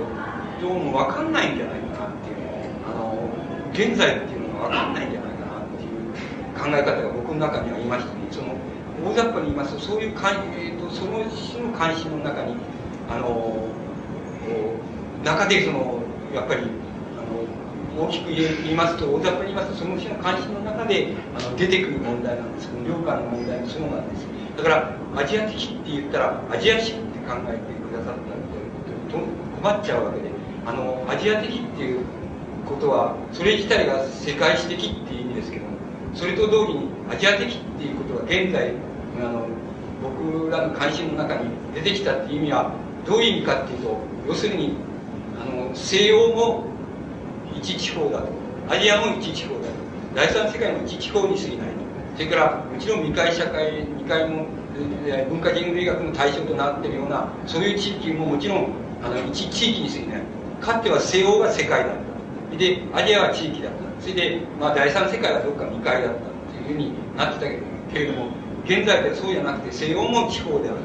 [0.62, 2.38] どうも分かんないんじゃないかなっていう
[2.86, 3.30] あの
[3.74, 8.28] 現在っていうのが分かんないんじゃないかなっていう考え方が僕の中にありましてね。
[8.32, 8.56] その
[9.04, 12.56] 大雑把に言いますとそういうか、えーと、その種の関心の中に
[13.10, 13.68] あの
[15.24, 16.00] 中でその
[16.34, 16.64] やっぱり
[17.98, 22.70] 大きく言いますと大雑把に言いますとその種の関心の中であの出てくる問題なんです。
[22.70, 24.26] けど領間の問題もそうなんです。
[24.58, 28.44] だからアジア的って言ったらアジア史って考えてくださったら
[29.10, 29.18] と
[29.62, 30.30] 困っちゃうわけで
[30.66, 32.06] あのアジア的っていう
[32.66, 35.78] ことはそれ自体が世界史的っていう意味ですけども
[36.14, 38.74] それと同時にアジア的っていうことが現在
[39.20, 39.48] あの
[40.02, 42.72] 僕らの関心の中に出てきたっていう意味は
[43.06, 43.98] どういう意味かっていうと
[44.28, 44.76] 要するに
[45.42, 46.66] あの西洋も
[47.58, 48.28] 一地方だと
[48.70, 49.68] アジアも一地方だと
[50.16, 51.74] 第三世界も一地方に過ぎないと
[52.16, 54.46] それからもちろん未開社会未開の
[55.30, 58.68] 文化人類学の対象となっているようなそういう地域ももちろん
[59.04, 60.22] あの一地域に過ぎない
[60.62, 61.96] かつては西欧が世界だっ
[62.52, 68.30] たでアジアは地域だったそれで、まあ、第三世界はどっか未開だったっていうふうになってたけれども
[68.66, 70.78] 現在ではそうじゃなくて西欧も地方である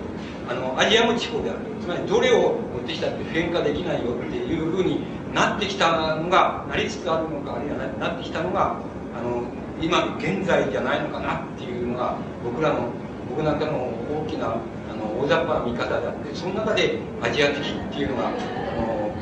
[0.49, 5.01] あのアジアも地方であるつまりどれを持ってきたって変化できないよっていうふうに
[5.35, 8.77] なってきたのがなりつつあるのかあるいはなってきたのが
[9.17, 9.43] あの
[9.81, 12.91] 今現在じゃないのかなっていうのが僕らの
[13.29, 14.57] 僕なんかの大きな
[14.91, 19.15] あの大雑把な見方であってその中でアジア的っていうのがあの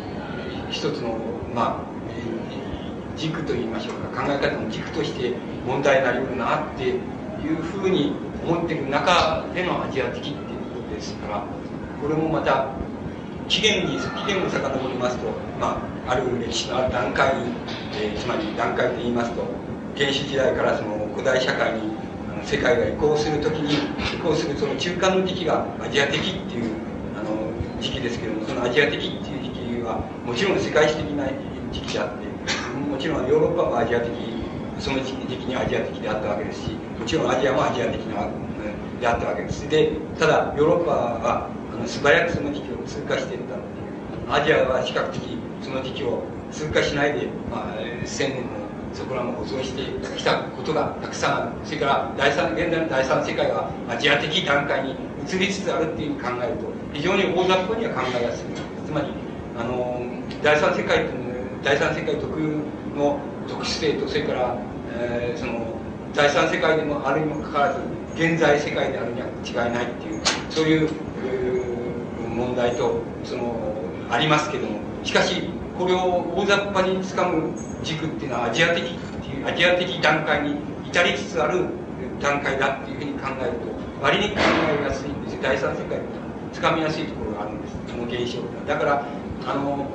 [0.70, 1.18] 一つの
[1.54, 1.96] まあ
[3.16, 5.34] 軸といいましょうか考え方の軸として
[5.66, 6.94] 問題になりうるなってい
[7.48, 8.12] うふうに
[8.46, 10.34] 思ってる中でのアジア的っていう
[10.74, 11.44] ことですから
[12.00, 12.68] これもまた
[13.48, 15.26] 起源に起源を遡りますと、
[15.60, 17.52] まあ、ある歴史のある段階に、
[17.94, 19.42] えー、つまり段階といいますと
[19.96, 21.96] 原始時代からその古代社会に
[22.44, 23.74] 世界が移行するときに
[24.14, 26.74] 移行するその中間の時期がアジア的っていう
[27.18, 31.26] あの時期ですけどもそのアジア的っていう時期はもちろん世界史的な
[31.72, 32.26] 時期であって
[32.90, 34.10] もちろんヨーロッパもアジア的
[34.78, 35.16] その時期
[35.46, 38.28] にアジア的であったわけですしもちろんアジアもアジア的な
[39.00, 39.68] であったわけです。
[39.68, 43.40] でただヨーロッパはあの素早くその時期を通過していっ
[44.28, 45.22] たアジアは比較的
[45.62, 49.82] その時期を通過しないで、まあ、1000年のそこらも保存して
[50.16, 51.52] きたことがたくさんある。
[51.64, 54.94] それから第三現在の第三世界はアジア的段階に
[55.28, 58.46] 移りつつあるっていうふうに考えると非常に大雑把には考えやすい。
[58.86, 59.08] つまり
[59.58, 60.00] あの
[60.42, 61.12] 第三世界と
[61.62, 62.58] 第三世界特有
[62.96, 64.56] の特殊性とそれから、
[64.98, 65.74] えー、その
[66.14, 67.80] 第三世界でもあるにもかかわらず
[68.14, 70.88] 現在世界であるには違いないっていうそういう
[72.36, 73.74] 問題とその
[74.10, 75.42] ありますけどもしかし
[75.78, 77.50] これを大雑把につかむ
[77.82, 78.88] 軸っていうのはアジア的っ
[79.22, 80.56] ていうアジア的段階に
[80.86, 81.64] 至りつつある
[82.20, 83.56] 段階だっていうふうに考えると
[84.02, 84.36] 割に考
[84.80, 85.42] えやすいんですよ。
[85.42, 86.00] 第三世界
[86.52, 87.76] つかみやすいところがあるんです。
[87.88, 89.06] その現象がだから
[89.46, 89.86] あの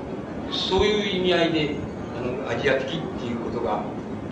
[0.51, 1.75] そういう意味合いで
[2.17, 3.81] あのアジア的っていうことが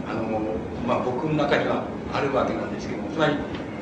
[0.07, 0.39] あの、
[0.87, 3.35] まあ、僕の中にはあるわけなんですけどもつまり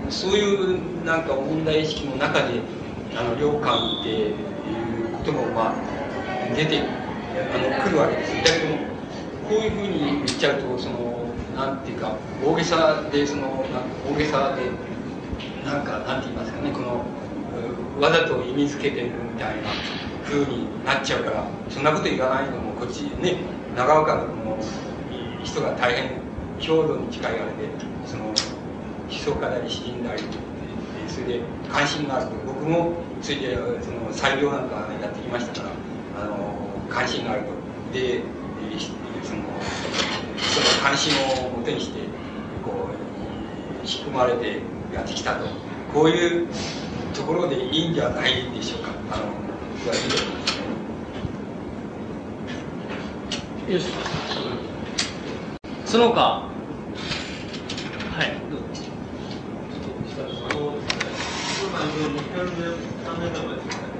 [0.10, 2.62] そういうなんか問題意識の中で
[3.16, 4.36] あの領感っていう
[5.18, 8.78] こともまあ出てあの来るわけですだけども
[9.50, 13.66] こういうふうに言っちゃうとそのなんていうか大げさでその
[14.10, 14.70] 大げさで
[15.66, 17.06] なんかなんて言いますかねこの
[18.00, 19.70] わざと意味付けてるみたいな
[20.24, 23.38] ふうになっちゃうからそんなこと言わないのもこっちね
[23.76, 24.28] 長岡の
[25.44, 26.12] 人が大変
[26.60, 27.48] 郷土に近いあれで
[28.06, 28.36] その思
[29.10, 30.24] 想家なり詩人なり
[31.08, 32.32] それで関心があると
[32.68, 35.70] 僕もついでその裁量なんかやってきましたか
[36.14, 37.48] らあの関心があると。
[37.94, 38.26] で
[39.24, 39.42] その
[40.38, 41.14] その関心
[41.48, 42.10] をもとにして
[42.62, 42.92] こ
[43.82, 45.46] う仕組まれてやってきたと。
[45.94, 46.50] こういう
[47.16, 48.90] ところでいいんじゃないでしょうか。
[49.10, 49.28] あの
[49.80, 50.42] 僕はいいと思いま
[53.70, 53.86] すよし。
[55.86, 56.58] その他は
[58.24, 58.66] いどうぞ
[61.80, 63.98] あの、3年前ですね。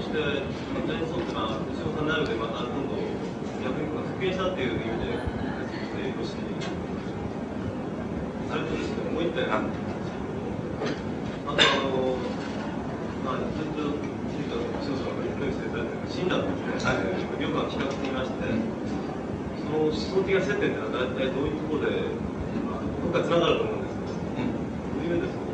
[0.00, 2.96] として完全にそうっていうのは後ろさんなるでまた今度
[3.60, 5.20] 逆に復権したっていう意味で
[5.92, 6.48] 解説して
[8.48, 9.68] されてるんですけどもう一点あと
[11.50, 12.16] あの
[13.20, 13.92] まあずっと
[14.32, 18.80] 知った少々のニュースでされてる親鸞ですね、はい、よく比較していまして
[19.60, 22.08] その思想的な接点っていうのは大体どういうところで、
[22.64, 24.56] まあ、どこかつながると思うんですけど、うん、
[24.96, 25.50] どういう意味でそう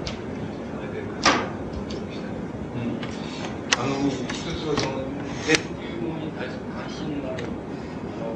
[3.76, 5.05] あの一つはその
[5.44, 8.32] 絶っていうものに対する関心があるあの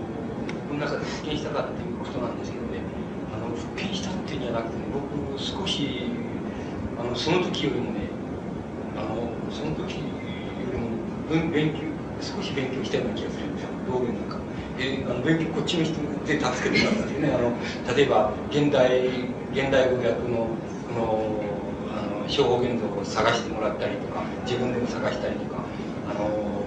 [0.68, 2.84] 僕の中で復権したかっていうことなんですけどね
[3.32, 6.12] あの復権したっていうんじゃなくてね僕少し
[7.00, 8.12] あのその時よりもね
[9.00, 10.04] あのその時よ
[10.70, 11.88] りも勉強
[12.20, 14.36] 少し勉強したような気がするんですよ道元なんか。
[14.78, 15.04] え
[15.78, 19.08] で助けてもらったんですよねあの例えば現代
[19.52, 20.48] 現代語訳の
[20.88, 25.62] この情報現像を探してもらったりとか自分でも探したりとか
[26.10, 26.64] あの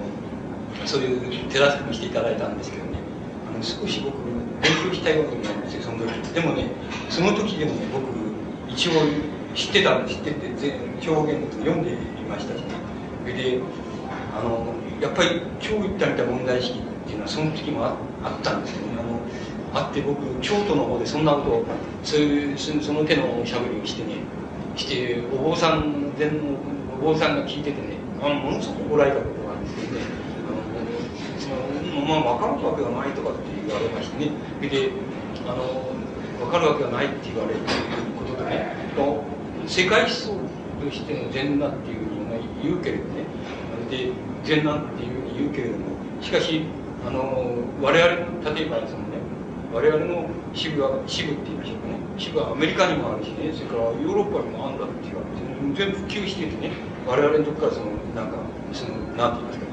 [0.85, 2.99] そういう手助けもしていただいたんですけどね
[3.53, 4.15] あの少し僕
[4.61, 5.43] 勉強したように。
[5.43, 6.67] 思うんですよその時でもね
[7.09, 8.03] その時でもね僕
[8.71, 8.91] 一応
[9.55, 10.47] 知ってた知ってて
[11.07, 11.95] 表現読んでい
[12.27, 12.67] ましたしね
[13.25, 13.59] れで
[14.37, 17.95] あのやっぱり今日言ったみたいな問題意識っていうのはその時もあっ
[18.41, 18.93] たんですけどね。
[18.99, 19.19] あの
[19.73, 21.65] あって僕京都の方でそんなことを
[22.03, 24.17] そういうその手のおしゃべりをしてね
[24.75, 26.37] してお坊さん前の
[27.01, 30.05] お坊さんが聞いててねあものすごく怒られたことがあるんですけどね。
[31.93, 34.31] あのまあ分かるわけがないとかって言われましてね。
[34.61, 34.91] で
[35.47, 35.91] あの
[36.39, 38.75] 分かるわけがないって言われるということでね
[39.65, 40.37] 世界思想
[40.83, 42.17] としての善だっていうふうに
[42.63, 43.25] 言うけれどね。
[43.89, 44.11] で
[44.43, 45.85] 善なんていうふうに言うけれども
[46.21, 46.63] しかし
[47.05, 49.19] あの我々例えばそのね
[49.73, 51.97] 我々の支部は支部って言いましょうかね。
[52.17, 55.43] 支部はアメリカにもあるしねそれからヨーロッパにもあるんだって言われて
[55.75, 56.71] 全部普及しててね
[57.07, 58.37] 我々のとこからそのなんか
[58.71, 59.65] そのなんて言いますか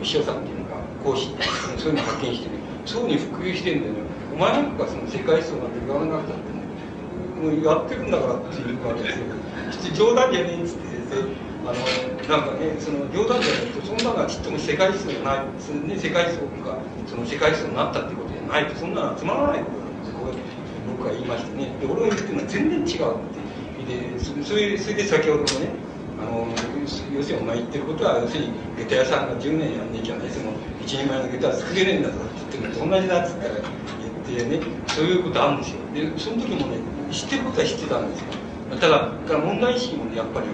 [0.00, 4.00] お師匠さんっていうのか講師っていうのそういうのを発見してねそうに普及してんだよね。
[4.32, 6.64] お前なんかその世界思想なんて言わなくたってね
[7.38, 9.26] もうやってるんだからっていうわけですよ。
[9.94, 10.84] 冗談じゃねえっつって
[11.64, 11.80] あの
[12.28, 15.46] なんかねその冗談じゃなくてそんなのはちっとも世界思想じゃない、
[15.88, 16.76] ね、世界思想とか
[17.08, 20.36] その世界思想になったってことじゃないとそんなのはつまらないことなんですこう
[20.92, 23.44] 僕は言いましてねで俺が言ってるのは全然違うって
[23.88, 25.72] でそれそれで先ほどもね
[26.20, 26.48] あの
[27.16, 30.52] 要するにお前言ってることは要するに下駄屋さんが10年やんねえきゃねその
[30.84, 33.54] 一人前の下駄は作れねえんだとかって言ってるのと同じだっつったら
[34.28, 34.60] 言ってね
[34.92, 36.76] そういうことあるんですよでその時もね
[37.10, 38.26] 知ってることは知ってたんですよ。
[38.80, 40.46] ただから問題意識もねやっぱり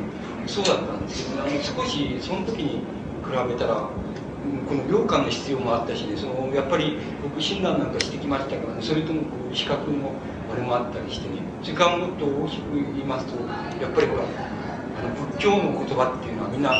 [0.47, 2.81] そうだったんですけど、ね、少しその時に
[3.25, 3.75] 比べたら
[4.69, 10.13] この良感の必要もあったしねそのやっぱり僕診断なんかしてきましたから、ね、それともこう比較の
[10.53, 13.37] あれもあったりしてね時間をもっと大きく言いますと
[13.81, 16.73] やっぱりほらあの仏教の言葉っていうのはみんな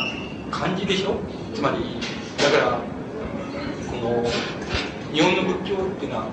[0.51, 1.15] 漢字でしょ？
[1.53, 1.77] つまり
[2.37, 2.79] だから
[3.89, 4.23] この
[5.13, 6.25] 日本の仏教っていうのは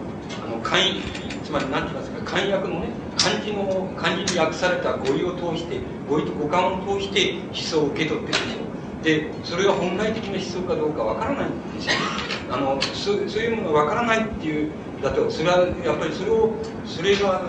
[0.44, 1.00] あの簡易
[1.44, 8.68] つまり何て言いますか漢訳のね漢字の漢字に訳された語彙を通して語彙と五感を通して思想を受け取ってるでしょ
[9.04, 11.92] でそれが本来的な思想かどうかわからないんですよ。
[12.50, 14.72] あのそそういうものがわからないっていう
[15.02, 16.52] だとそれはやっぱりそれを
[16.84, 17.42] それが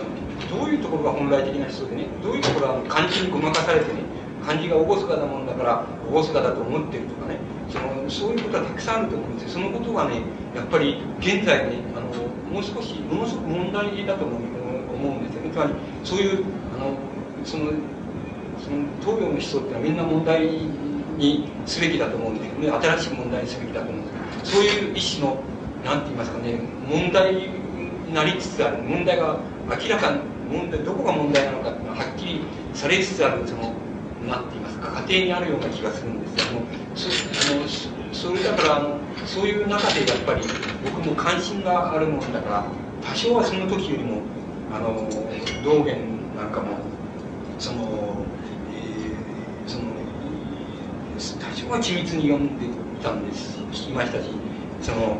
[0.49, 4.01] どういうところが本来的な思想でねどういうところは漢字にごまかされてね
[4.45, 7.37] 漢字が厳かなもんだから厳かだと思ってるとかね
[7.69, 9.49] そのそういうことはたくさんあると思うんですよ。
[9.49, 10.21] そのことがね
[10.55, 12.07] やっぱり現在ねあの
[12.51, 14.41] もう少しものすごく問題だと思う
[14.93, 15.51] 思うんですよね。
[15.51, 15.73] つまり
[16.03, 16.93] そういうあの
[17.45, 17.71] その
[18.63, 20.47] その東洋の思想っていうのはみんな問題
[21.17, 25.41] にすべきだと思うんですけどね新しい問題にすべきだと思うんですけどそういう一種の
[25.85, 29.39] なんて言いますかね問題になりつつある問題が
[29.69, 32.41] 明らかに問題どこが問題なのかっていうのははっきり
[32.73, 33.73] されつつあるその
[34.27, 36.65] なんて言いますか家庭にあるような気がするんですけども
[36.95, 37.07] そ
[37.53, 37.67] あの
[38.13, 40.41] それだからあのそういう中でやっぱり
[40.83, 42.65] 僕も関心があるもんだから
[43.01, 44.21] 多少はその時よりも
[44.73, 45.07] あの
[45.63, 45.97] 道元
[46.35, 46.77] なんかも、
[47.57, 48.23] その
[51.19, 52.69] 多少は緻密に読んでい
[53.03, 53.59] たんです。
[53.75, 54.29] 聞きましたし
[54.81, 55.19] その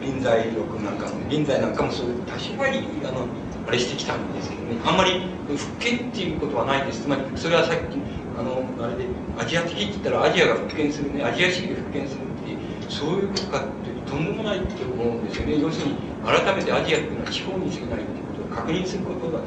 [0.00, 3.26] 臨済録なんかも臨済なんかもそういう多少はあの
[3.66, 4.78] あれしてきたんですけどね。
[4.86, 7.02] あんまり復権っていうことはないです。
[7.02, 7.98] つまりそれはさっき
[8.38, 9.06] あのあれで
[9.36, 11.24] アジア的って言ったらアジアが復権するね。
[11.24, 12.54] アジア主義で復権するって
[12.88, 15.58] そういうことかってとんでもないって思うんですよね。
[15.58, 19.42] 要するに改めてアジアっていうのは地方に過ぎないっていうことを確認することが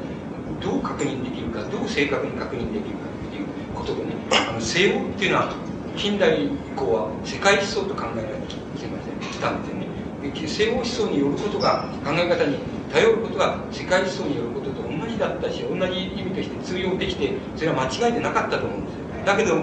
[0.60, 4.12] どう確認できるかどう正確に確認できるかっていうことでね。
[4.32, 5.52] あの西欧っていうのは
[5.96, 9.86] 近代以降は世界思想と考えられてきませんたんですよね。
[10.34, 12.58] 西欧思想によることが考え方に
[12.92, 14.42] 頼ることが世界思想によ。
[14.42, 19.00] ることと同じだったし同じ意味として通用できてそれは間違えてなかったと思うんですよ。
[19.24, 19.62] だけど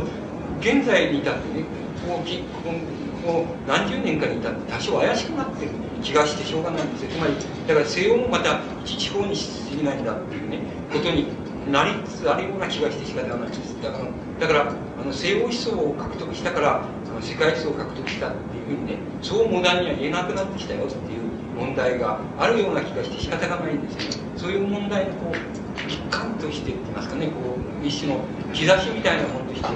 [0.59, 1.65] 現在に至ってね
[2.07, 5.71] こうこう何十年かに至って多少怪しくなってる
[6.01, 7.09] 気がしてしょうがないんですよ。
[7.11, 7.33] つまり
[7.67, 10.59] だから西欧もまた一地方にしすぎないんだっていうね
[10.91, 11.27] ことに
[11.71, 14.05] なりつつあるような気がして仕方がないですだから
[14.39, 21.21] だからあの西欧思想を獲得したからその世界思想を獲得したっていうふうにねそうモダンには言えなくなってきたよっていう
[21.57, 27.33] 問題があるような気がして仕方がないんですよねそういう問題のこう一環としてって言いますかねこ
[27.81, 28.19] う一種の
[28.53, 29.67] 兆しみたいなものとして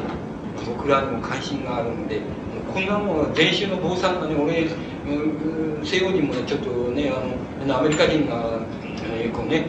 [0.65, 2.21] 僕らにも関心があるので
[2.73, 4.67] こんなもの禅宗の坊さんがね俺
[5.83, 7.11] 西洋人もねちょっとね
[7.61, 8.59] あのアメリカ人が、
[9.13, 9.67] えこうね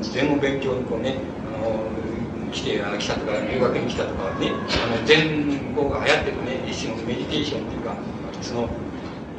[0.00, 7.94] あの禅の勉強にこうねあの来てあの来たとか留学に来たとかねあの禅語が流行ってるね一種のメディテーションっていうか
[8.40, 8.68] その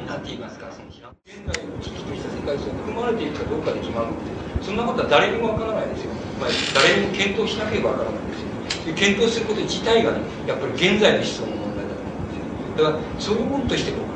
[0.06, 0.86] なんて言いますかその
[1.26, 8.86] 現在の危機とした世界線に含まれているかどうかで決まるのでそんなことは誰にもわからないですよ、まあ、誰にも検討しなければわからないですよ。
[8.86, 12.86] で検討すること自体がねやっぱり現在の思想の問題だと思うんですよ。
[12.86, 14.06] だからそういうものとして僕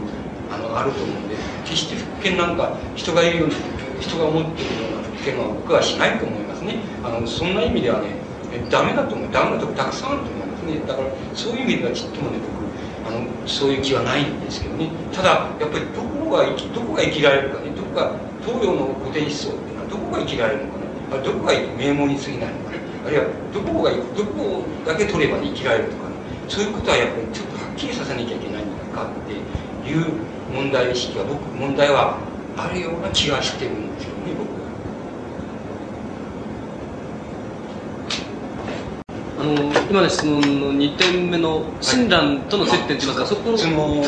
[0.54, 1.34] あのあると思うんで
[1.66, 3.54] 決して復権なんか人が言うように
[3.98, 4.95] 人が思っているような
[5.26, 6.78] 復権は僕はしないと思いますね。
[7.02, 8.14] あのそんな意味ではね
[8.70, 9.32] ダメだと思う。
[9.32, 10.78] ダメなとこたくさんあると思いますね。
[10.86, 12.62] だからそういう意味ではちっともね僕
[13.06, 14.90] あのそういう気はないんですけどね。
[15.10, 17.74] ただやっぱりどこが生きどこが生きられるかね。
[17.74, 18.14] どこが
[18.46, 20.86] 東洋の古典思想っていうのはどこが生きられるのかね。
[21.10, 22.78] あどこが名門に過ぎないのかね。
[23.06, 26.14] あるいはどこがどこだけ取れば、ね、生きられるとかね。
[26.46, 30.22] そういうことはやっぱりちょっとはっきりさせなきゃいけないんだかっていう
[30.54, 32.18] 問題意識は僕問題は
[32.56, 34.66] あるような気がしてるんですよね僕は。
[39.38, 39.52] あの
[39.90, 44.02] 今の質問の2点目の親鸞との接点といいますか、そこのその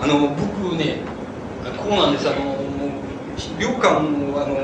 [0.00, 1.00] あの僕ね
[1.76, 2.28] こうなんです。
[2.28, 2.58] あの
[3.60, 4.56] 良寛もあの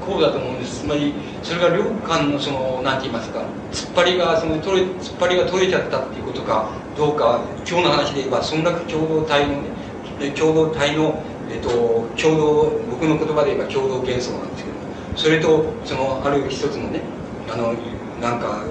[0.00, 0.80] こうだと思うんです。
[0.80, 1.12] つまり
[1.42, 11.68] それが良寛のそのなんて言いますか突っ張りがその取れ突っ張りが取れちゃったっていうことかどうか今日の話で言えば村落共同体のね共同体のえっと
[12.16, 14.76] 共同僕の言葉で言えば共同幻想なんですけど
[15.16, 17.02] それとそのある一つのね
[17.50, 17.74] あの
[18.22, 18.62] なんか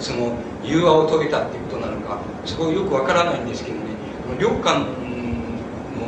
[0.00, 0.32] その
[0.64, 3.84] 融和を遂げたっていうことなのかそこよくわからないんですけどね。
[4.40, 4.86] 良寛の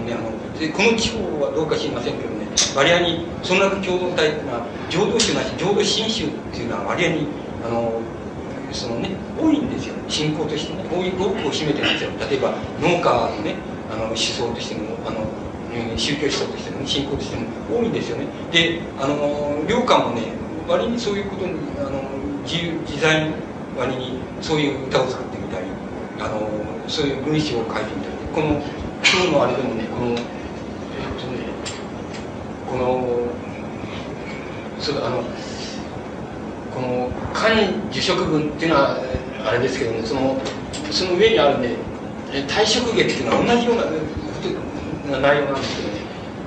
[0.05, 2.49] ねあのこの地方はどうか知りませんけどね。
[2.75, 7.26] 割合に村落共同体っていうのは浄土宗なし浄土真宗っていうのは割合に
[7.65, 8.00] あの
[8.73, 9.94] そのね多いんですよ。
[10.08, 12.10] 信仰としてね多い多くを占めてるんですよ。
[12.18, 13.55] 例えば農家のね
[13.92, 15.28] あの思想としてもあの
[15.97, 18.26] 宗教思想としても、ね、信仰としても多いんですよね。
[18.50, 20.33] であの良寛もね
[20.67, 22.17] 割にそういうことにあの
[22.49, 23.31] 自由自在
[23.77, 25.67] 割にそういう歌を作ってみたり
[26.18, 26.49] あの
[26.89, 28.47] そういう文章を書いてみたりこの
[29.05, 30.17] 今日のあれでもねこのえっ
[31.20, 31.44] とね
[32.70, 33.28] この
[34.81, 35.23] そあの
[36.75, 37.55] この漢
[37.91, 38.97] 受食文っていうのは
[39.44, 40.41] あれですけどもその
[40.91, 41.77] その上にあるね
[42.33, 46.01] 退職月っていうのは同じような内容なんですけどね。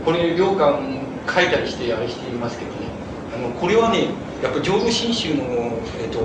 [0.03, 2.77] これ良寛書いたりしてあれしていますけどね。
[3.35, 4.07] あのこれはね
[4.41, 5.43] やっぱ浄土真宗の、
[6.01, 6.19] えっと、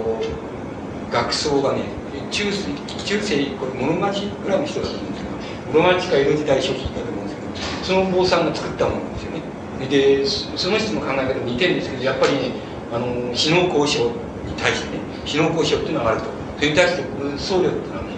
[1.12, 1.82] 学僧がね
[2.30, 2.72] 中世
[3.04, 5.30] 中世これ物町ぐらいの人だと思うんですけ
[5.72, 9.42] ど室町か江戸時代初期だと思うんですけどその坊さんが作ったものですよね。
[9.88, 12.52] でその人の考え方似てるんですけどやっぱりね
[12.92, 14.10] あの死の交渉
[14.46, 16.26] に対してね死の交渉っていうのがあると。
[16.56, 17.02] それに対して
[17.36, 18.16] 僧侶っていうのはね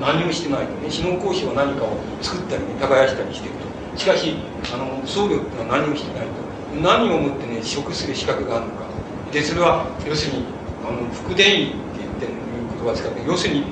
[0.00, 4.36] 何もしてないとね死の交渉は何かを作ったりね耕したりしていくとしかし
[4.72, 6.46] あの僧侶っていうのは何もしてないと。
[6.80, 8.85] 何をもってね食する資格があるのか
[9.32, 10.44] でそれは要するに
[10.86, 12.32] あの福伝医って言ってる
[12.76, 13.64] 言葉を使って要するに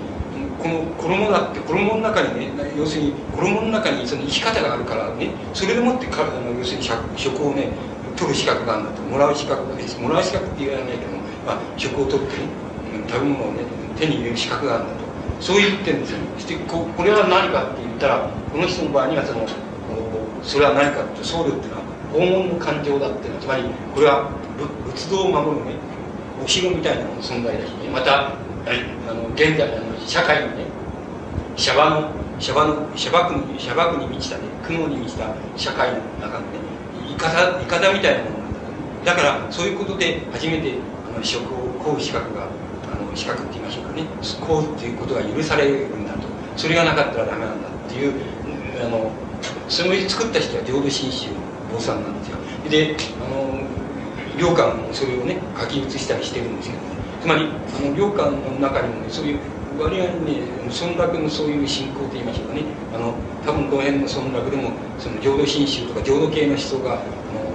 [0.58, 6.84] この衣だって衣の中にね要するに衣の中にその生き方があるからねそれでもってかあの要するに
[7.16, 7.68] 食をね
[8.16, 12.48] 取る資格があるんだともらう資格がねもらう資格って言わないけども、まあ、食を取ってね
[13.08, 13.62] 食べ物をね
[13.96, 15.04] 手に入れる資格があるんだと。
[15.40, 19.46] そう言ってるんですよそしてここれは何かって言ったらこの人の場合にはその
[20.42, 25.76] それは何かって僧侶っていうのは黄金の感情だっていうのはつまりこれは仏道を守るね
[26.42, 27.88] お城みたいな存在だしね。
[27.92, 29.76] またあの現在の
[30.06, 30.66] 社会のね
[31.56, 36.58] シャバのシャバのシャバ区にシャバ区に満ちたね苦悩に満ちた社会の中のね
[37.10, 40.74] いかだいかだみたいなものなんだだからそういうことで初めて
[41.14, 42.46] あの職を請う資格があ
[43.02, 44.06] の資格って言いましょうかね。
[44.22, 46.20] 請うっていうことが許されるんだと。
[46.56, 48.14] それがなかったらダメなんだっていう
[48.84, 49.10] あの
[49.68, 51.34] それを作った人は浄土真宗の
[51.72, 52.38] 坊さんなんですよ。
[52.70, 53.60] であの
[54.38, 56.88] 良寛もそれをね書き写したりしてるんですけどね。
[57.22, 59.38] つまりあの良寛の中にもねそういう
[59.78, 62.62] 割合にね村落のそういう信仰といいましょうかね。
[62.94, 63.14] あの
[63.44, 66.96] 多分この辺の村落でもその浄土真宗とか浄土系の思想があ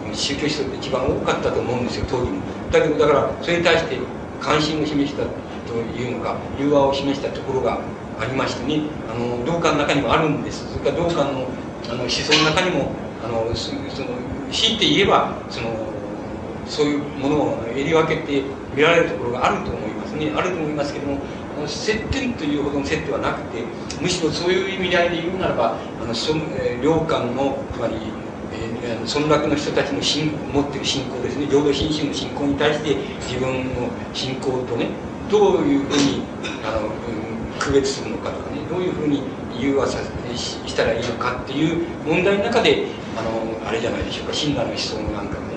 [0.07, 2.41] の宗教思想って一番多かったと思うんですよ当時も。
[2.71, 3.97] だけどだからそれに対して
[4.41, 5.23] 関心を示した
[5.67, 7.79] というのか融和を示したところが
[8.19, 8.83] ありましてね。
[9.09, 10.65] あの道家の中にもあるんです。
[10.71, 11.47] それから道家の
[11.89, 12.91] あの思想の中にも
[13.23, 13.79] あのその
[14.51, 15.88] 強いて言えばその
[16.69, 18.43] そういうものを襟分けて
[18.75, 20.31] 見られるところがあると思いますね。
[20.35, 21.17] あると思いますけども
[21.67, 23.63] 接点というほどの接点はなくて
[23.99, 27.95] むしろそういう意味合いで言うならばあのそ、えー、領館のつまり、
[28.83, 31.47] えー、村落の人たちの信持っている信仰ですね。
[31.47, 32.95] 浄土真宗の信仰に対して
[33.27, 34.87] 自分の信仰とね
[35.29, 36.21] どういうふうに
[36.63, 39.23] あの、うん、区別するのかとかねどういうふうに
[39.59, 39.99] 融和さ
[40.35, 42.85] したらいいのかっていう問題の中で
[43.17, 44.33] あのあれじゃないでしょうか。
[44.33, 45.48] 親鸞の思想なんかね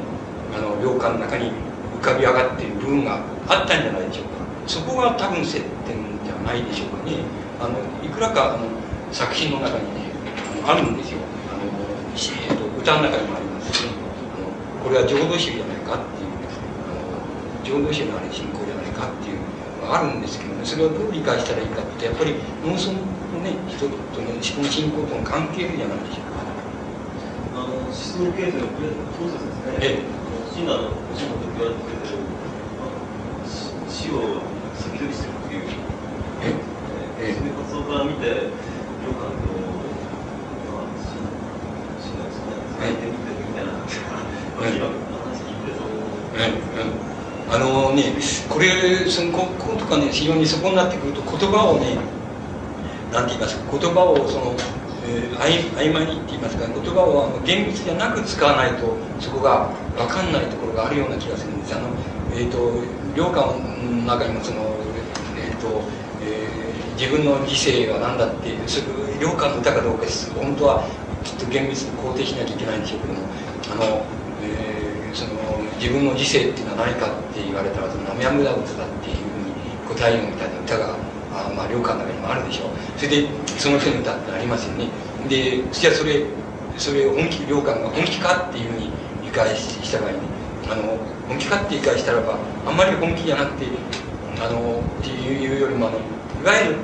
[0.54, 1.50] あの領館の中に
[2.00, 4.44] 浮かび上がっている部分があったんじゃないでしょうか。
[4.66, 7.24] そこが多分接点じゃないでしょうかね。
[7.60, 8.68] あのいくらかあの
[9.10, 10.12] 作品の中にね
[10.66, 11.18] あのあるんですよ。
[11.48, 13.90] あの、えーと、歌の中にもありますし、ね、
[14.36, 16.30] あのこれは浄土宗じゃないかっていう
[16.84, 19.40] あの浄土宗のあれ信仰じゃないかっていう
[19.80, 20.64] のがあるんですけどね。
[20.64, 22.34] それをどう理解したらいいかってやっぱり
[22.66, 26.42] 農村のね人との信仰との関係じゃないでしょうか。
[27.52, 29.76] 思想経済のプレプロセスですね。
[29.80, 30.21] ええ。
[30.52, 32.12] シナの星野と言われてる、
[33.88, 34.44] 死を
[34.76, 35.64] 先取りしてるっていう。
[36.42, 36.52] え？
[37.30, 37.32] え。
[37.32, 39.48] そういう発想から見て、良寛と、
[40.68, 41.16] まあ、シ
[42.20, 43.64] ナ、シナ、相手見てるみた。
[47.54, 48.12] あのね、
[48.50, 51.96] これ、その、こことかね、非常にそこになってくると、言葉をね、
[53.10, 54.54] なんて言いますか、言葉をその、
[55.04, 61.74] えー、曖昧にって言いますか言葉を厳密じゃなく使わないとそこが分かんないところがあるような気がするんです。
[61.74, 61.88] あの、
[62.32, 62.58] えーと、
[63.16, 64.62] 良寛の中にもその、
[65.36, 65.82] えーと
[66.22, 68.86] えー、自分の理性は何だってそれ
[69.20, 70.84] 良寛の歌かどうかです本当は
[71.24, 73.20] きっと厳密に肯定しなきゃいけないんでしょうけども
[73.70, 74.06] あの、
[74.42, 75.34] えー、その
[75.78, 80.94] 自分の理性っていうのは何かって言われたらその「ナメヤムダ歌だ」っていうふうに答えるみたいな歌が
[81.32, 82.68] あまあ良寛の中にもあるでしょう。
[82.96, 83.28] それで
[83.58, 84.88] その人の歌ってありますよね。
[85.28, 86.24] でじゃあそれ
[86.76, 88.90] それ本気良寛が本気かっていうふうに
[89.24, 90.18] 理解した場合に、
[90.70, 93.66] あの本気かって理解したらばあんまり本気じゃなくて
[94.40, 96.76] あのっていうよりもあのいわゆる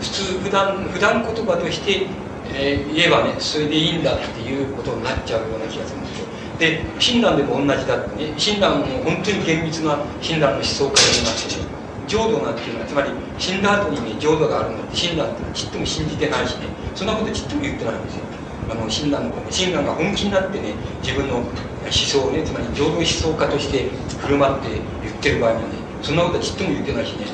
[0.00, 2.06] 普通普段普段言葉として、
[2.54, 6.26] えー、言えばねそれでいいんだっていうことになっちゃうような気がするんですよ。
[6.58, 8.34] で親鸞でも同じだってね。
[8.36, 11.81] 親鸞も本当に厳密な親鸞の思想家になってね。
[12.12, 13.08] 浄土なんていうのはつまり
[13.38, 16.68] 死んだ後にね浄土があるのって親鸞ってちっとも信じてないしね。
[16.94, 18.24] そんなことちっとも言ってないんですよ。
[18.68, 21.48] あの親鸞の親鸞が本気になってね自分の思
[21.88, 23.88] 想をねつまり浄土思想家として
[24.20, 24.68] 振る舞って
[25.00, 27.24] 言ってる場合にはねそんなことちっとも言ってないしね。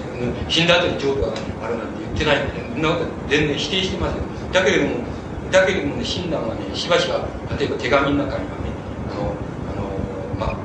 [0.48, 5.02] 死んだ後に浄土があるなんて言ってないんで、ね、そんなこと全然否定してますよだけれども
[5.50, 7.26] だけれどもね親鸞はねしばしば
[7.58, 8.70] 例えば手紙の中にはね
[9.10, 9.34] あの
[9.66, 9.90] あの
[10.38, 10.56] まあ、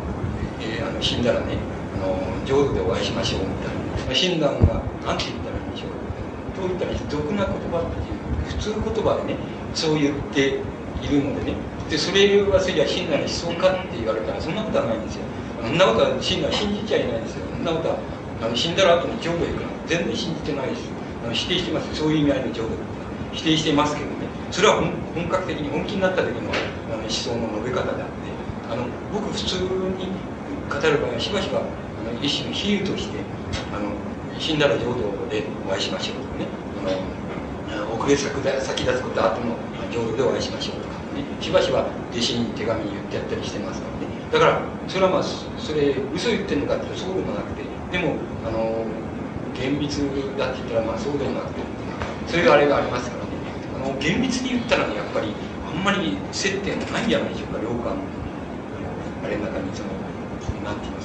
[0.62, 1.58] えー、あの死んだらね
[1.98, 3.73] あの浄土でお会いしましょうみたいな。
[4.14, 5.92] 親鸞が何て言ったらいいんでしょう
[6.56, 9.40] どう言ったらいい俗な言葉っていう普通言葉でね
[9.74, 10.60] そう言って
[11.02, 11.58] いるのでね。
[11.90, 15.26] でそれはそれじゃ親鸞の思想かって言われたらそんなことはないんですよ
[15.62, 17.46] そんなことは死んだ信じちゃいないですよ。
[17.52, 17.98] そんなことは
[18.42, 20.90] あの死んだら後の浄土行くの全然信じてないです
[21.24, 22.70] あの否定してますそういう意味合いの浄土
[23.32, 24.28] 否定してますけどね。
[24.52, 26.52] それは本本格的に本気になった時の
[26.90, 28.38] あの思想の述べ方であって
[28.70, 29.56] あの僕普通
[29.98, 30.14] に
[30.70, 31.64] 語る場合はしばしばあ
[32.04, 33.18] の一種の比喩として
[33.72, 33.94] あの
[34.40, 36.48] 死んだら浄土でお会いしましょうとかね
[37.70, 39.56] あの遅れ先先立つことあっても
[39.92, 41.24] 浄土でお会いしましょうとかね。
[41.40, 48.16] しばしば弟子に手紙言ってやったりしてますからねだからそれはまあそれ嘘言ってるのかってそうでもなくてでも
[48.46, 48.86] あの
[49.54, 50.00] 厳密
[50.38, 51.42] だって言ったらまあそうでもな。
[51.42, 51.62] くて
[52.26, 53.30] そういうあれがありますからね。
[53.76, 55.36] あの厳密に言ったらねやっぱり
[55.68, 58.02] あんまり接点がないんじゃないでしょうか良寛の
[59.24, 59.90] あれの中にその
[60.64, 61.03] なんて言います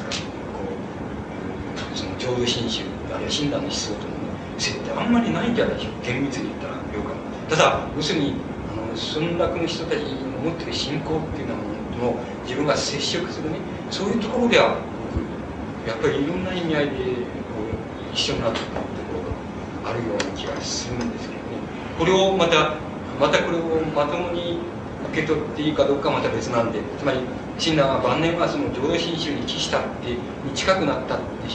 [1.99, 4.15] その浄土真宗あるいは親鸞の思想との、
[4.57, 6.07] 接点あんまりないんじゃないでしょう。
[6.07, 7.11] 厳密に言ったら良寛
[7.51, 8.35] ただ要するに
[8.71, 11.59] あの村落の人たちの持ってる信仰っていうよう
[11.99, 13.59] なものと自分が接触するね
[13.91, 14.79] そういうところでは
[15.11, 21.59] 僕やっぱりいろんな意味合いでこう一緒になっていくところがあるような気がするんですけどね。
[21.99, 22.79] これをまた
[23.19, 24.63] またこれをまともに
[25.11, 27.19] 受け取っていいかどうかはまた別なんでつまり
[27.59, 30.19] 親鸞は晩年はその浄土真宗に帰したってに
[30.55, 31.49] 近くなったって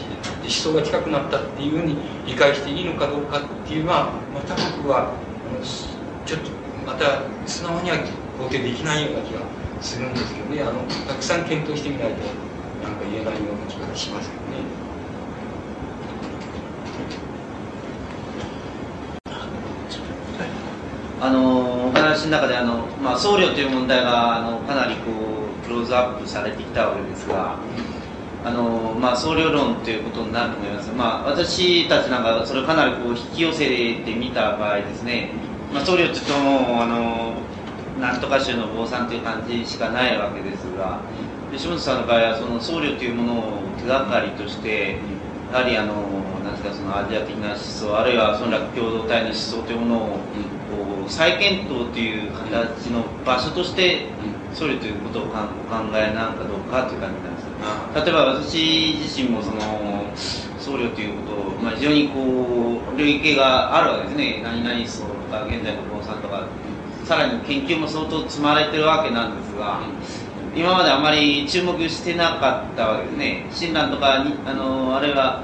[0.43, 1.97] 思想が近くなったっていうふうに
[2.27, 5.13] 理解していいのかどうかっていうのはまた僕は
[6.25, 6.49] ちょっと
[6.85, 7.97] また素直には
[8.39, 9.41] 肯定できないような気が
[9.81, 12.22] するんですけどねあのたくさん検討してみないと
[12.83, 14.83] なんか言えないような気がしますけどね。
[21.23, 27.59] あのお話の中であの、まあ、僧侶という問題があのかなりこうクローズアップされてきたわけですが
[28.45, 35.31] あの、まあ、僧侶論ということになると思います、まあ、私たちなんかそれをかなりこう引き寄せてみた場合ですね、
[35.73, 37.35] まあ、僧侶って言ってもあの
[37.99, 41.01] なんとか宗の坊さんという感じしかないわけですが
[41.51, 43.43] 吉本さんの場合はその僧侶というものを
[43.77, 44.97] 手がかりとして
[45.51, 45.93] やはりあの
[46.43, 50.17] なんですかそのアジア的な思想あるいは村落共同体の思想というものをこ
[51.07, 54.07] う再検討という形の場所として
[54.53, 55.38] 僧侶ということをお考
[55.93, 57.42] えなんかどうかという感じなんです。
[57.95, 59.59] 例えば私自身もその
[60.59, 64.42] 僧侶ということを、まあ、非常にこう領域があるわけですね。
[64.43, 66.48] 何々思想とか現在の坊さんとか
[67.06, 69.82] さらに研究も相当積まれてるわけなんですが、
[70.56, 73.48] 今まであまり注目してなかったわけですね。
[73.51, 75.43] 親鸞とかにあのあるいは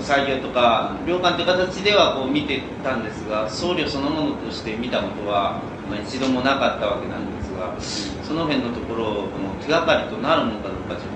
[0.00, 7.74] 採業とか良寛という形ではこう見てたんですが僧侶そのものとして見たことは、まあ、一度もなかったわけなんですが
[8.22, 11.15] その辺のところの手がかりとなるのかどうかちょっ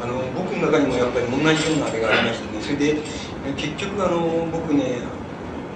[0.00, 2.62] あの僕の中にもやっぱり同じようなあれがありましてね。
[2.62, 2.96] それで
[3.56, 4.98] 結局あの僕ね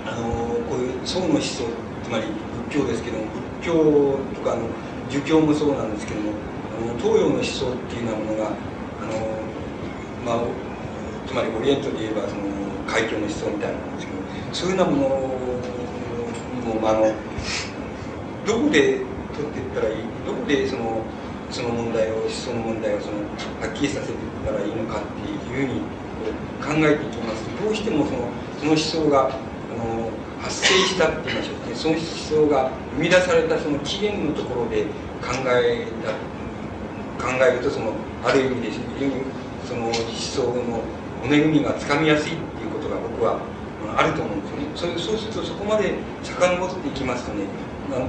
[0.06, 0.24] あの
[0.68, 1.64] こういう宋の思想
[2.02, 2.24] つまり
[2.68, 3.24] 仏教ですけども
[3.60, 4.68] 仏教とかあの
[5.10, 6.32] 儒教もそうなんですけども
[6.76, 9.12] あの東洋の思想っていうようなものがあの、
[10.24, 10.44] まあ、
[11.26, 12.42] つまりオリエントで言えばその
[12.86, 14.18] 海峡の思想みたいなものですけど
[14.52, 15.08] そういうようなもの
[16.74, 17.12] も、まあ、あの
[18.46, 19.00] どこで
[19.36, 19.96] 取っていったらいい？
[20.26, 21.02] どこでその
[21.54, 23.22] その問題を思想の問題をその
[23.62, 25.86] はっきりさせていったらいいのかっていうふうに
[26.58, 27.46] 考えていきます。
[27.46, 28.26] とどうしてもその
[28.58, 29.38] その思想があ
[29.78, 30.10] の
[30.42, 34.82] 発生したって言いましょうねその思想が生み出されたその起源のところで
[35.22, 36.10] 考えた
[37.22, 37.92] 考えるとその
[38.26, 39.22] ある意味で非常に
[39.62, 40.82] その思想の
[41.22, 43.38] 骨組みがつかみやすいっていうことが僕は
[43.96, 44.98] あると思うんですよね。
[44.98, 47.46] そうそうするとそこまで遡っていきますとね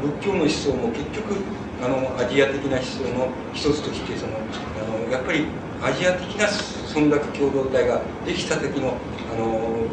[0.02, 1.38] 仏教の思想も結局
[1.86, 5.46] あのアジア的な思想の一つとしてそのあのやっぱり
[5.84, 6.48] アジア的な
[6.90, 8.98] 村落共同体ができた時の
[9.32, 9.86] あの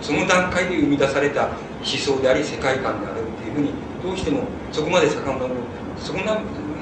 [0.00, 5.54] その段階で生み出された思想であり世界観であるっていうふうにどうしてもそこまで遡る
[5.98, 6.20] そこ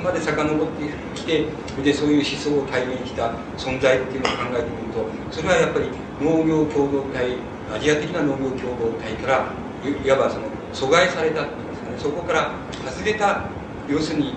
[0.04, 1.46] まで遡ってきて
[1.82, 7.38] でそういう思想を体現した存在っていうのを考えてみるとそれはやっぱり農業共同体
[7.74, 9.52] アジア的な農業共同体から
[9.82, 12.52] いわばその阻害されたっていいますかねそこから
[12.84, 13.48] 外れた
[13.88, 14.34] 要するに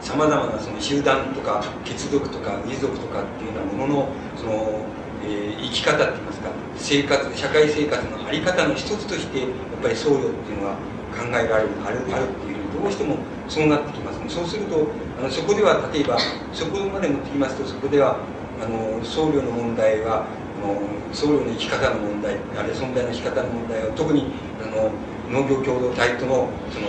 [0.00, 4.84] さまざまなその集団とか血族とか遺族とかっていうようなもののその、
[5.24, 9.48] えー、生き方っていいますか生活社会生活の在り方の一つとしてやっ
[9.82, 10.74] ぱり僧侶っていうのは
[11.14, 13.16] 考えられるあるあるっていうふうにどうしても
[13.48, 14.20] そうなってきます。
[14.28, 14.88] そうすると
[15.18, 16.18] あのそこでは例えば
[16.52, 18.16] そこまで持ってきますとそこでは
[18.60, 20.80] あの僧侶の問題はあの
[21.12, 24.90] 僧侶の生き方の問題あるいは存在の生き方の問題は特にあの
[25.30, 26.88] 農業共同体とのその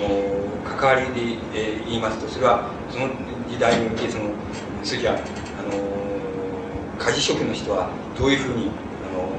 [0.63, 3.09] 関わりで、えー、言いますとそれはその
[3.49, 4.31] 時代においてその
[4.83, 5.17] 次はあ
[5.63, 5.79] の
[6.97, 8.69] 家事職の人はどういうふうに
[9.03, 9.29] あの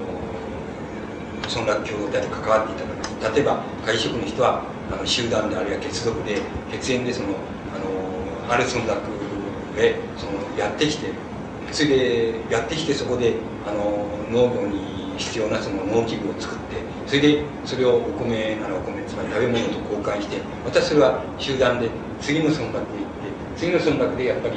[1.62, 2.97] 村落共同体と関わっていたか。
[3.34, 7.28] 例えば家事職の人はあの集団であるいは血族で血縁でその
[7.75, 7.78] あ
[8.49, 9.00] のある村落
[9.76, 11.10] えそのやってきて
[11.70, 13.34] それでやってきてそこで
[13.66, 21.88] あの農業に必要なその農機具を作ってそれでそれをお米ならお米つまり食べ物と交換してまたそれは集団で
[22.20, 24.54] 次の村落へ行って次の村落でやっぱり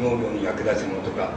[0.00, 1.30] 農業に役立つものとか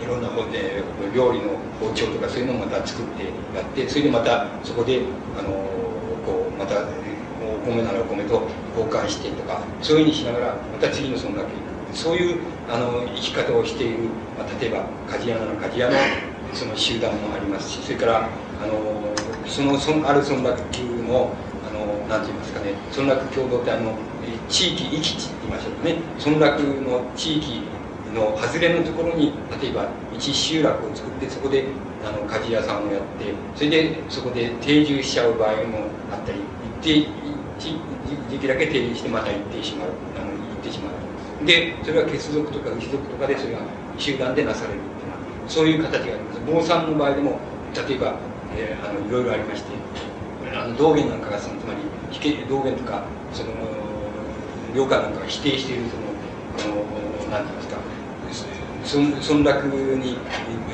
[0.00, 0.82] いろんなもんで
[1.14, 3.24] 料理の包丁とかそういうのをまた作って
[3.56, 5.02] やってそれでまたそこで
[5.38, 5.50] あの
[6.24, 6.84] こうまた
[7.44, 11.74] お米ならお米と交換してとかそういうふうにしながらまた次の村落へ行く。
[11.94, 15.96] そういうあの生き方をしている、まあ、例えば鍛冶屋なら鍛冶屋の
[16.52, 18.28] その集団もありますしそれから
[18.62, 18.74] あの
[19.46, 20.60] そのそある村落
[21.06, 21.30] の
[21.64, 23.94] あのなんて言いますかね村落共同体の
[24.48, 25.96] 地域域地って言いましょうかね。
[26.24, 27.62] 村落の地域
[28.14, 31.66] の外れのところに例えば一集落を作ってそこで
[32.04, 36.38] あの鍛冶屋さんをやってそれでそこで定住しちゃう場合もあったり
[36.80, 37.08] 一定
[37.58, 41.46] 時期だけ定住してまた行ってしまうあの行ってしまう。
[41.46, 43.60] でそれは血族とか牛族とかでそれが
[43.98, 46.40] 集団でなされるっていうそういう形があります。
[46.46, 47.38] 坊さんの場合でも
[47.74, 48.14] 例えば、
[48.56, 49.70] えー、あのいろいろありまして
[50.54, 51.80] あの道元なんかがそのつまり
[52.48, 53.50] 道元とかその
[54.74, 57.78] 領下なんかが否定しているそのあのなんて言いますか
[59.34, 59.66] 村落
[59.96, 60.18] に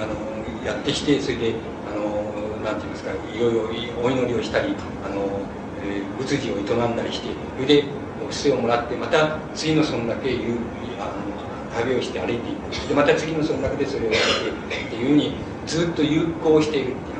[0.00, 1.54] あのやってきてそれで
[1.90, 2.30] あの
[2.64, 5.40] なんて言いますかいろいろお祈りをしたりあの、
[5.84, 7.84] えー、仏事を営んだりしてそれで
[8.22, 10.58] お布施をもらってまた次の村落へいう
[10.98, 12.88] あの旅をして歩いていく。
[12.88, 15.34] でまた次の村落でそれをやってっていうふうに
[15.66, 17.19] ずっと友好しているってい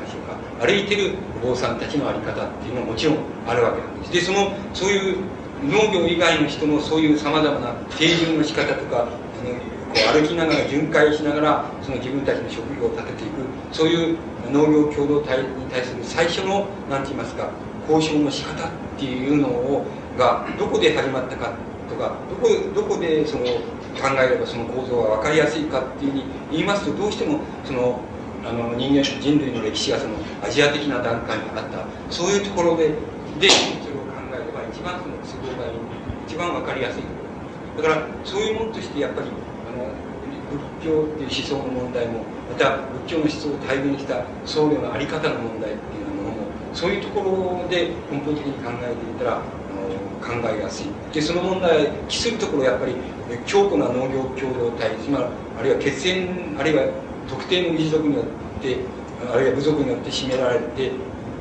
[0.61, 3.17] 歩いてるお坊さんたちの在り方っていうのはもちろん
[3.47, 4.13] あるわけなんです。
[4.13, 5.17] でそのそういう
[5.65, 13.31] 農業以外の人のそういうさまざまな定住の仕方とかあのこう歩きながら巡回しながらその自分たちの職業を立てていく
[13.71, 14.17] そういう
[14.51, 17.49] 農業共同体に対する最初の何て言いますか
[17.89, 19.85] 交渉の仕方っていうのを
[20.17, 21.53] がどこで始まったか
[21.89, 23.45] とかどこどこでその
[23.97, 27.99] 考えればその構造が分かりやすいかっていうふうに言いますとどうしてもその
[28.43, 31.85] あの人間人類の歴史がそのアジア的な段階にあった。
[32.09, 32.89] そういうところで
[33.39, 35.79] でそれを考えれば一番その都合がいい。
[36.27, 37.23] 一番分かりやすいとこ
[37.75, 37.83] ろ。
[37.83, 39.31] だからそういうものとしてやっぱり
[39.65, 39.95] あの
[40.49, 49.41] 仏教っていう思想の問題もまた仏教の思想を体現した僧侶の在り方の問題っていうものもそういうところで根本的に考えていたら
[50.19, 50.87] 考えやすい。
[51.11, 52.95] でその問題期するところやっぱり
[53.45, 56.83] 強固な農業共同体つまりあるいは血縁あるいは
[57.29, 58.25] 特定の民族によっ
[58.61, 58.85] て
[59.33, 60.91] あるいは部族によって占められて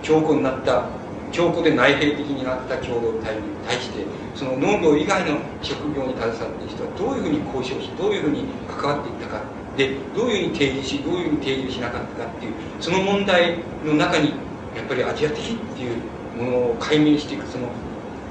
[0.03, 0.85] 強固になった
[1.33, 9.43] 強固で内兵的になった共同体に対してその農業以外の職業に携わっている人はどういうふうに交渉しどういうふうに関わっていったか
[9.77, 14.35] でどういうふうに提示しどういうふうに提示しなかったかっていうその問題の中に
[14.75, 16.03] やっぱりアジア的っていう
[16.37, 17.69] ものを解明していくその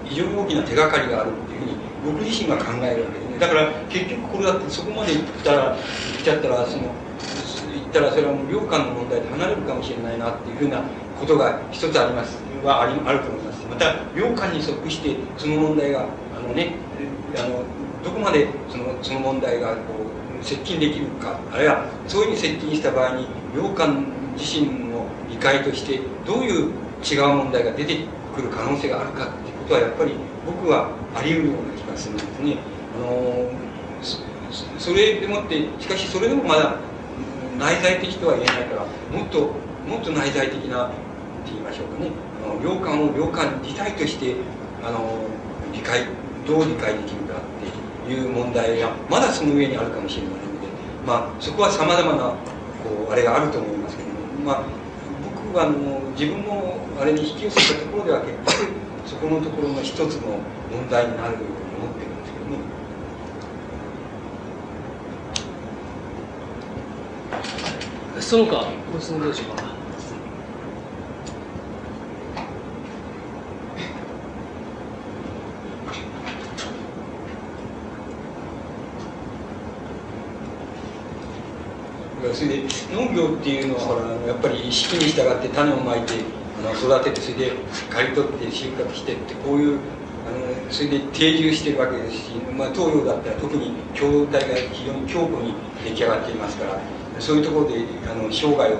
[0.03, 3.28] 非常に大きな手がかりがあるっていうふうに僕自身が考えるわけです。
[3.39, 5.77] だから結局これだってそこまで行ったら
[6.17, 6.89] 来ちゃったらその行
[7.89, 10.83] ったらそれはもう領間の問題で離れるかもしれないなっていうふうな
[11.19, 16.73] ことが一つありますはありあると思いますまた領間に即してその問題があのね
[17.37, 17.63] あの
[18.03, 19.93] どこまでそのその問題がこ
[20.41, 24.05] う接近できるかあるいはそういうふうに接近した場合に領間
[24.37, 26.71] 自身の理解としてどういう
[27.03, 27.97] 違う問題が出て
[28.35, 30.13] くる可能性があるかっていうことはやっぱり
[30.45, 32.78] 僕はあり得るような気がするんですね。
[32.99, 33.49] の
[34.77, 36.77] それでもってしかしそれでもまだ
[37.57, 38.85] 内在的とは言えないから
[39.17, 39.51] もっと
[39.87, 40.95] もっと内在的なって
[41.51, 42.11] 言いましょうかね。
[42.45, 44.35] あの領感を領感自体として
[44.83, 45.25] あの
[45.73, 46.05] 理解
[46.47, 50.67] どう理解できるかっていう問題がまだその上にあるかもしれないので
[51.05, 52.29] まあそこはさまざまな
[52.83, 54.63] こうあれがあると思いますけども、まあ、
[55.51, 58.71] 僕はあの自分のあれに引き寄せたところでは結局
[59.05, 60.39] そこのところの一つの
[60.71, 62.79] 問題になるんですけどね。
[68.21, 69.63] その他ご質問どうしょうか
[82.33, 86.13] それで農業っていうのはほらやっぱり四季に従って種をまいて
[86.59, 87.51] あの育ててそれで
[87.89, 89.79] 刈り取って収穫してってこういう
[90.27, 90.31] あ
[90.65, 98.77] のそれで定住してるわけですし、まあ、東洋だったら特に共同体が非常に強固に出来上がっていますからそういうところであの生涯を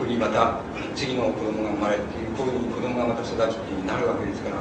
[0.00, 0.60] 送りまた
[0.96, 2.02] 次の子供が生まれて
[2.36, 4.56] こういう子供がまた育ちってなるわけですから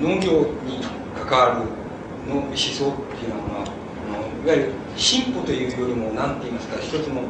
[0.00, 0.80] 農業に
[1.14, 3.66] 関わるの思想っていうのは、
[4.08, 7.22] あのいわゆる進歩というよりも何て言いますか一つの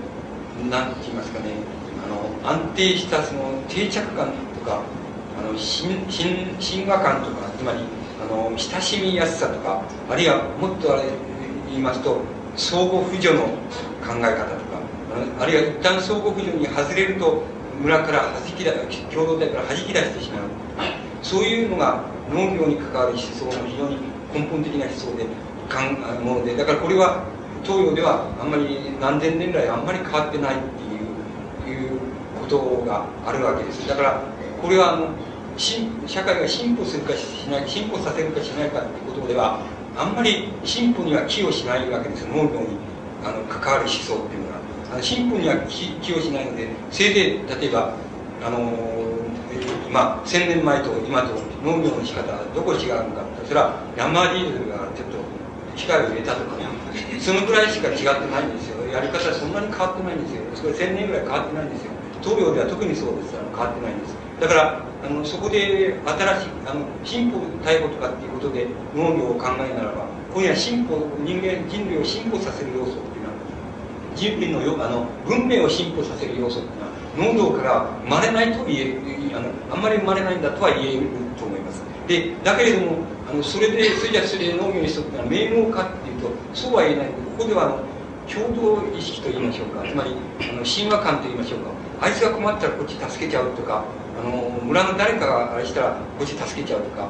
[0.71, 1.51] 何て言いますかね
[2.05, 4.83] あの安定したその定着感とか
[5.39, 5.91] あの親
[6.61, 7.81] 親和感とかつまり
[8.23, 11.05] あの親しみやすさとかあるいはもっとあれ
[11.71, 12.21] 言いますと
[12.57, 13.41] 相互扶助の
[14.05, 14.82] 考え方とか
[15.41, 17.43] あるいは一旦相互扶助に外れると
[17.81, 18.71] 村から弾き出
[19.13, 20.43] 共同体から弾き出してしまう。
[21.23, 23.99] そういうのが農業に関わる思想の非常に
[24.33, 25.25] 根本的な思想で
[26.23, 27.25] ものでだからこれは
[27.63, 30.59] 東洋ではあんまり何千年来あんまり変わってないっ
[31.65, 32.01] ていういう
[32.41, 33.87] ことがあるわけです。
[33.89, 34.21] だから
[34.61, 35.09] これはあの
[35.57, 39.61] 社会が進歩するかしない進歩させるかしないかっていうことでは
[39.97, 42.27] あんまり進歩には寄与しないわけです。
[42.27, 42.77] 農業に
[43.25, 44.52] あの関わる思想っていうのは。
[44.93, 47.97] あの進歩には寄与しないのでせいぜい例えば
[48.45, 48.61] あの
[49.91, 51.33] まあ1000年前と今と
[51.65, 55.17] 農業の仕方はどこ違うのかそれはヤンマーディーゼルがちょっと
[55.77, 56.69] 機械を入れたとかね
[57.19, 58.85] そのぐらいしか違ってないんですよ。
[58.93, 60.43] やり方はそんなに変わってないんですよ。
[60.53, 61.93] それ1000年ぐらい変わってないんですよ。
[62.21, 63.33] 東洋では特にそうです。
[63.33, 64.13] 変わってないんです。
[64.41, 72.99] だからあのそこで新しいあの進歩対応とかっていうことで農業を考えならばここには進歩人間人類を進歩させる要素
[74.15, 76.73] 人類のよあの文明を進歩させる要素ってい
[77.19, 81.07] うのは農業からまれないと言えあのあんまりまれないんだとは言える
[81.39, 81.83] と思います。
[82.07, 82.99] でだけれども
[83.31, 87.07] あのそれでそれじゃそれで農業にしとくのは名門かっていうとそうは言えない。
[87.39, 87.79] ここでは
[88.29, 89.89] 共同意識と言いましょうか。
[89.89, 91.71] つまりあの神話感と言いましょうか。
[92.03, 93.85] あいつが困ったらこっち助けちゃうとか
[94.19, 97.09] あの村の誰かがあれしたらこっち助けちゃうとか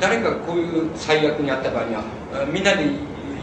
[0.00, 2.02] 誰かこういう最悪にあった場合には
[2.52, 2.86] みんなで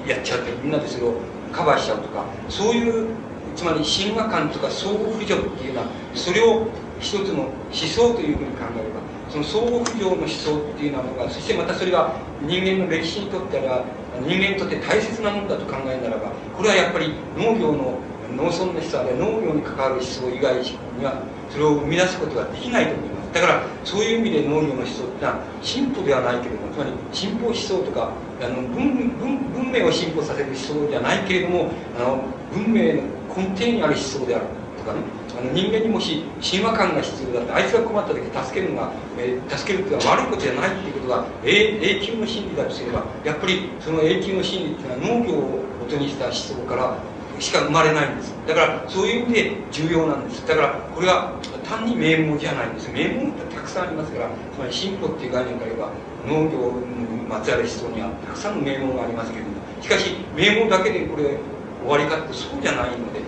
[0.07, 1.15] やっちゃうってみんなでそれを
[1.53, 3.07] カバーしちゃうとかそういう
[3.55, 6.67] つまり神話観とか相互扶助っていうのはそれを
[6.99, 8.99] 一つの思想というふうに考えれば
[9.29, 13.85] その相互扶助の思想っていうのがそしてまたそれが人間の歴史にとっては
[14.21, 17.99] 人間にとって大切なものだと考えならばこれはやっぱり農業の
[18.35, 20.55] 農村の思想あるいは農業に関わる思想以外
[20.97, 23.22] にはそれを生み出すことができないと思います。
[23.33, 33.01] だからそういう意味で農業の思想ってのは進歩ではないけれどもつまり進歩思想とかあの文文文明を進歩させる思想じゃないけれどもあの文明の
[33.35, 34.45] 根底にある思想である
[34.77, 35.01] とかね
[35.35, 46.97] あの人間にもし神話感が必要だってあいつが困った時助けるのが、えー、助けるっていうのは悪いことじゃないっていうことが永久の真理だとすればやっぱりその永久の真理っていうのは農業を元にした思想から
[47.43, 48.33] しか生まれないんです。
[48.47, 50.47] だからそういう意味で重要なんです。
[50.47, 51.33] だからこれは
[51.67, 52.89] 単に名門じゃないんです。
[52.91, 55.91] 名門ってたくさんありますからつまり進歩っていう概念から言えば
[56.25, 61.35] 農業にまつわる思想にはたくさんの名門がありますけれどもしかし名門だけでこれ
[61.83, 63.19] 終わりかってそうじゃないので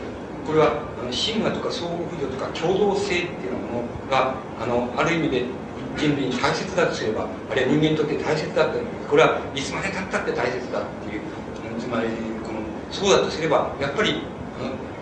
[0.47, 5.43] これはあの神話とか相互扶助とか共同性っていうものがあのある意味で
[5.97, 8.79] 人類に大切だとすればあるいは人間にとって大切だと
[9.09, 11.21] これはいつまでたったって大切だっていう
[11.79, 12.07] つまり
[12.91, 14.21] そうだとすればやっぱり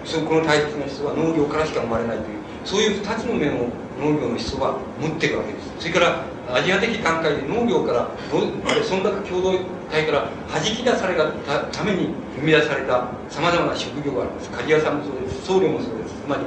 [0.04, 5.74] そこの大切な思想は農業からしか生まれないというそういう2つの面を農業の思想は持っているわけです。
[5.80, 11.32] それからアジア的段階で農業から村落共同体から弾き出された
[11.72, 14.50] ために生み出されたさまざまな職業があります。
[14.50, 15.46] 鍛冶屋さんもそうです。
[15.46, 16.16] 僧侶もそうです。
[16.16, 16.44] つまり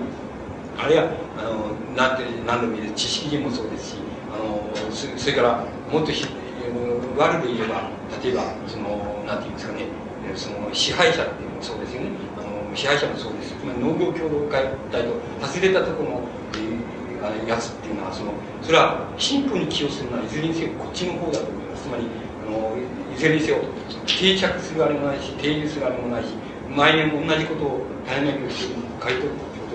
[0.79, 1.05] あるいは
[1.39, 3.97] あのなんて何度も言う知識人もそうですし
[4.33, 4.61] あの
[4.93, 6.13] それからもっと
[7.17, 7.89] 悪く言えば
[8.23, 9.85] 例えばそのなんて言うんですかね。
[10.35, 12.11] その支配者っていうのもそうですよね。
[12.39, 13.55] あの支配者もそうです。
[13.55, 18.33] つまり農業協同会体と外れたところの、えー、やつっていうのはその
[18.63, 21.83] それは進歩に寄与するのはいずれにせよこっちの方だと思います。
[21.85, 22.07] つまり
[22.47, 22.77] あの
[23.15, 23.59] いずれにせよ
[24.07, 26.35] 定着するあれもないし定住するあれもないし
[26.71, 29.27] 毎年同じことを大変なして回答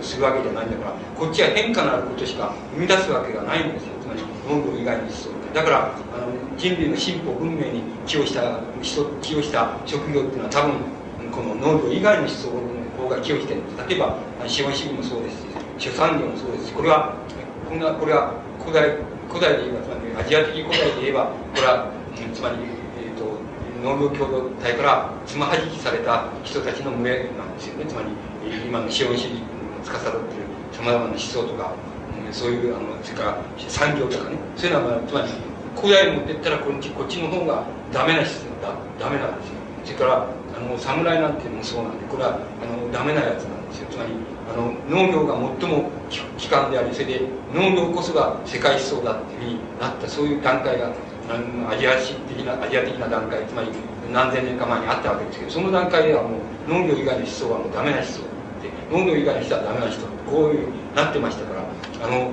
[0.02, 3.94] するわけじゃないんだからこっちは変化のあることしか生み出すわけがないんですよ。
[4.02, 10.74] つまり農業以外にそうだからあの人類の進歩文明に寄与した寄与した職業っていうのは多分
[11.32, 15.48] この農業以外の思想の方が寄与してるんです例えば資本主義もそうですし
[15.78, 17.16] 主産業もそうですしこれは
[17.68, 18.98] こんなこれは古代
[19.28, 21.92] 古代で言えばつまりアジア的古代で言えばこれは
[22.34, 22.56] つまり、
[23.00, 23.40] えーと、
[23.82, 27.86] 農業共同体からつまはじきされた人たちの群れなんですよね。
[27.88, 28.10] つまり
[28.68, 31.74] 今の資本主義を司っているさまざまな思想とか
[32.32, 33.38] そういうあのそれから
[33.68, 35.28] 産業とかねそういうのは、まあ、つまり
[35.76, 38.76] 古代に持ってったらこっちこっちの方がダメな人だ。
[39.00, 39.56] ダメなんですよ。
[39.84, 43.88] それからあの侍なんていうのもそうなんでこれはあのダメなやつなんですよ。
[43.90, 44.12] つまり
[44.52, 45.90] あの農業が最も
[46.38, 47.22] 機関でありそれで
[47.54, 50.08] 農業こそが世界思想だっていうふうになった。
[50.08, 50.92] そういう段階が
[51.70, 53.70] アジア的なアジア的な段階つまり
[54.12, 56.38] 何千年か前にあったわけですけどその段階ではも
[56.68, 58.20] う農業以外の思想はもうダメな思想
[58.62, 61.64] で農業以外の人はダメな人こういうふうになってましたから
[62.02, 62.32] あの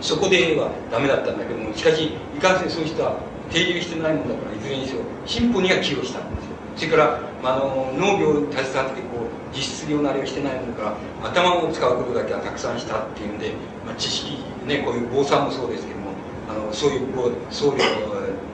[0.00, 3.16] そこではダメだったんだけどもしかしいかんせんそういう人は
[3.50, 6.50] 定住してないもんだからいずれにせよ進歩には寄与したんですよ。
[6.76, 13.52] それから、まあ、あの農業に携わってこう実質業なりをしてないもんだから頭を使うことだけはたくさんしたっていうんで、
[13.84, 16.12] まあ、知識ねこういう坊さんもそうですけども
[16.48, 17.82] あのそういうこう僧侶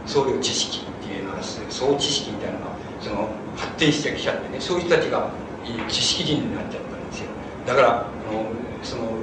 [0.06, 5.30] 僧侶知識っていうのは総知識みたいなのがその発展してきちゃってねそういう人たちが
[5.88, 7.26] 知識人になっちゃったんですよ。
[7.66, 8.46] だからあの
[8.82, 9.15] その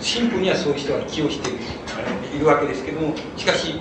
[0.00, 1.50] 神父にはそういう人が寄与して
[2.34, 3.80] いるわけですけどもしかし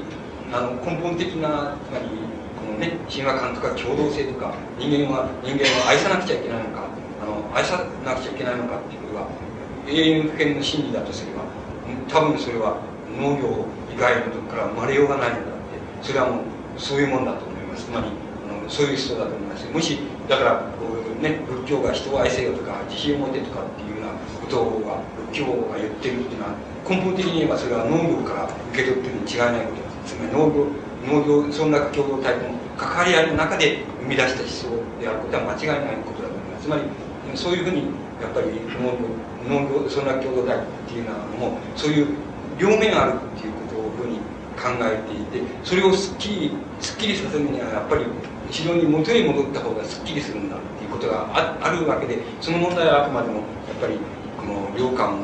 [0.51, 2.07] あの根本的なつまり
[2.57, 6.87] このね神話観とか共同性とか人間は人間は愛さなくちゃいけないのか
[7.21, 9.27] あの愛さなくちゃいけないのかっていうことが
[9.87, 11.43] 永遠不変の真理だとすれば
[12.07, 12.81] 多分それは
[13.19, 17.85] 農業以外のとこから生まれようがないのだってそれはもうそういうもんだと思います。
[17.85, 19.65] つまりあのそういう人だと思います。
[19.71, 26.55] もしだからこう、ね、仏教が人を愛せよとか自信を持てとかっていうようなことが教が言ってるっていうのは
[26.87, 30.67] 根本的に言えばそれは農業から受け取ってるに違いないことつまり農業
[31.07, 36.63] 農業そんな共同体との関わり合いの中で生み出した思想であることは間違いないことだと思います。
[36.63, 36.81] つまり
[37.35, 37.91] そういうふうに
[38.21, 38.47] やっぱり
[38.79, 39.07] 農業
[39.47, 42.07] 農業そんな共同体っていうのはもうそういう
[42.57, 44.17] 両面あるっていうことをふうに
[44.57, 48.05] 考えていてそれをすっきりすっきりさせるにはやっぱり
[48.49, 53.45] 非常に元に戻った方がすっきりするんだっていうことがああるわけでその問題はあくまでもやっ
[53.79, 53.99] ぱり
[54.47, 55.19] の良寛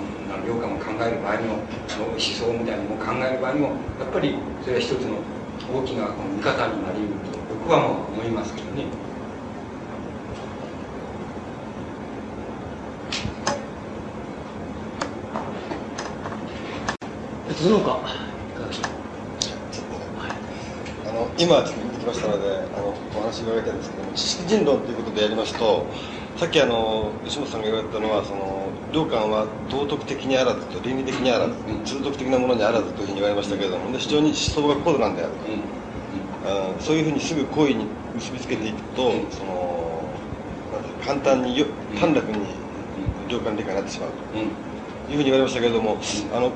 [0.45, 3.67] 良寛を考える場合にも思想みたいなのを考える場合にも
[3.99, 5.17] やっぱりそれは一つの
[5.73, 8.85] 大きなこの見方になりうると僕はもう思いますけどね。
[17.63, 17.91] その他
[21.07, 25.87] あの今ちょっと言ってきましたのであのお話伺いたいんですけども知識人論ということでやりますと
[26.35, 40.03] さっきあの吉本さんが言われたのはその良寛は道徳的にあらずと倫理的にあらず通俗的なものにあらずというふうに言われましたけれどもで非常に思想が高度なんであると、うん、そういうふうにすぐ行為に結びつけていくと、その
[41.03, 41.65] 簡単によ
[41.99, 42.45] 短絡に
[43.27, 44.73] 良寛理解になってしまうと。
[45.09, 45.97] いうふうに言われましたけれども
[46.33, 46.51] あの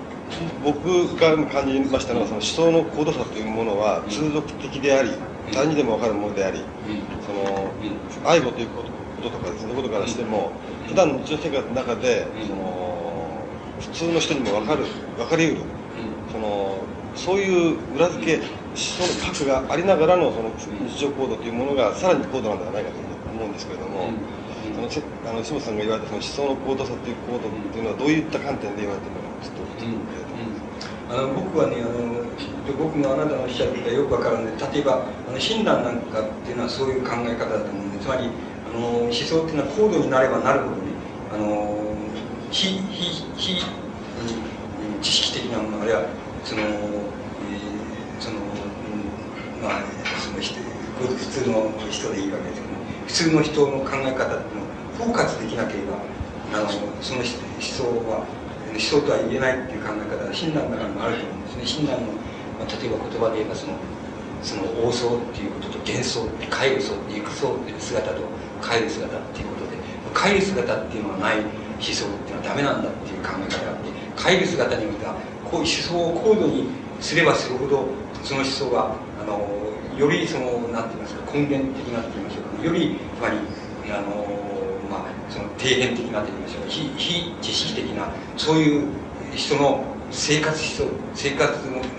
[0.63, 5.11] 僕が感じましたのはその思想の高度さというものは通俗的であり
[5.53, 6.61] 誰にでも分かるものであり
[7.25, 7.71] その
[8.25, 8.83] 愛護というこ
[9.21, 10.51] ととかですねことからしても
[10.87, 12.97] 普段の日常生活の中でその
[13.79, 14.85] 普通の人にも分かる
[15.17, 15.61] 分かりうる。
[16.31, 16.77] その
[17.15, 20.51] そういう裏付け思想の核がありながらのその
[20.87, 22.95] 日常行動というものがさらに高度なんではないかと
[23.33, 24.09] 思うんですけれども。
[24.67, 24.89] その
[25.25, 29.67] あの石本さんが言われたその思想の高度さという高度っていうのはどういった観点で言われてるのかちょっと
[31.09, 32.27] あの僕はねあの
[32.77, 38.29] 僕もあなたのおっしゃることはよくわかるんで例えばあの親鸞なんかっていうのはそういう考え方だと思うんでつまり
[38.73, 40.81] あの思想っていうのは高度になればなるほどね
[41.33, 41.77] あの
[42.51, 43.61] 非非非、
[44.95, 46.05] うん、知識的なものあるいは
[46.43, 46.71] その、えー、
[48.19, 49.83] その、うん、まあ
[50.19, 50.37] その
[51.15, 55.99] 普通の人でいいわけですけど、ね、普通の人の考え方っていうのを包括できなければ
[56.53, 56.69] あの
[57.01, 57.27] その思
[57.61, 58.25] 想は
[58.71, 61.65] 思想とは言えないっていう考え方は親鸞の中にもあると思うんですね。
[61.65, 62.13] 親鸞の、
[62.59, 63.73] まあ、例えば言葉で言えばその
[64.43, 68.21] その王相っていうことと幻想帰る相行く相っていう姿と
[68.67, 69.77] 帰る姿っていうことで
[70.13, 75.15] 帰る姿っていうのはない思想っていうのはダメなんだっていう考え方があって帰る姿においては
[75.45, 76.67] こういう思想を高度に
[76.99, 77.87] すればするほど
[78.23, 79.39] その思想があの
[79.97, 83.37] よりその何て言いますか根源的なって言いましょうかよりつまり
[83.91, 84.27] あの
[84.89, 86.69] まあその底辺的なと言いましょうか。
[86.69, 88.87] 非非知識的なそういう
[89.35, 91.51] 人の生活思想生活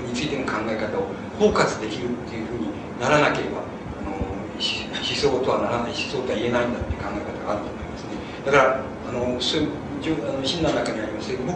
[0.07, 1.07] についての考え方を
[1.39, 2.69] 包括できるっていうふうに
[3.01, 3.63] ならなければ
[4.59, 8.11] 思想とはならない思想とは言えないんだって考え方があると思いますね。
[8.45, 11.55] だからあのそういうあの親鸞の中にありますけど僕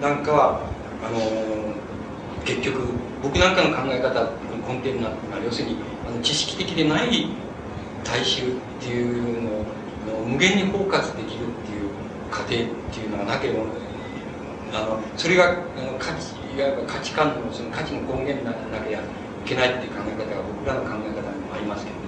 [0.00, 0.60] なんかは
[1.02, 1.18] あの
[2.44, 2.80] 結局
[3.22, 4.30] 僕なんかの考え方の
[4.68, 5.76] 根底になって要するに
[6.06, 7.28] あの知識的でない
[8.04, 8.50] 大衆っ
[8.80, 9.50] ていうの
[10.22, 11.90] を無限に包括できるっていう
[12.30, 12.58] 過程っ
[12.92, 13.64] ていうのがなければ
[14.74, 19.02] あのそれがあの価値いわば価値観のその価値の根源ななければ
[19.46, 22.02] けないっていう考え方が僕らの考え方にもありますけど、ね、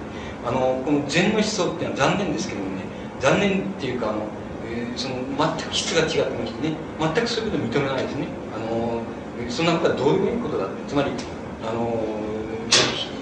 [0.45, 2.83] あのこの禅の思想っていうのは残念ですけどもね
[3.19, 4.27] 残念っていうかあの、
[4.67, 8.27] えー、その全く質が違ってましてね全くそういうことを認めないですね。
[8.55, 9.01] あの
[9.47, 11.11] そんなことはどういうことだってつまり
[11.63, 12.05] あの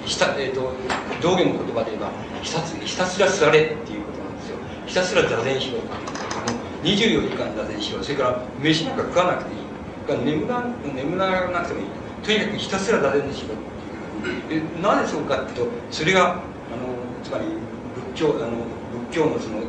[0.05, 0.73] ひた、えーと、
[1.21, 2.09] 道元の言葉で言えば
[2.41, 4.57] ひたひたすらすられっていうことなんですよ。
[4.87, 5.79] ひたすら座禅しろ
[6.83, 9.67] 24時間座禅しろそれから飯なんか食わなくていい。
[10.23, 10.63] 眠ら
[10.95, 11.87] 眠らなくてもいい。
[12.23, 13.55] とにかくひたすら座禅しろ
[14.49, 16.41] でなぜそうかっていうとそれがあの
[17.23, 17.45] つまり
[18.13, 18.65] 仏教あの
[19.09, 19.59] 仏教のその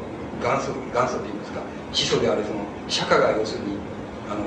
[0.40, 1.62] 元祖元祖といいますか
[1.92, 3.76] 始祖であるその釈迦が要するに
[4.30, 4.44] あの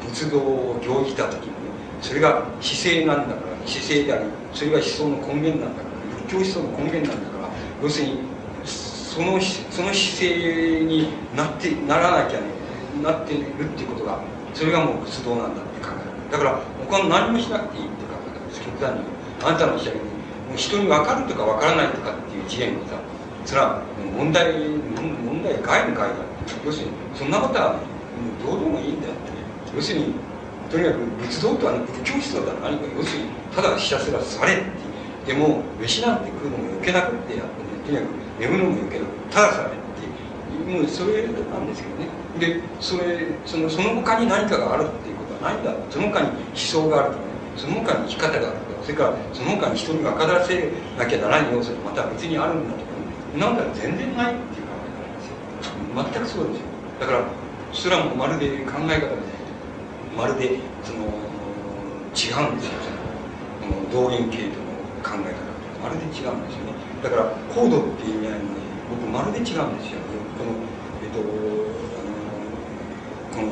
[0.00, 1.54] 仏道を行じた時にね
[2.00, 5.96] それが姿勢なんだから姿勢でありそれが思想の根源なんだから
[6.28, 7.48] 仏教思想の根源なんだから
[7.82, 8.18] 要するに
[8.64, 12.46] そのその姿勢になってならなきゃね
[13.02, 14.20] なってるっていうことが
[14.54, 16.32] それがもう仏道なんだって考える。
[16.32, 18.05] だから他の何もしなくていいって
[18.76, 19.04] 考え方です極端に
[19.44, 20.12] あなたのおっしゃるように
[20.48, 22.36] もう人に分かるとか分からないとかって。
[22.36, 23.00] いう次元がさ
[23.44, 23.80] それは
[24.16, 24.52] 問題
[25.24, 26.14] 問題外の外だ
[26.64, 27.80] 要するにそんなことは
[28.44, 29.32] どうでもいいんだよって。
[29.74, 30.14] 要するに
[30.70, 34.56] とにかく仏道とは仏教思想だ何か要するにただひたすら座れっ
[35.26, 42.08] てでも飯なんて食うのも余計なくってやってねとにかく眠るのも余計なくただ座れってもうそれなんですけどね
[42.40, 45.72] でそれそのその他に何かがあるっていうことはないんだ。
[45.90, 48.65] その他に思想があるとかねその他に生き方がある。
[48.86, 52.92] それからその他に人に分からせなきゃならない要素がまた別にあるんだとか、
[53.36, 55.34] なんだ全然ないっていう考え方なんですよ
[56.14, 57.26] 全くそうですよだから
[57.72, 59.16] それはもまるで考え方で
[60.16, 61.02] まるでその
[62.14, 62.78] 違うんですよ
[63.58, 64.70] その動員系との
[65.02, 65.42] 考え方
[65.82, 69.98] まるで違うんですよねだから高度っていう意味合いもね僕まるで違うんですよ
[70.38, 70.54] この
[71.02, 71.26] えっとあ
[73.34, 73.50] のこの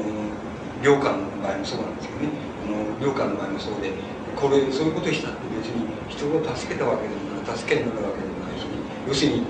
[0.79, 2.29] 領館の場合もそうなんですけどね
[2.63, 3.91] この領館の場合もそうで
[4.37, 7.57] これそういうことしたって別に人を助けたわけでもない。
[7.57, 8.67] 助けになるわけでもないし、
[9.07, 9.45] 要するに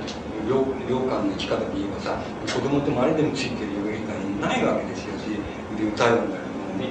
[0.49, 5.15] 領領館の生き方で言えばさ子供と周りでもついてるよりかにないわけですよ。
[5.19, 5.31] し
[5.79, 6.91] で歌うんだりも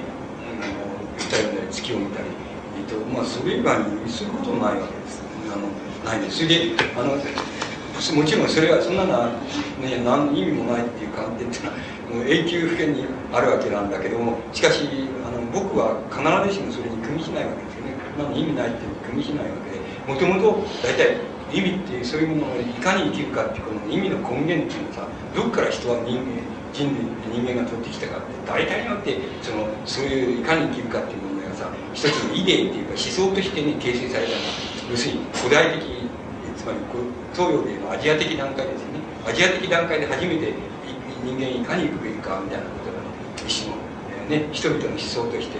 [0.60, 0.72] あの
[1.14, 2.28] 歌うんだり月を見たり、
[2.76, 5.22] えっとまあ、それ以外にすることもないわけです。
[5.52, 5.68] あの
[6.10, 9.28] ないですそれであのもちろんそれはそんなのは、
[9.80, 11.76] ね、何の意味もないっていう観点っていうのは
[12.10, 14.88] もう永久不変にあるわけなんだけどもしかし
[15.24, 17.73] あの僕は必ずしもそれに組みしないわけです。
[18.22, 21.18] よね何の意味ないっていう組みしないわけでもともと大体
[21.52, 26.42] 意味っていうそういうものをいかに生きるかっていうこの意味の根源っていうのはさどっから人は人間
[26.74, 34.42] 人類人間が取ってきたかって大体によってそのそういういかに生きるかっていうものがさ一つのイデーっていうか思想としてね形成されたのは
[34.90, 35.82] 要するに古代的
[36.58, 36.78] つまり
[37.32, 39.00] 東洋でいうアジア的段階ですよね。
[39.26, 40.52] アジア的段階で初めて
[41.24, 43.04] 人間いかに行くべきかみたいなことがね
[43.46, 45.58] 一種の、ね、人々の思想として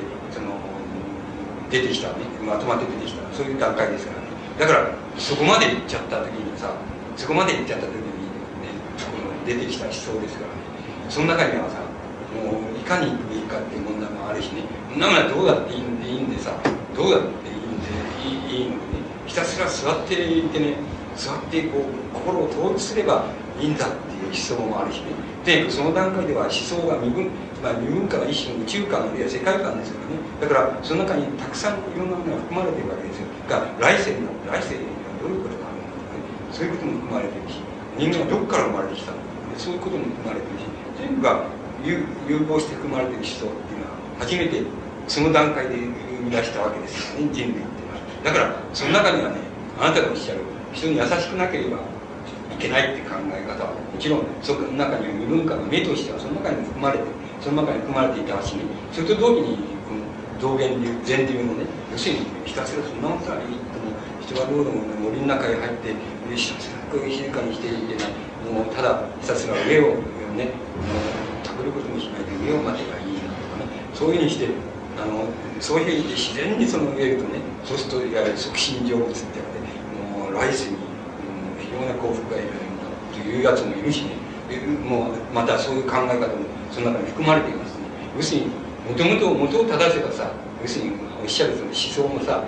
[1.71, 2.25] 出てきたね。
[2.45, 3.21] まとまって出てきた。
[3.35, 4.21] そういう段階ですから。
[4.21, 4.25] ね
[4.59, 6.71] だからそこまで行っちゃった時にさ
[7.17, 8.03] そこまで行っちゃった時に
[8.63, 10.63] ねこの出てきた思想ですからね。
[11.09, 11.83] その中にはさ
[12.35, 14.63] もういかに行くべきかっていう問題もあるしね。
[14.97, 16.53] ならどうだっていいんでいいんでさ
[16.95, 20.77] どうだっていいんでいいいいのでねひたすら座っていてね
[21.17, 23.27] 座ってこう心を統一すれば
[23.61, 25.07] いいんだっていう思想もあるしね。
[25.45, 27.31] でその段階では思想が身分,、
[27.63, 30.24] まあ、身分化は一種の宇宙観あるいは世界観ですからね。
[30.45, 33.27] だからその中にたくさんいろんなものが含まれているわけですよ。
[33.49, 36.29] が来世の来世にはどういうことがあるのかとかね。
[36.53, 37.65] そういうことも含まれているし
[37.97, 40.69] 人間はどこから生まれてきたのか、ね、そういうことも含まれているし
[41.01, 41.49] 全部が
[41.81, 44.61] 融合して含まれている思想っていうのは初めて
[45.09, 47.33] その段階で生み出したわけですからね。
[47.33, 48.05] 人類っていうのは。
[48.21, 49.41] だからその中にはね
[49.81, 50.45] あなたがおっしゃる
[50.77, 51.81] 人に優しくなければ
[52.53, 57.05] いけないって考え方はもちろんその中には未文化の目としてはその中に含まれて
[57.41, 59.74] その中に含まれていたしねそれと同時に
[60.41, 63.59] この道元流禅流のね要するにひたすらそんなことはいい
[64.21, 65.95] 人がどうでも、森の中へ入って
[66.35, 68.11] ひたすらこう静かにしていてね
[68.51, 69.97] もうただひたすら上を
[70.37, 70.53] ね
[71.45, 74.49] 食べることもしないで上を待てばいいなとかねそういうふうにして
[74.97, 75.29] あの
[75.61, 79.65] そういうふうに自然にその上るとねそうするといわゆる促進成仏って言われて
[80.03, 80.77] もう来世に
[81.59, 84.25] 非常な幸福が得られるんだというやつもいるしね
[84.85, 87.85] もうまたそういう考え方もその中に含まれていますね
[88.17, 90.31] 要するにもともと元を正せばさ
[90.61, 92.45] 要するにおっしゃるその思想もさ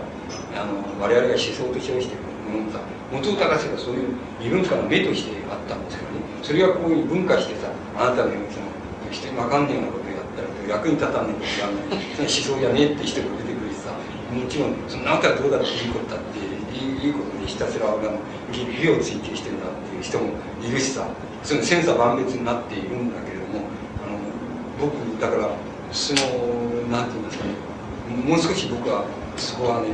[0.54, 6.20] あの我々が思想と称しているものもさ元を正せばそういう異文化の目としてあったんですからね。
[6.42, 8.66] それがこういう分化してさあなたのようにその
[9.10, 13.90] 人に分かんねえようなことやったら役に立たねえことやんないそ思想じゃねえって人が出てくるしさ
[14.30, 16.38] もちろんそのあなんかどうだっていいことだって
[16.76, 18.20] いいことにひたすらあの
[18.52, 21.08] 義を追求してるんだっていう人もいるしさ
[21.42, 23.66] その千差万別になっているんだけれども
[24.02, 24.18] あの
[24.78, 25.50] 僕だから
[25.96, 26.20] その
[26.92, 27.56] なんて言いますかね
[28.28, 29.08] もう少し僕は
[29.40, 29.88] そこはね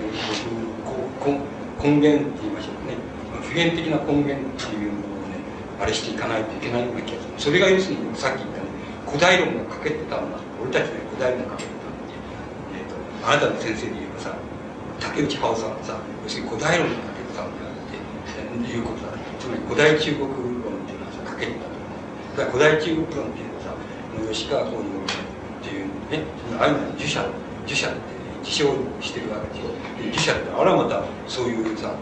[1.23, 1.31] 僕
[1.79, 2.99] 根源って言いましょうかね
[3.47, 5.39] 普遍的な根源っていうものをね
[5.79, 8.67] あれしていかないといけないような気がするそれが要するにさっき言ったね
[9.07, 12.19] 古代論が欠けてたんだ俺たちね古代論が欠けてたって、
[12.75, 14.35] えーと、あなたの先生で言えばさ
[14.99, 21.63] 竹内葉さんはさ要するに古代論が欠けてたんだっていうことだつまり古代中国論っていうのはさ欠けて
[22.35, 23.79] ただから古代中国論っていうのはさ
[24.35, 25.32] 吉川法人っていう
[26.13, 26.25] ね
[26.61, 27.25] ああいうのは儒者
[27.67, 27.99] 儒者って
[28.45, 29.73] 自称してるわけでしょ
[30.13, 31.95] 儒者ってあれはまたそういうさ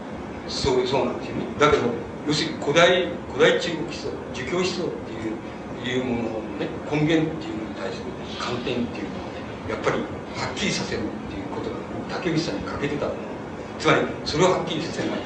[0.47, 1.45] そうそうなんですよね。
[1.57, 1.83] だけど
[2.27, 9.97] 要するに古代古代中国思想儒教思想っていういうもののね根源っていうのに対する観点っていうのをねやっぱり
[10.35, 11.77] はっきりさせるっていうことが
[12.09, 13.25] 竹内さんに欠けてたと思う
[13.79, 15.21] つまりそれをはっきりさせないっ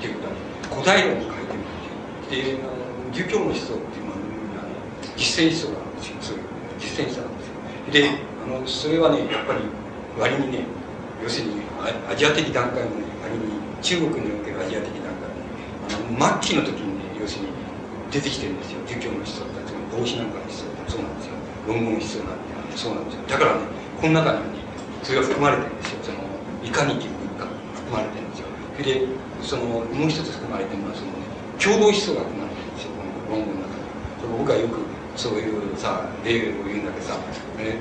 [0.00, 1.58] ていうことは、ね、古代論に書いてる
[2.26, 2.56] っていう。
[2.56, 2.80] で
[3.12, 4.72] 儒教の思想っていうのは、ね、
[5.16, 6.44] 実践思想なんですよそういう
[6.78, 7.54] 実践者なんですよ。
[7.92, 9.60] であのそれはねやっぱり
[10.18, 10.64] 割にね
[11.22, 11.60] 要するに
[12.08, 15.52] アジア的段階のね仮に中国におけるアジア的段階の、ね、
[16.18, 17.52] あの末期の時にね要するに
[18.10, 18.80] 出てきてるんですよ。
[18.86, 21.34] 儒教の思想たち動詞なんかの思想そうなんですよ
[21.68, 23.60] 論語の思想なんてそうなんですよだからね
[24.00, 24.60] この中にね
[25.02, 25.98] それが含まれてるんですよ。
[26.04, 26.18] その
[26.64, 28.40] いかにという文化が含まれてるんです。
[28.40, 28.46] よ
[28.76, 29.06] それで
[29.42, 31.24] そのもう一つ含まれてるのはその、ね、
[31.56, 32.92] 共同思想が含まれてるんですよ。
[32.96, 33.80] この論語の中で。
[34.38, 34.80] 僕はよく
[35.16, 37.16] そういうさ例を言うんだけどさ、
[37.56, 37.80] ね、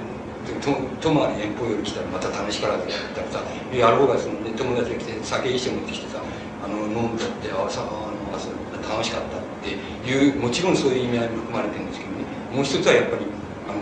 [0.58, 6.22] と泊まり遠方より来たらまた楽しからずやったらさやろうがその、ね、友達が来て酒一緒持ってきてさ
[6.64, 8.50] あの飲んじゃってあさあの朝
[8.90, 9.78] 楽しかったって
[10.10, 12.26] いうもちろんそういう意味合いも含まれてるんですけどね。
[12.52, 13.26] もう一つはやっぱり
[13.70, 13.78] あの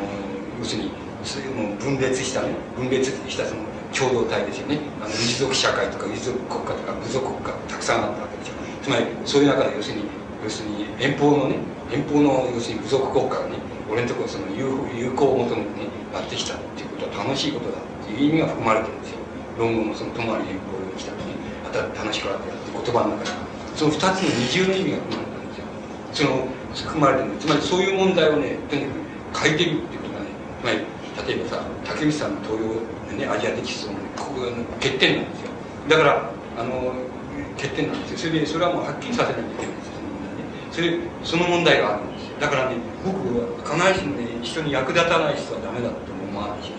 [0.59, 0.91] 要するに
[1.23, 2.49] そういうの分裂したね。
[2.75, 3.61] 分裂したその
[3.95, 4.79] 共同体ですよね。
[4.99, 8.53] あの一族社会とか一族国家とか部族国家たくさんあったわけですよ。
[8.83, 10.03] つまりそういう中で要するに
[10.43, 11.55] 要するに遠方のね
[11.91, 13.55] 遠方の要するに部族国家がね
[13.89, 19.17] 俺のところその友好を求めてねやってきたっていうことは楽しいことだっていう意味が含まれてるんですよ。
[19.59, 23.29] 論語のその泊まり遠方に来たらねまた楽しくなってやって言葉の中に
[23.75, 25.65] その二つの二重の意味が含まれてるんですよ。
[26.13, 28.87] その含まれてるつまりそういう問題をねとにか
[29.33, 30.29] く変えていくっていうことがね
[30.61, 30.77] つまり
[31.27, 35.51] 例えばさ竹内さんの東洋ねアジア的思想の、ね、ここの欠点なんですよ。
[35.89, 36.93] だからあの
[37.57, 38.29] 欠点なんですよ。
[38.29, 39.87] それでそれはもうはっきりさせなきゃいけないんです
[40.71, 42.03] それその問題がある。
[42.05, 46.75] んですだからね僕は必ずしもね人に役立たない人はダメだとも思わないし、ね、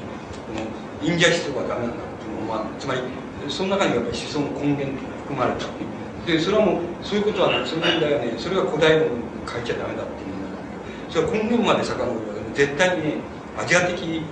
[0.47, 0.62] この
[1.03, 3.03] 忍者思想はダメなんだとも思わないつまり
[3.51, 9.07] その中にやっぱり思想の根源っていうのが含まれてるねでそれはもうそういうことはねそういう問題はねそれは古代の
[9.49, 14.23] 書いちゃダメだっていう問題なんだそれは根源まで遡るわけで絶対にねアジア的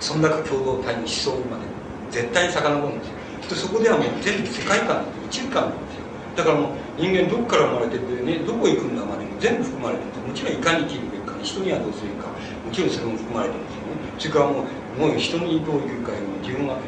[0.00, 1.68] その中共同体の思想まで
[2.08, 6.04] 絶対に遡るんですよそこではもう全部世界観宇宙観なんですよ
[6.36, 9.23] だからもう人間どこから生まれててねどこ行くんだまで。
[9.40, 16.78] 全部含まれててもちろんいかに生きるべきか人にはどうするかもちろんそれも含まれてるんですよねそれからもうもう人にどういうかよりも自分が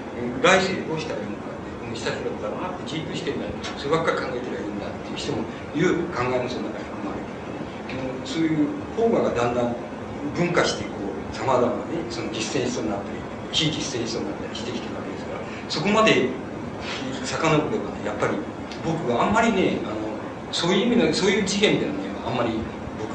[0.42, 5.42] 来世どうしたらいいのかってこの下調べだなってじっとしてるんだそればっかり考えてりゃいいんだっていう人も
[5.75, 9.75] いう考えもその中に含まれてる、ね、そういう方がだんだん
[10.34, 13.18] 分化してこうさまざまねその実践思想になったり
[13.50, 16.31] 非実践思想になったりしてきてるわけですからそこまで
[17.26, 18.39] 遡ればねやっぱり
[18.84, 19.99] 僕はあんまりねあの
[20.52, 22.58] そういう意味のそういう次元でのねあんまり
[22.98, 23.14] 僕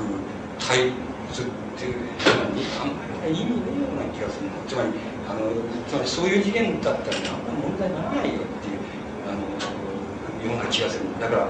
[0.58, 0.86] 対
[1.28, 4.90] 立っていうのにあんまり意味ねえような気がするのつまり
[5.28, 5.52] あの
[5.86, 8.80] つまりそういう次元だったらあんまり問題ならないよっていう
[9.28, 11.50] あのような気がするだから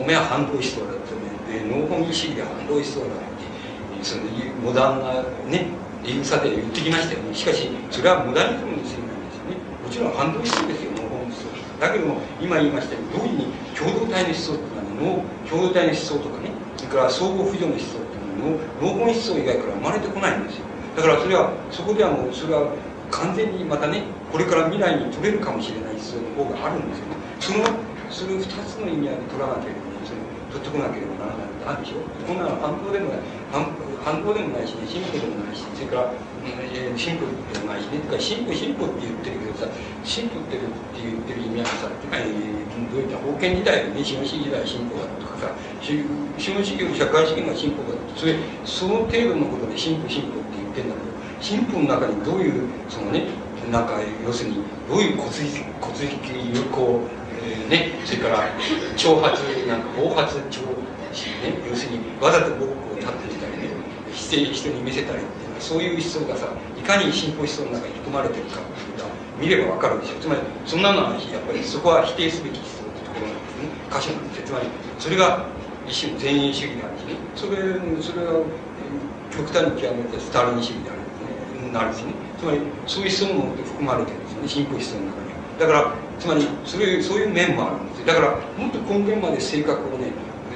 [0.00, 1.12] おめえは反動思想だって
[1.52, 3.08] ねで農本主義で反動思想だっ
[4.00, 4.24] てその
[4.64, 5.68] モダンなね
[6.02, 10.94] 言い草で言ってきましたよねしかしそれはモダニズムのせいなんですよねもちろん反動思想ですよ
[11.80, 16.50] だけども今言いましたように同時に共同体の思想っていうのは共同体の思想とかね
[16.94, 20.66] から相互扶助の思想っていうのは農本思想以外から生まれてこないんですよ。
[20.96, 22.70] だからそれはそこではもうそれは
[23.10, 27.10] 完全にまたねこれから未来に取れるかもしれない思想の方があるんですよ。
[27.40, 27.66] その
[28.10, 30.22] それを2つの意味合いで取らなければねその
[30.54, 31.50] 取ってこなければならない。
[31.50, 32.02] ってあるでしょ。
[32.26, 33.18] こんなの反抗でもない。
[33.50, 33.66] 反
[34.04, 36.12] 反動でもないしね進歩でもないしそれから、
[36.44, 37.98] えー、進歩でもないしね。
[38.04, 39.68] だから進歩進歩って言ってるけどさ
[40.04, 46.04] 進歩ってるって言ってる意味はさ、えー、どういった封建時代ね資本主義時代進歩だとかさ資
[46.52, 51.08] 本主義より社会主義が進歩だとそれその程度のことで進歩進歩って言ってんだけど
[51.40, 53.24] 進歩の中にどういうそのね
[53.72, 56.12] なんか要するにどういう骨髄骨髄
[56.52, 57.00] 有効
[57.44, 58.48] えー、ね、それから
[58.96, 60.64] 挑発なんか暴発挑
[61.44, 63.33] ね、要するにわざと僕を立って
[64.14, 69.10] 人に見せたりっていうのはそういう思想がさいかに進歩思想の中に含まれてるかっていうのは
[69.40, 73.68] 見ればわかるでしょつまりそんなのはやっぱりそこは否定すべき思想ってところなんですね。
[73.90, 74.66] 箇所なんですつまり
[74.98, 75.46] それが
[75.86, 77.16] 一種の前衛主義であるしね。
[77.34, 77.58] それ
[78.00, 78.44] それは
[79.30, 82.14] 極端に極めてスターリン主義である、なるしね。
[82.38, 84.48] つまりそういう思想も含まれてるんですよね。
[84.48, 85.38] 進歩思想の中には。
[85.58, 88.06] だからつまりそれそういう面もあるんです。
[88.06, 90.12] だからもっと根源まで性格をね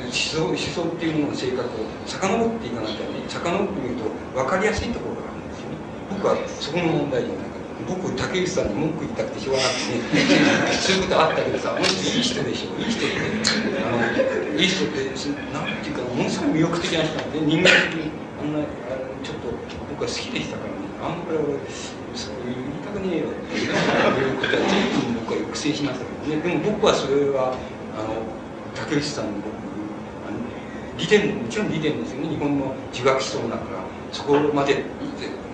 [0.08, 4.04] 思想思想っていうものの性格を遡っていかなきゃね遡ってみると
[4.34, 5.76] 分かりやすいところがあるんですよね。
[6.10, 13.16] 僕はそこの問題じゃないか僕竹内さんに文句言いたくてしょうがなくてねそういうことあったけどさものすごいい人でしょいい人って
[13.80, 15.04] あのいい人って
[15.54, 18.64] なんていうかものすごい魅力的な人なんで人間的にあんな
[19.22, 19.52] ちょっと
[19.92, 21.54] 僕は好きでしたからねあんまり俺
[22.16, 26.42] そういう言いたくねえよっていうことは随分僕は抑制しましたけどね。
[26.42, 27.54] でも僕はそれは
[27.94, 28.26] あの
[28.74, 29.54] 竹内さんの僕
[30.98, 32.28] 利点もちろん利点ですよね。
[32.28, 33.80] 日本の儒学思想だから
[34.12, 34.82] そこまで、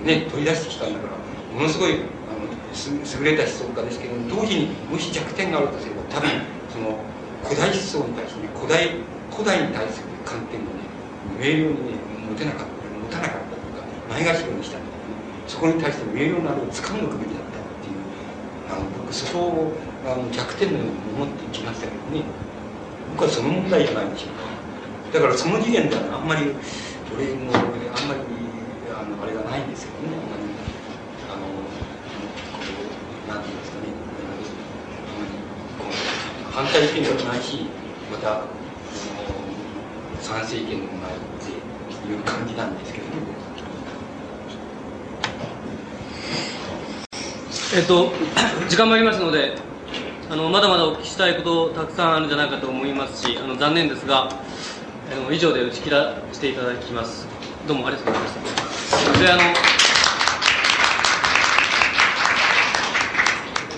[0.02, 1.14] ね、取り出してきたんだから
[1.54, 6.30] ものすごいあの優れた思想家ですけど同時にもし弱点があるとすれば多分
[6.72, 6.98] その
[7.44, 8.90] 古代思想に対してね古代
[9.30, 10.88] 古代に対する観点をね
[11.38, 11.98] 明瞭にね
[12.30, 12.74] 持てなかった。
[13.04, 18.00] 持たなかったというかないがしろにしたんだけどねそこに対して明瞭なるを掴んどくべきだったっていう
[18.72, 19.72] あの僕そこを
[20.06, 22.24] あの弱点のように思ってきましたけどね
[23.12, 24.43] 僕はその問題じゃないでしょうか
[25.14, 26.50] だからその次元ではあんまり
[27.14, 28.26] 俺もあんまり
[28.90, 30.10] あのあれがないんですよね。
[30.10, 30.42] あんまり
[31.30, 31.46] あの
[32.50, 33.94] こうなんて言いますかね。
[34.18, 35.38] あんまり
[35.78, 37.70] こう反対意見でもないし
[38.10, 38.42] また
[40.20, 41.52] 賛成意見でもないって
[42.10, 43.06] いう感じなんですけど。
[43.06, 43.12] ね
[47.76, 48.12] えっと、
[48.68, 49.56] 時間もありますので、
[50.28, 54.28] あのまだまだお聞きしたいことたくさんあるんじゃないかと思いますし、あの残念ですが、
[55.14, 57.28] あの以上で打ち切らせていただきます。
[57.68, 59.20] どうもありがとうございました。
[59.20, 59.42] で、あの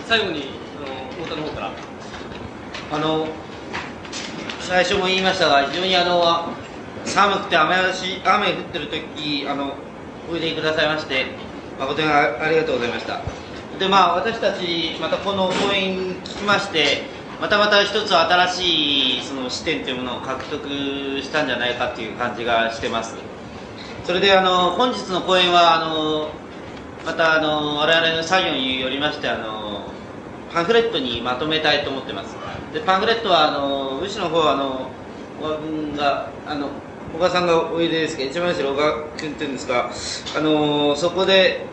[0.09, 0.45] 最後に
[0.79, 1.73] あの太田の方から。
[2.93, 3.29] あの
[4.61, 6.53] 最初も言いましたが非常にあの
[7.05, 9.75] 寒くて雨足雨降ってる時あの
[10.33, 11.27] おいでくださいまして
[11.79, 13.21] 誠にありがとうございました
[13.79, 20.67] でまあ私たちまたこの講演聞きましてまたまた一つ新しいその視点というものを獲得
[21.23, 23.15] したんじゃないかという感じがしてます。
[24.05, 26.31] それであの本日の講演はあの
[27.05, 29.87] またあの我々の作業によりましてあの
[30.53, 32.37] パンフレットにまとめたいと思ってます。
[32.73, 34.91] でパンフレットはあの後ろの方はあの
[35.39, 36.69] 小川があの
[37.15, 39.91] 小川さんがおいでですけど一番後ろ小川君っていうんですが
[40.37, 41.67] あのそこで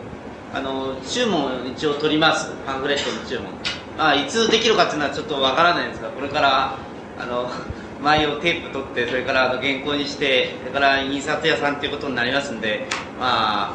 [0.52, 2.52] あの注文を一応取ります。
[2.66, 3.83] パンフレットの注文。
[3.98, 6.76] あいつできるかっていうのはちょっとわからないんですがこれから
[7.18, 7.50] あの
[8.02, 12.86] 前をテープ取ってそれからあの原稿にしてそれから印刷屋さんということになりますんで
[13.18, 13.74] まあ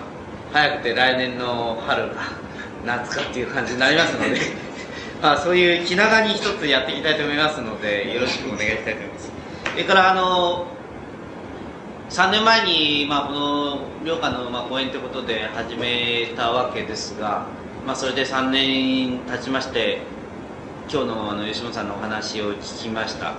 [0.53, 2.22] 早くて来年の春か
[2.85, 4.39] 夏かっていう感じになりますので
[5.22, 9.31] まあそういう気長に一つやっていきたいと思いますのでよろしくお願いしたいと思います。
[9.72, 10.67] それからあの
[12.09, 17.45] 3年前に、まあ、この寮歌の、まあ、講演ということで始めたわけですが、
[17.85, 20.01] まあ、それで3年経ちまして
[20.91, 23.33] 今日のあの吉本さんのお話を聞きました。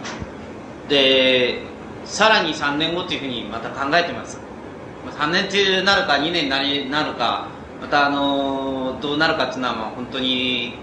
[0.89, 1.63] で
[2.05, 4.39] さらに3年後というふうにまた考えてます。
[5.07, 7.49] 3年中なるか2年なりなるか
[7.81, 10.75] またあのどうなるかっていうのはまあ本当に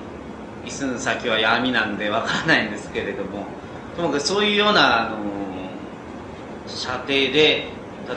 [0.65, 3.45] 一寸先は闇なんでわからないんですけれども
[3.95, 5.17] ともかくそういうようなあの
[6.67, 7.67] 射程で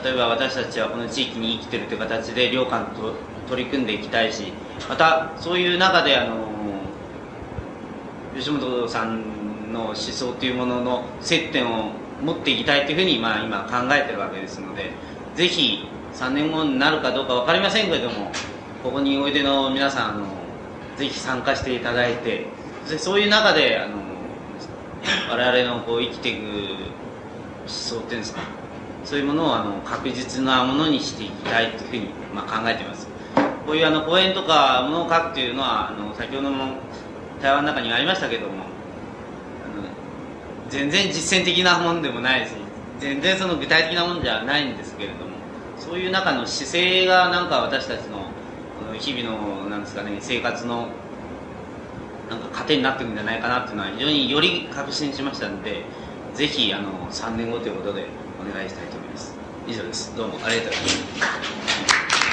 [0.03, 3.13] 例えば私たちはこの地域に生きてるという形で寮館と
[3.49, 4.53] 取り組んでいきたいし
[4.89, 6.51] またそういう中であの
[8.35, 14.91] 吉本さんの思想というものの接点を持っていきたいというふうに、まあ、今考えてるわけですので
[15.35, 18.31] ぜひ3年後になるかどうか分かりませんけれども
[18.83, 20.25] ここにおいでの皆さんあの
[20.97, 22.47] ぜひ参加していただいて
[22.97, 24.01] そういう中であの
[25.29, 28.41] 我々のこう生きていく思想っていうんですか
[29.03, 33.10] そういうものをあの確実なものにしていきたいというふうに、まあ、考えています。
[33.65, 36.75] こういうあの講演とかものを書くというのはあの先ほども
[37.41, 38.65] 対話の中にありましたけども
[40.69, 42.53] 全然実践的なものでもないし
[42.99, 45.31] 全然その具体的なものじゃないんですけれども
[45.77, 48.19] そういう中の姿勢がなんか私たちの
[48.79, 50.87] この日々のなんですかね生活の
[52.29, 55.83] なんか糧になっていくんじゃないかなっていうのは非常により確信しましたので
[56.33, 58.05] ぜひあの3年後ということで
[58.39, 59.35] お願いしたいと思います。
[59.67, 60.15] 以上です。
[60.15, 62.30] どうもありがとうございました。